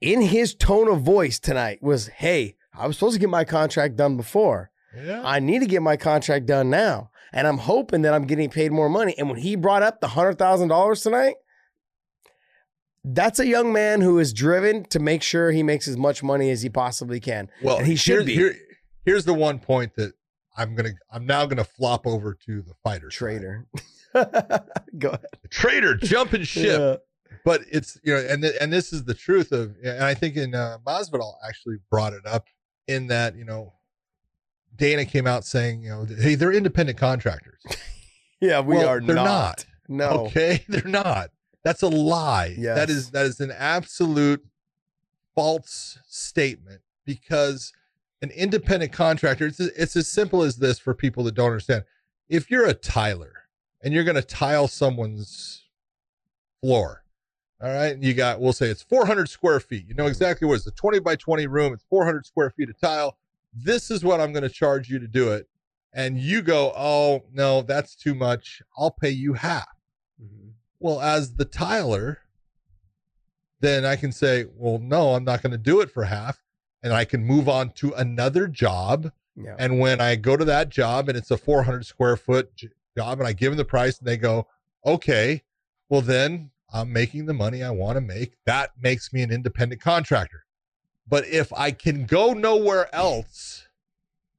in 0.00 0.20
his 0.22 0.54
tone 0.54 0.88
of 0.88 1.02
voice 1.02 1.38
tonight, 1.38 1.82
was, 1.82 2.08
"Hey, 2.08 2.56
I 2.74 2.86
was 2.86 2.96
supposed 2.96 3.14
to 3.14 3.20
get 3.20 3.30
my 3.30 3.44
contract 3.44 3.96
done 3.96 4.16
before." 4.16 4.70
Yeah. 4.96 5.22
I 5.24 5.40
need 5.40 5.58
to 5.60 5.66
get 5.66 5.82
my 5.82 5.96
contract 5.96 6.46
done 6.46 6.70
now. 6.70 7.10
And 7.32 7.46
I'm 7.46 7.58
hoping 7.58 8.02
that 8.02 8.14
I'm 8.14 8.24
getting 8.26 8.48
paid 8.48 8.72
more 8.72 8.88
money. 8.88 9.14
And 9.18 9.28
when 9.28 9.38
he 9.38 9.56
brought 9.56 9.82
up 9.82 10.00
the 10.00 10.06
$100,000 10.06 11.02
tonight, 11.02 11.34
that's 13.04 13.38
a 13.38 13.46
young 13.46 13.72
man 13.72 14.00
who 14.00 14.18
is 14.18 14.32
driven 14.32 14.84
to 14.86 14.98
make 14.98 15.22
sure 15.22 15.50
he 15.50 15.62
makes 15.62 15.86
as 15.86 15.96
much 15.96 16.22
money 16.22 16.50
as 16.50 16.62
he 16.62 16.70
possibly 16.70 17.20
can. 17.20 17.50
Well, 17.62 17.78
And 17.78 17.86
he 17.86 17.94
should 17.96 18.12
here's, 18.14 18.24
be. 18.26 18.34
Here, 18.34 18.54
here's 19.04 19.24
the 19.26 19.34
one 19.34 19.58
point 19.58 19.94
that 19.96 20.12
I'm 20.56 20.74
gonna. 20.74 20.92
I'm 21.12 21.26
now 21.26 21.44
gonna 21.44 21.64
flop 21.64 22.06
over 22.06 22.32
to 22.46 22.62
the 22.62 22.72
fighter. 22.82 23.08
Trader. 23.10 23.66
Go 24.14 25.08
ahead. 25.08 25.26
Trader, 25.50 25.96
jumping 25.96 26.44
ship. 26.44 27.05
But 27.46 27.60
it's 27.70 27.96
you 28.02 28.12
know, 28.12 28.18
and 28.28 28.42
th- 28.42 28.56
and 28.60 28.72
this 28.72 28.92
is 28.92 29.04
the 29.04 29.14
truth 29.14 29.52
of, 29.52 29.76
and 29.82 30.02
I 30.02 30.14
think 30.14 30.34
in 30.36 30.52
uh, 30.52 30.78
Masvidal 30.84 31.34
actually 31.46 31.76
brought 31.88 32.12
it 32.12 32.26
up 32.26 32.48
in 32.88 33.06
that 33.06 33.36
you 33.36 33.44
know, 33.44 33.72
Dana 34.74 35.04
came 35.04 35.28
out 35.28 35.44
saying 35.44 35.82
you 35.84 35.90
know, 35.90 36.04
hey, 36.06 36.34
they're 36.34 36.52
independent 36.52 36.98
contractors. 36.98 37.62
Yeah, 38.38 38.60
we 38.60 38.76
Well, 38.76 38.88
are 38.88 39.00
they're 39.00 39.14
not. 39.14 39.24
not. 39.24 39.66
No. 39.88 40.08
Okay, 40.26 40.62
they're 40.68 40.82
not. 40.84 41.30
That's 41.64 41.80
a 41.82 41.88
lie. 41.88 42.50
That 42.58 42.58
Yes. 42.58 42.90
is 42.90 43.10
that 43.12 43.24
is 43.24 43.40
an 43.40 43.50
absolute 43.50 44.44
false 45.34 45.98
statement 46.06 46.82
because 47.06 47.72
an 48.20 48.30
independent 48.32 48.92
contractor 48.92 49.46
it's 49.46 49.58
it's 49.60 49.96
as 49.96 50.06
simple 50.08 50.42
as 50.42 50.56
this 50.56 50.78
for 50.78 50.92
people 50.94 51.24
that 51.24 51.34
don't 51.34 51.46
understand. 51.46 51.84
If 52.28 52.50
you're 52.50 52.66
a 52.66 52.74
tiler 52.74 53.32
and 53.82 53.94
you're 53.94 54.04
going 54.04 54.16
to 54.16 54.22
tile 54.22 54.68
someone's 54.68 55.64
floor, 56.60 57.04
all 57.62 57.72
right, 57.72 57.94
and 57.94 58.04
you 58.04 58.12
got 58.14 58.40
we'll 58.40 58.52
say 58.52 58.68
it's 58.68 58.82
400 58.82 59.28
square 59.28 59.60
feet. 59.60 59.86
You 59.88 59.94
know 59.94 60.06
exactly 60.06 60.46
what 60.46 60.54
it's 60.54 60.66
a 60.66 60.72
20 60.72 61.00
by 61.00 61.16
20 61.16 61.46
room. 61.46 61.72
It's 61.72 61.84
400 61.88 62.26
square 62.26 62.50
feet 62.50 62.68
of 62.68 62.78
tile. 62.78 63.16
This 63.54 63.90
is 63.90 64.04
what 64.04 64.20
I'm 64.20 64.32
going 64.32 64.42
to 64.42 64.50
charge 64.50 64.88
you 64.90 64.98
to 64.98 65.08
do 65.08 65.32
it. 65.32 65.48
And 65.94 66.18
you 66.18 66.42
go, 66.42 66.72
oh 66.76 67.24
no, 67.32 67.62
that's 67.62 67.94
too 67.94 68.14
much. 68.14 68.60
I'll 68.76 68.90
pay 68.90 69.10
you 69.10 69.32
half. 69.32 69.68
Mhm. 70.22 70.50
Well, 70.78 71.00
as 71.00 71.36
the 71.36 71.46
tiler, 71.46 72.18
then 73.60 73.86
I 73.86 73.96
can 73.96 74.12
say, 74.12 74.44
well, 74.54 74.78
no, 74.78 75.14
I'm 75.14 75.24
not 75.24 75.40
going 75.42 75.52
to 75.52 75.58
do 75.58 75.80
it 75.80 75.90
for 75.90 76.04
half. 76.04 76.42
And 76.82 76.92
I 76.92 77.06
can 77.06 77.24
move 77.24 77.48
on 77.48 77.70
to 77.76 77.94
another 77.94 78.46
job. 78.46 79.10
Yeah. 79.34 79.56
And 79.58 79.80
when 79.80 80.00
I 80.00 80.16
go 80.16 80.36
to 80.36 80.44
that 80.44 80.68
job 80.68 81.08
and 81.08 81.16
it's 81.16 81.30
a 81.30 81.38
400 81.38 81.86
square 81.86 82.16
foot 82.18 82.50
job 82.96 83.18
and 83.18 83.26
I 83.26 83.32
give 83.32 83.52
them 83.52 83.56
the 83.56 83.64
price 83.64 83.98
and 83.98 84.06
they 84.06 84.18
go, 84.18 84.46
okay, 84.84 85.42
well, 85.88 86.02
then 86.02 86.50
I'm 86.76 86.92
making 86.92 87.24
the 87.24 87.32
money 87.32 87.62
I 87.62 87.70
want 87.70 87.96
to 87.96 88.02
make. 88.02 88.34
That 88.44 88.72
makes 88.78 89.10
me 89.10 89.22
an 89.22 89.32
independent 89.32 89.80
contractor. 89.80 90.44
But 91.08 91.26
if 91.26 91.50
I 91.54 91.70
can 91.70 92.04
go 92.04 92.34
nowhere 92.34 92.94
else, 92.94 93.66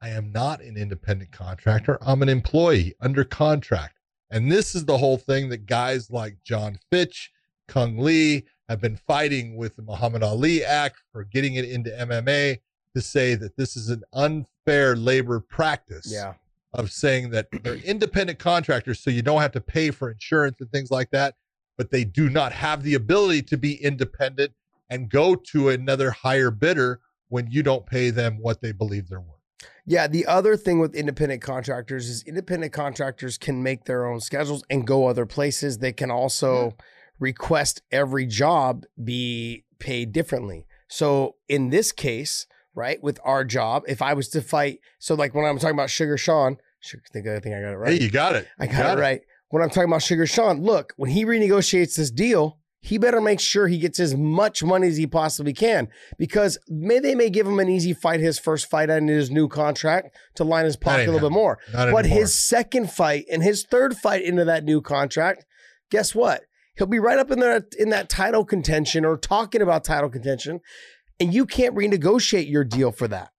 I 0.01 0.09
am 0.09 0.31
not 0.31 0.61
an 0.61 0.77
independent 0.77 1.31
contractor. 1.31 1.97
I'm 1.99 2.21
an 2.21 2.29
employee 2.29 2.93
under 3.01 3.23
contract. 3.23 3.95
And 4.29 4.51
this 4.51 4.75
is 4.75 4.85
the 4.85 4.99
whole 4.99 5.17
thing 5.17 5.49
that 5.49 5.65
guys 5.65 6.11
like 6.11 6.37
Jon 6.43 6.77
Fitch, 6.91 7.31
Cung 7.67 7.99
Le 7.99 8.41
have 8.69 8.81
been 8.81 8.97
fighting 8.97 9.57
with 9.57 9.75
the 9.75 9.81
Muhammad 9.81 10.21
Ali 10.21 10.63
Act 10.63 11.01
for 11.11 11.23
getting 11.23 11.55
it 11.55 11.65
into 11.65 11.89
MMA 11.89 12.59
to 12.93 13.01
say 13.01 13.33
that 13.33 13.57
this 13.57 13.75
is 13.75 13.89
an 13.89 14.03
unfair 14.13 14.95
labor 14.95 15.39
practice 15.39 16.11
yeah. 16.13 16.33
of 16.73 16.91
saying 16.91 17.31
that 17.31 17.47
they're 17.63 17.75
independent 17.75 18.37
contractors, 18.37 18.99
so 18.99 19.09
you 19.09 19.23
don't 19.23 19.41
have 19.41 19.53
to 19.53 19.61
pay 19.61 19.89
for 19.89 20.11
insurance 20.11 20.57
and 20.59 20.69
things 20.71 20.91
like 20.91 21.09
that, 21.11 21.33
but 21.77 21.91
they 21.91 22.03
do 22.03 22.29
not 22.29 22.51
have 22.51 22.83
the 22.83 22.95
ability 22.95 23.43
to 23.43 23.57
be 23.57 23.75
independent 23.75 24.53
and 24.89 25.09
go 25.09 25.35
to 25.35 25.69
another 25.69 26.11
higher 26.11 26.51
bidder 26.51 26.99
when 27.29 27.47
you 27.49 27.61
don't 27.61 27.85
pay 27.85 28.09
them 28.09 28.37
what 28.39 28.61
they 28.61 28.71
believe 28.71 29.09
they're 29.09 29.19
worth. 29.19 29.37
Yeah, 29.85 30.07
the 30.07 30.25
other 30.25 30.57
thing 30.57 30.79
with 30.79 30.95
independent 30.95 31.41
contractors 31.41 32.09
is 32.09 32.23
independent 32.23 32.73
contractors 32.73 33.37
can 33.37 33.63
make 33.63 33.85
their 33.85 34.05
own 34.05 34.19
schedules 34.19 34.63
and 34.69 34.85
go 34.85 35.07
other 35.07 35.25
places. 35.25 35.77
They 35.77 35.93
can 35.93 36.11
also 36.11 36.75
request 37.19 37.81
every 37.91 38.25
job 38.25 38.85
be 39.01 39.63
paid 39.79 40.11
differently. 40.11 40.67
So 40.87 41.35
in 41.47 41.69
this 41.69 41.91
case, 41.91 42.47
right, 42.75 43.01
with 43.01 43.19
our 43.23 43.43
job, 43.43 43.83
if 43.87 44.01
I 44.01 44.13
was 44.13 44.29
to 44.29 44.41
fight, 44.41 44.79
so 44.99 45.15
like 45.15 45.33
when 45.33 45.45
I'm 45.45 45.57
talking 45.57 45.75
about 45.75 45.89
Sugar 45.89 46.17
Sean, 46.17 46.57
Sugar, 46.79 47.03
I 47.09 47.13
think 47.13 47.27
I 47.27 47.39
think 47.39 47.55
I 47.55 47.61
got 47.61 47.73
it 47.73 47.77
right. 47.77 47.93
Hey, 47.93 48.03
you 48.03 48.11
got 48.11 48.35
it. 48.35 48.47
I 48.59 48.65
You 48.65 48.71
got, 48.71 48.97
it 48.97 49.01
right. 49.01 49.21
When 49.49 49.63
I'm 49.63 49.69
talking 49.69 49.89
about 49.89 50.01
Sugar 50.03 50.25
Sean, 50.25 50.61
look, 50.61 50.93
when 50.97 51.09
he 51.11 51.23
renegotiates 51.25 51.95
this 51.95 52.11
deal, 52.11 52.59
he 52.79 52.97
better 52.97 53.19
make 53.21 53.39
sure 53.39 53.67
he 53.67 53.79
gets 53.79 53.99
as 53.99 54.15
much 54.15 54.63
money 54.63 54.87
as 54.87 54.97
he 54.97 55.07
possibly 55.07 55.53
can 55.53 55.87
because 56.17 56.57
may 56.69 56.99
they 56.99 57.15
may 57.15 57.29
give 57.29 57.47
him 57.47 57.59
an 57.59 57.69
easy 57.69 57.93
fight 57.93 58.19
his 58.19 58.37
first 58.39 58.69
fight 58.69 58.89
under 58.89 59.13
his 59.13 59.31
new 59.31 59.47
contract 59.47 60.15
to 60.35 60.43
line 60.43 60.65
his 60.65 60.77
pocket 60.77 61.07
a 61.07 61.11
little 61.11 61.29
bit 61.29 61.33
more. 61.33 61.57
Not 61.73 61.91
But 61.91 62.05
anymore. 62.05 62.19
his 62.19 62.33
second 62.39 62.91
fight 62.91 63.25
and 63.31 63.41
his 63.41 63.65
third 63.65 63.95
fight 63.97 64.23
into 64.23 64.45
that 64.45 64.63
new 64.63 64.81
contract, 64.81 65.45
guess 65.89 66.13
what? 66.13 66.43
He'll 66.77 66.87
be 66.87 66.99
right 66.99 67.17
up 67.17 67.31
in 67.31 67.39
there 67.39 67.65
in 67.79 67.89
that 67.89 68.09
title 68.09 68.45
contention 68.45 69.03
or 69.03 69.17
talking 69.17 69.61
about 69.61 69.83
title 69.83 70.09
contention, 70.09 70.61
and 71.19 71.33
you 71.33 71.45
can't 71.45 71.75
renegotiate 71.75 72.49
your 72.49 72.63
deal 72.63 72.91
for 72.91 73.07
that. 73.07 73.31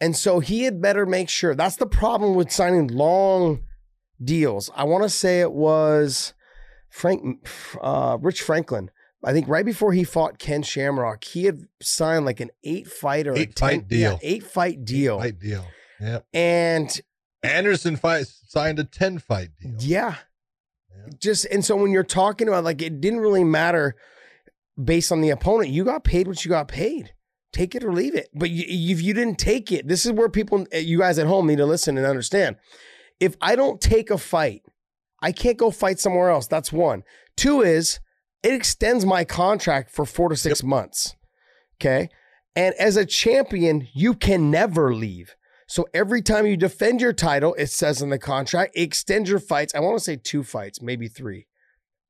And 0.00 0.16
so 0.16 0.40
he 0.40 0.62
had 0.62 0.80
better 0.80 1.04
make 1.04 1.28
sure. 1.28 1.54
That's 1.54 1.76
the 1.76 1.86
problem 1.86 2.34
with 2.34 2.50
signing 2.50 2.88
long 2.88 3.62
deals. 4.24 4.70
I 4.76 4.84
want 4.84 5.02
to 5.04 5.08
say 5.08 5.40
it 5.40 5.52
was 5.52 6.34
Frank, 6.90 7.48
uh, 7.80 8.18
Rich 8.20 8.42
Franklin. 8.42 8.90
I 9.24 9.32
think 9.32 9.46
right 9.48 9.64
before 9.64 9.92
he 9.92 10.02
fought 10.04 10.38
Ken 10.38 10.62
Shamrock, 10.62 11.22
he 11.24 11.44
had 11.44 11.60
signed 11.80 12.24
like 12.26 12.40
an 12.40 12.50
eight 12.64 12.88
fight 12.88 13.26
or 13.28 13.32
a 13.34 13.38
Eight 13.38 13.58
fight 13.58 13.80
10 13.80 13.88
deal. 13.88 13.98
yeah, 14.12 14.18
eight 14.22 14.42
fight 14.42 14.84
deal. 14.84 15.20
fight 15.20 15.38
deal. 15.38 15.64
Yeah. 16.00 16.18
And 16.34 17.00
Anderson 17.44 17.94
fight, 17.96 18.26
signed 18.48 18.78
a 18.80 18.84
10 18.84 19.18
fight 19.20 19.50
deal. 19.60 19.74
yeah. 19.78 20.16
Yeah. 20.90 21.12
Just 21.20 21.46
and 21.46 21.64
so 21.64 21.76
when 21.76 21.90
you're 21.92 22.02
talking 22.04 22.48
about 22.48 22.64
like 22.64 22.82
it 22.82 23.00
didn't 23.00 23.20
really 23.20 23.44
matter 23.44 23.94
based 24.82 25.12
on 25.12 25.20
the 25.20 25.30
opponent. 25.30 25.70
You 25.70 25.84
got 25.84 26.02
paid 26.04 26.26
what 26.26 26.44
you 26.44 26.48
got 26.50 26.66
paid. 26.68 27.12
Take 27.52 27.74
it 27.74 27.84
or 27.84 27.92
leave 27.92 28.14
it. 28.14 28.28
But 28.34 28.50
you, 28.50 28.64
if 28.92 29.00
you 29.02 29.12
didn't 29.14 29.38
take 29.38 29.70
it, 29.70 29.86
this 29.86 30.04
is 30.06 30.12
where 30.12 30.28
people, 30.28 30.66
you 30.72 30.98
guys 30.98 31.18
at 31.18 31.26
home 31.26 31.46
need 31.46 31.58
to 31.58 31.66
listen 31.66 31.96
and 31.98 32.06
understand. 32.06 32.56
If 33.22 33.36
I 33.40 33.54
don't 33.54 33.80
take 33.80 34.10
a 34.10 34.18
fight, 34.18 34.62
I 35.22 35.30
can't 35.30 35.56
go 35.56 35.70
fight 35.70 36.00
somewhere 36.00 36.30
else. 36.30 36.48
That's 36.48 36.72
one. 36.72 37.04
Two 37.36 37.60
is 37.60 38.00
it 38.42 38.52
extends 38.52 39.06
my 39.06 39.22
contract 39.22 39.92
for 39.92 40.04
four 40.04 40.28
to 40.28 40.36
six 40.36 40.64
months. 40.64 41.14
Okay. 41.76 42.08
And 42.56 42.74
as 42.80 42.96
a 42.96 43.06
champion, 43.06 43.86
you 43.92 44.14
can 44.14 44.50
never 44.50 44.92
leave. 44.92 45.36
So 45.68 45.86
every 45.94 46.20
time 46.20 46.46
you 46.46 46.56
defend 46.56 47.00
your 47.00 47.12
title, 47.12 47.54
it 47.54 47.68
says 47.68 48.02
in 48.02 48.10
the 48.10 48.18
contract, 48.18 48.76
extend 48.76 49.28
your 49.28 49.38
fights. 49.38 49.72
I 49.72 49.78
want 49.78 49.96
to 49.98 50.04
say 50.04 50.16
two 50.16 50.42
fights, 50.42 50.82
maybe 50.82 51.06
three. 51.06 51.46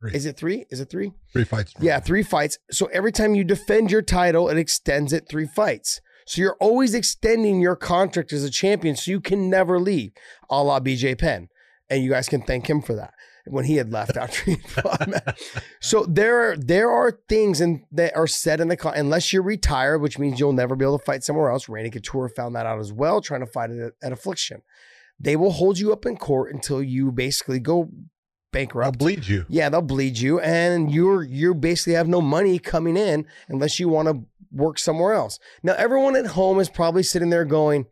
Three. 0.01 0.15
Is 0.15 0.25
it 0.25 0.39
three? 0.39 0.65
Is 0.71 0.81
it 0.81 0.89
three? 0.89 1.13
Three 1.35 1.45
fights. 1.45 1.75
Yeah, 1.79 2.01
three 2.01 2.23
fights. 2.23 2.59
So 2.71 2.87
every 2.87 3.13
time 3.13 3.35
you 3.35 3.45
defend 3.45 3.91
your 3.91 4.03
title, 4.03 4.49
it 4.49 4.57
extends 4.57 5.13
it 5.13 5.29
three 5.29 5.47
fights. 5.47 6.01
So 6.33 6.41
you're 6.41 6.57
always 6.61 6.95
extending 6.95 7.61
your 7.61 7.77
contract 7.77 8.33
as 8.33 8.43
a 8.43 8.49
champion, 8.49 8.97
so 8.97 9.11
you 9.11 9.21
can 9.21 9.51
never 9.51 9.79
leave, 9.79 10.13
a 10.49 10.63
la 10.63 10.81
BJ 10.81 11.19
Penn. 11.19 11.51
And 11.91 12.03
you 12.03 12.09
guys 12.09 12.27
can 12.27 12.41
thank 12.41 12.71
him 12.71 12.81
for 12.81 12.95
that 12.95 13.13
when 13.45 13.67
he 13.67 13.77
had 13.77 13.93
left 13.93 14.17
after 14.17 14.43
he 14.53 14.55
fought. 14.67 15.37
So 15.83 16.07
there 16.07 16.53
are 16.53 16.57
there 16.57 16.91
are 16.91 17.19
things 17.29 17.61
in, 17.61 17.85
that 17.93 18.17
are 18.17 18.27
said 18.27 18.63
in 18.63 18.69
the 18.69 18.79
con- 18.79 18.95
unless 18.97 19.31
you're 19.31 19.43
retired, 19.43 19.99
which 19.99 20.19
means 20.19 20.41
you'll 20.41 20.55
never 20.55 20.75
be 20.75 20.87
able 20.87 20.99
to 20.99 21.05
fight 21.05 21.23
somewhere 21.23 21.51
else. 21.51 21.69
Randy 21.69 21.91
Couture 21.91 22.31
found 22.31 22.57
that 22.57 22.65
out 22.65 22.79
as 22.79 22.95
well, 22.95 23.21
trying 23.21 23.41
to 23.41 23.47
fight 23.47 23.69
it 23.69 23.95
at, 24.03 24.13
Affliction. 24.13 24.63
they 25.21 25.37
will 25.37 25.53
hold 25.53 25.79
you 25.79 25.93
up 25.93 26.07
in 26.07 26.17
court 26.17 26.55
until 26.55 26.83
you 26.83 27.13
basically 27.13 27.61
go 27.61 27.91
bankrupt. 28.53 28.99
bleed 28.99 29.27
you. 29.27 29.45
Yeah, 29.51 29.69
they'll 29.69 29.83
bleed 29.83 30.17
you, 30.17 30.41
and 30.41 30.91
you're 30.91 31.25
you 31.25 31.55
basically 31.55 31.93
have 31.93 32.09
no 32.09 32.23
money 32.23 32.59
coming 32.59 32.97
in 32.97 33.27
unless 33.49 33.79
you 33.79 33.91
want 33.91 34.09
to 34.09 34.25
work 34.53 34.79
somewhere 34.79 35.15
else. 35.15 35.39
Now, 35.63 35.75
everyone 35.75 36.17
at 36.17 36.27
home 36.27 36.61
is 36.61 36.69
probably 36.69 37.03
sitting 37.03 37.31
there 37.31 37.45
going, 37.45 37.87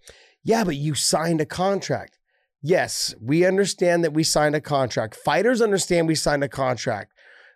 "Yeah, 0.45 0.65
but 0.65 0.77
you 0.77 0.95
signed 0.95 1.41
a 1.41 1.47
contract." 1.47 2.19
Yes, 2.63 3.15
we 3.21 3.45
understand 3.47 4.05
that 4.05 4.13
we 4.13 4.23
signed 4.23 4.55
a 4.55 4.61
contract. 4.61 5.17
Fighters 5.17 5.63
understand 5.63 6.07
we 6.09 6.15
signed 6.15 6.45
a 6.45 6.49
contract. 6.49 7.13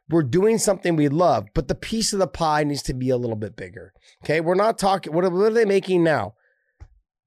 We're 0.09 0.23
doing 0.23 0.59
something 0.59 0.97
we 0.97 1.09
love, 1.09 1.47
but 1.55 1.69
the 1.69 1.75
piece 1.75 2.13
of 2.13 2.19
the 2.19 2.27
pie 2.27 2.65
needs 2.65 2.83
to 2.85 2.95
be 2.95 3.11
a 3.11 3.17
little 3.17 3.37
bit 3.37 3.57
bigger. 3.57 3.93
Okay, 4.25 4.41
we're 4.41 4.55
not 4.55 4.79
talking. 4.79 5.13
What 5.13 5.25
are, 5.25 5.31
what 5.31 5.53
are 5.53 5.55
they 5.55 5.65
making 5.65 6.05
now? 6.05 6.35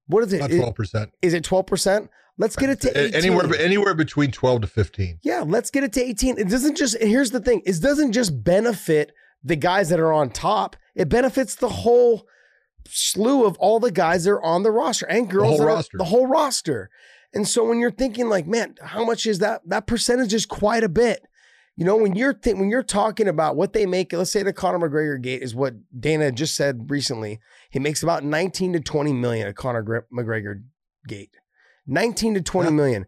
What 0.07 0.23
is 0.23 0.33
it? 0.33 0.39
Not 0.39 0.51
Is- 0.51 0.59
twelve 0.59 0.75
percent. 0.75 1.11
Is 1.21 1.33
it 1.33 1.43
twelve 1.43 1.67
percent? 1.67 2.09
Let's 2.39 2.55
get 2.55 2.69
it 2.69 2.81
to 2.81 2.95
18. 2.95 3.15
Anywhere 3.15 3.55
anywhere 3.59 3.93
between 3.95 4.31
twelve 4.31 4.61
to 4.61 4.67
fifteen. 4.67 5.17
Yeah, 5.23 5.43
let's 5.45 5.71
get 5.71 5.83
it 5.83 5.93
to 5.93 6.03
18. 6.03 6.37
It 6.37 6.49
doesn't 6.49 6.77
just, 6.77 6.95
here's 7.01 7.31
the 7.31 7.39
thing 7.39 7.63
it 7.65 7.81
doesn't 7.81 8.11
just 8.11 8.43
benefit 8.43 9.11
the 9.47 9.55
guys 9.55 9.89
that 9.89 9.99
are 9.99 10.13
on 10.13 10.29
top, 10.29 10.75
it 10.95 11.09
benefits 11.09 11.55
the 11.55 11.69
whole 11.69 12.27
slew 12.87 13.45
of 13.45 13.57
all 13.57 13.79
the 13.79 13.91
guys 13.91 14.23
that 14.23 14.31
are 14.31 14.43
on 14.43 14.63
the 14.63 14.71
roster 14.71 15.05
and 15.07 15.29
girls. 15.29 15.49
whole 15.49 15.57
that 15.59 15.63
are- 15.63 15.75
roster. 15.75 15.97
the 15.97 16.03
whole 16.05 16.27
roster. 16.27 16.89
And 17.33 17.47
so 17.47 17.65
when 17.67 17.79
you're 17.79 17.91
thinking, 17.91 18.29
like, 18.29 18.47
man, 18.47 18.75
how 18.81 19.03
much 19.05 19.25
is 19.25 19.39
that? 19.39 19.61
That 19.65 19.85
percentage 19.87 20.33
is 20.33 20.45
quite 20.45 20.83
a 20.83 20.89
bit. 20.89 21.21
You 21.75 21.85
know, 21.85 21.95
when 21.97 22.15
you're 22.15 22.33
th- 22.33 22.55
when 22.55 22.69
you're 22.69 22.81
talking 22.81 23.27
about 23.27 23.55
what 23.55 23.73
they 23.73 23.85
make, 23.85 24.11
let's 24.13 24.31
say 24.31 24.41
the 24.41 24.53
Conor 24.53 24.79
McGregor 24.89 25.21
gate 25.21 25.43
is 25.43 25.53
what 25.53 25.75
Dana 25.99 26.31
just 26.31 26.55
said 26.55 26.89
recently. 26.89 27.39
He 27.69 27.77
makes 27.79 28.01
about 28.01 28.23
19 28.23 28.73
to 28.73 28.79
20 28.79 29.13
million 29.13 29.47
a 29.47 29.53
Conor 29.53 29.83
Gr- 29.83 29.97
McGregor 30.11 30.63
gate. 31.07 31.35
19 31.85 32.33
to 32.33 32.41
twenty 32.41 32.69
Yeah. 32.69 32.75
million. 32.75 33.05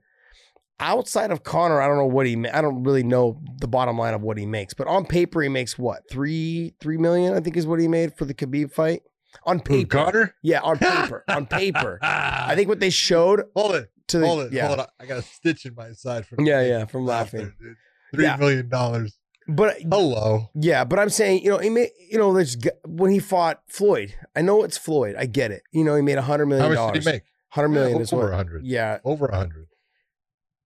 Outside 0.81 1.31
of 1.31 1.43
Conor, 1.43 1.81
I 1.81 1.87
don't 1.87 1.97
know 1.97 2.05
what 2.05 2.25
he. 2.25 2.35
I 2.47 2.61
don't 2.61 2.83
really 2.83 3.03
know 3.03 3.41
the 3.59 3.67
bottom 3.67 3.97
line 3.97 4.13
of 4.13 4.21
what 4.21 4.37
he 4.37 4.45
makes, 4.45 4.73
but 4.73 4.87
on 4.87 5.05
paper 5.05 5.41
he 5.41 5.49
makes 5.49 5.77
what 5.77 6.03
three 6.09 6.73
three 6.79 6.97
million. 6.97 7.33
I 7.33 7.41
think 7.41 7.57
is 7.57 7.67
what 7.67 7.79
he 7.79 7.87
made 7.87 8.15
for 8.17 8.25
the 8.25 8.33
Khabib 8.33 8.71
fight. 8.71 9.01
On 9.45 9.59
paper, 9.59 9.89
Conor? 9.97 10.35
yeah, 10.41 10.59
on 10.61 10.77
paper, 10.79 11.23
on 11.27 11.45
paper. 11.45 11.99
I 12.01 12.55
think 12.55 12.67
what 12.67 12.79
they 12.79 12.89
showed 13.07 13.43
Hold 13.55 13.75
it. 13.75 13.91
to 14.07 14.19
the 14.19 14.25
Hold 14.27 14.39
it. 14.47 14.53
yeah, 14.53 14.67
Hold 14.67 14.79
it. 14.79 14.87
I 14.99 15.05
got 15.05 15.17
a 15.19 15.21
stitch 15.21 15.65
in 15.65 15.75
my 15.75 15.91
side 15.91 16.25
from 16.25 16.45
yeah, 16.45 16.61
yeah, 16.61 16.85
from 16.85 17.05
laughing. 17.05 17.41
laughter, 17.41 17.55
dude. 17.61 17.75
Three 18.15 18.23
Yeah. 18.25 18.37
million 18.37 18.69
dollars. 18.69 19.17
But 19.47 19.77
Hello. 19.81 20.49
yeah, 20.55 20.83
but 20.83 20.97
I'm 20.99 21.09
saying 21.09 21.43
you 21.43 21.49
know 21.49 21.57
he 21.57 21.69
made 21.69 21.89
you 22.09 22.17
know 22.17 22.33
there's 22.33 22.55
when 22.87 23.11
he 23.11 23.19
fought 23.19 23.61
Floyd. 23.67 24.15
I 24.35 24.41
know 24.41 24.63
it's 24.63 24.77
Floyd. 24.77 25.15
I 25.17 25.25
get 25.25 25.51
it. 25.51 25.63
You 25.71 25.83
know 25.83 25.95
he 25.95 26.01
made 26.01 26.17
a 26.17 26.21
hundred 26.21 26.51
How 26.59 26.69
much 26.69 26.93
did 26.93 27.03
he 27.03 27.11
make? 27.11 27.23
Hundred 27.49 27.69
million 27.69 27.97
Yeah, 27.97 28.03
is 28.03 28.13
over 28.13 28.23
what. 28.25 28.33
a 28.33 28.35
hundred. 28.37 28.65
Yeah, 28.65 28.99
Over 29.03 29.25
a 29.25 29.35
hundred. 29.35 29.67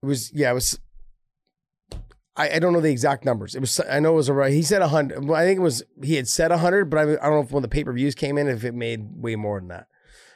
It 0.04 0.06
was 0.06 0.32
yeah, 0.34 0.50
it 0.50 0.54
was. 0.54 0.78
I, 2.36 2.50
I 2.50 2.58
don't 2.58 2.74
know 2.74 2.80
the 2.80 2.90
exact 2.90 3.24
numbers. 3.24 3.54
It 3.54 3.60
was 3.60 3.80
I 3.88 4.00
know 4.00 4.12
it 4.12 4.16
was 4.16 4.28
around. 4.28 4.52
He 4.52 4.62
said 4.62 4.82
hundred. 4.82 5.30
I 5.30 5.44
think 5.44 5.58
it 5.58 5.62
was 5.62 5.82
he 6.02 6.16
had 6.16 6.28
said 6.28 6.50
hundred, 6.50 6.90
but 6.90 6.98
I, 6.98 7.02
I 7.02 7.06
don't 7.06 7.36
know 7.36 7.40
if 7.40 7.52
when 7.52 7.62
the 7.62 7.68
pay 7.68 7.84
per 7.84 7.92
views 7.92 8.14
came 8.14 8.36
in 8.36 8.46
if 8.46 8.64
it 8.64 8.74
made 8.74 9.08
way 9.16 9.34
more 9.34 9.58
than 9.58 9.68
that. 9.68 9.86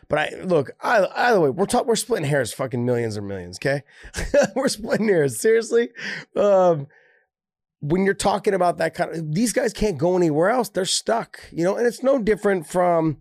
But 0.09 0.19
I 0.19 0.43
look 0.43 0.71
either, 0.81 1.11
either 1.15 1.39
way, 1.39 1.51
we're 1.51 1.67
talking 1.67 1.87
we're 1.87 1.97
splitting 1.97 2.27
hairs, 2.27 2.51
fucking 2.55 2.83
millions 2.87 3.19
or 3.19 3.23
millions. 3.23 3.59
Okay, 3.59 3.83
we're 4.57 4.69
splitting 4.69 5.09
hairs. 5.09 5.39
Seriously, 5.39 5.91
um, 6.35 6.87
when 7.81 8.07
you're 8.07 8.15
talking 8.15 8.55
about 8.55 8.79
that 8.79 8.95
kind 8.95 9.15
of 9.15 9.35
these 9.35 9.53
guys 9.53 9.75
can't 9.75 9.99
go 9.99 10.17
anywhere 10.17 10.49
else. 10.49 10.71
They're 10.71 10.87
stuck. 10.87 11.41
You 11.53 11.63
know, 11.65 11.77
and 11.77 11.87
it's 11.87 12.03
no 12.03 12.19
different 12.19 12.67
from 12.67 13.19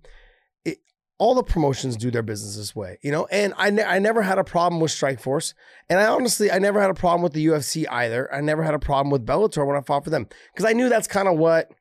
all 1.19 1.33
the 1.33 1.43
promotions 1.43 1.97
do 1.97 2.11
their 2.11 2.21
business 2.21 2.57
this 2.57 2.75
way. 2.75 2.99
You 3.01 3.11
know, 3.11 3.25
and 3.27 3.53
I 3.57 3.69
ne- 3.69 3.83
I 3.83 3.99
never 3.99 4.21
had 4.21 4.37
a 4.37 4.43
problem 4.43 4.79
with 4.79 4.91
Strikeforce. 4.91 5.53
And 5.89 5.99
I 5.99 6.07
honestly, 6.07 6.51
I 6.51 6.59
never 6.59 6.79
had 6.79 6.89
a 6.89 6.95
problem 6.95 7.23
with 7.23 7.33
the 7.33 7.45
UFC 7.45 7.85
either. 7.89 8.33
I 8.33 8.41
never 8.41 8.63
had 8.63 8.73
a 8.73 8.79
problem 8.79 9.09
with 9.09 9.25
Bellator 9.25 9.65
when 9.65 9.75
I 9.75 9.81
fought 9.81 10.03
for 10.03 10.09
them 10.09 10.27
because 10.53 10.69
I 10.69 10.73
knew 10.73 10.89
that's 10.89 11.07
kind 11.07 11.27
of 11.27 11.37
what 11.37 11.71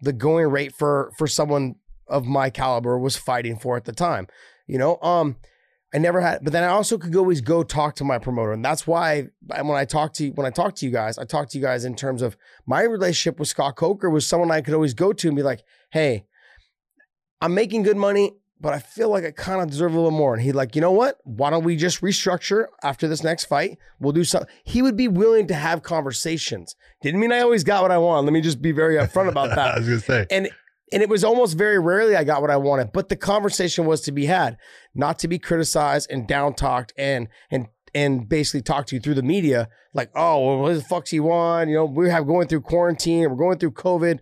the 0.00 0.12
going 0.12 0.46
rate 0.46 0.74
for 0.74 1.10
for 1.18 1.26
someone 1.26 1.76
of 2.08 2.24
my 2.24 2.50
caliber 2.50 2.98
was 2.98 3.16
fighting 3.16 3.58
for 3.58 3.76
at 3.76 3.84
the 3.84 3.92
time. 3.92 4.28
You 4.66 4.78
know, 4.78 4.98
um, 5.00 5.36
I 5.94 5.98
never 5.98 6.20
had, 6.20 6.42
but 6.42 6.52
then 6.52 6.64
I 6.64 6.68
also 6.68 6.98
could 6.98 7.14
always 7.14 7.40
go 7.40 7.62
talk 7.62 7.94
to 7.96 8.04
my 8.04 8.18
promoter, 8.18 8.52
and 8.52 8.64
that's 8.64 8.86
why 8.86 9.28
when 9.46 9.76
I 9.76 9.84
talk 9.84 10.12
to 10.14 10.30
when 10.30 10.46
I 10.46 10.50
talk 10.50 10.74
to 10.76 10.86
you 10.86 10.92
guys, 10.92 11.18
I 11.18 11.24
talk 11.24 11.48
to 11.50 11.58
you 11.58 11.62
guys 11.62 11.84
in 11.84 11.94
terms 11.94 12.22
of 12.22 12.36
my 12.66 12.82
relationship 12.82 13.38
with 13.38 13.48
Scott 13.48 13.76
Coker 13.76 14.10
was 14.10 14.26
someone 14.26 14.50
I 14.50 14.62
could 14.62 14.74
always 14.74 14.94
go 14.94 15.12
to 15.12 15.28
and 15.28 15.36
be 15.36 15.42
like, 15.42 15.62
"Hey, 15.90 16.26
I'm 17.40 17.54
making 17.54 17.82
good 17.82 17.96
money." 17.96 18.36
But 18.58 18.72
I 18.72 18.78
feel 18.78 19.10
like 19.10 19.24
I 19.24 19.32
kind 19.32 19.60
of 19.60 19.68
deserve 19.68 19.92
a 19.92 19.96
little 19.96 20.10
more. 20.10 20.32
And 20.32 20.42
he'd 20.42 20.52
like, 20.52 20.74
you 20.74 20.80
know 20.80 20.92
what? 20.92 21.18
Why 21.24 21.50
don't 21.50 21.64
we 21.64 21.76
just 21.76 22.00
restructure 22.00 22.66
after 22.82 23.06
this 23.06 23.22
next 23.22 23.44
fight? 23.44 23.78
We'll 24.00 24.12
do 24.12 24.24
something. 24.24 24.48
He 24.64 24.80
would 24.80 24.96
be 24.96 25.08
willing 25.08 25.46
to 25.48 25.54
have 25.54 25.82
conversations. 25.82 26.74
Didn't 27.02 27.20
mean 27.20 27.32
I 27.32 27.40
always 27.40 27.64
got 27.64 27.82
what 27.82 27.90
I 27.90 27.98
want. 27.98 28.24
Let 28.24 28.32
me 28.32 28.40
just 28.40 28.62
be 28.62 28.72
very 28.72 28.96
upfront 28.96 29.28
about 29.28 29.50
that 29.54 29.74
I 29.74 29.78
was 29.78 29.88
gonna 29.88 30.00
say. 30.00 30.26
and 30.30 30.48
and 30.92 31.02
it 31.02 31.08
was 31.08 31.24
almost 31.24 31.58
very 31.58 31.78
rarely 31.78 32.16
I 32.16 32.24
got 32.24 32.40
what 32.40 32.50
I 32.50 32.56
wanted, 32.56 32.92
but 32.92 33.08
the 33.08 33.16
conversation 33.16 33.86
was 33.86 34.00
to 34.02 34.12
be 34.12 34.26
had, 34.26 34.56
not 34.94 35.18
to 35.18 35.28
be 35.28 35.38
criticized 35.38 36.10
and 36.10 36.26
down 36.28 36.54
talked 36.54 36.92
and 36.96 37.28
and 37.50 37.66
and 37.94 38.28
basically 38.28 38.62
talked 38.62 38.90
to 38.90 38.96
you 38.96 39.00
through 39.00 39.14
the 39.14 39.22
media 39.22 39.68
like, 39.94 40.10
oh, 40.14 40.46
well, 40.46 40.58
what 40.58 40.74
the 40.74 40.82
fuck's 40.82 41.10
he 41.10 41.18
want? 41.18 41.70
You 41.70 41.76
know, 41.76 41.84
we 41.86 42.10
have 42.10 42.26
going 42.26 42.46
through 42.46 42.60
quarantine, 42.60 43.28
we're 43.30 43.36
going 43.36 43.58
through 43.58 43.72
COVID. 43.72 44.18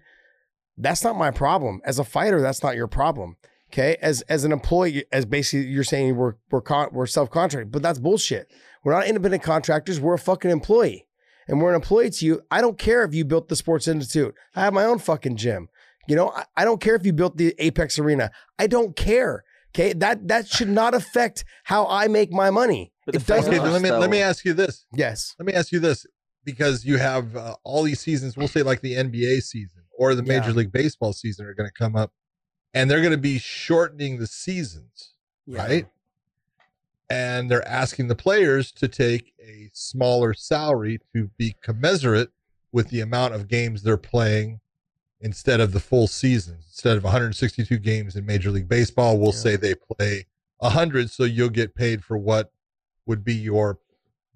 That's 0.79 1.05
not 1.05 1.17
my 1.17 1.31
problem. 1.31 1.81
As 1.85 1.99
a 1.99 2.05
fighter, 2.05 2.41
that's 2.41 2.63
not 2.63 2.77
your 2.77 2.87
problem. 2.87 3.37
Okay, 3.75 3.97
as 4.01 4.23
as 4.23 4.45
an 4.45 4.53
employee, 4.53 5.05
as 5.11 5.25
basically 5.25 5.67
you're 5.67 5.83
saying 5.83 6.15
we're 6.15 6.35
we're 6.53 6.61
con- 6.61 6.91
we're 6.93 7.07
self 7.07 7.29
contracted, 7.29 7.73
but 7.73 7.83
that's 7.83 7.99
bullshit. 7.99 8.49
We're 8.85 8.93
not 8.93 9.09
independent 9.09 9.43
contractors. 9.43 9.99
We're 9.99 10.15
a 10.15 10.19
fucking 10.19 10.53
employee, 10.53 11.09
and 11.49 11.61
we're 11.61 11.71
an 11.71 11.75
employee 11.75 12.11
to 12.11 12.25
you. 12.27 12.43
I 12.53 12.61
don't 12.61 12.79
care 12.79 13.03
if 13.03 13.15
you 13.15 13.25
built 13.25 13.49
the 13.49 13.57
Sports 13.57 13.89
Institute. 13.89 14.33
I 14.55 14.61
have 14.61 14.73
my 14.75 14.85
own 14.85 15.01
fucking 15.01 15.37
gym. 15.39 15.69
You 16.07 16.15
know, 16.15 16.31
I, 16.31 16.45
I 16.57 16.65
don't 16.65 16.81
care 16.81 16.95
if 16.95 17.05
you 17.05 17.13
built 17.13 17.37
the 17.37 17.53
Apex 17.59 17.99
Arena. 17.99 18.31
I 18.61 18.69
don't 18.69 18.95
care. 18.95 19.43
Okay, 19.75 19.93
that 19.95 20.29
that 20.29 20.47
should 20.47 20.69
not 20.69 20.95
affect 20.95 21.45
how 21.65 21.87
I 21.89 22.07
make 22.07 22.31
my 22.31 22.51
money. 22.51 22.93
But 23.07 23.17
It 23.17 23.27
doesn't. 23.27 23.53
Okay, 23.53 23.61
let 23.61 23.83
me 23.83 23.91
let 23.91 24.09
me 24.09 24.21
ask 24.21 24.45
you 24.45 24.53
this. 24.53 24.87
Yes. 24.95 25.35
Let 25.39 25.47
me 25.47 25.53
ask 25.53 25.73
you 25.73 25.81
this 25.81 26.07
because 26.45 26.85
you 26.85 26.99
have 26.99 27.35
uh, 27.35 27.57
all 27.65 27.83
these 27.83 27.99
seasons. 28.01 28.37
We'll 28.37 28.47
say 28.47 28.63
like 28.63 28.83
the 28.83 28.95
NBA 28.95 29.43
season 29.43 29.83
or 29.99 30.15
the 30.15 30.23
Major 30.23 30.51
Yeah. 30.51 30.57
League 30.59 30.71
Baseball 30.73 31.13
season 31.13 31.47
are 31.47 31.55
going 31.55 31.69
to 31.69 31.75
come 31.77 31.97
up, 31.97 32.13
and 32.75 32.91
they're 32.91 33.01
going 33.01 33.13
to 33.13 33.17
be 33.17 33.39
shortening 33.39 34.19
the 34.19 34.27
seasons, 34.27 35.13
right? 35.47 35.87
And 37.11 37.51
they're 37.51 37.67
asking 37.69 38.09
the 38.09 38.15
players 38.15 38.73
to 38.73 38.89
take 38.89 39.35
a 39.41 39.71
smaller 39.73 40.33
salary 40.35 41.01
to 41.15 41.31
be 41.37 41.55
commensurate 41.63 42.31
with 42.73 42.89
the 42.89 43.01
amount 43.01 43.35
of 43.35 43.47
games 43.47 43.83
they're 43.83 43.97
playing 43.97 44.61
instead 45.21 45.61
of 45.61 45.73
the 45.73 45.81
full 45.81 46.07
season. 46.07 46.57
Instead 46.67 46.97
of 46.97 47.05
162 47.05 47.79
games 47.79 48.17
in 48.17 48.27
Major 48.27 48.51
League 48.51 48.69
Baseball, 48.69 49.19
we'll 49.19 49.33
Yeah. 49.33 49.39
say 49.39 49.57
they 49.57 49.75
play 49.75 50.27
100, 50.59 51.11
so 51.11 51.25
you'll 51.25 51.51
get 51.51 51.75
paid 51.75 52.03
for 52.03 52.17
what 52.19 52.51
would 53.07 53.25
be 53.25 53.35
your 53.35 53.79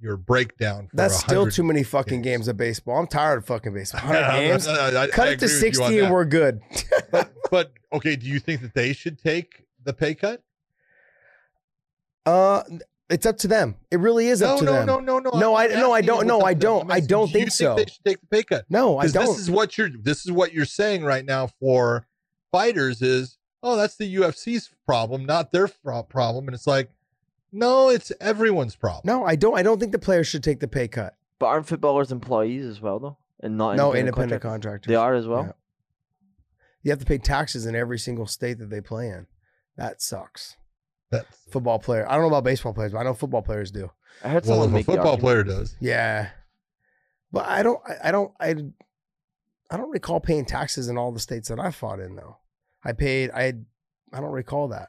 your 0.01 0.17
breakdown. 0.17 0.87
For 0.87 0.95
That's 0.95 1.19
still 1.19 1.51
too 1.51 1.65
many 1.65 1.83
fucking 1.83 2.23
games. 2.23 2.43
games 2.43 2.49
of 2.49 2.57
baseball. 2.57 3.01
I'm 3.01 3.09
tired 3.09 3.39
of 3.39 3.47
fucking 3.47 3.75
baseball. 3.75 4.01
100 4.05 4.31
games. 4.39 4.69
I- 4.69 5.03
I 5.03 5.07
Cut 5.09 5.25
agree 5.25 5.33
it 5.35 5.39
to 5.41 5.45
with 5.47 5.59
60 5.59 5.99
and 5.99 6.13
we're 6.13 6.25
good. 6.25 6.61
but, 7.11 7.33
but 7.51 7.73
okay, 7.93 8.17
do 8.17 8.27
you 8.27 8.39
think 8.41 8.63
that 8.63 8.75
they 8.75 8.93
should 8.93 9.19
take 9.19 9.65
the 9.85 9.93
pay 9.93 10.15
cut? 10.15 10.43
Uh, 12.27 12.63
it's 13.09 13.25
up 13.25 13.39
to 13.39 13.49
them. 13.49 13.77
It 13.91 13.99
really 14.01 14.29
is 14.29 14.41
No, 14.43 14.55
up 14.55 14.59
to 14.59 14.65
no, 14.67 14.73
them. 14.73 14.87
no, 14.87 14.99
no, 15.01 15.19
no. 15.19 15.31
No, 15.39 15.55
I'm 15.57 15.71
I- 15.73 15.75
no, 15.75 15.93
I 15.93 16.01
don't- 16.03 16.27
no, 16.27 16.41
I 16.41 16.43
up 16.43 16.49
to 16.49 16.55
them. 16.55 16.59
don't- 16.61 16.83
I'm 16.83 16.91
I 16.91 16.95
asking, 16.97 17.07
don't 17.09 17.29
think 17.33 17.45
you 17.47 17.51
so. 17.51 17.75
They 17.75 17.87
should 17.87 18.05
take 18.05 18.21
the 18.21 18.27
pay 18.27 18.43
cut. 18.43 18.65
No, 18.69 18.99
I 18.99 19.07
don't. 19.09 19.27
this 19.27 19.39
is 19.39 19.51
what 19.51 19.79
you're 19.79 19.89
this 19.91 20.27
is 20.27 20.33
what 20.33 20.53
you're 20.53 20.67
saying 20.67 21.05
right 21.05 21.25
now 21.25 21.47
for 21.59 22.07
fighters 22.53 23.01
is 23.03 23.39
oh 23.63 23.77
that's 23.77 23.97
the 23.97 24.17
UFC's 24.17 24.71
problem, 24.85 25.25
not 25.25 25.53
their 25.53 25.69
problem, 25.69 26.49
and 26.49 26.55
it's 26.55 26.67
like 26.67 26.91
no, 27.51 27.89
it's 27.89 28.13
everyone's 28.21 28.77
problem. 28.77 29.03
no, 29.07 29.25
I 29.25 29.35
don't. 29.37 29.57
I 29.57 29.63
don't 29.63 29.81
think 29.81 29.93
the 29.93 29.99
players 29.99 30.27
should 30.27 30.45
take 30.45 30.61
the 30.61 30.69
pay 30.69 30.87
cut. 30.87 31.17
But 31.39 31.47
aren't 31.47 31.67
footballers 31.67 32.13
employees 32.13 32.67
as 32.67 32.81
well, 32.83 32.99
though? 32.99 33.17
And 33.41 33.57
not 33.57 33.77
no, 33.77 33.95
independent, 33.95 34.09
independent 34.09 34.43
contractors? 34.43 34.87
contractors. 34.87 34.89
They 34.91 34.95
are 34.97 35.15
as 35.15 35.27
well. 35.27 35.45
Yeah. 35.45 35.53
You 36.89 36.93
have 36.93 37.01
to 37.01 37.05
pay 37.05 37.19
taxes 37.19 37.67
in 37.67 37.77
every 37.77 37.99
single 37.99 38.27
state 38.27 38.59
that 38.61 38.71
they 38.71 38.81
play 38.81 39.09
in. 39.09 39.27
That 39.77 40.01
sucks. 40.01 40.57
That's 41.11 41.37
Football 41.51 41.79
player. 41.79 42.09
I 42.09 42.13
don't 42.13 42.23
know 42.23 42.29
about 42.29 42.45
baseball 42.45 42.73
players, 42.73 42.93
but 42.93 42.99
I 43.01 43.03
know 43.03 43.13
football 43.13 43.43
players 43.43 43.71
do. 43.71 43.91
I 44.25 44.29
heard 44.31 44.47
well, 44.47 44.63
someone 44.63 44.69
if 44.69 44.73
a 44.73 44.75
make 44.77 44.87
the 44.87 44.93
football 44.93 45.13
argument- 45.13 45.21
player 45.21 45.45
does. 45.45 45.77
Yeah. 45.81 46.31
But 47.31 47.47
I 47.47 47.63
don't 47.63 47.79
I, 47.87 48.09
I 48.09 48.11
don't 48.11 48.33
I 48.41 48.55
I 49.71 49.77
don't 49.77 49.91
recall 49.91 50.19
paying 50.19 50.47
taxes 50.47 50.89
in 50.89 50.97
all 50.97 51.13
the 51.13 51.21
states 51.21 51.49
that 51.49 51.61
I 51.61 51.73
fought 51.73 52.01
in 52.01 52.17
though. 52.17 52.39
I 52.83 52.93
paid 52.93 53.33
I 53.35 53.53
I 54.11 54.21
don't 54.21 54.33
recall 54.33 54.69
that. 54.69 54.89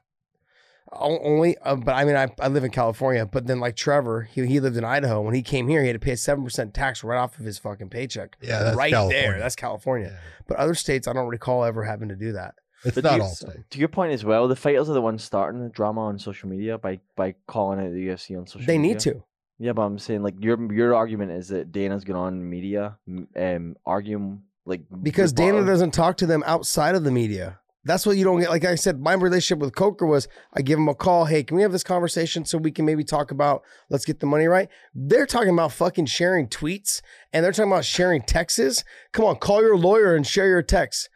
O- 0.92 1.20
Only, 1.24 1.58
uh, 1.60 1.76
but 1.76 1.94
I 1.94 2.04
mean, 2.04 2.16
I, 2.16 2.28
I 2.40 2.48
live 2.48 2.64
in 2.64 2.72
California. 2.72 3.26
But 3.26 3.46
then, 3.48 3.60
like 3.60 3.76
Trevor, 3.76 4.24
he, 4.24 4.46
he 4.48 4.60
lived 4.60 4.76
in 4.78 4.84
Idaho. 4.84 5.22
When 5.22 5.34
he 5.36 5.42
came 5.42 5.68
here, 5.68 5.82
he 5.82 5.88
had 5.88 5.94
to 5.94 6.00
pay 6.00 6.12
a 6.14 6.18
seven 6.18 6.44
percent 6.44 6.74
tax 6.74 7.04
right 7.04 7.18
off 7.18 7.38
of 7.40 7.46
his 7.46 7.58
fucking 7.60 7.90
paycheck. 7.90 8.38
Yeah, 8.42 8.64
that's 8.64 8.78
right 8.78 8.92
California. 8.92 9.30
there. 9.32 9.40
That's 9.40 9.56
California. 9.56 10.10
Yeah. 10.14 10.20
But 10.48 10.58
other 10.58 10.74
states, 10.74 11.08
I 11.08 11.14
don't 11.14 11.28
recall 11.28 11.64
ever 11.64 11.84
having 11.84 12.10
to 12.10 12.16
do 12.16 12.32
that. 12.34 12.56
It's 12.84 12.96
But 12.96 13.04
not 13.04 13.18
you- 13.18 13.24
all 13.24 13.30
states. 13.30 13.58
To 13.72 13.80
your 13.80 13.88
point 13.90 14.14
as 14.14 14.24
well, 14.26 14.48
the 14.48 14.56
fighters 14.56 14.90
are 14.90 14.94
the 14.94 15.02
ones 15.02 15.24
starting 15.24 15.62
the 15.62 15.70
drama 15.70 16.02
on 16.06 16.18
social 16.18 16.50
media 16.50 16.78
by 16.78 17.00
by 17.16 17.36
calling 17.48 17.80
out 17.80 17.92
the 17.92 18.08
UFC 18.08 18.38
on 18.38 18.48
social 18.48 18.66
They 18.66 18.78
media. 18.78 18.94
need 18.94 19.00
to. 19.02 19.24
Yeah, 19.60 19.74
but 19.74 19.82
I'm 19.84 20.00
saying 20.00 20.24
like 20.24 20.36
your 20.40 20.74
your 20.74 20.96
argument 20.96 21.34
is 21.34 21.50
that 21.50 21.72
Dana's 21.72 22.04
going 22.04 22.18
on 22.18 22.50
media, 22.50 22.98
m- 23.08 23.28
um, 23.36 23.76
arguing 23.86 24.44
like 24.66 24.82
because 25.04 25.34
Dana 25.34 25.66
doesn't 25.66 25.92
talk 25.92 26.18
to 26.18 26.26
them 26.26 26.42
outside 26.48 26.96
of 26.96 27.04
the 27.04 27.12
media. 27.12 27.60
That's 27.90 28.06
what 28.06 28.18
you 28.18 28.24
don't 28.24 28.40
get. 28.40 28.52
Like 28.52 28.66
I 28.66 28.76
said, 28.76 29.02
my 29.02 29.14
relationship 29.14 29.58
with 29.58 29.74
Coker 29.74 30.06
was 30.06 30.28
I 30.54 30.62
give 30.62 30.78
him 30.78 30.88
a 30.88 30.94
call. 30.94 31.26
Hey, 31.26 31.44
can 31.44 31.58
we 31.58 31.64
have 31.64 31.72
this 31.72 31.84
conversation 31.84 32.46
so 32.46 32.60
we 32.60 32.70
can 32.70 32.86
maybe 32.86 33.04
talk 33.04 33.32
about 33.32 33.64
let's 33.90 34.06
get 34.06 34.20
the 34.20 34.28
money 34.28 34.46
right? 34.46 34.70
They're 34.94 35.26
talking 35.26 35.50
about 35.50 35.72
fucking 35.72 36.06
sharing 36.06 36.48
tweets 36.48 37.02
and 37.34 37.44
they're 37.44 37.52
talking 37.52 37.72
about 37.72 37.86
sharing 37.86 38.22
texts. 38.22 38.84
Come 39.12 39.26
on, 39.26 39.38
call 39.38 39.64
your 39.64 39.76
lawyer 39.76 40.16
and 40.16 40.28
share 40.28 40.48
your 40.48 40.62
texts. 40.62 41.10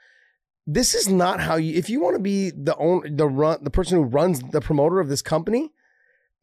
This 0.65 0.95
is 0.95 1.07
not 1.07 1.41
how 1.41 1.57
you. 1.57 1.75
If 1.75 1.91
you 1.91 2.01
want 2.01 2.15
to 2.15 2.21
be 2.23 2.49
the 2.49 2.75
own 2.77 3.17
the 3.17 3.27
run 3.27 3.63
the 3.63 3.69
person 3.69 3.99
who 3.99 4.05
runs 4.05 4.39
the 4.39 4.59
promoter 4.59 4.99
of 4.99 5.09
this 5.09 5.21
company, 5.21 5.69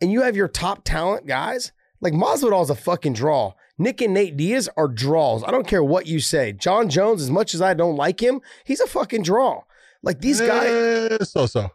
and 0.00 0.12
you 0.12 0.22
have 0.22 0.36
your 0.36 0.46
top 0.46 0.84
talent 0.84 1.26
guys 1.26 1.72
like 2.00 2.12
Masvidal 2.12 2.62
is 2.62 2.70
a 2.70 2.76
fucking 2.76 3.14
draw. 3.14 3.54
Nick 3.78 4.00
and 4.00 4.14
Nate 4.14 4.36
Diaz 4.36 4.68
are 4.76 4.86
draws. 4.86 5.42
I 5.42 5.50
don't 5.50 5.66
care 5.66 5.82
what 5.82 6.06
you 6.06 6.20
say. 6.20 6.52
Jon 6.52 6.88
Jones, 6.88 7.20
as 7.20 7.30
much 7.30 7.52
as 7.52 7.60
I 7.60 7.74
don't 7.74 7.96
like 7.96 8.22
him, 8.22 8.40
he's 8.64 8.80
a 8.80 8.86
fucking 8.86 9.24
draw. 9.24 9.62
Like 10.02 10.20
these 10.20 10.40
guys, 10.40 10.68
Eh, 11.20 11.24
so 11.24 11.46
so. 11.46 11.70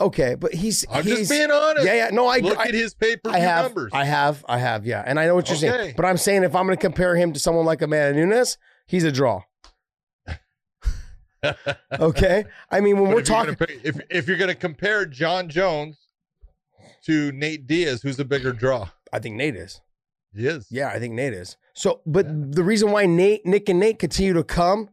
okay, 0.00 0.34
but 0.34 0.54
he's 0.54 0.86
I'm 0.90 1.04
he's, 1.04 1.18
just 1.18 1.30
being 1.30 1.50
honest. 1.50 1.86
yeah, 1.86 1.94
yeah. 1.94 2.10
No, 2.10 2.26
I 2.26 2.38
Look 2.38 2.58
I, 2.58 2.68
at 2.68 2.74
his 2.74 2.94
paper 2.94 3.30
I 3.30 3.38
have, 3.38 3.64
numbers. 3.66 3.92
I 3.94 4.04
have, 4.04 4.44
I 4.48 4.58
have, 4.58 4.86
yeah, 4.86 5.02
and 5.06 5.20
I 5.20 5.26
know 5.26 5.34
what 5.34 5.48
you're 5.48 5.56
saying. 5.58 5.94
But 5.96 6.06
I'm 6.06 6.16
saying 6.16 6.44
if 6.44 6.54
I'm 6.56 6.64
going 6.66 6.76
to 6.76 6.80
compare 6.80 7.16
him 7.16 7.32
to 7.34 7.40
someone 7.40 7.66
like 7.66 7.82
Amanda 7.82 8.18
Nunes, 8.18 8.56
he's 8.86 9.04
a 9.04 9.12
draw. 9.12 9.42
Okay, 12.00 12.44
I 12.70 12.80
mean 12.80 12.96
when 12.96 13.04
But 13.06 13.14
we're 13.14 13.20
if 13.20 13.28
you're 13.28 13.36
talking, 13.36 13.54
gonna 13.54 13.80
if 13.84 14.00
if 14.10 14.26
you're 14.28 14.36
going 14.38 14.48
to 14.48 14.54
compare 14.56 15.06
Jon 15.06 15.48
Jones 15.48 15.96
to 17.04 17.30
Nate 17.32 17.66
Diaz, 17.68 18.02
who's 18.02 18.18
a 18.18 18.24
bigger 18.24 18.52
draw? 18.52 18.88
I 19.12 19.20
think 19.20 19.36
Nate 19.36 19.54
is. 19.54 19.80
He 20.34 20.46
is. 20.46 20.66
Yeah, 20.70 20.88
I 20.88 20.98
think 20.98 21.14
Nate 21.14 21.34
is. 21.34 21.56
So, 21.74 22.00
but 22.04 22.26
the 22.52 22.64
reason 22.64 22.90
why 22.90 23.06
Nate, 23.06 23.46
Nick, 23.46 23.68
and 23.68 23.78
Nate 23.78 23.98
continue 23.98 24.32
to 24.32 24.42
come, 24.42 24.88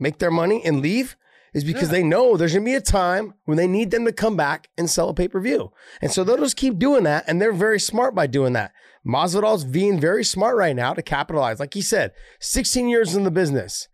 make 0.00 0.18
their 0.18 0.30
money, 0.32 0.62
and 0.64 0.80
leave 0.80 1.16
is 1.54 1.64
because 1.64 1.88
Yeah. 1.88 1.92
they 1.92 2.02
know 2.02 2.36
there's 2.36 2.52
gonna 2.52 2.64
be 2.64 2.74
a 2.74 2.80
time 2.80 3.34
when 3.44 3.56
they 3.56 3.66
need 3.66 3.90
them 3.90 4.04
to 4.04 4.12
come 4.12 4.36
back 4.36 4.68
and 4.76 4.90
sell 4.90 5.08
a 5.08 5.14
pay 5.14 5.28
per 5.28 5.40
view, 5.40 5.70
and 6.02 6.10
so 6.12 6.24
they'll 6.24 6.36
just 6.36 6.56
keep 6.56 6.78
doing 6.78 7.04
that, 7.04 7.24
and 7.26 7.40
they're 7.40 7.52
very 7.52 7.80
smart 7.80 8.14
by 8.14 8.26
doing 8.26 8.52
that. 8.54 8.72
Masvidal's 9.06 9.64
being 9.64 10.00
very 10.00 10.24
smart 10.24 10.56
right 10.56 10.74
now 10.76 10.92
to 10.94 11.02
capitalize. 11.02 11.60
Like 11.60 11.74
he 11.74 11.82
said, 11.82 12.12
16 12.40 12.88
years 12.88 13.14
in 13.14 13.24
the 13.24 13.30
business, 13.30 13.88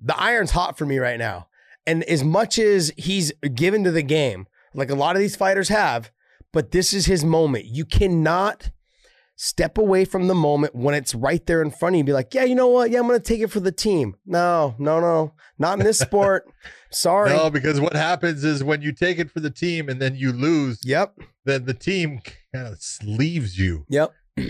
the 0.00 0.18
iron's 0.18 0.52
hot 0.52 0.78
for 0.78 0.86
me 0.86 0.98
right 0.98 1.18
now, 1.18 1.48
and 1.86 2.02
as 2.04 2.24
much 2.24 2.58
as 2.58 2.92
he's 2.96 3.32
given 3.54 3.84
to 3.84 3.90
the 3.90 4.02
game, 4.02 4.46
like 4.74 4.90
a 4.90 4.94
lot 4.94 5.16
of 5.16 5.20
these 5.20 5.36
fighters 5.36 5.68
have, 5.68 6.10
but 6.52 6.70
this 6.70 6.94
is 6.94 7.06
his 7.06 7.24
moment. 7.24 7.66
You 7.66 7.84
cannot 7.84 8.70
step 9.44 9.76
away 9.76 10.04
from 10.04 10.28
the 10.28 10.34
moment 10.36 10.72
when 10.72 10.94
it's 10.94 11.16
right 11.16 11.44
there 11.46 11.62
in 11.62 11.70
front 11.72 11.94
of 11.94 11.96
you 11.96 12.00
and 12.00 12.06
be 12.06 12.12
like, 12.12 12.32
yeah, 12.32 12.44
you 12.44 12.54
know 12.54 12.68
what? 12.68 12.90
Yeah, 12.92 13.00
I'm 13.00 13.08
going 13.08 13.18
to 13.20 13.24
take 13.24 13.40
it 13.40 13.48
for 13.50 13.58
the 13.58 13.72
team. 13.72 14.14
No, 14.24 14.76
no, 14.78 15.00
no, 15.00 15.34
not 15.58 15.80
in 15.80 15.84
this 15.84 15.98
sport. 16.08 16.44
Sorry. 16.90 17.30
No, 17.30 17.50
because 17.50 17.80
what 17.80 17.94
happens 17.96 18.44
is 18.44 18.62
when 18.62 18.82
you 18.82 18.92
take 18.92 19.18
it 19.18 19.30
for 19.32 19.40
the 19.40 19.50
team 19.50 19.88
and 19.88 20.00
then 20.00 20.14
you 20.14 20.32
lose, 20.32 20.78
Yep. 20.84 21.18
then 21.44 21.64
the 21.64 21.74
team 21.74 22.20
kind 22.54 22.68
of 22.68 22.78
leaves 23.04 23.58
you. 23.58 23.84
Yep. 23.88 24.12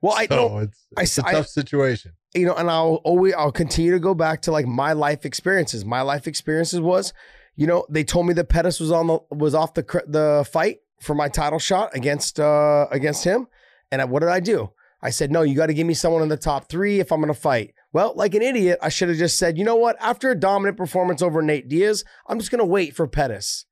Well, 0.00 0.14
I 0.16 0.26
so 0.26 0.34
know, 0.34 0.58
it's, 0.58 0.86
I 0.96 1.02
it's 1.02 1.18
a 1.18 1.20
s- 1.20 1.26
I- 1.28 1.32
tough 1.32 1.46
situation. 1.46 2.12
you 2.34 2.44
know, 2.44 2.54
and 2.54 2.68
I'll 2.68 3.00
always, 3.04 3.34
I'll 3.34 3.52
continue 3.52 3.92
to 3.92 4.00
go 4.00 4.14
back 4.14 4.42
to 4.42 4.50
like 4.50 4.66
my 4.66 4.94
life 4.94 5.24
experiences. 5.24 5.84
My 5.84 6.02
life 6.02 6.26
experiences 6.26 6.80
was, 6.80 7.12
you 7.54 7.68
know, 7.68 7.86
they 7.88 8.02
told 8.02 8.26
me 8.26 8.34
that 8.34 8.48
Pettis 8.48 8.80
was 8.80 8.90
on 8.90 9.06
the, 9.06 9.18
was 9.30 9.54
off 9.54 9.74
the, 9.74 9.84
the 10.08 10.44
fight 10.50 10.78
for 11.00 11.14
my 11.14 11.28
title 11.28 11.60
shot 11.60 11.90
against, 11.94 12.40
uh, 12.40 12.88
against 12.90 13.22
him. 13.22 13.46
And 13.92 14.02
I, 14.02 14.06
what 14.06 14.20
did 14.20 14.30
I 14.30 14.40
do? 14.40 14.70
I 15.02 15.10
said, 15.10 15.30
no, 15.30 15.42
you 15.42 15.54
got 15.54 15.66
to 15.66 15.74
give 15.74 15.86
me 15.86 15.94
someone 15.94 16.22
in 16.22 16.28
the 16.28 16.36
top 16.36 16.68
three 16.68 16.98
if 16.98 17.12
I'm 17.12 17.20
going 17.20 17.32
to 17.32 17.38
fight. 17.38 17.74
Well, 17.92 18.14
like 18.16 18.34
an 18.34 18.42
idiot, 18.42 18.78
I 18.80 18.88
should 18.88 19.08
have 19.08 19.18
just 19.18 19.38
said, 19.38 19.58
you 19.58 19.64
know 19.64 19.76
what? 19.76 19.96
After 20.00 20.30
a 20.30 20.34
dominant 20.34 20.78
performance 20.78 21.20
over 21.20 21.42
Nate 21.42 21.68
Diaz, 21.68 22.04
I'm 22.26 22.38
just 22.38 22.50
going 22.50 22.60
to 22.60 22.64
wait 22.64 22.96
for 22.96 23.06
Pettis. 23.06 23.66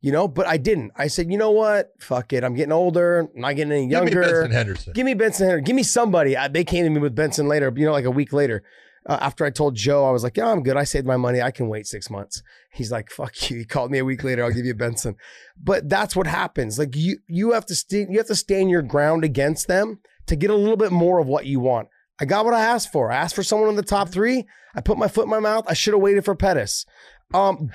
You 0.00 0.10
know, 0.10 0.26
but 0.26 0.48
I 0.48 0.56
didn't. 0.56 0.90
I 0.96 1.06
said, 1.06 1.30
you 1.30 1.38
know 1.38 1.52
what? 1.52 1.92
Fuck 2.00 2.32
it. 2.32 2.42
I'm 2.42 2.54
getting 2.54 2.72
older. 2.72 3.20
I'm 3.20 3.40
not 3.40 3.54
getting 3.54 3.72
any 3.72 3.86
younger. 3.88 4.10
Give 4.10 4.20
me. 4.20 4.26
Benson 4.26 4.50
Henderson. 4.50 4.92
Give 4.92 5.06
me 5.06 5.14
Benson 5.14 5.46
Henderson. 5.46 5.64
Give 5.64 5.76
me 5.76 5.82
somebody. 5.84 6.36
I, 6.36 6.48
they 6.48 6.64
came 6.64 6.82
to 6.82 6.90
me 6.90 6.98
with 6.98 7.14
Benson 7.14 7.46
later, 7.46 7.72
you 7.76 7.86
know, 7.86 7.92
like 7.92 8.04
a 8.04 8.10
week 8.10 8.32
later. 8.32 8.64
Uh, 9.06 9.18
after 9.20 9.44
I 9.44 9.50
told 9.50 9.74
Joe, 9.74 10.06
I 10.06 10.10
was 10.10 10.22
like, 10.22 10.36
yeah, 10.36 10.46
I'm 10.46 10.62
good. 10.62 10.76
I 10.76 10.84
saved 10.84 11.06
my 11.06 11.16
money. 11.16 11.42
I 11.42 11.50
can 11.50 11.68
wait 11.68 11.86
six 11.86 12.08
months. 12.08 12.42
He's 12.72 12.92
like, 12.92 13.10
fuck 13.10 13.50
you. 13.50 13.58
He 13.58 13.64
called 13.64 13.90
me 13.90 13.98
a 13.98 14.04
week 14.04 14.22
later. 14.22 14.44
I'll 14.44 14.52
give 14.52 14.64
you 14.64 14.72
a 14.72 14.76
Benson. 14.76 15.16
But 15.60 15.88
that's 15.88 16.14
what 16.14 16.26
happens. 16.26 16.78
Like 16.78 16.94
you, 16.94 17.18
you 17.26 17.52
have 17.52 17.66
to 17.66 18.06
you 18.10 18.18
have 18.18 18.28
to 18.28 18.36
stand 18.36 18.70
your 18.70 18.82
ground 18.82 19.24
against 19.24 19.66
them 19.66 20.00
to 20.26 20.36
get 20.36 20.50
a 20.50 20.56
little 20.56 20.76
bit 20.76 20.92
more 20.92 21.18
of 21.18 21.26
what 21.26 21.46
you 21.46 21.58
want. 21.58 21.88
I 22.20 22.24
got 22.24 22.44
what 22.44 22.54
I 22.54 22.60
asked 22.60 22.92
for. 22.92 23.10
I 23.10 23.16
asked 23.16 23.34
for 23.34 23.42
someone 23.42 23.68
in 23.68 23.76
the 23.76 23.82
top 23.82 24.08
three. 24.08 24.46
I 24.74 24.80
put 24.80 24.98
my 24.98 25.08
foot 25.08 25.24
in 25.24 25.30
my 25.30 25.40
mouth. 25.40 25.64
I 25.68 25.74
should 25.74 25.94
have 25.94 26.02
waited 26.02 26.24
for 26.24 26.34
Pettis. 26.34 26.86
Um, 27.34 27.70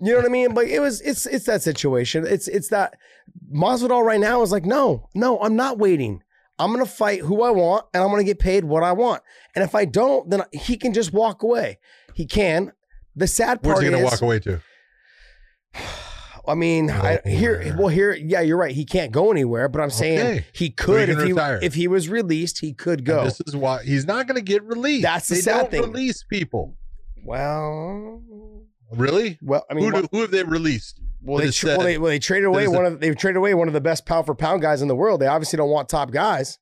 you 0.00 0.12
know 0.12 0.16
what 0.16 0.26
I 0.26 0.30
mean? 0.30 0.54
But 0.54 0.66
it 0.66 0.80
was 0.80 1.00
it's 1.02 1.26
it's 1.26 1.46
that 1.46 1.62
situation. 1.62 2.26
It's 2.26 2.48
it's 2.48 2.68
that 2.68 2.94
Masvidal 3.54 4.04
right 4.04 4.20
now 4.20 4.42
is 4.42 4.52
like, 4.52 4.64
no, 4.64 5.08
no, 5.14 5.38
I'm 5.40 5.56
not 5.56 5.78
waiting. 5.78 6.22
I'm 6.58 6.72
gonna 6.72 6.86
fight 6.86 7.20
who 7.20 7.42
I 7.42 7.50
want, 7.50 7.84
and 7.92 8.02
I'm 8.02 8.10
gonna 8.10 8.24
get 8.24 8.38
paid 8.38 8.64
what 8.64 8.82
I 8.82 8.92
want. 8.92 9.22
And 9.54 9.62
if 9.64 9.74
I 9.74 9.84
don't, 9.84 10.30
then 10.30 10.42
he 10.52 10.76
can 10.76 10.92
just 10.94 11.12
walk 11.12 11.42
away. 11.42 11.78
He 12.14 12.26
can. 12.26 12.72
The 13.14 13.26
sad 13.26 13.62
part 13.62 13.78
is. 13.78 13.82
Where's 13.82 13.84
he 13.84 13.90
going 13.90 14.02
to 14.02 14.10
walk 14.10 14.20
away 14.22 14.38
to? 14.40 14.60
I 16.48 16.54
mean, 16.54 16.90
I, 16.90 17.18
here, 17.24 17.60
uh, 17.74 17.76
well, 17.76 17.88
here, 17.88 18.14
yeah, 18.14 18.40
you're 18.40 18.56
right. 18.56 18.72
He 18.74 18.84
can't 18.84 19.10
go 19.10 19.32
anywhere, 19.32 19.68
but 19.68 19.80
I'm 19.80 19.90
saying 19.90 20.18
Okay. 20.20 20.46
he 20.52 20.70
could 20.70 21.08
if 21.08 21.18
he 21.18 21.32
retire. 21.32 21.58
if 21.60 21.74
he 21.74 21.88
was 21.88 22.08
released, 22.08 22.60
he 22.60 22.72
could 22.72 23.00
And 23.00 23.06
go. 23.06 23.24
This 23.24 23.40
is 23.46 23.56
why 23.56 23.82
he's 23.82 24.06
not 24.06 24.28
going 24.28 24.36
to 24.36 24.44
get 24.44 24.62
released. 24.62 25.02
That's 25.02 25.28
the 25.28 25.34
they 25.36 25.40
sad 25.40 25.70
thing. 25.72 25.82
release 25.82 26.22
people. 26.22 26.76
well, 27.24 28.22
Really? 28.92 29.38
well, 29.42 29.64
I 29.68 29.74
mean, 29.74 29.86
who, 29.92 30.02
do, 30.02 30.08
who 30.12 30.20
have 30.20 30.30
they 30.30 30.44
released? 30.44 31.00
Well, 31.22 31.38
they, 31.38 31.50
tra- 31.50 31.70
well, 31.76 31.80
they 31.82 31.98
well 31.98 32.10
they 32.10 32.18
traded 32.18 32.46
away 32.46 32.68
one 32.68 32.84
of 32.86 33.00
they 33.00 33.12
traded 33.14 33.36
away 33.38 33.54
one 33.54 33.68
of 33.68 33.74
the 33.74 33.80
best 33.80 34.06
pound 34.06 34.26
for 34.26 34.34
pound 34.34 34.62
guys 34.62 34.82
in 34.82 34.88
the 34.88 34.96
world. 34.96 35.20
They 35.20 35.26
obviously 35.26 35.56
don't 35.56 35.70
want 35.70 35.88
top 35.88 36.10
guys. 36.10 36.58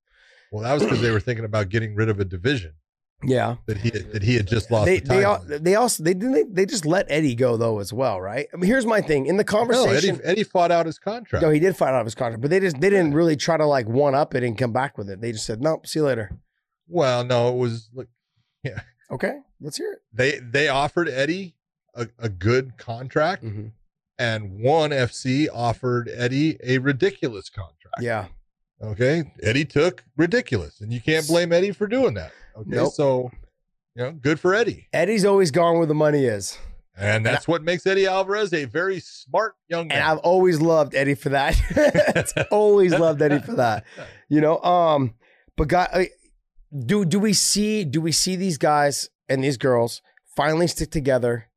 Well, 0.52 0.62
that 0.62 0.72
was 0.74 0.82
because 0.84 1.00
they 1.02 1.10
were 1.10 1.20
thinking 1.20 1.44
about 1.44 1.68
getting 1.68 1.94
rid 1.96 2.08
of 2.08 2.20
a 2.20 2.24
division 2.24 2.74
Yeah, 3.24 3.56
that 3.66 3.78
he 3.78 3.90
that 3.90 4.22
he 4.22 4.36
had 4.36 4.46
just 4.46 4.70
lost. 4.70 4.86
they 4.86 5.00
the 5.00 5.08
they 5.08 5.22
title. 5.22 5.58
they 5.60 5.74
also 5.74 6.02
they 6.04 6.14
didn't 6.14 6.32
they, 6.32 6.42
they 6.44 6.66
just 6.66 6.86
let 6.86 7.06
Eddie 7.10 7.34
go 7.34 7.56
though 7.56 7.80
as 7.80 7.92
well, 7.92 8.20
right? 8.20 8.46
I 8.54 8.56
mean, 8.56 8.66
here's 8.66 8.86
my 8.86 9.00
thing 9.00 9.26
in 9.26 9.36
the 9.36 9.42
no, 9.44 9.46
conversation. 9.58 10.16
Eddie, 10.16 10.24
Eddie 10.24 10.44
fought 10.44 10.70
out 10.70 10.86
his 10.86 10.98
contract. 10.98 11.42
No, 11.42 11.50
he 11.50 11.58
did 11.58 11.76
fight 11.76 11.88
out 11.92 12.00
of 12.00 12.06
his 12.06 12.14
contract, 12.14 12.40
but 12.40 12.50
they 12.50 12.60
just 12.60 12.80
they 12.80 12.88
didn't 12.90 13.14
really 13.14 13.34
try 13.36 13.56
to 13.56 13.66
like 13.66 13.88
one 13.88 14.14
up 14.14 14.34
it 14.34 14.42
and 14.44 14.56
come 14.56 14.72
back 14.72 14.96
with 14.96 15.10
it. 15.10 15.20
They 15.20 15.32
just 15.32 15.44
said, 15.46 15.60
"Nope, 15.60 15.86
see 15.86 15.98
you 15.98 16.04
later." 16.06 16.30
well, 16.88 17.24
no, 17.24 17.48
it 17.48 17.56
was 17.56 17.90
like 17.92 18.08
yeah. 18.62 18.80
Okay, 19.10 19.34
let's 19.60 19.76
hear 19.76 19.92
it. 19.92 19.98
they 20.12 20.38
they 20.38 20.68
offered 20.68 21.08
Eddie 21.08 21.56
a, 21.96 22.06
a 22.18 22.28
good 22.28 22.76
contract, 22.78 23.42
Mhm. 23.44 23.72
And 24.18 24.60
ONE 24.60 24.90
FC 24.90 25.48
offered 25.52 26.08
Eddie 26.14 26.56
a 26.62 26.78
ridiculous 26.78 27.48
contract. 27.50 28.00
Yeah, 28.00 28.26
Okay, 28.82 29.24
Eddie 29.42 29.64
took 29.64 30.04
ridiculous, 30.16 30.80
and 30.80 30.92
you 30.92 31.00
can't 31.00 31.26
blame 31.26 31.52
Eddie 31.52 31.72
for 31.72 31.86
doing 31.86 32.14
that. 32.14 32.32
Okay, 32.56 32.70
Nope. 32.70 32.92
so 32.92 33.30
you 33.96 34.02
know, 34.04 34.12
good 34.12 34.38
for 34.40 34.54
Eddie, 34.54 34.88
Eddie's 34.92 35.24
always 35.24 35.50
gone 35.50 35.78
where 35.78 35.86
the 35.86 35.94
money 35.94 36.24
is, 36.26 36.58
and 36.96 37.24
that's 37.26 37.48
what 37.48 37.62
makes 37.62 37.86
Eddie 37.86 38.06
Alvarez 38.06 38.52
a 38.52 38.64
very 38.66 39.00
smart 39.00 39.54
young 39.68 39.88
man. 39.88 39.98
and 39.98 40.04
I've 40.06 40.18
always 40.18 40.60
loved 40.60 40.94
Eddie 40.94 41.14
for 41.14 41.30
that. 41.30 42.46
always 42.50 42.92
loved 42.92 43.20
Eddie 43.22 43.40
for 43.40 43.54
that. 43.54 43.84
You 44.28 44.40
know, 44.40 44.58
um, 44.60 45.14
but 45.56 45.68
God, 45.68 45.88
I- 45.92 46.10
do 46.86 47.04
do 47.04 47.20
we 47.20 47.32
see 47.34 47.84
do 47.84 48.00
we 48.00 48.10
see 48.10 48.34
these 48.36 48.58
guys 48.58 49.08
and 49.28 49.44
these 49.44 49.56
girls 49.56 50.02
finally 50.36 50.66
stick 50.66 50.90
together 50.90 51.48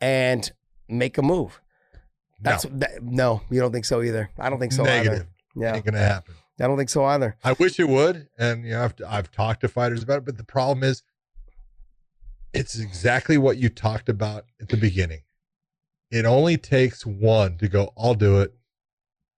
and 0.00 0.50
make 0.88 1.18
a 1.18 1.22
move? 1.22 1.60
That's 2.40 2.64
that, 2.70 3.02
no, 3.02 3.42
you 3.50 3.60
don't 3.60 3.72
think 3.72 3.84
so 3.84 4.02
either. 4.02 4.30
I 4.38 4.48
don't 4.50 4.58
think 4.60 4.72
so 4.72 4.84
Negative. 4.84 5.12
either. 5.20 5.28
Yeah, 5.56 5.74
Ain't 5.74 5.84
gonna 5.84 5.98
happen. 5.98 6.34
I 6.60 6.66
don't 6.66 6.76
think 6.76 6.90
so 6.90 7.04
either. 7.04 7.36
I 7.44 7.52
wish 7.52 7.78
it 7.78 7.88
would, 7.88 8.28
and 8.38 8.64
you 8.64 8.70
know, 8.70 8.84
I've 8.84 8.94
I've 9.06 9.30
talked 9.30 9.60
to 9.62 9.68
fighters 9.68 10.02
about 10.02 10.18
it, 10.18 10.24
but 10.24 10.36
the 10.36 10.44
problem 10.44 10.82
is, 10.84 11.02
it's 12.52 12.78
exactly 12.78 13.38
what 13.38 13.58
you 13.58 13.68
talked 13.68 14.08
about 14.08 14.44
at 14.60 14.68
the 14.68 14.76
beginning. 14.76 15.22
It 16.10 16.24
only 16.24 16.56
takes 16.56 17.04
one 17.04 17.58
to 17.58 17.68
go. 17.68 17.92
I'll 17.98 18.14
do 18.14 18.40
it. 18.40 18.54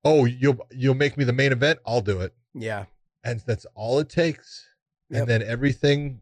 Oh, 0.04 0.24
you'll 0.24 0.58
you'll 0.70 0.94
make 0.94 1.16
me 1.16 1.24
the 1.24 1.32
main 1.32 1.52
event. 1.52 1.78
I'll 1.86 2.00
do 2.00 2.20
it, 2.20 2.34
Yeah, 2.54 2.84
and 3.24 3.40
that's 3.46 3.66
all 3.74 3.98
it 3.98 4.08
takes. 4.08 4.66
Yep. 5.10 5.20
And 5.20 5.28
then 5.28 5.42
everything 5.42 6.20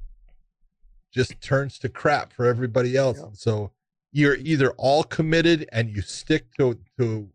just 1.13 1.41
turns 1.41 1.79
to 1.81 1.89
crap 1.89 2.33
for 2.33 2.47
everybody 2.47 2.97
else. 2.97 3.19
Yep. 3.19 3.27
And 3.27 3.37
so 3.37 3.73
you're 4.13 4.37
either 4.37 4.71
all 4.73 5.05
committed 5.05 5.69
and 5.73 5.91
you 5.91 6.03
stick 6.03 6.47
to 6.59 6.79
to 6.99 7.29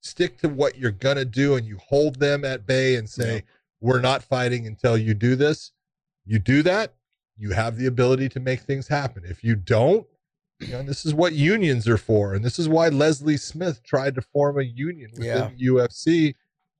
stick 0.00 0.38
to 0.38 0.48
what 0.48 0.78
you're 0.78 0.90
gonna 0.90 1.24
do, 1.24 1.54
and 1.56 1.66
you 1.66 1.78
hold 1.78 2.18
them 2.18 2.44
at 2.44 2.66
bay 2.66 2.96
and 2.96 3.08
say, 3.08 3.34
Yep. 3.36 3.44
we're 3.80 4.00
not 4.00 4.22
fighting 4.22 4.66
until 4.66 4.96
you 4.98 5.14
do 5.14 5.36
this. 5.36 5.72
You 6.24 6.38
do 6.38 6.62
that, 6.62 6.94
you 7.36 7.50
have 7.50 7.76
the 7.76 7.86
ability 7.86 8.28
to 8.30 8.40
make 8.40 8.60
things 8.60 8.88
happen. 8.88 9.24
If 9.24 9.42
you 9.44 9.54
don't, 9.56 10.06
you 10.60 10.68
know, 10.68 10.82
this 10.82 11.04
is 11.04 11.12
what 11.14 11.32
unions 11.32 11.88
are 11.88 11.98
for. 11.98 12.34
And 12.34 12.44
this 12.44 12.58
is 12.58 12.68
why 12.68 12.88
Leslie 12.88 13.36
Smith 13.36 13.82
tried 13.82 14.14
to 14.14 14.22
form 14.22 14.58
a 14.58 14.62
union 14.62 15.10
within 15.12 15.54
Yeah. 15.56 15.70
UFC 15.72 16.34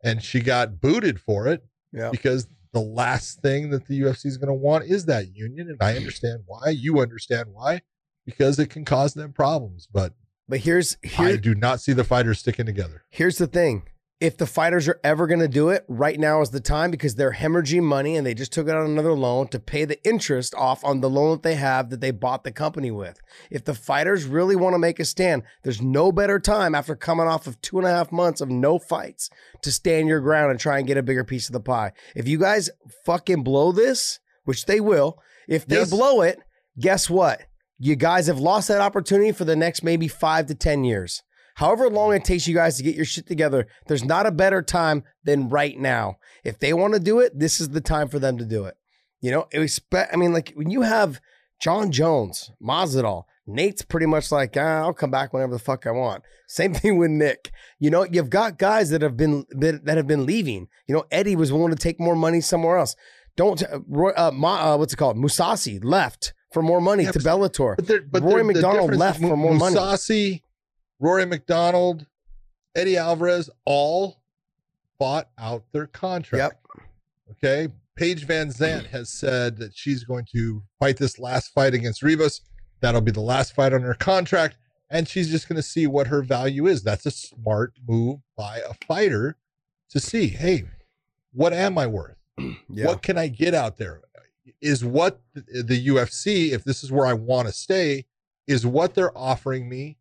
and 0.04 0.22
she 0.22 0.40
got 0.40 0.80
booted 0.80 1.20
for 1.20 1.46
it 1.48 1.64
yeah, 1.92 2.10
because 2.10 2.46
the 2.72 2.80
last 2.80 3.40
thing 3.40 3.70
that 3.70 3.86
the 3.86 4.00
UFC 4.00 4.26
is 4.26 4.36
going 4.36 4.48
to 4.48 4.54
want 4.54 4.84
is 4.84 5.04
that 5.06 5.34
union. 5.34 5.68
And 5.68 5.78
I 5.80 5.96
understand 5.96 6.42
why. 6.46 6.70
You 6.70 7.00
understand 7.00 7.48
why, 7.52 7.82
because 8.24 8.58
it 8.58 8.68
can 8.70 8.84
cause 8.84 9.14
them 9.14 9.32
problems. 9.32 9.88
But 9.92 10.14
But 10.48 10.60
here's 10.60 10.96
I 11.18 11.36
do 11.36 11.54
not 11.54 11.80
see 11.80 11.92
the 11.92 12.04
fighters 12.04 12.38
sticking 12.40 12.66
together. 12.66 13.04
here's 13.10 13.38
the 13.38 13.46
thing. 13.46 13.84
If 14.20 14.36
the 14.36 14.46
fighters 14.46 14.86
are 14.86 15.00
ever 15.02 15.26
going 15.26 15.40
to 15.40 15.48
do 15.48 15.70
it, 15.70 15.84
right 15.88 16.16
now 16.16 16.40
is 16.42 16.50
the 16.50 16.60
time 16.60 16.92
because 16.92 17.16
they're 17.16 17.32
hemorrhaging 17.32 17.82
money 17.82 18.14
and 18.14 18.24
they 18.24 18.34
just 18.34 18.52
took 18.52 18.68
out 18.68 18.86
another 18.86 19.14
loan 19.14 19.48
to 19.48 19.58
pay 19.58 19.84
the 19.84 20.00
interest 20.06 20.54
off 20.54 20.84
on 20.84 21.00
the 21.00 21.10
loan 21.10 21.32
that 21.32 21.42
they 21.42 21.56
have 21.56 21.90
that 21.90 22.00
they 22.00 22.12
bought 22.12 22.44
the 22.44 22.52
company 22.52 22.92
with. 22.92 23.20
If 23.50 23.64
the 23.64 23.74
fighters 23.74 24.24
really 24.24 24.54
want 24.54 24.74
to 24.74 24.78
make 24.78 25.00
a 25.00 25.04
stand, 25.04 25.42
there's 25.64 25.82
no 25.82 26.12
better 26.12 26.38
time 26.38 26.72
after 26.72 26.94
coming 26.94 27.26
off 27.26 27.48
of 27.48 27.60
two 27.62 27.78
and 27.78 27.86
a 27.86 27.90
half 27.90 28.12
months 28.12 28.40
of 28.40 28.48
no 28.48 28.78
fights 28.78 29.28
to 29.62 29.72
stand 29.72 30.06
your 30.06 30.20
ground 30.20 30.52
and 30.52 30.60
try 30.60 30.78
and 30.78 30.86
get 30.86 30.96
a 30.96 31.02
bigger 31.02 31.24
piece 31.24 31.48
of 31.48 31.52
the 31.52 31.58
pie. 31.58 31.90
If 32.14 32.28
you 32.28 32.38
guys 32.38 32.70
fucking 33.04 33.42
blow 33.42 33.72
this, 33.72 34.20
which 34.44 34.66
they 34.66 34.78
will, 34.80 35.18
if 35.48 35.66
they 35.66 35.78
Yes. 35.78 35.90
blow 35.90 36.20
it, 36.20 36.38
guess 36.78 37.10
what? 37.10 37.42
You 37.84 37.96
guys 37.96 38.28
have 38.28 38.38
lost 38.38 38.68
that 38.68 38.80
opportunity 38.80 39.32
for 39.32 39.44
the 39.44 39.56
next 39.56 39.82
maybe 39.82 40.06
five 40.06 40.46
to 40.46 40.54
10 40.54 40.84
years. 40.84 41.24
However 41.56 41.90
long 41.90 42.14
it 42.14 42.24
takes 42.24 42.46
you 42.46 42.54
guys 42.54 42.76
to 42.76 42.84
get 42.84 42.94
your 42.94 43.04
shit 43.04 43.26
together, 43.26 43.66
there's 43.88 44.04
not 44.04 44.24
a 44.24 44.30
better 44.30 44.62
time 44.62 45.02
than 45.24 45.48
right 45.48 45.76
now. 45.76 46.18
If 46.44 46.60
they 46.60 46.72
want 46.72 46.94
to 46.94 47.00
do 47.00 47.18
it, 47.18 47.36
this 47.36 47.60
is 47.60 47.70
the 47.70 47.80
time 47.80 48.06
for 48.06 48.20
them 48.20 48.38
to 48.38 48.44
do 48.44 48.66
it. 48.66 48.76
You 49.20 49.32
know, 49.32 49.48
it 49.50 49.58
was, 49.58 49.80
I 49.92 50.14
mean, 50.14 50.32
like 50.32 50.52
when 50.54 50.70
you 50.70 50.82
have 50.82 51.20
Jon 51.60 51.90
Jones, 51.90 52.52
Masvidal, 52.62 53.24
Nate's 53.48 53.82
pretty 53.82 54.06
much 54.06 54.30
like, 54.30 54.56
ah, 54.56 54.82
I'll 54.82 54.94
come 54.94 55.10
back 55.10 55.32
whenever 55.32 55.54
the 55.54 55.58
fuck 55.58 55.84
I 55.84 55.90
want. 55.90 56.22
Same 56.46 56.74
thing 56.74 56.98
with 56.98 57.10
Nick. 57.10 57.50
You 57.80 57.90
know, 57.90 58.06
you've 58.08 58.30
got 58.30 58.58
guys 58.58 58.90
that 58.90 59.02
have 59.02 59.16
been 59.16 59.44
that, 59.50 59.86
that 59.86 59.96
have 59.96 60.06
been 60.06 60.24
leaving. 60.24 60.68
You 60.86 60.94
know, 60.94 61.04
Eddie 61.10 61.34
was 61.34 61.52
willing 61.52 61.70
to 61.70 61.76
take 61.76 61.98
more 61.98 62.14
money 62.14 62.42
somewhere 62.42 62.78
else. 62.78 62.94
Don't 63.36 63.60
uh, 63.64 63.80
uh, 64.16 64.30
Ma, 64.32 64.74
uh, 64.74 64.76
what's 64.76 64.92
it 64.92 64.98
called? 64.98 65.16
Mousasi 65.16 65.82
left 65.82 66.32
for 66.52 66.62
more 66.62 66.80
money 66.80 67.04
Yeah, 67.04 67.12
to 67.12 67.18
but- 67.18 67.24
Bellator. 67.28 67.76
But, 67.76 67.86
there, 67.86 68.02
but 68.02 68.22
Rory 68.22 68.44
MacDonald 68.44 68.94
left 68.94 69.20
for 69.20 69.36
more 69.36 69.54
money. 69.54 69.76
Mousasi, 69.76 70.42
Rory 71.00 71.26
MacDonald, 71.26 72.06
Eddie 72.74 72.96
Alvarez 72.96 73.50
all 73.64 74.22
bought 74.98 75.28
out 75.38 75.64
their 75.72 75.86
contract. 75.86 76.56
Yep. 76.76 76.86
Okay. 77.32 77.72
Paige 77.96 78.26
VanZant 78.26 78.86
has 78.86 79.10
said 79.12 79.58
that 79.58 79.76
she's 79.76 80.04
going 80.04 80.24
to 80.32 80.62
fight 80.78 80.96
this 80.96 81.18
last 81.18 81.48
fight 81.52 81.74
against 81.74 82.02
Ribas. 82.02 82.40
That'll 82.80 83.00
be 83.02 83.12
the 83.12 83.20
last 83.20 83.54
fight 83.54 83.72
on 83.74 83.82
her 83.82 83.94
contract. 83.94 84.56
And 84.90 85.08
she's 85.08 85.30
just 85.30 85.48
going 85.48 85.56
to 85.56 85.62
see 85.62 85.86
what 85.86 86.06
her 86.06 86.22
value 86.22 86.66
is. 86.66 86.82
That's 86.82 87.04
a 87.06 87.10
smart 87.10 87.74
move 87.86 88.20
by 88.36 88.58
a 88.58 88.74
fighter 88.86 89.36
to 89.90 90.00
see, 90.00 90.28
hey, 90.28 90.64
what 91.32 91.52
am 91.52 91.76
I 91.78 91.86
worth? 91.86 92.16
Yeah. 92.68 92.86
What 92.86 93.02
can 93.02 93.18
I 93.18 93.28
get 93.28 93.52
out 93.54 93.76
there? 93.76 94.00
Is 94.60 94.84
what 94.84 95.20
the, 95.34 95.86
UFC, 95.86 96.50
if 96.50 96.64
this 96.64 96.82
is 96.82 96.90
where 96.90 97.06
I 97.06 97.12
want 97.12 97.46
to 97.46 97.52
stay, 97.52 98.06
is 98.46 98.66
what 98.66 98.94
they're 98.94 99.16
offering 99.16 99.68
me 99.68 99.98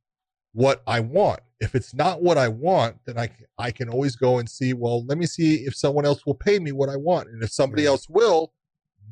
what 0.53 0.81
I 0.88 0.99
want. 0.99 1.41
If 1.59 1.76
it's 1.76 1.93
not 1.93 2.23
what 2.23 2.38
I 2.38 2.47
want, 2.47 2.97
then 3.05 3.18
I 3.18 3.30
I 3.57 3.72
can 3.72 3.88
always 3.88 4.15
go 4.15 4.39
and 4.39 4.49
see, 4.49 4.73
well, 4.73 5.05
let 5.05 5.18
me 5.18 5.26
see 5.26 5.57
if 5.65 5.76
someone 5.76 6.05
else 6.05 6.26
will 6.26 6.35
pay 6.35 6.57
me 6.59 6.72
what 6.72 6.89
I 6.89 6.95
want. 6.95 7.30
And 7.30 7.43
if 7.43 7.51
somebody 7.51 7.85
else 7.85 8.09
will, 8.09 8.51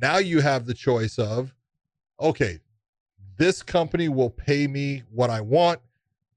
now 0.01 0.17
you 0.17 0.41
have 0.41 0.65
the 0.65 0.73
choice 0.73 1.19
of, 1.19 1.53
okay, 2.19 2.59
this 3.37 3.61
company 3.61 4.09
will 4.09 4.29
pay 4.29 4.67
me 4.67 5.03
what 5.11 5.29
I 5.29 5.41
want, 5.41 5.79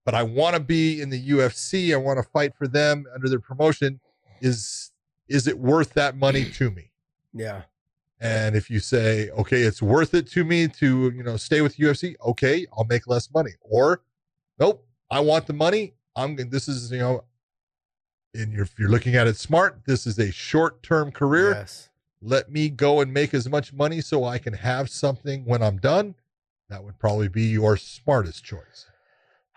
but 0.04 0.14
I 0.14 0.22
want 0.22 0.54
to 0.54 0.60
be 0.60 1.00
in 1.00 1.10
the 1.10 1.30
UFC. 1.30 1.92
I 1.92 1.96
want 1.96 2.18
to 2.18 2.28
fight 2.30 2.54
for 2.54 2.68
them 2.68 3.06
under 3.14 3.28
their 3.28 3.40
promotion. 3.40 4.00
Is 4.40 4.92
is 5.28 5.46
it 5.46 5.58
worth 5.58 5.94
that 5.94 6.16
money 6.16 6.44
to 6.44 6.70
me? 6.70 6.90
Yeah. 7.32 7.62
And 8.22 8.54
if 8.54 8.70
you 8.70 8.78
say, 8.78 9.30
okay, 9.30 9.62
it's 9.62 9.82
worth 9.82 10.14
it 10.14 10.28
to 10.28 10.44
me 10.44 10.68
to, 10.68 11.10
you 11.10 11.24
know, 11.24 11.36
stay 11.36 11.60
with 11.60 11.76
UFC, 11.76 12.14
okay, 12.24 12.64
I'll 12.72 12.84
make 12.84 13.08
less 13.08 13.28
money. 13.34 13.50
Or, 13.60 14.02
nope, 14.60 14.86
I 15.10 15.18
want 15.18 15.48
the 15.48 15.52
money. 15.52 15.94
I'm 16.14 16.36
this 16.36 16.68
is, 16.68 16.92
you 16.92 17.00
know, 17.00 17.24
and 18.32 18.52
you're, 18.52 18.62
if 18.62 18.78
you're 18.78 18.88
looking 18.88 19.16
at 19.16 19.26
it 19.26 19.36
smart, 19.36 19.80
this 19.86 20.06
is 20.06 20.20
a 20.20 20.30
short 20.30 20.84
term 20.84 21.10
career. 21.10 21.50
Yes. 21.50 21.88
Let 22.20 22.48
me 22.48 22.68
go 22.68 23.00
and 23.00 23.12
make 23.12 23.34
as 23.34 23.48
much 23.48 23.72
money 23.72 24.00
so 24.00 24.22
I 24.22 24.38
can 24.38 24.52
have 24.52 24.88
something 24.88 25.44
when 25.44 25.60
I'm 25.60 25.78
done. 25.78 26.14
That 26.68 26.84
would 26.84 27.00
probably 27.00 27.28
be 27.28 27.46
your 27.46 27.76
smartest 27.76 28.44
choice. 28.44 28.86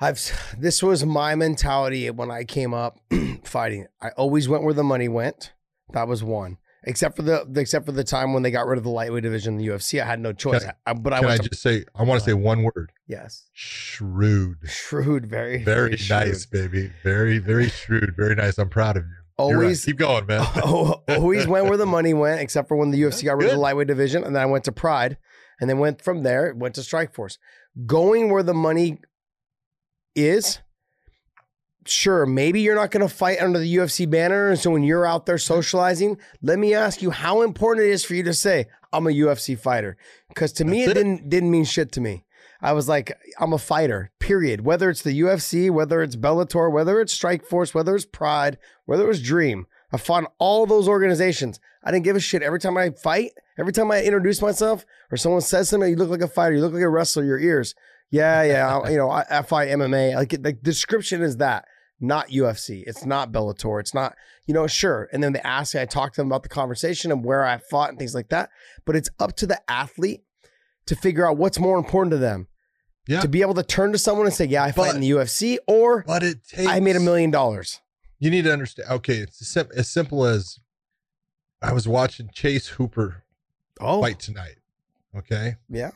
I've 0.01 0.19
this 0.57 0.81
was 0.81 1.05
my 1.05 1.35
mentality 1.35 2.09
when 2.09 2.31
I 2.31 2.45
came 2.45 2.73
up 2.73 2.97
fighting. 3.43 3.85
I 4.01 4.09
always 4.17 4.49
went 4.49 4.63
where 4.63 4.73
the 4.73 4.83
money 4.83 5.07
went. 5.07 5.53
That 5.93 6.07
was 6.07 6.23
one. 6.23 6.57
Except 6.87 7.15
for 7.15 7.23
the 7.23 7.47
except 7.55 7.85
for 7.85 7.91
the 7.91 8.03
time 8.03 8.33
when 8.33 8.43
they 8.43 8.51
got 8.51 8.67
rid 8.67 8.77
of 8.77 8.83
the 8.83 8.91
lightweight 8.91 9.23
division 9.23 9.55
in 9.55 9.57
the 9.57 9.67
UFC, 9.67 10.01
I 10.01 10.05
had 10.05 10.19
no 10.19 10.33
choice. 10.33 10.63
Can 10.63 10.73
I, 10.85 10.93
but 10.93 11.13
I 11.13 11.19
Can 11.19 11.29
I 11.29 11.37
to 11.37 11.49
just 11.49 11.61
say, 11.61 11.83
I 11.95 12.03
want 12.03 12.21
to 12.21 12.25
say 12.25 12.33
uh, 12.33 12.37
one 12.37 12.61
word 12.63 12.91
yes, 13.07 13.49
shrewd. 13.53 14.57
shrewd, 14.65 15.25
very 15.25 15.63
Very, 15.63 15.97
shrewd. 15.97 16.27
nice, 16.27 16.45
baby. 16.45 16.91
Very, 17.03 17.39
very 17.39 17.69
shrewd. 17.69 18.13
Very 18.15 18.35
nice. 18.35 18.57
I'm 18.59 18.69
proud 18.69 18.97
of 18.97 19.03
you. 19.03 19.09
You're 19.37 19.47
right. 19.57 19.63
Always 19.63 19.83
Keep 19.83 19.97
going, 19.97 20.27
man. 20.27 20.45
Always 21.09 21.47
went 21.47 21.65
where 21.65 21.77
the 21.77 21.85
money 21.85 22.13
went, 22.13 22.39
except 22.39 22.67
for 22.67 22.77
when 22.77 22.91
the 22.91 23.01
UFC 23.01 23.09
That's 23.09 23.23
got 23.23 23.37
rid 23.37 23.47
of 23.47 23.55
the 23.55 23.59
lightweight 23.59 23.87
division, 23.87 24.23
and 24.23 24.35
then 24.35 24.41
I 24.43 24.45
went 24.45 24.63
to 24.65 24.71
Pride, 24.71 25.17
and 25.59 25.69
then 25.69 25.79
went 25.79 26.01
from 26.01 26.23
there, 26.23 26.53
went 26.55 26.75
to 26.75 26.81
Strikeforce. 26.81 27.37
Going 27.85 28.31
where 28.31 28.43
the 28.43 28.53
money 28.53 28.99
is, 30.15 30.59
sure, 31.85 32.25
maybe 32.25 32.61
you're 32.61 32.75
not 32.75 32.91
going 32.91 33.07
to 33.07 33.13
fight 33.13 33.41
under 33.41 33.59
the 33.59 33.75
UFC 33.75 34.09
banner, 34.09 34.49
and 34.49 34.59
so 34.59 34.71
when 34.71 34.83
you're 34.83 35.05
out 35.05 35.25
there 35.25 35.37
socializing, 35.37 36.17
let 36.41 36.59
me 36.59 36.73
ask 36.73 37.01
you 37.01 37.11
how 37.11 37.41
important 37.41 37.87
it 37.87 37.91
is 37.91 38.03
for 38.03 38.15
you 38.15 38.23
to 38.23 38.33
say 38.33 38.67
I'm 38.91 39.07
a 39.07 39.11
UFC 39.11 39.57
fighter, 39.57 39.97
because 40.29 40.51
to 40.53 40.65
me 40.65 40.83
it, 40.83 40.91
it. 40.91 40.93
didn't 40.93 41.29
didn't 41.29 41.51
mean 41.51 41.65
shit 41.65 41.91
to 41.93 42.01
me. 42.01 42.25
I 42.61 42.73
was 42.73 42.87
like, 42.87 43.11
I'm 43.39 43.53
a 43.53 43.57
fighter, 43.57 44.11
period. 44.19 44.61
Whether 44.61 44.89
it's 44.89 45.03
the 45.03 45.19
UFC, 45.19 45.69
whether 45.69 46.01
it's 46.01 46.15
Bellator, 46.15 46.71
whether 46.71 46.99
it's 46.99 47.17
Strikeforce, 47.17 47.73
whether 47.73 47.95
it's 47.95 48.05
Pride, 48.05 48.57
whether 48.85 49.03
it 49.03 49.07
was 49.07 49.21
Dream. 49.21 49.67
I 49.91 49.97
fought 49.97 50.23
in 50.23 50.27
all 50.39 50.65
those 50.65 50.87
organizations. 50.87 51.59
I 51.83 51.91
didn't 51.91 52.05
give 52.05 52.15
a 52.15 52.19
shit. 52.19 52.41
Every 52.41 52.59
time 52.59 52.77
I 52.77 52.89
fight, 52.89 53.31
every 53.59 53.71
time 53.71 53.91
I 53.91 54.01
introduce 54.01 54.41
myself 54.41 54.85
or 55.11 55.17
someone 55.17 55.41
says 55.41 55.69
something, 55.69 55.89
you 55.89 55.95
look 55.95 56.09
like 56.09 56.21
a 56.21 56.27
fighter, 56.27 56.55
you 56.55 56.61
look 56.61 56.73
like 56.73 56.81
a 56.81 56.89
wrestler, 56.89 57.23
your 57.23 57.39
ears. 57.39 57.75
Yeah, 58.09 58.43
yeah. 58.43 58.79
I, 58.79 58.89
you 58.89 58.97
know, 58.97 59.09
I, 59.09 59.25
I 59.29 59.41
fight 59.41 59.69
MMA. 59.69 60.15
Like 60.15 60.29
the 60.29 60.53
description 60.53 61.21
is 61.21 61.37
that, 61.37 61.65
not 62.05 62.29
UFC. 62.29 62.83
It's 62.87 63.05
not 63.05 63.31
Bellator. 63.31 63.79
It's 63.79 63.93
not, 63.93 64.15
you 64.45 64.53
know, 64.53 64.67
sure. 64.67 65.09
And 65.11 65.23
then 65.23 65.33
they 65.33 65.39
ask 65.41 65.75
me, 65.75 65.81
I 65.81 65.85
talk 65.85 66.13
to 66.13 66.21
them 66.21 66.27
about 66.27 66.43
the 66.43 66.49
conversation 66.49 67.11
and 67.11 67.23
where 67.23 67.43
I 67.45 67.57
fought 67.57 67.89
and 67.89 67.97
things 67.99 68.15
like 68.15 68.29
that. 68.29 68.49
But 68.85 68.95
it's 68.95 69.09
up 69.19 69.35
to 69.37 69.47
the 69.47 69.59
athlete 69.69 70.23
to 70.85 70.95
figure 70.95 71.27
out 71.29 71.37
what's 71.37 71.59
more 71.59 71.77
important 71.77 72.11
to 72.11 72.17
them. 72.17 72.47
Yeah. 73.07 73.21
To 73.21 73.27
be 73.27 73.41
able 73.41 73.53
to 73.55 73.63
turn 73.63 73.91
to 73.91 73.97
someone 73.97 74.25
and 74.25 74.33
say, 74.35 74.45
Yeah, 74.45 74.63
I 74.63 74.71
But- 74.71 74.95
in 74.95 75.01
the 75.01 75.09
UFC, 75.11 75.57
or 75.67 76.03
But 76.07 76.23
it 76.23 76.47
takes. 76.47 76.67
I 76.69 76.79
made 76.79 76.95
a 76.95 76.99
million 76.99 77.29
dollars. 77.31 77.79
You 78.17 78.31
need 78.31 78.43
to 78.45 78.53
understand. 78.53 78.89
Okay, 78.89 79.17
it's 79.17 79.41
as, 79.41 79.47
sim- 79.49 79.69
as 79.75 79.89
simple 79.89 80.25
as 80.25 80.57
I 81.61 81.73
was 81.73 81.87
watching 81.87 82.29
Chase 82.33 82.67
Hooper 82.69 83.23
Oh, 83.79 84.01
fight 84.01 84.19
tonight. 84.19 84.55
Okay, 85.15 85.55
yeah. 85.69 85.91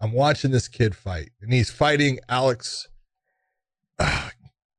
I'm 0.00 0.12
watching 0.12 0.50
this 0.50 0.68
kid 0.68 0.94
fight, 0.94 1.30
and 1.40 1.52
he's 1.52 1.70
fighting 1.70 2.20
Alex. 2.28 2.88
Ah, 3.98 4.30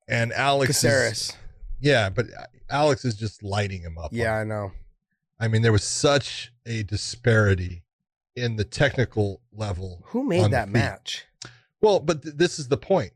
and 0.08 0.32
Alex, 0.34 0.84
is- 0.84 1.34
yeah, 1.80 2.10
but 2.10 2.26
uh, 2.28 2.46
Alex 2.70 3.06
is 3.06 3.16
just 3.16 3.44
lighting 3.44 3.82
him 3.82 3.98
up. 3.98 4.10
Yeah, 4.14 4.34
I 4.36 4.44
know. 4.44 4.72
I 5.40 5.48
mean, 5.48 5.62
there 5.62 5.72
was 5.72 5.84
such 5.84 6.52
a 6.66 6.84
disparity 6.84 7.84
in 8.36 8.56
the 8.56 8.64
technical 8.64 9.42
level. 9.52 10.04
Who 10.08 10.24
made 10.24 10.52
that 10.52 10.70
match? 10.70 11.26
Well, 11.82 12.00
but 12.00 12.24
th- 12.24 12.36
this 12.36 12.58
is 12.60 12.68
the 12.68 12.78
point: 12.78 13.14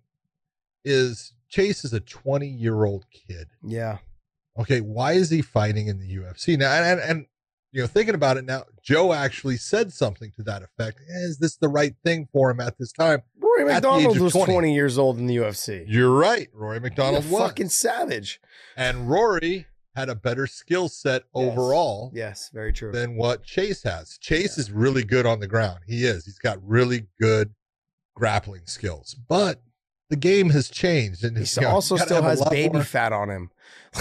is 0.86 1.34
Chase 1.50 1.84
is 1.84 1.94
a 1.94 2.00
20 2.00 2.48
year 2.48 2.84
old 2.86 3.06
kid. 3.12 3.48
Yeah. 3.64 3.98
okay, 4.60 4.82
why 4.82 5.14
is 5.14 5.30
he 5.30 5.42
fighting 5.42 5.88
in 5.88 6.00
the 6.00 6.16
UFC 6.18 6.58
now? 6.58 6.72
And, 6.72 7.00
and, 7.00 7.10
and 7.10 7.26
you 7.72 7.82
know, 7.82 7.88
thinking 7.88 8.16
about 8.16 8.38
it 8.38 8.46
now, 8.46 8.64
Joe 8.84 9.14
actually 9.14 9.58
said 9.58 9.94
something 9.94 10.32
to 10.36 10.44
that 10.44 10.62
effect. 10.62 11.00
Is 11.08 11.38
this 11.38 11.56
the 11.56 11.70
right 11.70 11.94
thing 12.04 12.28
for 12.34 12.52
him 12.52 12.60
at 12.60 12.78
this 12.78 12.92
time? 12.92 13.22
Rory 13.64 13.74
At 13.74 13.82
the 13.84 13.90
age 13.90 13.94
MacDonald 14.04 14.20
was 14.20 14.34
20. 14.34 14.54
20. 14.54 14.74
years 14.74 14.98
old 14.98 15.18
in 15.20 15.28
the 15.28 15.38
UFC. 15.38 15.86
You're 15.88 16.12
right. 16.16 16.50
Rory 16.54 16.80
MacDonald 16.80 17.30
was. 17.30 17.42
fucking 17.42 17.70
savage. 17.70 18.40
and 18.78 19.10
Rory 19.10 19.68
had 19.96 20.08
a 20.10 20.16
better 20.16 20.48
skill 20.48 20.88
set 20.88 21.24
Yes. 21.24 21.30
overall 21.34 22.12
Yes, 22.14 22.50
very 22.54 22.72
true. 22.72 22.92
than 22.94 23.16
what 23.16 23.44
Chase 23.44 23.84
has. 23.84 24.18
Chase 24.18 24.58
is 24.58 24.72
really 24.72 25.04
good 25.04 25.26
on 25.26 25.40
the 25.42 25.48
ground. 25.48 25.80
He 25.86 26.06
is. 26.06 26.24
He's 26.26 26.40
got 26.40 26.66
really 26.66 27.08
good 27.20 27.54
grappling 28.16 28.66
skills. 28.68 29.16
But 29.28 29.62
the 30.10 30.16
game 30.16 30.50
has 30.52 30.70
changed. 30.70 31.24
And 31.26 31.38
he 31.38 31.62
know, 31.62 31.68
also 31.70 31.98
gotta 31.98 32.08
still 32.08 32.22
has 32.24 32.42
baby 32.50 32.74
more- 32.76 32.84
fat 32.84 33.12
on 33.12 33.30
him. 33.30 33.50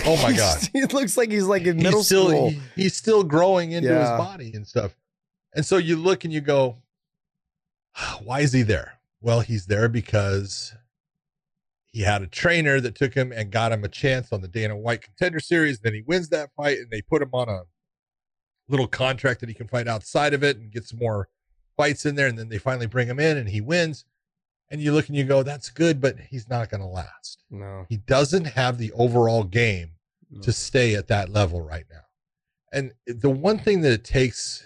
Oh 0.06 0.16
my 0.22 0.32
God. 0.36 0.60
he 0.72 0.82
looks 0.84 1.16
like 1.16 1.30
he's 1.32 1.44
like 1.46 1.62
in 1.64 1.76
middle 1.78 1.98
he's 2.00 2.06
still 2.06 2.28
school. 2.28 2.50
he- 2.50 2.60
he's 2.76 2.94
still 2.96 3.24
growing 3.24 3.72
into 3.72 3.88
Yeah. 3.88 4.00
his 4.00 4.10
body 4.24 4.52
and 4.54 4.66
stuff. 4.66 4.94
And 5.54 5.66
so 5.66 5.76
you 5.76 5.96
look 5.96 6.22
and 6.24 6.32
you 6.32 6.40
go, 6.40 6.76
why 8.22 8.40
is 8.40 8.52
he 8.52 8.62
there? 8.62 8.94
Well, 9.20 9.40
he's 9.40 9.66
there 9.66 9.88
because 9.88 10.74
he 11.92 12.02
had 12.02 12.22
a 12.22 12.26
trainer 12.26 12.80
that 12.80 12.94
took 12.94 13.14
him 13.14 13.32
and 13.32 13.50
got 13.50 13.72
him 13.72 13.84
a 13.84 13.88
chance 13.88 14.32
on 14.32 14.40
the 14.40 14.48
Dana 14.48 14.76
White 14.76 15.02
Contender 15.02 15.40
Series. 15.40 15.80
Then 15.80 15.94
he 15.94 16.02
wins 16.02 16.28
that 16.30 16.50
fight 16.56 16.78
and 16.78 16.90
they 16.90 17.02
put 17.02 17.20
him 17.22 17.30
on 17.32 17.48
a 17.48 17.62
little 18.68 18.86
contract 18.86 19.40
that 19.40 19.48
he 19.48 19.54
can 19.54 19.68
fight 19.68 19.88
outside 19.88 20.32
of 20.32 20.42
it 20.44 20.56
and 20.56 20.70
get 20.72 20.84
some 20.84 21.00
more 21.00 21.28
fights 21.76 22.06
in 22.06 22.14
there. 22.14 22.28
And 22.28 22.38
then 22.38 22.48
they 22.48 22.58
finally 22.58 22.86
bring 22.86 23.08
him 23.08 23.18
in 23.20 23.36
and 23.36 23.48
he 23.48 23.60
wins. 23.60 24.04
And 24.70 24.80
you 24.80 24.92
look 24.92 25.08
and 25.08 25.16
you 25.16 25.24
go, 25.24 25.42
that's 25.42 25.68
good, 25.68 26.00
but 26.00 26.16
he's 26.18 26.48
not 26.48 26.70
going 26.70 26.80
to 26.80 26.86
last. 26.86 27.42
No. 27.50 27.86
He 27.88 27.96
doesn't 27.96 28.44
have 28.44 28.78
the 28.78 28.92
overall 28.92 29.42
game 29.42 29.96
No. 30.30 30.40
to 30.42 30.52
stay 30.52 30.94
at 30.94 31.08
that 31.08 31.28
level 31.28 31.60
right 31.60 31.86
now. 31.90 32.02
And 32.72 32.92
the 33.04 33.30
one 33.30 33.58
thing 33.58 33.80
that 33.80 33.90
it 33.90 34.04
takes, 34.04 34.64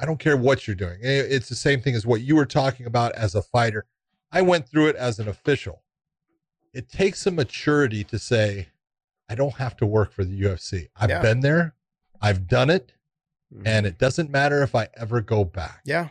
I 0.00 0.06
don't 0.06 0.18
care 0.18 0.36
what 0.36 0.66
you're 0.66 0.76
doing. 0.76 0.98
It's 1.02 1.48
the 1.48 1.54
same 1.56 1.80
thing 1.80 1.94
as 1.94 2.06
what 2.06 2.20
you 2.20 2.36
were 2.36 2.46
talking 2.46 2.86
about 2.86 3.12
as 3.12 3.34
a 3.34 3.42
fighter. 3.42 3.86
I 4.30 4.42
went 4.42 4.68
through 4.68 4.88
it 4.88 4.96
as 4.96 5.18
an 5.18 5.26
official. 5.28 5.82
It 6.72 6.88
takes 6.88 7.26
a 7.26 7.30
maturity 7.30 8.04
to 8.04 8.18
say, 8.18 8.68
I 9.28 9.34
don't 9.34 9.54
have 9.56 9.76
to 9.78 9.86
work 9.86 10.12
for 10.12 10.24
the 10.24 10.40
UFC. 10.42 10.88
I've 10.94 11.10
Yeah. 11.10 11.20
been 11.22 11.40
there, 11.40 11.74
I've 12.20 12.46
done 12.46 12.70
it, 12.70 12.92
Mhm. 13.52 13.62
and 13.66 13.86
it 13.86 13.98
doesn't 13.98 14.30
matter 14.30 14.62
if 14.62 14.74
I 14.74 14.88
ever 14.94 15.20
go 15.20 15.44
back. 15.44 15.80
yeah. 15.84 16.10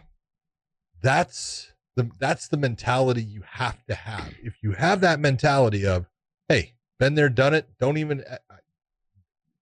That's 1.02 1.74
the 1.96 2.10
that's 2.20 2.48
the 2.48 2.58
mentality 2.58 3.24
you 3.24 3.42
have 3.44 3.86
to 3.86 3.94
have. 3.96 4.34
If 4.42 4.62
you 4.64 4.72
have 4.74 5.00
that 5.02 5.20
mentality 5.20 5.86
of, 5.86 6.08
hey, 6.50 6.74
been 7.00 7.14
there, 7.16 7.30
done 7.30 7.54
it, 7.54 7.78
don't 7.78 7.98
even 7.98 8.24
uh, 8.24 8.38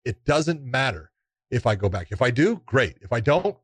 it 0.05 0.25
doesn't 0.25 0.63
matter 0.63 1.11
if 1.51 1.67
I 1.67 1.75
go 1.75 1.89
back. 1.89 2.13
If 2.13 2.23
I 2.23 2.31
do, 2.31 2.63
great. 2.67 2.99
If 3.01 3.13
I 3.13 3.19
don't. 3.21 3.57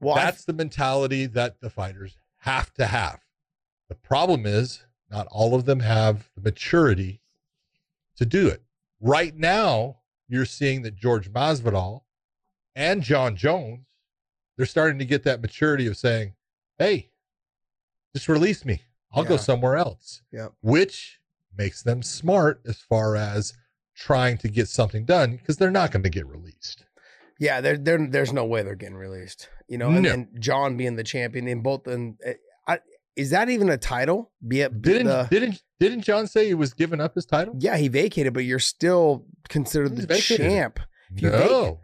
Well, 0.00 0.14
That's 0.14 0.44
the 0.44 0.52
mentality 0.52 1.26
that 1.26 1.60
the 1.60 1.70
fighters 1.70 2.16
have 2.38 2.72
to 2.74 2.86
have. 2.86 3.20
The 3.88 3.94
problem 3.94 4.46
is 4.46 4.84
not 5.10 5.26
all 5.30 5.54
of 5.54 5.64
them 5.64 5.80
have 5.80 6.30
the 6.34 6.40
maturity 6.42 7.20
to 8.16 8.26
do 8.26 8.48
it. 8.48 8.62
Right 9.00 9.36
now, 9.36 9.98
you're 10.28 10.44
seeing 10.44 10.82
that 10.82 10.96
George 10.96 11.32
Masvidal 11.32 12.02
and 12.74 13.02
Jon 13.02 13.36
Jones, 13.36 13.86
they're 14.56 14.66
starting 14.66 14.98
to 14.98 15.04
get 15.04 15.22
that 15.24 15.40
maturity 15.40 15.86
of 15.86 15.96
saying, 15.96 16.34
"Hey, 16.78 17.10
just 18.14 18.28
release 18.28 18.64
me. 18.64 18.82
I'll 19.12 19.24
go 19.24 19.36
somewhere 19.36 19.76
else." 19.76 20.22
Yep. 20.32 20.54
Which 20.60 21.20
makes 21.56 21.82
them 21.82 22.02
smart 22.02 22.60
as 22.66 22.78
far 22.78 23.16
as 23.16 23.54
trying 23.94 24.38
to 24.38 24.48
get 24.48 24.68
something 24.68 25.04
done 25.04 25.36
because 25.36 25.56
they're 25.56 25.70
not 25.70 25.90
going 25.90 26.02
to 26.02 26.10
get 26.10 26.26
released. 26.26 26.85
Yeah, 27.38 27.60
there, 27.60 27.76
there, 27.76 28.06
there's 28.10 28.32
no 28.32 28.44
way 28.44 28.62
they're 28.62 28.74
getting 28.74 28.96
released. 28.96 29.48
You 29.68 29.78
know, 29.78 29.90
and, 29.90 30.02
No. 30.02 30.12
and 30.12 30.28
Jon 30.40 30.76
being 30.76 30.96
the 30.96 31.04
champion 31.04 31.46
in 31.48 31.60
both, 31.62 31.86
and 31.86 32.14
uh, 32.26 32.32
I, 32.66 32.78
is 33.16 33.30
that 33.30 33.48
even 33.48 33.68
a 33.68 33.76
title? 33.76 34.30
Be 34.46 34.60
it 34.62 34.80
be 34.80 34.92
Didn't 34.92 35.06
the- 35.08 35.26
didn't 35.30 35.62
didn't 35.80 36.02
Jon 36.02 36.26
say 36.26 36.46
he 36.46 36.54
was 36.54 36.72
giving 36.72 37.00
up 37.00 37.14
his 37.14 37.26
title? 37.26 37.54
yeah, 37.58 37.76
he 37.76 37.88
vacated, 37.88 38.32
but 38.32 38.44
you're 38.44 38.58
still 38.58 39.26
considered 39.48 39.90
He's 39.92 40.00
the 40.02 40.06
vacated 40.14 40.46
champ. 40.46 40.80
If 41.14 41.22
you 41.22 41.30
No. 41.30 41.80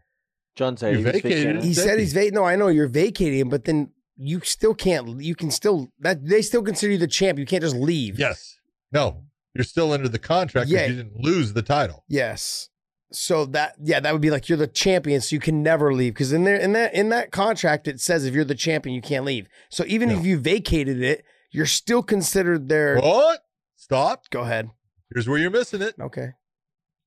Jon 0.56 0.76
said 0.76 0.92
You 0.92 0.98
he 0.98 1.04
vacated 1.04 1.22
vacating. 1.44 1.62
He 1.62 1.74
said 1.74 1.98
he's 1.98 2.12
vacating. 2.12 2.34
No, 2.34 2.44
I 2.44 2.56
know 2.56 2.68
you're 2.68 2.86
vacating, 2.88 3.48
but 3.48 3.64
then 3.64 3.90
you 4.16 4.40
still 4.40 4.74
can't. 4.74 5.20
You 5.22 5.34
can 5.34 5.50
still 5.50 5.88
that 6.00 6.24
they 6.26 6.42
still 6.42 6.62
consider 6.62 6.92
you 6.92 6.98
the 6.98 7.06
champ. 7.06 7.38
You 7.38 7.46
can't 7.46 7.62
just 7.62 7.76
leave. 7.76 8.18
Yes. 8.18 8.56
No. 8.92 9.24
You're 9.54 9.64
still 9.64 9.92
under 9.92 10.08
the 10.08 10.18
contract 10.18 10.68
because 10.68 10.82
Yeah. 10.82 10.86
you 10.88 10.96
didn't 10.96 11.20
lose 11.20 11.52
the 11.54 11.62
title. 11.62 12.04
Yes. 12.08 12.68
So 13.14 13.44
that 13.46 13.74
yeah, 13.82 14.00
that 14.00 14.12
would 14.12 14.22
be 14.22 14.30
like 14.30 14.48
you're 14.48 14.58
the 14.58 14.66
champion, 14.66 15.20
so 15.20 15.34
you 15.34 15.40
can 15.40 15.62
never 15.62 15.92
leave. 15.94 16.14
Because 16.14 16.32
in 16.32 16.44
there 16.44 16.56
in 16.56 16.72
that 16.72 16.94
in 16.94 17.08
that 17.10 17.30
contract 17.30 17.86
it 17.88 18.00
says 18.00 18.24
if 18.24 18.34
you're 18.34 18.44
the 18.44 18.54
champion, 18.54 18.94
you 18.94 19.02
can't 19.02 19.24
leave. 19.24 19.48
So 19.70 19.84
even 19.86 20.08
No. 20.08 20.18
if 20.18 20.24
you 20.26 20.38
vacated 20.38 21.02
it, 21.02 21.24
you're 21.50 21.66
still 21.66 22.02
considered 22.02 22.68
there 22.68 22.98
What? 22.98 23.44
Stop. 23.76 24.30
Go 24.30 24.40
ahead. 24.42 24.70
Here's 25.12 25.28
where 25.28 25.38
you're 25.38 25.50
missing 25.50 25.82
it 25.82 25.94
Okay. 26.00 26.30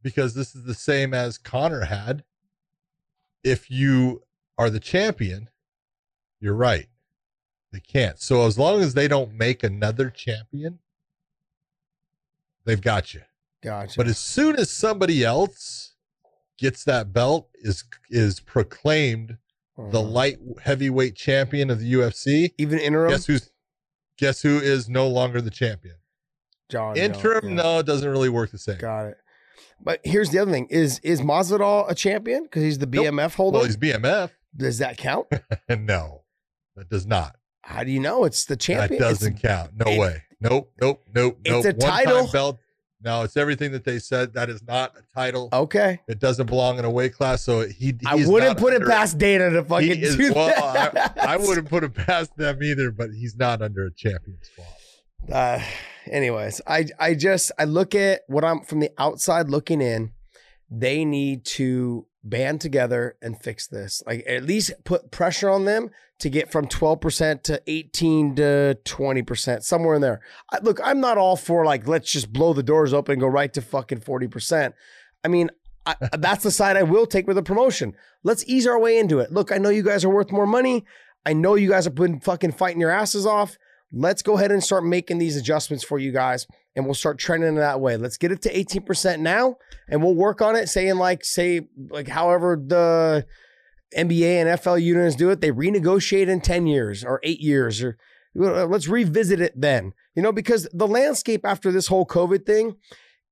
because 0.04 0.34
this 0.36 0.54
is 0.56 0.64
the 0.66 0.74
same 0.76 1.14
as 1.14 1.38
Conor 1.38 1.86
had. 1.86 2.24
If 3.44 3.70
you 3.72 4.24
are 4.58 4.70
the 4.70 4.80
champion, 4.80 5.50
you're 6.40 6.54
right. 6.56 6.88
They 7.72 7.80
can't. 7.80 8.20
So 8.20 8.46
as 8.46 8.58
long 8.60 8.82
as 8.82 8.94
they 8.94 9.08
don't 9.08 9.34
make 9.34 9.64
another 9.64 10.10
champion, 10.10 10.80
they've 12.66 12.82
got 12.82 13.14
you. 13.14 13.22
Gotcha. 13.64 13.98
But 13.98 14.08
as 14.08 14.20
soon 14.20 14.56
as 14.58 14.72
somebody 14.72 15.24
else 15.24 15.95
gets 16.58 16.84
that 16.86 17.12
belt, 17.14 17.50
is 17.56 17.84
is 18.10 18.40
proclaimed 18.40 19.38
the 19.78 19.84
Uh-huh. 20.00 20.02
light 20.02 20.38
heavyweight 20.64 21.16
champion 21.16 21.70
of 21.70 21.80
the 21.80 21.92
UFC, 21.94 22.54
even 22.58 22.80
interim. 22.80 23.12
guess 23.12 23.26
who's 23.26 23.52
guess 24.18 24.42
who 24.42 24.58
is 24.60 24.88
no 24.88 25.08
longer 25.08 25.42
the 25.42 25.50
champion? 25.52 25.96
Jon 26.70 26.98
Interim, 26.98 27.50
yeah. 27.50 27.64
no, 27.64 27.80
it 27.80 27.86
doesn't 27.86 28.10
really 28.10 28.30
work 28.30 28.50
the 28.52 28.58
same. 28.58 28.78
Got 28.80 29.06
it. 29.08 29.18
But 29.80 30.00
here's 30.04 30.30
the 30.32 30.40
other 30.40 30.52
thing: 30.52 30.68
is 30.70 31.00
is 31.00 31.22
Masvidal 31.22 31.90
a 31.90 31.94
champion 31.96 32.44
because 32.44 32.64
he's 32.64 32.80
the 32.80 32.86
Nope. 32.88 33.06
BMF 33.06 33.36
holder? 33.36 33.58
Well, 33.58 33.66
he's 33.66 33.78
BMF, 33.78 34.32
Does 34.56 34.78
that 34.80 34.98
count? 34.98 35.28
no, 35.70 36.24
that 36.76 36.90
does 36.90 37.06
not. 37.06 37.36
How 37.62 37.84
do 37.84 37.92
you 37.92 38.00
know 38.00 38.24
it's 38.24 38.46
the 38.46 38.56
champion? 38.56 39.02
That 39.02 39.10
doesn't 39.10 39.42
count. 39.42 39.72
No 39.76 39.92
it- 39.92 40.00
way. 40.00 40.24
Nope. 40.42 40.72
Nope. 40.82 41.04
Nope. 41.14 41.40
Nope. 41.46 41.66
It's 41.66 41.66
nope. 41.66 41.66
a 41.66 41.78
One-time 41.78 42.06
title. 42.06 42.28
belt. 42.32 42.60
No, 43.06 43.22
it's 43.22 43.38
everything 43.38 43.72
that 43.74 43.84
they 43.84 44.00
said. 44.00 44.34
That 44.34 44.50
is 44.50 44.64
not 44.64 44.96
a 44.98 45.04
title. 45.14 45.50
okay. 45.54 46.02
It 46.08 46.20
doesn't 46.20 46.48
belong 46.48 46.80
in 46.80 46.86
a 46.86 46.90
weight 46.90 47.14
class. 47.14 47.44
So 47.44 47.68
he. 47.68 47.94
I 48.04 48.26
wouldn't 48.26 48.58
put 48.58 48.74
it 48.74 48.84
past 48.84 49.20
Dana 49.20 49.52
to 49.52 49.64
fucking 49.64 50.02
is, 50.02 50.18
do 50.18 50.34
well, 50.34 50.48
that. 50.48 51.14
I, 51.16 51.36
I 51.36 51.38
wouldn't 51.38 51.70
put 51.70 51.84
it 51.84 51.94
past 51.94 52.36
them 52.36 52.64
either, 52.64 52.90
but 52.90 53.12
he's 53.12 53.38
not 53.38 53.62
under 53.62 53.86
a 53.86 53.94
champion 53.94 54.40
spot. 54.42 54.66
Uh, 55.32 55.62
anyways, 56.10 56.62
I 56.66 56.88
I 57.00 57.14
just 57.14 57.52
I 57.60 57.66
look 57.66 57.94
at 57.94 58.22
what 58.26 58.44
I'm 58.44 58.62
from 58.62 58.80
the 58.80 58.90
outside 58.98 59.50
looking 59.50 59.82
in. 59.82 60.12
They 60.72 61.06
need 61.06 61.46
to 61.46 62.08
band 62.26 62.60
together 62.60 63.16
and 63.22 63.40
fix 63.42 63.68
this. 63.68 64.04
Like 64.06 64.24
at 64.28 64.44
least 64.44 64.74
put 64.84 65.12
pressure 65.12 65.50
on 65.50 65.66
them 65.66 65.90
to 66.20 66.30
get 66.30 66.52
from 66.52 66.68
12% 66.68 67.44
to 67.44 67.62
18 67.68 68.36
to 68.36 68.78
20%, 68.84 69.64
somewhere 69.64 69.96
in 69.96 70.02
there. 70.02 70.22
I, 70.52 70.60
look, 70.62 70.80
I'm 70.84 71.00
not 71.00 71.18
all 71.18 71.36
for 71.36 71.66
like 71.66 71.88
let's 71.88 72.12
just 72.12 72.34
blow 72.34 72.54
the 72.54 72.64
doors 72.64 72.94
open 72.94 73.14
and 73.14 73.22
go 73.22 73.28
right 73.28 73.54
to 73.54 73.62
fucking 73.62 74.00
40%. 74.00 74.74
I 75.24 75.28
mean, 75.28 75.50
I, 75.86 75.96
that's 76.18 76.44
the 76.44 76.52
side 76.52 76.78
I 76.78 76.84
will 76.84 77.06
take 77.06 77.28
with 77.28 77.38
a 77.38 77.44
promotion. 77.44 77.94
Let's 78.24 78.46
ease 78.48 78.68
our 78.68 78.80
way 78.80 78.98
into 78.98 79.20
it. 79.20 79.32
Look, 79.32 79.52
I 79.52 79.58
know 79.58 79.70
you 79.70 79.84
guys 79.84 80.04
are 80.04 80.10
worth 80.10 80.32
more 80.32 80.48
money. 80.48 80.86
I 81.26 81.34
know 81.34 81.56
you 81.56 81.70
guys 81.70 81.86
have 81.86 81.96
been 81.96 82.20
fucking 82.20 82.54
fighting 82.54 82.82
your 82.82 82.92
asses 82.92 83.26
off. 83.26 83.58
Let's 83.98 84.22
go 84.22 84.36
ahead 84.36 84.52
and 84.52 84.62
start 84.62 84.84
making 84.84 85.20
these 85.20 85.38
adjustments 85.38 85.86
for 85.86 85.98
you 85.98 86.12
guys, 86.12 86.46
and 86.76 86.84
we'll 86.84 86.94
start 86.94 87.18
trending 87.18 87.56
that 87.56 87.80
way. 87.80 87.96
Let's 87.96 88.18
get 88.18 88.34
it 88.34 88.42
to 88.42 88.54
18% 88.54 89.20
now, 89.20 89.56
and 89.88 90.04
we'll 90.04 90.16
work 90.16 90.42
on 90.42 90.58
it. 90.58 90.68
Saying 90.68 90.98
like, 90.98 91.24
say, 91.24 91.70
like, 91.90 92.10
however 92.10 92.62
the 92.62 93.26
NBA 93.96 94.46
and 94.46 94.60
FL 94.60 94.78
unions 94.78 95.16
do 95.16 95.30
it, 95.30 95.40
they 95.40 95.52
renegotiate 95.52 96.28
in 96.28 96.42
10 96.42 96.68
years 96.68 97.06
or 97.06 97.22
eight 97.24 97.40
years, 97.40 97.82
or 97.82 97.98
uh, 98.38 98.66
let's 98.66 98.90
revisit 98.90 99.40
it 99.40 99.54
then. 99.56 99.94
You 100.14 100.22
know, 100.22 100.34
because 100.34 100.68
the 100.74 100.88
landscape 100.88 101.46
after 101.46 101.72
this 101.72 101.88
whole 101.88 102.06
COVID 102.06 102.46
thing, 102.46 102.76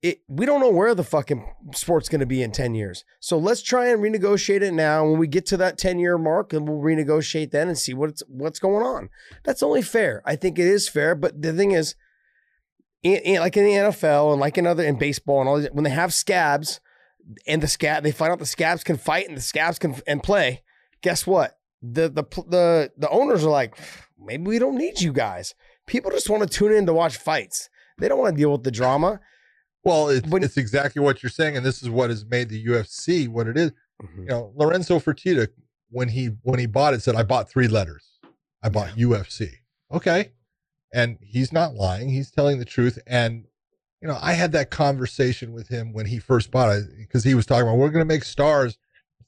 it 0.04 0.20
we 0.28 0.46
don't 0.46 0.60
know 0.60 0.70
where 0.70 0.94
the 0.94 1.04
fucking 1.04 1.44
sport's 1.74 2.10
going 2.10 2.20
to 2.20 2.26
be 2.28 2.44
in 2.44 2.52
10 2.52 2.76
years. 2.76 3.06
So 3.22 3.38
let's 3.38 3.62
try 3.64 3.88
and 3.88 4.02
renegotiate 4.04 4.62
it 4.62 4.74
now. 4.74 5.06
When 5.10 5.18
we 5.18 5.28
get 5.28 5.46
to 5.48 5.58
that 5.58 5.78
10 5.80 5.98
year 5.98 6.18
mark, 6.18 6.54
and 6.54 6.68
we'll 6.68 6.78
renegotiate 6.80 7.52
then 7.52 7.70
and 7.70 7.78
see 7.78 7.94
what's 7.94 8.22
what's 8.28 8.60
going 8.60 8.86
on. 8.86 9.10
That's 9.44 9.64
only 9.64 9.82
fair. 9.82 10.22
I 10.26 10.36
think 10.36 10.60
it 10.60 10.68
is 10.68 10.88
fair. 10.90 11.16
But 11.16 11.42
the 11.42 11.54
thing 11.54 11.72
is, 11.72 11.96
in, 13.02 13.16
in- 13.24 13.40
like 13.40 13.58
in 13.58 13.64
the 13.64 13.72
NFL 13.72 14.32
and 14.34 14.42
like 14.42 14.58
in 14.58 14.68
other 14.68 14.84
in 14.84 14.98
baseball 14.98 15.40
and 15.40 15.50
all, 15.50 15.58
these- 15.60 15.72
when 15.72 15.84
they 15.86 15.90
have 15.90 16.14
scabs 16.14 16.80
and 17.48 17.64
the 17.64 17.68
scab, 17.68 18.04
they 18.04 18.12
find 18.12 18.32
out 18.34 18.40
the 18.40 18.46
scabs 18.46 18.84
can 18.84 18.98
fight 18.98 19.28
and 19.30 19.38
the 19.38 19.42
scabs 19.42 19.80
can 19.80 19.96
and 20.06 20.22
play. 20.22 20.62
Guess 21.02 21.26
what? 21.26 21.58
The 21.82 22.10
the 22.10 22.24
the 22.48 22.92
the 22.98 23.10
owners 23.10 23.46
are 23.46 23.50
like, 23.50 23.78
maybe 24.20 24.44
we 24.44 24.60
don't 24.60 24.76
need 24.78 25.00
you 25.02 25.14
guys. 25.14 25.56
People 25.88 26.12
just 26.12 26.30
want 26.30 26.44
to 26.44 26.50
tune 26.50 26.74
in 26.74 26.86
to 26.88 26.94
watch 26.94 27.16
fights. 27.18 27.70
They 28.00 28.08
don't 28.10 28.20
want 28.20 28.36
to 28.36 28.42
deal 28.42 28.52
with 28.52 28.64
the 28.64 28.72
drama. 28.72 29.20
Well, 29.84 30.10
it's, 30.10 30.28
When- 30.28 30.44
it's 30.44 30.58
exactly 30.58 31.02
what 31.02 31.22
you're 31.22 31.30
saying, 31.30 31.58
and 31.58 31.66
this 31.66 31.84
is 31.84 31.90
what 31.90 32.10
has 32.10 32.26
made 32.26 32.50
the 32.50 32.66
UFC 32.66 33.28
what 33.28 33.48
it 33.48 33.58
is. 33.58 33.72
Mm-hmm. 34.02 34.22
You 34.22 34.28
know, 34.28 34.54
Lorenzo 34.56 35.00
Fertitta, 35.00 35.50
when 35.90 36.10
he 36.10 36.28
when 36.42 36.60
he 36.60 36.66
bought 36.66 36.94
it, 36.94 37.02
said, 37.02 37.16
"I 37.16 37.24
bought 37.24 37.50
three 37.50 37.68
letters. 37.68 38.20
I 38.64 38.70
bought 38.70 38.90
UFC." 38.90 39.50
Okay, 39.92 40.32
and 40.94 41.18
he's 41.22 41.52
not 41.52 41.76
lying; 41.76 42.10
he's 42.10 42.32
telling 42.32 42.60
the 42.60 42.66
truth. 42.66 42.98
And 43.06 43.46
you 44.02 44.08
know, 44.08 44.18
I 44.22 44.34
had 44.34 44.52
that 44.54 44.70
conversation 44.72 45.54
with 45.54 45.68
him 45.68 45.94
when 45.94 46.06
he 46.06 46.20
first 46.20 46.52
bought 46.52 46.76
it 46.76 46.86
because 46.98 47.24
he 47.24 47.36
was 47.36 47.46
talking 47.46 47.68
about 47.68 47.78
we're 47.78 47.90
going 47.90 48.06
to 48.08 48.14
make 48.14 48.24
stars. 48.24 48.78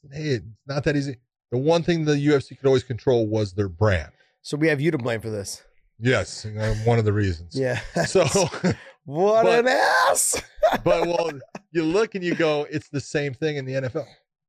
Said, 0.02 0.12
hey, 0.18 0.30
it's 0.30 0.46
not 0.68 0.84
that 0.86 0.96
easy. 0.96 1.18
The 1.52 1.58
one 1.58 1.84
thing 1.84 2.06
the 2.06 2.14
UFC 2.14 2.58
could 2.58 2.66
always 2.66 2.84
control 2.84 3.28
was 3.28 3.54
their 3.54 3.70
brand. 3.70 4.12
So 4.42 4.58
we 4.58 4.68
have 4.68 4.82
you 4.82 4.92
to 4.92 4.98
blame 4.98 5.22
for 5.22 5.30
this. 5.30 5.64
Yes, 6.00 6.46
one 6.84 7.00
of 7.00 7.06
the 7.06 7.14
reasons. 7.14 7.56
Yeah. 7.56 7.80
So. 8.06 8.26
what 9.06 9.44
but- 9.44 9.60
an 9.60 9.68
ass. 9.68 10.42
but 10.84 11.08
well, 11.08 11.32
you 11.72 11.84
look 11.84 12.16
and 12.16 12.24
you 12.24 12.36
go, 12.36 12.66
it's 12.70 12.90
the 12.90 13.00
same 13.00 13.34
thing 13.34 13.58
in 13.58 13.66
the 13.66 13.74
NFL. 13.74 14.06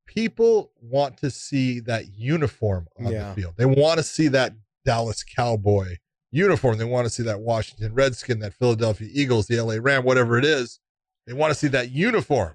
People 0.07 0.71
want 0.81 1.19
to 1.19 1.31
see 1.31 1.81
that 1.81 2.15
uniform 2.17 2.87
on 2.99 3.13
Yeah. 3.13 3.29
the 3.31 3.35
field. 3.35 3.55
They 3.57 3.67
want 3.67 3.99
to 3.99 4.03
see 4.03 4.29
that 4.29 4.55
Dallas 4.85 5.23
Cowboy 5.23 5.97
uniform. 6.31 6.79
They 6.79 6.85
want 6.85 7.07
to 7.07 7.11
see 7.11 7.23
that 7.25 7.41
Washington 7.41 7.93
Redskin, 7.93 8.39
that 8.41 8.55
Philadelphia 8.55 9.09
Eagles, 9.13 9.47
the 9.47 9.61
LA 9.61 9.77
Ram, 9.81 10.05
whatever 10.05 10.39
it 10.39 10.45
is. 10.45 10.81
They 11.27 11.33
want 11.33 11.53
to 11.53 11.59
see 11.59 11.69
that 11.69 11.91
uniform. 11.91 12.55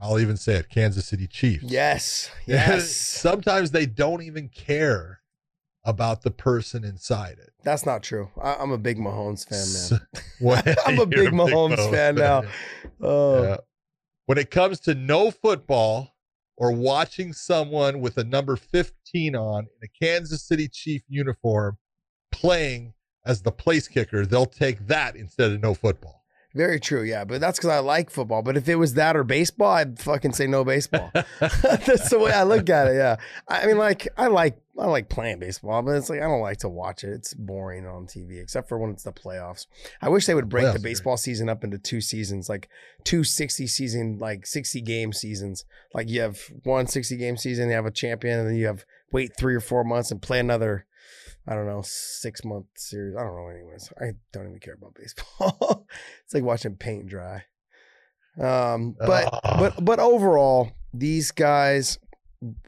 I'll 0.00 0.18
even 0.18 0.36
say 0.36 0.54
it, 0.54 0.70
Kansas 0.70 1.06
City 1.06 1.26
Chiefs. 1.26 1.64
Yes. 1.64 2.30
Yes. 2.46 2.88
Sometimes 2.90 3.70
they 3.70 3.84
don't 3.86 4.22
even 4.22 4.48
care 4.48 5.20
about 5.88 6.20
the 6.22 6.30
person 6.30 6.84
inside 6.84 7.38
it. 7.38 7.50
That's 7.64 7.86
not 7.86 8.02
true. 8.02 8.28
I, 8.40 8.54
I'm 8.56 8.70
a 8.72 8.78
big 8.78 8.98
Mahomes 8.98 9.48
fan, 9.48 9.98
man. 9.98 10.06
When- 10.38 10.76
I'm 10.86 10.94
a 10.98 10.98
you're 10.98 11.06
big 11.24 11.32
Mahomes 11.32 11.90
fan 11.90 12.14
now. 12.16 12.42
Oh, 13.00 13.42
Yeah. 13.42 13.56
When 14.26 14.36
it 14.36 14.50
comes 14.50 14.80
to 14.80 14.94
no 14.94 15.30
football 15.30 16.14
or 16.58 16.72
watching 16.72 17.32
someone 17.32 18.00
with 18.00 18.18
a 18.18 18.24
number 18.24 18.56
15 18.56 19.34
on 19.34 19.60
in 19.64 19.88
a 19.88 20.04
Kansas 20.04 20.46
City 20.46 20.68
Chief 20.68 21.00
uniform 21.08 21.78
playing 22.30 22.92
as 23.24 23.40
the 23.40 23.50
place 23.52 23.88
kicker, 23.88 24.26
they'll 24.26 24.44
take 24.44 24.86
that 24.88 25.16
instead 25.16 25.52
of 25.52 25.62
no 25.62 25.72
football. 25.72 26.17
Very 26.54 26.80
true. 26.80 27.02
Yeah, 27.02 27.24
but 27.24 27.40
that's 27.40 27.58
because 27.58 27.70
I 27.70 27.78
like 27.80 28.10
football. 28.10 28.42
But 28.42 28.56
if 28.56 28.68
it 28.68 28.76
was 28.76 28.94
that 28.94 29.16
or 29.16 29.24
baseball, 29.24 29.72
I'd 29.72 29.98
fucking 29.98 30.32
say 30.32 30.46
no 30.46 30.64
baseball. 30.64 31.10
that's 31.40 32.08
the 32.10 32.18
way 32.18 32.32
I 32.32 32.44
look 32.44 32.70
at 32.70 32.88
it. 32.88 32.96
Yeah, 32.96 33.16
I 33.46 33.66
mean, 33.66 33.78
like 33.78 34.08
I 34.16 34.28
like 34.28 34.58
I 34.78 34.86
like 34.86 35.08
playing 35.08 35.40
baseball, 35.40 35.82
but 35.82 35.96
it's 35.96 36.08
like 36.08 36.20
I 36.20 36.24
don't 36.24 36.40
like 36.40 36.58
to 36.58 36.68
watch 36.68 37.04
it. 37.04 37.10
It's 37.10 37.34
boring 37.34 37.86
on 37.86 38.06
TV, 38.06 38.40
except 38.40 38.68
for 38.68 38.78
when 38.78 38.90
it's 38.90 39.02
the 39.02 39.12
playoffs. 39.12 39.66
I 40.00 40.08
wish 40.08 40.26
they 40.26 40.34
would 40.34 40.48
break 40.48 40.66
Playoffs 40.66 40.72
the 40.74 40.80
baseball 40.80 41.16
season 41.16 41.48
up 41.48 41.64
into 41.64 41.78
two 41.78 42.00
seasons, 42.00 42.48
like 42.48 42.68
two 43.04 43.24
60 43.24 43.66
season, 43.66 44.18
like 44.18 44.46
60 44.46 44.80
game 44.80 45.12
seasons. 45.12 45.64
Like 45.92 46.08
you 46.08 46.20
have 46.20 46.40
one 46.64 46.86
60 46.86 47.16
game 47.16 47.36
season, 47.36 47.68
you 47.68 47.74
have 47.74 47.86
a 47.86 47.90
champion, 47.90 48.38
and 48.38 48.48
then 48.48 48.56
you 48.56 48.66
have 48.66 48.84
wait 49.12 49.36
three 49.36 49.54
or 49.54 49.60
four 49.60 49.84
months 49.84 50.10
and 50.10 50.22
play 50.22 50.38
another. 50.38 50.86
I 51.48 51.54
don't 51.54 51.66
know, 51.66 51.80
six 51.82 52.44
month 52.44 52.66
series. 52.76 53.16
I 53.16 53.22
don't 53.22 53.34
know. 53.34 53.48
Anyways, 53.48 53.90
I 54.00 54.12
don't 54.32 54.48
even 54.48 54.58
care 54.60 54.74
about 54.74 54.94
baseball. 55.00 55.86
it's 56.24 56.34
like 56.34 56.42
watching 56.44 56.76
paint 56.76 57.06
dry. 57.06 57.44
Um, 58.38 58.94
but 58.98 59.28
Ah. 59.32 59.56
but 59.58 59.84
but 59.84 59.98
overall, 59.98 60.70
these 60.92 61.30
guys, 61.30 61.98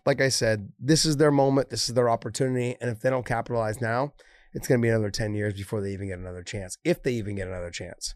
like 0.06 0.20
I 0.20 0.30
said, 0.30 0.72
this 0.78 1.04
is 1.04 1.18
their 1.18 1.30
moment. 1.30 1.70
This 1.70 1.88
is 1.88 1.94
their 1.94 2.08
opportunity, 2.10 2.76
and 2.80 2.90
if 2.90 3.00
they 3.00 3.10
don't 3.10 3.26
capitalize 3.26 3.80
now, 3.80 4.14
it's 4.54 4.66
going 4.66 4.80
to 4.80 4.82
be 4.82 4.88
another 4.88 5.10
ten 5.10 5.34
years 5.34 5.54
before 5.54 5.80
they 5.80 5.92
even 5.92 6.08
get 6.08 6.18
another 6.18 6.42
chance. 6.42 6.78
If 6.82 7.02
they 7.02 7.12
even 7.12 7.36
get 7.36 7.48
another 7.48 7.70
chance, 7.70 8.14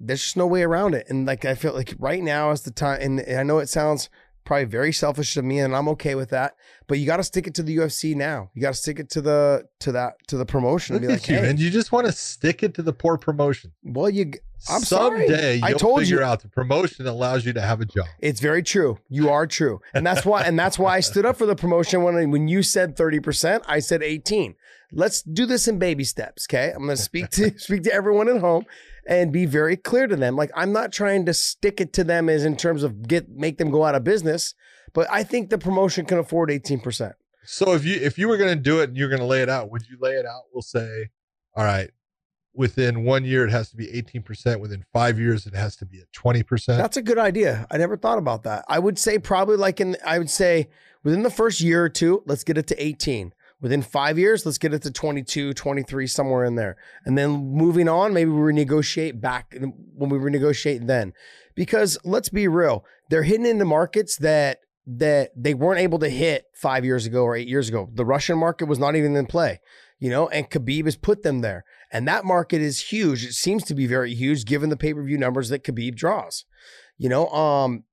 there's 0.00 0.22
just 0.22 0.36
no 0.36 0.46
way 0.46 0.62
around 0.62 0.94
it. 0.94 1.06
And 1.08 1.26
like 1.26 1.44
I 1.44 1.54
feel 1.54 1.74
like 1.74 1.94
right 1.98 2.22
now 2.22 2.50
is 2.50 2.62
the 2.62 2.70
time. 2.72 3.00
And 3.02 3.38
I 3.38 3.42
know 3.42 3.58
it 3.58 3.68
sounds 3.68 4.08
probably 4.44 4.64
very 4.64 4.92
selfish 4.92 5.34
to 5.34 5.42
me, 5.42 5.58
and 5.60 5.74
I'm 5.74 5.88
okay 5.90 6.14
with 6.14 6.30
that. 6.30 6.54
But 6.86 6.98
you 6.98 7.06
got 7.06 7.16
to 7.16 7.24
stick 7.24 7.46
it 7.46 7.54
to 7.54 7.62
the 7.62 7.76
UFC 7.76 8.14
now. 8.14 8.50
You 8.54 8.62
got 8.62 8.74
to 8.74 8.78
stick 8.78 8.98
it 8.98 9.10
to 9.10 9.20
the 9.20 9.68
to 9.80 9.92
that 9.92 10.14
to 10.28 10.36
the 10.36 10.46
promotion. 10.46 10.94
Look 10.94 11.02
and 11.02 11.08
be 11.08 11.14
like, 11.14 11.28
you, 11.28 11.36
hey, 11.36 11.48
and 11.50 11.58
you 11.58 11.70
just 11.70 11.92
want 11.92 12.06
to 12.06 12.12
stick 12.12 12.62
it 12.62 12.74
to 12.74 12.82
the 12.82 12.92
poor 12.92 13.16
promotion. 13.16 13.72
well, 13.82 14.10
you. 14.10 14.32
I'm 14.66 14.80
sorry. 14.82 15.26
Someday 15.26 15.60
I 15.62 15.70
you'll 15.70 15.78
told 15.78 16.00
figure 16.00 16.18
you. 16.20 16.24
out 16.24 16.40
the 16.40 16.48
promotion 16.48 17.06
allows 17.06 17.44
you 17.44 17.52
to 17.52 17.60
have 17.60 17.82
a 17.82 17.84
job. 17.84 18.06
It's 18.20 18.40
very 18.40 18.62
true. 18.62 18.98
You 19.10 19.28
are 19.28 19.46
true, 19.46 19.80
and 19.92 20.06
that's 20.06 20.24
why. 20.24 20.42
And 20.42 20.58
that's 20.58 20.78
why 20.78 20.96
I 20.96 21.00
stood 21.00 21.26
up 21.26 21.36
for 21.36 21.44
the 21.44 21.56
promotion 21.56 22.02
when 22.02 22.30
when 22.30 22.48
you 22.48 22.62
said 22.62 22.96
thirty 22.96 23.20
percent. 23.20 23.64
I 23.66 23.80
said 23.80 24.02
eighteen. 24.02 24.54
Let's 24.90 25.22
do 25.22 25.44
this 25.44 25.66
in 25.68 25.78
baby 25.78 26.04
steps. 26.04 26.46
Okay, 26.48 26.70
I'm 26.70 26.84
going 26.84 26.96
to 26.96 27.02
speak 27.02 27.28
to 27.30 27.58
speak 27.58 27.82
to 27.82 27.92
everyone 27.92 28.28
at 28.28 28.40
home 28.40 28.64
and 29.06 29.32
be 29.32 29.46
very 29.46 29.76
clear 29.76 30.06
to 30.06 30.16
them. 30.16 30.36
Like 30.36 30.50
I'm 30.54 30.72
not 30.72 30.92
trying 30.92 31.26
to 31.26 31.34
stick 31.34 31.80
it 31.80 31.92
to 31.94 32.04
them 32.04 32.28
as 32.28 32.44
in 32.44 32.56
terms 32.56 32.82
of 32.82 33.06
get 33.06 33.28
make 33.28 33.58
them 33.58 33.70
go 33.70 33.84
out 33.84 33.94
of 33.94 34.04
business, 34.04 34.54
but 34.92 35.06
I 35.10 35.22
think 35.22 35.50
the 35.50 35.58
promotion 35.58 36.06
can 36.06 36.18
afford 36.18 36.50
eighteen 36.50 36.80
percent. 36.80 37.14
So 37.44 37.74
if 37.74 37.84
you 37.84 37.96
if 38.00 38.18
you 38.18 38.28
were 38.28 38.36
going 38.36 38.56
to 38.56 38.62
do 38.62 38.80
it 38.80 38.88
and 38.88 38.96
you're 38.96 39.08
going 39.08 39.20
to 39.20 39.26
lay 39.26 39.42
it 39.42 39.48
out, 39.48 39.70
would 39.70 39.88
you 39.88 39.98
lay 40.00 40.12
it 40.12 40.26
out? 40.26 40.42
We'll 40.52 40.62
say, 40.62 41.10
all 41.54 41.64
right, 41.64 41.90
within 42.54 43.04
one 43.04 43.24
year 43.24 43.44
it 43.44 43.50
has 43.50 43.70
to 43.70 43.76
be 43.76 43.86
18%. 43.86 44.60
Within 44.60 44.84
five 44.92 45.18
years 45.18 45.46
it 45.46 45.54
has 45.54 45.76
to 45.76 45.86
be 45.86 46.00
at 46.00 46.10
20%. 46.12 46.66
That's 46.66 46.96
a 46.96 47.02
good 47.02 47.18
idea. 47.18 47.66
I 47.70 47.76
never 47.76 47.96
thought 47.96 48.18
about 48.18 48.44
that. 48.44 48.64
I 48.68 48.78
would 48.78 48.98
say 48.98 49.18
probably 49.18 49.56
like 49.56 49.80
in 49.80 49.96
I 50.06 50.18
would 50.18 50.30
say 50.30 50.68
within 51.02 51.22
the 51.22 51.30
first 51.30 51.60
year 51.60 51.84
or 51.84 51.88
two, 51.88 52.22
let's 52.26 52.44
get 52.44 52.56
it 52.56 52.66
to 52.68 52.82
18. 52.82 53.34
Within 53.64 53.80
5 53.80 54.18
years, 54.18 54.44
let's 54.44 54.58
get 54.58 54.74
it 54.74 54.82
to 54.82 54.90
22, 54.90 55.54
23 55.54 56.06
somewhere 56.06 56.44
in 56.44 56.54
there. 56.54 56.76
And 57.06 57.16
then 57.16 57.30
moving 57.30 57.88
on, 57.88 58.12
maybe 58.12 58.30
we 58.30 58.52
renegotiate 58.52 59.22
back 59.22 59.56
when 59.58 60.10
we 60.10 60.18
renegotiate 60.18 60.86
then. 60.86 61.14
Because 61.54 61.96
let's 62.04 62.28
be 62.28 62.46
real, 62.46 62.84
they're 63.08 63.22
hitting 63.22 63.46
into 63.46 63.64
markets 63.64 64.18
that 64.18 64.58
that 64.86 65.30
they 65.34 65.54
weren't 65.54 65.80
able 65.80 65.98
to 66.00 66.10
hit 66.10 66.44
5 66.52 66.84
years 66.84 67.06
ago 67.06 67.22
or 67.24 67.36
8 67.36 67.48
years 67.48 67.70
ago. 67.70 67.88
The 67.90 68.04
Russian 68.04 68.36
market 68.36 68.66
was 68.66 68.78
not 68.78 68.96
even 68.96 69.16
in 69.16 69.24
play, 69.24 69.60
you 69.98 70.10
know, 70.10 70.28
and 70.28 70.50
Khabib 70.50 70.84
has 70.84 70.96
put 70.96 71.22
them 71.22 71.40
there. 71.40 71.64
And 71.90 72.06
that 72.06 72.26
market 72.26 72.60
is 72.60 72.92
huge. 72.92 73.24
It 73.24 73.32
seems 73.32 73.64
to 73.64 73.74
be 73.74 73.86
very 73.86 74.14
huge 74.14 74.44
given 74.44 74.68
the 74.68 74.76
pay-per-view 74.76 75.16
numbers 75.16 75.48
that 75.48 75.64
Khabib 75.64 75.94
draws. 75.94 76.44
You 76.98 77.08
know, 77.08 77.28
um 77.30 77.84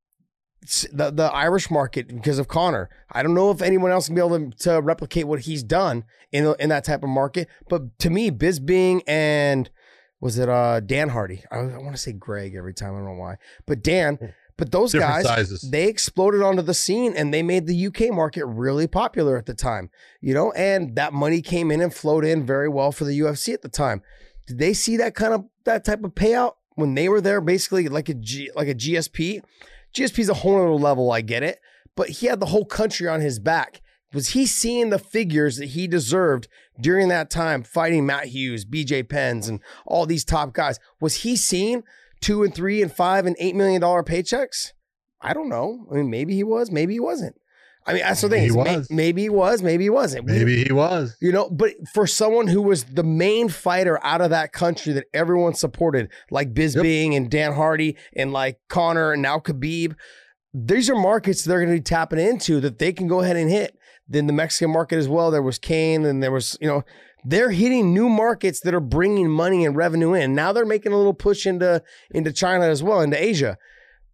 the 0.62 1.12
the 1.12 1.32
Irish 1.34 1.72
market 1.72 2.08
because 2.08 2.40
of 2.40 2.48
Conor. 2.48 2.90
I 3.12 3.24
don't 3.24 3.34
know 3.34 3.52
if 3.52 3.62
anyone 3.62 3.92
else 3.92 4.06
can 4.08 4.16
be 4.16 4.22
able 4.22 4.52
to, 4.52 4.58
to 4.60 4.82
replicate 4.82 5.28
what 5.28 5.42
he's 5.42 5.64
done 5.64 6.04
in 6.32 6.54
in 6.60 6.70
that 6.70 6.84
type 6.84 7.04
of 7.04 7.10
market. 7.10 7.48
But 7.70 7.98
to 8.00 8.10
me, 8.10 8.32
Bisping 8.32 9.02
and 9.08 9.70
was 10.20 10.38
it 10.38 10.50
uh 10.50 10.80
Dan 10.80 11.10
Hardy? 11.10 11.44
I, 11.52 11.58
I 11.58 11.78
want 11.78 11.94
to 11.94 11.98
say 11.98 12.14
Greg 12.14 12.56
every 12.56 12.74
time. 12.74 12.94
I 12.94 12.98
don't 12.98 13.06
know 13.06 13.22
why, 13.22 13.38
but 13.66 13.82
Dan. 13.84 14.34
But 14.58 14.72
those 14.72 14.92
Different 14.92 15.24
guys, 15.24 15.26
sizes. 15.26 15.72
they 15.72 15.88
exploded 15.88 16.44
onto 16.44 16.62
the 16.62 16.76
scene 16.76 17.16
and 17.16 17.34
they 17.34 17.42
made 17.42 17.66
the 17.66 17.88
UK 17.88 18.14
market 18.14 18.46
really 18.46 18.86
popular 18.86 19.36
at 19.36 19.48
the 19.48 19.56
time, 19.56 19.90
you 20.20 20.36
know, 20.36 20.52
and 20.52 20.96
that 20.98 21.14
money 21.14 21.42
came 21.42 21.72
in 21.72 21.82
and 21.82 21.92
flowed 21.92 22.24
in 22.24 22.46
very 22.46 22.70
well 22.70 22.92
for 22.92 23.04
the 23.06 23.20
UFC 23.22 23.56
at 23.56 23.64
the 23.64 23.70
time. 23.70 24.04
Did 24.46 24.60
they 24.60 24.74
see 24.74 24.98
that 24.98 25.16
kind 25.16 25.34
of 25.34 25.46
that 25.64 25.84
type 25.84 26.04
of 26.04 26.14
payout 26.14 26.58
when 26.76 26.94
they 26.94 27.10
were 27.10 27.22
there 27.22 27.42
basically 27.42 27.88
like 27.90 28.08
a 28.08 28.14
G, 28.14 28.52
like 28.56 28.68
a 28.68 28.76
GSP? 28.76 29.42
GSP's 29.94 30.30
a 30.30 30.36
whole 30.36 30.56
other 30.58 30.72
level, 30.72 31.12
I 31.12 31.22
get 31.22 31.44
it, 31.44 31.60
but 31.96 32.10
he 32.10 32.28
had 32.28 32.40
the 32.40 32.48
whole 32.48 32.66
country 32.66 33.08
on 33.08 33.22
his 33.22 33.40
back. 33.40 33.82
Was 34.14 34.30
he 34.30 34.46
seeing 34.46 34.90
the 34.90 35.00
figures 35.00 35.58
that 35.58 35.70
he 35.70 35.88
deserved 35.88 36.48
during 36.80 37.08
that 37.10 37.30
time 37.30 37.64
fighting 37.64 38.06
Matt 38.06 38.26
Hughes, 38.26 38.66
BJ 38.66 39.08
Penns, 39.08 39.48
and 39.48 39.62
all 39.86 40.06
these 40.06 40.26
top 40.26 40.54
guys? 40.54 40.80
Was 41.00 41.18
he 41.18 41.36
seeing 41.36 41.84
two 42.20 42.44
and 42.44 42.54
three 42.54 42.82
and 42.82 42.92
five 42.92 43.26
and 43.26 43.36
eight 43.40 43.56
million 43.56 43.80
dollar 43.82 44.04
paychecks? 44.04 44.74
I 45.22 45.34
don't 45.34 45.50
know. 45.50 45.88
I 45.92 45.96
mean, 45.96 46.10
maybe 46.10 46.36
he 46.36 46.44
was, 46.44 46.72
maybe 46.72 46.94
he 46.94 47.00
wasn't. 47.00 47.36
I 47.86 47.94
mean, 47.94 48.04
that's 48.04 48.22
the 48.22 48.30
thing. 48.30 48.42
Maybe 48.54 48.54
he 48.54 48.76
was. 48.78 48.90
maybe 48.92 49.22
he 49.24 49.30
was, 49.30 49.64
maybe 49.64 49.84
he 49.86 49.90
wasn't. 49.90 50.26
We- 50.26 50.34
Maybe 50.34 50.64
he 50.64 50.72
was. 50.72 51.18
you 51.20 51.32
know, 51.32 51.50
but 51.50 51.72
for 51.94 52.06
someone 52.06 52.48
who 52.48 52.62
was 52.62 52.84
the 52.84 53.04
main 53.04 53.50
fighter 53.50 54.00
out 54.04 54.22
of 54.22 54.30
that 54.30 54.52
country 54.54 54.94
that 54.94 55.06
everyone 55.14 55.56
supported, 55.56 56.10
like 56.30 56.54
Bisping 56.54 57.16
and 57.18 57.30
Dan 57.30 57.54
Hardy 57.54 57.98
and 58.16 58.32
like 58.32 58.60
Conor 58.70 59.14
and 59.14 59.22
now 59.22 59.40
Khabib, 59.40 59.96
these 60.54 60.90
are 60.90 60.96
markets 60.96 61.44
they're 61.44 61.60
going 61.60 61.70
to 61.72 61.78
be 61.78 61.82
tapping 61.84 62.20
into 62.20 62.60
that 62.60 62.78
they 62.78 62.94
can 62.94 63.08
go 63.08 63.22
ahead 63.22 63.36
and 63.38 63.50
hit. 63.50 63.76
Then 64.08 64.28
the 64.28 64.34
Mexican 64.34 64.72
market 64.74 64.98
as 64.98 65.08
well. 65.08 65.32
There 65.32 65.42
was 65.42 65.58
Cain 65.58 66.06
and 66.06 66.22
there 66.22 66.32
was, 66.32 66.58
you 66.60 66.68
know, 66.68 66.84
they're 67.24 67.52
hitting 67.52 67.94
new 67.94 68.10
markets 68.10 68.60
that 68.62 68.74
are 68.74 68.80
bringing 68.82 69.30
money 69.30 69.64
and 69.66 69.76
revenue 69.76 70.14
in. 70.14 70.36
Now 70.36 70.52
they're 70.52 70.66
making 70.66 70.92
a 70.92 70.98
little 70.98 71.14
push 71.14 71.46
into 71.48 71.82
into 72.14 72.34
China 72.34 72.66
as 72.66 72.84
well, 72.84 73.00
into 73.02 73.22
Asia. 73.22 73.58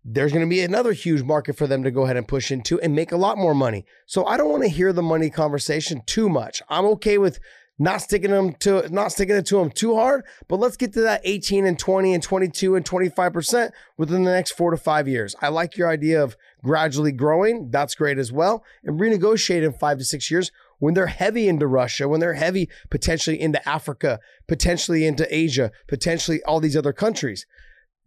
There's 0.10 0.32
going 0.32 0.46
to 0.46 0.50
be 0.50 0.62
another 0.62 0.94
huge 0.94 1.22
market 1.22 1.58
for 1.58 1.68
them 1.68 1.84
to 1.84 1.92
go 1.92 2.04
ahead 2.04 2.16
and 2.16 2.26
push 2.26 2.50
into 2.50 2.80
and 2.80 2.96
make 2.96 3.12
a 3.12 3.18
lot 3.18 3.38
more 3.38 3.54
money. 3.54 3.86
So 4.06 4.26
I 4.26 4.38
don't 4.38 4.50
want 4.50 4.64
to 4.64 4.70
hear 4.70 4.94
the 4.94 5.04
money 5.04 5.30
conversation 5.30 6.02
too 6.06 6.30
much. 6.30 6.62
I'm 6.70 6.86
okay 6.86 7.18
with 7.18 7.40
not 7.78 8.02
sticking 8.02 8.32
them 8.32 8.54
to 8.54 8.88
not 8.90 9.12
sticking 9.12 9.36
it 9.36 9.46
to 9.48 9.58
them 9.58 9.70
too 9.70 9.96
hard, 9.96 10.24
but 10.48 10.62
let's 10.62 10.78
get 10.78 10.94
to 10.94 11.02
that 11.02 11.20
18 11.26 11.66
and 11.66 11.78
20 11.78 12.14
and 12.14 12.24
22 12.24 12.76
and 12.76 12.86
25% 12.86 13.72
within 13.98 14.24
the 14.24 14.32
next 14.32 14.52
4 14.52 14.72
to 14.72 14.78
5 14.78 15.08
years. 15.10 15.36
I 15.42 15.50
like 15.50 15.76
your 15.76 15.90
idea 15.90 16.24
of 16.24 16.38
gradually 16.64 17.12
growing. 17.12 17.70
That's 17.70 17.94
great 17.94 18.18
as 18.18 18.32
well. 18.32 18.64
And 18.86 18.98
renegotiate 18.98 19.64
in 19.64 19.74
5 19.74 19.98
to 19.98 20.06
6 20.06 20.32
years 20.32 20.54
when 20.80 20.94
they're 20.94 21.08
heavy 21.08 21.50
into 21.50 21.68
Russia, 21.68 22.08
when 22.08 22.22
they're 22.22 22.34
heavy 22.36 22.70
potentially 22.90 23.40
into 23.40 23.68
Africa, 23.68 24.22
potentially 24.48 25.06
into 25.06 25.28
Asia, 25.36 25.72
potentially 25.88 26.42
all 26.44 26.62
these 26.62 26.78
other 26.78 26.94
countries. 26.94 27.46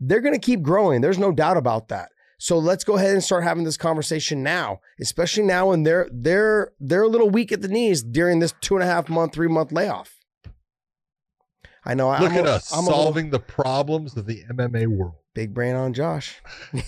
They're 0.01 0.20
going 0.20 0.35
to 0.35 0.40
keep 0.40 0.62
growing. 0.62 1.01
There's 1.02 1.18
no 1.18 1.32
doubt 1.32 1.56
about 1.56 1.89
that. 1.89 2.10
So 2.39 2.59
let's 2.59 2.85
go 2.85 2.97
ahead 2.97 3.12
and 3.12 3.22
start 3.22 3.44
having 3.44 3.64
this 3.64 3.77
conversation 3.77 4.43
now, 4.43 4.81
especially 4.98 5.43
now 5.43 5.68
when 5.68 5.82
they're 5.82 6.09
they're 6.10 6.72
they're 6.81 7.02
a 7.02 7.09
little 7.09 7.28
weak 7.28 7.52
at 7.52 7.60
the 7.60 7.68
knees 7.68 8.02
during 8.02 8.39
this 8.39 8.55
two 8.62 8.74
and 8.77 8.82
a 8.82 8.86
half 8.86 9.10
month, 9.10 9.35
three 9.35 9.48
month 9.48 9.72
layoff. 9.72 10.16
I 11.85 11.93
know. 11.94 12.09
Look 12.10 12.32
I'm 12.32 12.39
at 12.39 12.47
a- 12.47 12.51
us 12.52 12.72
I'm 12.72 12.81
a 12.81 12.82
little 12.89 13.02
solving 13.05 13.31
the 13.31 13.40
problems 13.40 14.16
of 14.16 14.24
the 14.27 14.43
MMA 14.51 14.86
world. 14.86 15.16
big 15.35 15.52
brain 15.52 15.77
on 15.77 15.93
Josh. 15.93 16.40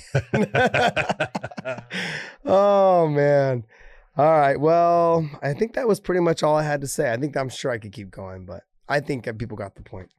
oh 2.44 3.06
man. 3.09 3.64
All 4.16 4.30
right. 4.30 4.60
Well, 4.60 5.28
I 5.43 5.55
think 5.55 5.74
that 5.74 5.89
was 5.89 6.01
pretty 6.01 6.20
much 6.20 6.43
all 6.43 6.56
I 6.56 6.62
had 6.62 6.80
to 6.82 6.86
say. 6.86 7.10
I 7.12 7.16
think 7.16 7.36
I'm 7.36 7.48
sure 7.48 7.70
I 7.70 7.78
could 7.78 7.93
keep 7.93 8.10
going, 8.10 8.44
but 8.44 8.62
I 8.89 9.01
think 9.01 9.24
people 9.39 9.56
got 9.56 9.74
the 9.74 9.82
point. 9.82 10.10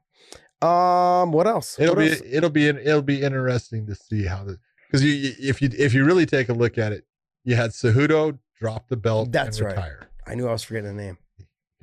Um, 0.64 1.32
what 1.32 1.48
else? 1.48 1.80
it'll 1.80 1.96
What 1.96 2.02
be 2.02 2.12
else? 2.12 2.22
it'll 2.26 2.50
be 2.50 2.68
it'll 2.68 3.02
be 3.02 3.22
interesting 3.22 3.86
to 3.88 3.96
see 3.96 4.26
how 4.26 4.44
the 4.44 4.58
because 4.88 5.04
you 5.04 5.34
if 5.40 5.62
you 5.62 5.70
if 5.78 5.94
you 5.94 6.06
really 6.06 6.26
take 6.26 6.50
a 6.50 6.54
look 6.54 6.78
at 6.78 6.92
it, 6.92 7.06
you 7.44 7.56
had 7.56 7.72
Cejudo 7.72 8.38
drop 8.60 8.88
the 8.88 8.96
belt 8.98 9.32
That's 9.32 9.58
and 9.58 9.68
right. 9.68 9.76
retire. 9.76 10.08
I 10.26 10.36
knew 10.36 10.48
I 10.48 10.52
was 10.52 10.64
forgetting 10.64 10.96
the 10.96 11.04
name. 11.04 11.18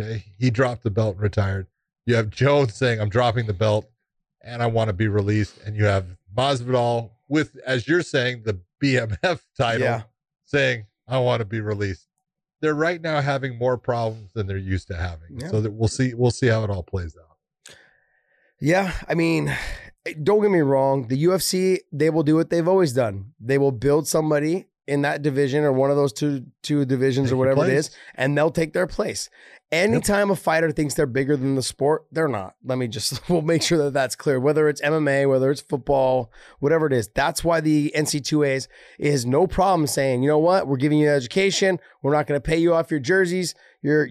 Okay, 0.01 0.25
he 0.39 0.51
dropped 0.51 0.83
the 0.83 0.91
belt 0.91 1.15
and 1.17 1.23
retired. 1.23 1.67
You 2.07 2.15
have 2.15 2.31
Jones 2.31 2.75
saying, 2.75 3.01
"I'm 3.01 3.11
dropping 3.11 3.47
the 3.47 3.53
belt 3.53 3.87
and 4.43 4.63
I 4.63 4.67
want 4.67 4.89
to 4.89 4.95
be 4.95 5.09
released," 5.09 5.59
and 5.67 5.77
you 5.77 5.85
have 5.85 6.07
Masvidal 6.35 7.11
with, 7.29 7.57
as 7.67 7.87
you're 7.87 8.03
saying, 8.03 8.43
the 8.45 8.59
BMF 8.83 9.41
title 9.59 9.83
Yeah. 9.87 10.03
saying, 10.45 10.87
I 11.07 11.19
want 11.19 11.41
to 11.41 11.45
be 11.45 11.61
released. 11.61 12.07
They're 12.61 12.75
right 12.75 13.01
now 13.01 13.21
having 13.21 13.57
more 13.59 13.77
problems 13.77 14.33
than 14.33 14.47
they're 14.47 14.57
used 14.57 14.87
to 14.89 14.97
having. 14.97 15.39
Yeah. 15.41 15.49
So 15.49 15.61
that 15.61 15.71
we'll 15.73 15.89
see 15.89 16.15
we'll 16.15 16.31
see 16.31 16.47
how 16.47 16.65
it 16.65 16.71
all 16.71 16.83
plays 16.83 17.17
out. 17.21 17.30
Yeah, 18.61 18.93
I 19.09 19.15
mean, 19.15 19.49
eh, 20.07 20.15
don't 20.23 20.43
get 20.43 20.51
me 20.51 20.61
wrong. 20.61 21.09
The 21.09 21.25
UFC, 21.25 21.79
they 21.93 22.11
will 22.11 22.23
do 22.23 22.37
what 22.37 22.51
they've 22.51 22.69
always 22.69 22.93
done. 22.93 23.33
They 23.41 23.59
will 23.59 23.73
build 23.73 24.07
somebody 24.07 24.67
in 24.87 25.03
that 25.03 25.23
division 25.23 25.63
or 25.63 25.73
one 25.73 25.91
of 25.91 25.97
those 25.97 26.13
two 26.13 26.45
two 26.63 26.85
divisions 26.85 27.29
Take 27.29 27.35
or 27.35 27.37
whatever 27.37 27.65
it 27.65 27.73
is, 27.73 27.91
and 28.17 28.37
they'll 28.37 28.51
take 28.51 28.73
their 28.73 28.87
place. 28.87 29.31
Anytime 29.73 30.33
a 30.33 30.37
fighter 30.37 30.73
thinks 30.73 30.95
they're 30.95 31.07
bigger 31.07 31.37
than 31.37 31.55
the 31.55 31.63
sport, 31.63 32.07
they're 32.11 32.27
not. 32.27 32.57
Let 32.65 32.77
me 32.77 32.89
just 32.89 33.29
we'll 33.31 33.43
make 33.43 33.63
sure 33.63 33.79
that 33.79 33.93
that's 33.93 34.17
clear. 34.17 34.41
Whether 34.41 34.69
it's 34.69 34.81
MMA, 34.81 35.29
whether 35.29 35.51
it's 35.51 35.61
football, 35.61 36.33
whatever 36.59 36.87
it 36.87 36.93
is, 36.93 37.09
that's 37.09 37.45
why 37.45 37.61
the 37.61 37.93
NC2As 37.97 38.67
is 38.99 39.25
no 39.25 39.47
problem 39.47 39.87
saying, 39.87 40.25
you 40.25 40.29
know 40.29 40.39
what, 40.39 40.67
we're 40.67 40.77
giving 40.77 40.99
you 40.99 41.09
an 41.09 41.15
education. 41.15 41.79
We're 42.03 42.13
not 42.13 42.27
going 42.27 42.41
to 42.41 42.43
pay 42.43 42.59
you 42.59 42.75
off 42.75 42.91
your 42.91 43.01
jerseys. 43.01 43.55
You're 43.81 44.09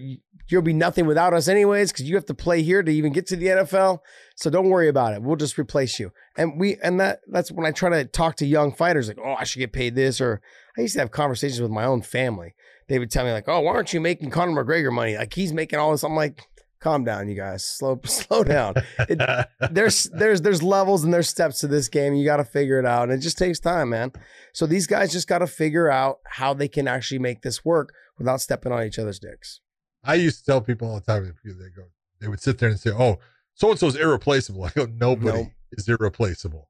you'll 0.50 0.62
be 0.62 0.72
nothing 0.72 1.06
without 1.06 1.32
us 1.32 1.48
anyways 1.48 1.92
because 1.92 2.08
you 2.08 2.14
have 2.16 2.26
to 2.26 2.34
play 2.34 2.62
here 2.62 2.82
to 2.82 2.90
even 2.90 3.12
get 3.12 3.26
to 3.28 3.36
the 3.36 3.46
NFL. 3.46 4.00
So 4.40 4.48
don't 4.48 4.70
worry 4.70 4.88
about 4.88 5.12
it. 5.12 5.20
We'll 5.22 5.36
just 5.36 5.58
replace 5.58 5.98
you. 5.98 6.12
And 6.34 6.58
we 6.58 6.78
and 6.82 6.98
that 6.98 7.20
that's 7.30 7.52
when 7.52 7.66
I 7.66 7.72
try 7.72 7.90
to 7.90 8.06
talk 8.06 8.36
to 8.36 8.46
young 8.46 8.72
fighters 8.72 9.06
like, 9.06 9.18
oh, 9.22 9.34
I 9.38 9.44
should 9.44 9.58
get 9.58 9.74
paid 9.74 9.94
this. 9.94 10.18
Or 10.18 10.40
I 10.78 10.80
used 10.80 10.94
to 10.94 11.00
have 11.00 11.10
conversations 11.10 11.60
with 11.60 11.70
my 11.70 11.84
own 11.84 12.00
family. 12.00 12.54
They 12.88 12.98
would 12.98 13.10
tell 13.10 13.26
me 13.26 13.32
like, 13.32 13.48
oh, 13.48 13.60
why 13.60 13.74
aren't 13.74 13.92
you 13.92 14.00
making 14.00 14.30
Conor 14.30 14.64
McGregor 14.64 14.90
money? 14.90 15.14
Like 15.16 15.34
he's 15.34 15.52
making 15.52 15.78
all 15.78 15.92
this. 15.92 16.02
I'm 16.04 16.16
like, 16.16 16.48
calm 16.80 17.04
down, 17.04 17.28
you 17.28 17.36
guys. 17.36 17.66
Slow 17.66 18.00
slow 18.06 18.42
down. 18.42 18.76
It- 19.00 19.20
there's 19.70 20.04
there's 20.04 20.40
there's 20.40 20.62
levels 20.62 21.04
and 21.04 21.12
there's 21.12 21.28
steps 21.28 21.60
to 21.60 21.66
this 21.66 21.88
game. 21.88 22.14
You 22.14 22.24
got 22.24 22.38
to 22.38 22.44
figure 22.44 22.78
it 22.78 22.86
out, 22.86 23.10
and 23.10 23.12
it 23.12 23.22
just 23.22 23.36
takes 23.36 23.60
time, 23.60 23.90
man. 23.90 24.12
So 24.54 24.64
these 24.64 24.86
guys 24.86 25.12
just 25.12 25.28
got 25.28 25.40
to 25.40 25.46
figure 25.46 25.90
out 25.90 26.20
how 26.24 26.54
they 26.54 26.68
can 26.68 26.88
actually 26.88 27.18
make 27.18 27.42
this 27.42 27.62
work 27.62 27.92
without 28.16 28.40
stepping 28.40 28.72
on 28.72 28.84
each 28.84 28.98
other's 28.98 29.18
dicks. 29.18 29.60
I 30.02 30.14
used 30.14 30.38
to 30.38 30.44
tell 30.46 30.60
people 30.62 30.88
all 30.88 30.94
the 30.94 31.02
time 31.02 31.30
they 31.44 31.50
go, 31.76 31.88
they 32.20 32.28
would 32.28 32.40
sit 32.40 32.56
there 32.56 32.70
and 32.70 32.80
say, 32.80 32.90
Oh, 32.90 33.18
so 33.60 33.70
and 33.70 33.78
so's 33.78 33.96
irreplaceable. 33.96 34.64
I 34.64 34.70
go, 34.74 34.86
Nobody 34.86 35.42
Nope. 35.42 35.48
is 35.72 35.88
irreplaceable. 35.88 36.68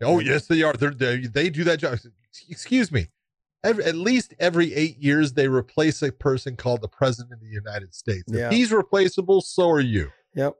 Oh, 0.00 0.20
yes, 0.20 0.46
they 0.46 0.62
are. 0.62 0.72
They're, 0.74 0.92
they 0.94 1.18
they 1.26 1.50
do 1.50 1.64
that 1.64 1.80
job. 1.80 1.98
Excuse 2.48 2.92
me. 2.92 3.08
Every, 3.64 3.84
at 3.84 3.96
least 3.96 4.32
every 4.38 4.72
eight 4.72 4.98
years, 4.98 5.32
they 5.32 5.48
replace 5.48 6.00
a 6.02 6.12
person 6.12 6.54
called 6.54 6.80
the 6.80 6.88
president 6.88 7.32
of 7.32 7.40
the 7.40 7.48
United 7.48 7.92
States. 7.92 8.22
Yeah. 8.28 8.46
If 8.46 8.52
he's 8.52 8.70
replaceable, 8.72 9.40
so 9.40 9.68
are 9.68 9.80
you. 9.80 10.12
Yep. 10.36 10.54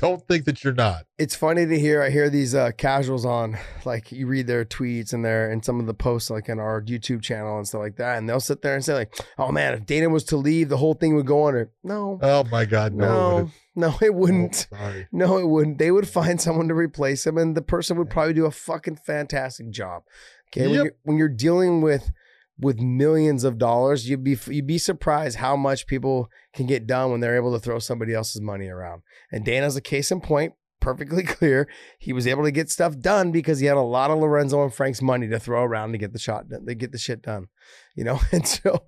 Don't 0.00 0.26
think 0.26 0.44
that 0.46 0.64
you're 0.64 0.72
not. 0.72 1.04
It's 1.18 1.34
funny 1.36 1.66
to 1.66 1.78
hear. 1.78 2.02
I 2.02 2.10
hear 2.10 2.28
these 2.30 2.54
uh, 2.54 2.70
casuals 2.76 3.24
on, 3.24 3.56
like 3.84 4.10
you 4.10 4.26
read 4.26 4.46
their 4.46 4.64
tweets 4.64 5.12
and 5.12 5.24
their 5.24 5.50
and 5.50 5.64
some 5.64 5.78
of 5.80 5.86
the 5.86 5.94
posts, 5.94 6.30
like 6.30 6.48
in 6.48 6.58
our 6.58 6.82
YouTube 6.82 7.22
channel 7.22 7.58
and 7.58 7.66
stuff 7.68 7.80
like 7.80 7.96
that, 7.96 8.18
and 8.18 8.28
they'll 8.28 8.40
sit 8.40 8.62
there 8.62 8.74
and 8.74 8.84
say 8.84 8.94
like, 8.94 9.14
"Oh 9.38 9.52
man, 9.52 9.74
if 9.74 9.86
Dana 9.86 10.08
was 10.08 10.24
to 10.24 10.36
leave, 10.36 10.68
the 10.68 10.76
whole 10.78 10.94
thing 10.94 11.14
would 11.14 11.26
go 11.26 11.46
under." 11.46 11.70
No, 11.84 12.18
Oh 12.22 12.44
my 12.50 12.64
God, 12.64 12.94
no. 12.94 13.06
no, 13.40 13.50
no, 13.74 13.94
it 14.00 14.14
wouldn't. 14.14 14.66
Oh, 14.72 14.76
sorry. 14.76 15.08
No, 15.12 15.38
it 15.38 15.46
wouldn't. 15.46 15.78
They 15.78 15.90
would 15.90 16.08
find 16.08 16.40
someone 16.40 16.68
to 16.68 16.74
replace 16.74 17.26
him, 17.26 17.38
and 17.38 17.56
the 17.56 17.62
person 17.62 17.96
would 17.98 18.10
probably 18.10 18.34
do 18.34 18.46
a 18.46 18.50
fucking 18.50 18.96
fantastic 19.04 19.70
job. 19.70 20.02
Okay, 20.48 20.66
when, 20.66 20.74
you're, 20.74 20.92
when 21.04 21.16
you're 21.16 21.28
dealing 21.28 21.80
with 21.80 22.10
with 22.58 22.80
millions 22.80 23.44
of 23.44 23.58
dollars, 23.58 24.08
you'd 24.08 24.24
be 24.24 24.38
you'd 24.46 24.66
be 24.66 24.78
surprised 24.78 25.38
how 25.38 25.56
much 25.56 25.86
people 25.86 26.28
can 26.54 26.66
get 26.66 26.86
done 26.86 27.10
when 27.10 27.20
they're 27.20 27.36
able 27.36 27.52
to 27.52 27.58
throw 27.58 27.78
somebody 27.78 28.14
else's 28.14 28.40
money 28.40 28.68
around. 28.68 29.02
And 29.30 29.44
Dana's 29.44 29.76
a 29.76 29.80
case 29.80 30.10
in 30.10 30.20
point, 30.20 30.54
perfectly 30.80 31.22
clear. 31.24 31.68
He 31.98 32.12
was 32.12 32.26
able 32.26 32.44
to 32.44 32.50
get 32.50 32.70
stuff 32.70 32.98
done 32.98 33.32
because 33.32 33.60
he 33.60 33.66
had 33.66 33.76
a 33.76 33.82
lot 33.82 34.10
of 34.10 34.18
Lorenzo 34.18 34.62
and 34.62 34.72
Frank's 34.72 35.02
money 35.02 35.28
to 35.28 35.38
throw 35.38 35.62
around 35.62 35.92
to 35.92 35.98
get 35.98 36.12
the 36.12 36.18
shot 36.18 36.48
done, 36.48 36.66
to 36.66 36.74
get 36.74 36.92
the 36.92 36.98
shit 36.98 37.22
done. 37.22 37.48
You 37.96 38.04
know, 38.04 38.20
and 38.32 38.46
so 38.46 38.84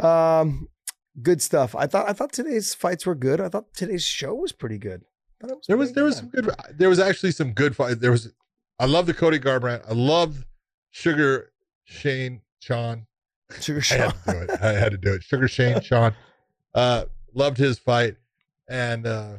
um 0.00 0.68
good 1.22 1.40
stuff. 1.42 1.74
I 1.74 1.86
thought 1.86 2.08
I 2.08 2.12
thought 2.12 2.32
today's 2.32 2.74
fights 2.74 3.06
were 3.06 3.14
good. 3.14 3.40
I 3.40 3.48
thought 3.48 3.72
today's 3.74 4.04
show 4.04 4.34
was 4.34 4.52
pretty 4.52 4.78
good. 4.78 5.02
It 5.42 5.66
There 5.66 5.76
was 5.76 5.92
there 5.92 6.04
was 6.04 6.16
some 6.18 6.28
good. 6.28 6.50
There 6.74 6.88
was 6.88 6.98
actually 6.98 7.32
some 7.32 7.52
good 7.52 7.74
fight. 7.76 8.00
There 8.00 8.10
was. 8.10 8.32
I 8.78 8.86
love 8.86 9.06
the 9.06 9.14
Cody 9.14 9.38
Garbrandt. 9.38 9.84
I 9.88 9.94
love 9.94 10.46
Sugar 10.90 11.52
Shane 11.84 12.42
Sean. 12.60 13.06
Sugar 13.60 13.82
I 13.90 13.94
had 13.96 14.12
to 14.12 14.32
do 14.32 14.38
it. 14.38 14.50
I 14.62 14.72
had 14.72 14.92
to 14.92 14.98
do 14.98 15.12
it. 15.14 15.22
Sugar 15.24 15.48
Shane 15.48 15.80
Sean. 15.82 16.14
Uh, 16.72 17.06
loved 17.34 17.56
his 17.58 17.78
fight, 17.80 18.16
and 18.68 19.06
uh, 19.06 19.32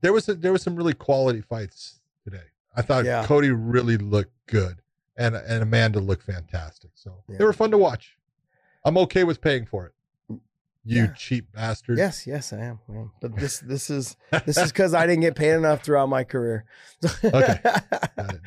there 0.00 0.12
was 0.12 0.28
a, 0.28 0.34
there 0.34 0.52
was 0.52 0.62
some 0.62 0.76
really 0.76 0.94
quality 0.94 1.40
fights 1.40 1.98
today. 2.22 2.44
I 2.76 2.82
thought 2.82 3.04
Yeah. 3.04 3.24
Cody 3.26 3.50
really 3.50 3.96
looked 3.96 4.32
good, 4.46 4.76
and 5.16 5.34
and 5.34 5.62
Amanda 5.62 5.98
looked 5.98 6.22
fantastic. 6.22 6.90
So 6.94 7.16
Yeah. 7.28 7.38
they 7.38 7.44
were 7.44 7.52
fun 7.52 7.72
to 7.72 7.78
watch. 7.78 8.16
I'm 8.84 8.96
okay 8.98 9.24
with 9.24 9.40
paying 9.40 9.66
for 9.66 9.86
it. 9.86 9.92
You 10.84 11.02
Yeah. 11.02 11.12
cheap 11.16 11.50
bastard. 11.52 11.98
Yes, 11.98 12.28
yes, 12.28 12.52
I 12.52 12.58
am. 12.58 12.78
Am. 12.88 13.10
But 13.20 13.34
this 13.34 13.58
this 13.58 13.90
is 13.90 14.16
this 14.46 14.56
is 14.56 14.70
because 14.70 14.94
I 14.94 15.04
didn't 15.04 15.22
get 15.22 15.34
paid 15.34 15.54
enough 15.54 15.82
throughout 15.82 16.08
my 16.08 16.22
career. 16.22 16.64
Okay. 17.24 17.58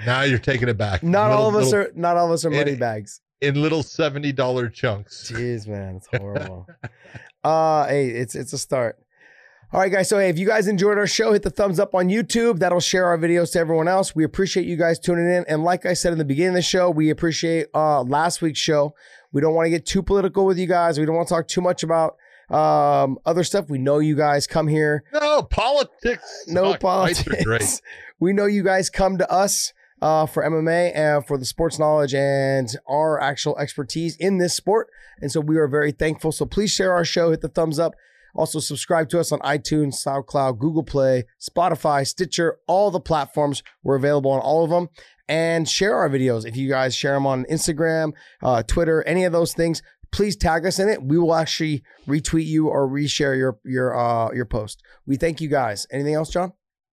Now 0.05 0.21
you're 0.21 0.39
taking 0.39 0.69
it 0.69 0.77
back. 0.77 1.03
not 1.03 1.31
all 1.31 1.49
of 1.49 1.55
us 1.55 1.65
little- 1.71 1.87
are 1.87 1.91
not 1.93 2.15
all 2.15 2.27
of 2.27 2.31
us 2.31 2.45
are 2.45 2.53
It- 2.53 2.55
money 2.57 2.75
bags. 2.77 3.19
In 3.41 3.61
little 3.61 3.83
seventy 3.83 4.31
dollar 4.31 4.69
chunks. 4.69 5.31
Jeez, 5.31 5.67
man, 5.67 5.95
it's 5.97 6.07
horrible. 6.07 6.67
uh 7.43 7.87
hey, 7.87 8.09
it's 8.09 8.35
it's 8.35 8.53
a 8.53 8.57
start. 8.57 8.97
All 9.71 9.79
right, 9.79 9.91
guys. 9.91 10.09
So, 10.09 10.17
hey, 10.17 10.29
if 10.29 10.39
you 10.39 10.47
guys 10.47 10.67
enjoyed 10.67 10.97
our 10.97 11.05
show, 11.05 11.31
hit 11.31 11.43
the 11.43 11.51
thumbs 11.51 11.79
up 11.79 11.93
on 11.93 12.09
YouTube. 12.09 12.57
That'll 12.57 12.79
share 12.79 13.05
our 13.05 13.19
videos 13.19 13.51
to 13.51 13.59
everyone 13.59 13.87
else. 13.87 14.15
We 14.15 14.23
appreciate 14.23 14.65
you 14.65 14.75
guys 14.75 14.97
tuning 14.97 15.27
in. 15.29 15.45
And 15.47 15.63
like 15.63 15.85
I 15.85 15.93
said 15.93 16.11
in 16.11 16.17
the 16.17 16.25
beginning 16.25 16.49
of 16.49 16.55
the 16.55 16.61
show, 16.63 16.89
we 16.89 17.11
appreciate 17.11 17.67
uh, 17.75 18.01
last 18.01 18.41
week's 18.41 18.57
show. 18.59 18.95
We 19.31 19.41
don't 19.41 19.53
want 19.53 19.67
to 19.67 19.69
get 19.69 19.85
too 19.85 20.01
political 20.01 20.47
with 20.47 20.57
you 20.57 20.65
guys. 20.65 20.97
We 20.99 21.05
don't 21.05 21.13
want 21.15 21.27
to 21.27 21.33
talk 21.35 21.47
too 21.47 21.61
much 21.61 21.83
about 21.83 22.15
um, 22.49 23.19
other 23.27 23.43
stuff. 23.43 23.69
We 23.69 23.77
know 23.77 23.99
you 23.99 24.15
guys 24.15 24.47
come 24.47 24.67
here 24.67 25.03
No 25.13 25.43
politics. 25.43 26.45
no 26.47 26.73
politics. 26.73 27.81
We 28.19 28.33
know 28.33 28.47
you 28.47 28.63
guys 28.63 28.89
come 28.89 29.19
to 29.19 29.31
us 29.31 29.71
uh, 30.01 30.25
for 30.25 30.43
MMA 30.43 30.91
and 30.95 31.25
for 31.25 31.37
the 31.37 31.45
sports 31.45 31.79
knowledge 31.79 32.13
and 32.13 32.69
our 32.87 33.19
actual 33.19 33.57
expertise 33.57 34.15
in 34.17 34.37
this 34.37 34.55
sport. 34.55 34.87
And 35.21 35.31
so 35.31 35.39
we 35.39 35.57
are 35.57 35.67
very 35.67 35.91
thankful. 35.91 36.31
So 36.31 36.45
please 36.45 36.71
share 36.71 36.93
our 36.93 37.05
show, 37.05 37.31
hit 37.31 37.41
the 37.41 37.49
thumbs 37.49 37.79
up. 37.79 37.95
Also, 38.35 38.59
subscribe 38.59 39.09
to 39.09 39.19
us 39.19 39.31
on 39.31 39.39
iTunes, 39.39 39.95
SoundCloud, 40.05 40.59
Google 40.59 40.83
Play, 40.83 41.23
Spotify, 41.41 42.05
Stitcher, 42.05 42.59
all 42.67 42.91
the 42.91 42.99
platforms. 42.99 43.63
We're 43.83 43.95
available 43.95 44.31
on 44.31 44.39
all 44.39 44.63
of 44.63 44.69
them. 44.69 44.89
And 45.27 45.67
share 45.67 45.95
our 45.95 46.09
videos. 46.09 46.45
If 46.45 46.55
you 46.55 46.69
guys 46.69 46.95
share 46.95 47.13
them 47.13 47.27
on 47.27 47.45
Instagram, 47.45 48.13
uh, 48.41 48.63
Twitter, 48.63 49.03
any 49.03 49.25
of 49.25 49.31
those 49.31 49.53
things, 49.53 49.81
please 50.11 50.35
tag 50.35 50.65
us 50.65 50.79
in 50.79 50.89
it. 50.89 51.03
We 51.03 51.19
will 51.19 51.35
actually 51.35 51.83
retweet 52.07 52.45
you 52.45 52.67
or 52.67 52.87
reshare 52.87 53.37
your 53.37 53.59
your 53.63 53.95
uh, 53.95 54.31
your 54.31 54.45
post. 54.45 54.81
We 55.05 55.17
thank 55.17 55.39
you 55.39 55.47
guys. 55.47 55.85
Anything 55.91 56.15
else, 56.15 56.29
John? 56.29 56.53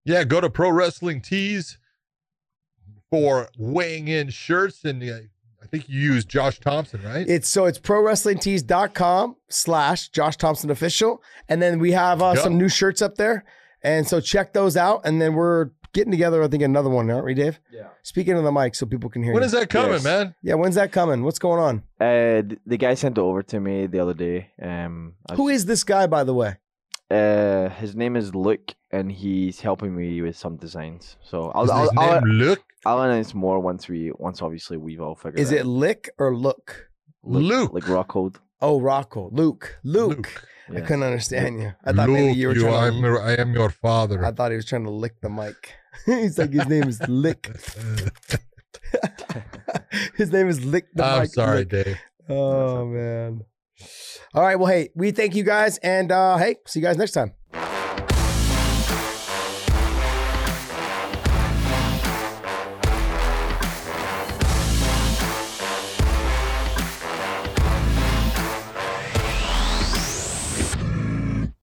Yeah, 0.04 0.24
go 0.24 0.40
to 0.40 0.48
Pro 0.48 0.70
Wrestling 0.70 1.22
Tees 1.22 1.78
for 3.10 3.48
weighing 3.58 4.08
in 4.08 4.30
shirts, 4.30 4.84
and 4.84 5.02
uh, 5.02 5.14
I 5.62 5.66
think 5.66 5.88
you 5.88 5.98
use 6.00 6.24
Josh 6.24 6.58
Thompson, 6.60 7.02
right? 7.02 7.28
It's 7.28 7.48
so 7.48 7.66
it's 7.66 7.78
prowrestlingtees.com 7.78 9.36
slash 9.48 10.08
Josh 10.08 10.36
Thompson 10.36 10.70
official. 10.70 11.22
And 11.48 11.60
then 11.60 11.78
we 11.78 11.92
have 11.92 12.22
uh, 12.22 12.32
Yep. 12.34 12.42
some 12.44 12.58
new 12.58 12.68
shirts 12.68 13.02
up 13.02 13.16
there. 13.16 13.44
And 13.82 14.06
so 14.06 14.20
check 14.20 14.52
those 14.52 14.76
out. 14.76 15.02
And 15.04 15.20
then 15.20 15.34
we're 15.34 15.70
getting 15.92 16.10
together, 16.10 16.42
I 16.42 16.48
think, 16.48 16.62
another 16.62 16.90
one, 16.90 17.10
aren't 17.10 17.24
we, 17.24 17.34
Dave? 17.34 17.60
Yeah. 17.72 17.88
Speaking 18.02 18.34
of 18.36 18.44
the 18.44 18.52
mic 18.52 18.74
so 18.74 18.86
people 18.86 19.10
can 19.10 19.22
hear 19.22 19.32
when 19.32 19.42
you. 19.42 19.46
is 19.46 19.52
that 19.52 19.68
coming, 19.70 19.92
Yes. 19.92 20.04
man? 20.04 20.34
yeah, 20.42 20.54
when's 20.54 20.74
that 20.76 20.92
coming? 20.92 21.24
What's 21.24 21.38
going 21.38 21.60
on? 21.60 21.82
Uh, 22.00 22.42
the 22.66 22.76
guy 22.78 22.94
sent 22.94 23.18
it 23.18 23.20
over 23.20 23.42
to 23.42 23.60
me 23.60 23.86
the 23.86 23.98
other 24.00 24.14
day. 24.14 24.50
Um, 24.62 25.14
I 25.28 25.34
Who 25.34 25.44
was- 25.44 25.56
is 25.56 25.66
this 25.66 25.82
guy, 25.84 26.06
by 26.06 26.24
the 26.24 26.34
way? 26.34 26.56
Uh, 27.10 27.68
his 27.70 27.96
name 27.96 28.14
is 28.16 28.34
Luke, 28.34 28.74
and 28.92 29.10
he's 29.10 29.60
helping 29.60 29.96
me 29.96 30.20
with 30.22 30.36
some 30.36 30.56
designs. 30.56 31.16
So 31.22 31.50
I'll 31.54 31.64
Is 31.64 31.70
I'll, 31.70 31.80
his 31.82 31.90
I'll, 31.98 32.20
name 32.20 32.30
Luke? 32.30 32.62
I'll 32.86 33.02
announce 33.02 33.34
more 33.34 33.58
once 33.60 33.88
we 33.88 34.12
once 34.18 34.40
obviously 34.42 34.76
we've 34.76 35.00
all 35.00 35.14
figured. 35.16 35.40
Is 35.40 35.48
out. 35.48 35.54
Is 35.54 35.60
it 35.62 35.66
Lick 35.66 36.10
or 36.18 36.36
Look? 36.36 36.88
Luke. 37.22 37.72
like 37.72 37.84
Rockhold? 37.84 38.36
Oh, 38.62 38.80
Rocco. 38.80 39.30
Luke. 39.32 39.78
Luke. 39.82 40.46
I 40.70 40.80
couldn't 40.80 41.02
understand 41.02 41.60
you. 41.60 41.72
I 41.84 41.92
thought 41.92 42.10
maybe 42.10 42.38
you 42.38 42.48
were 42.48 42.54
trying 42.54 42.94
I'm, 42.94 43.02
to. 43.02 43.18
I 43.20 43.32
am 43.32 43.52
your 43.54 43.70
father. 43.70 44.24
I 44.24 44.30
thought 44.30 44.52
he 44.52 44.56
was 44.56 44.66
trying 44.66 44.84
to 44.84 44.90
lick 44.90 45.20
the 45.20 45.28
mic. 45.28 45.74
He's 46.06 46.38
like, 46.38 46.52
his 46.52 46.66
name 46.68 46.88
is 46.88 47.00
Lick. 47.08 47.50
his 50.14 50.32
name 50.32 50.48
is 50.48 50.64
Lick 50.64 50.86
the 50.94 51.04
I'm 51.04 51.22
mic. 51.22 51.30
sorry, 51.30 51.58
Lick. 51.58 51.68
Dave. 51.70 51.98
Oh 52.28 52.84
man. 52.86 53.44
All 54.34 54.42
right. 54.42 54.56
Well, 54.56 54.70
hey, 54.70 54.90
we 54.94 55.10
thank 55.10 55.34
you 55.34 55.42
guys, 55.42 55.78
and 55.78 56.12
uh, 56.12 56.36
hey, 56.36 56.56
see 56.66 56.80
you 56.80 56.86
guys 56.86 56.96
next 56.96 57.12
time. 57.12 57.34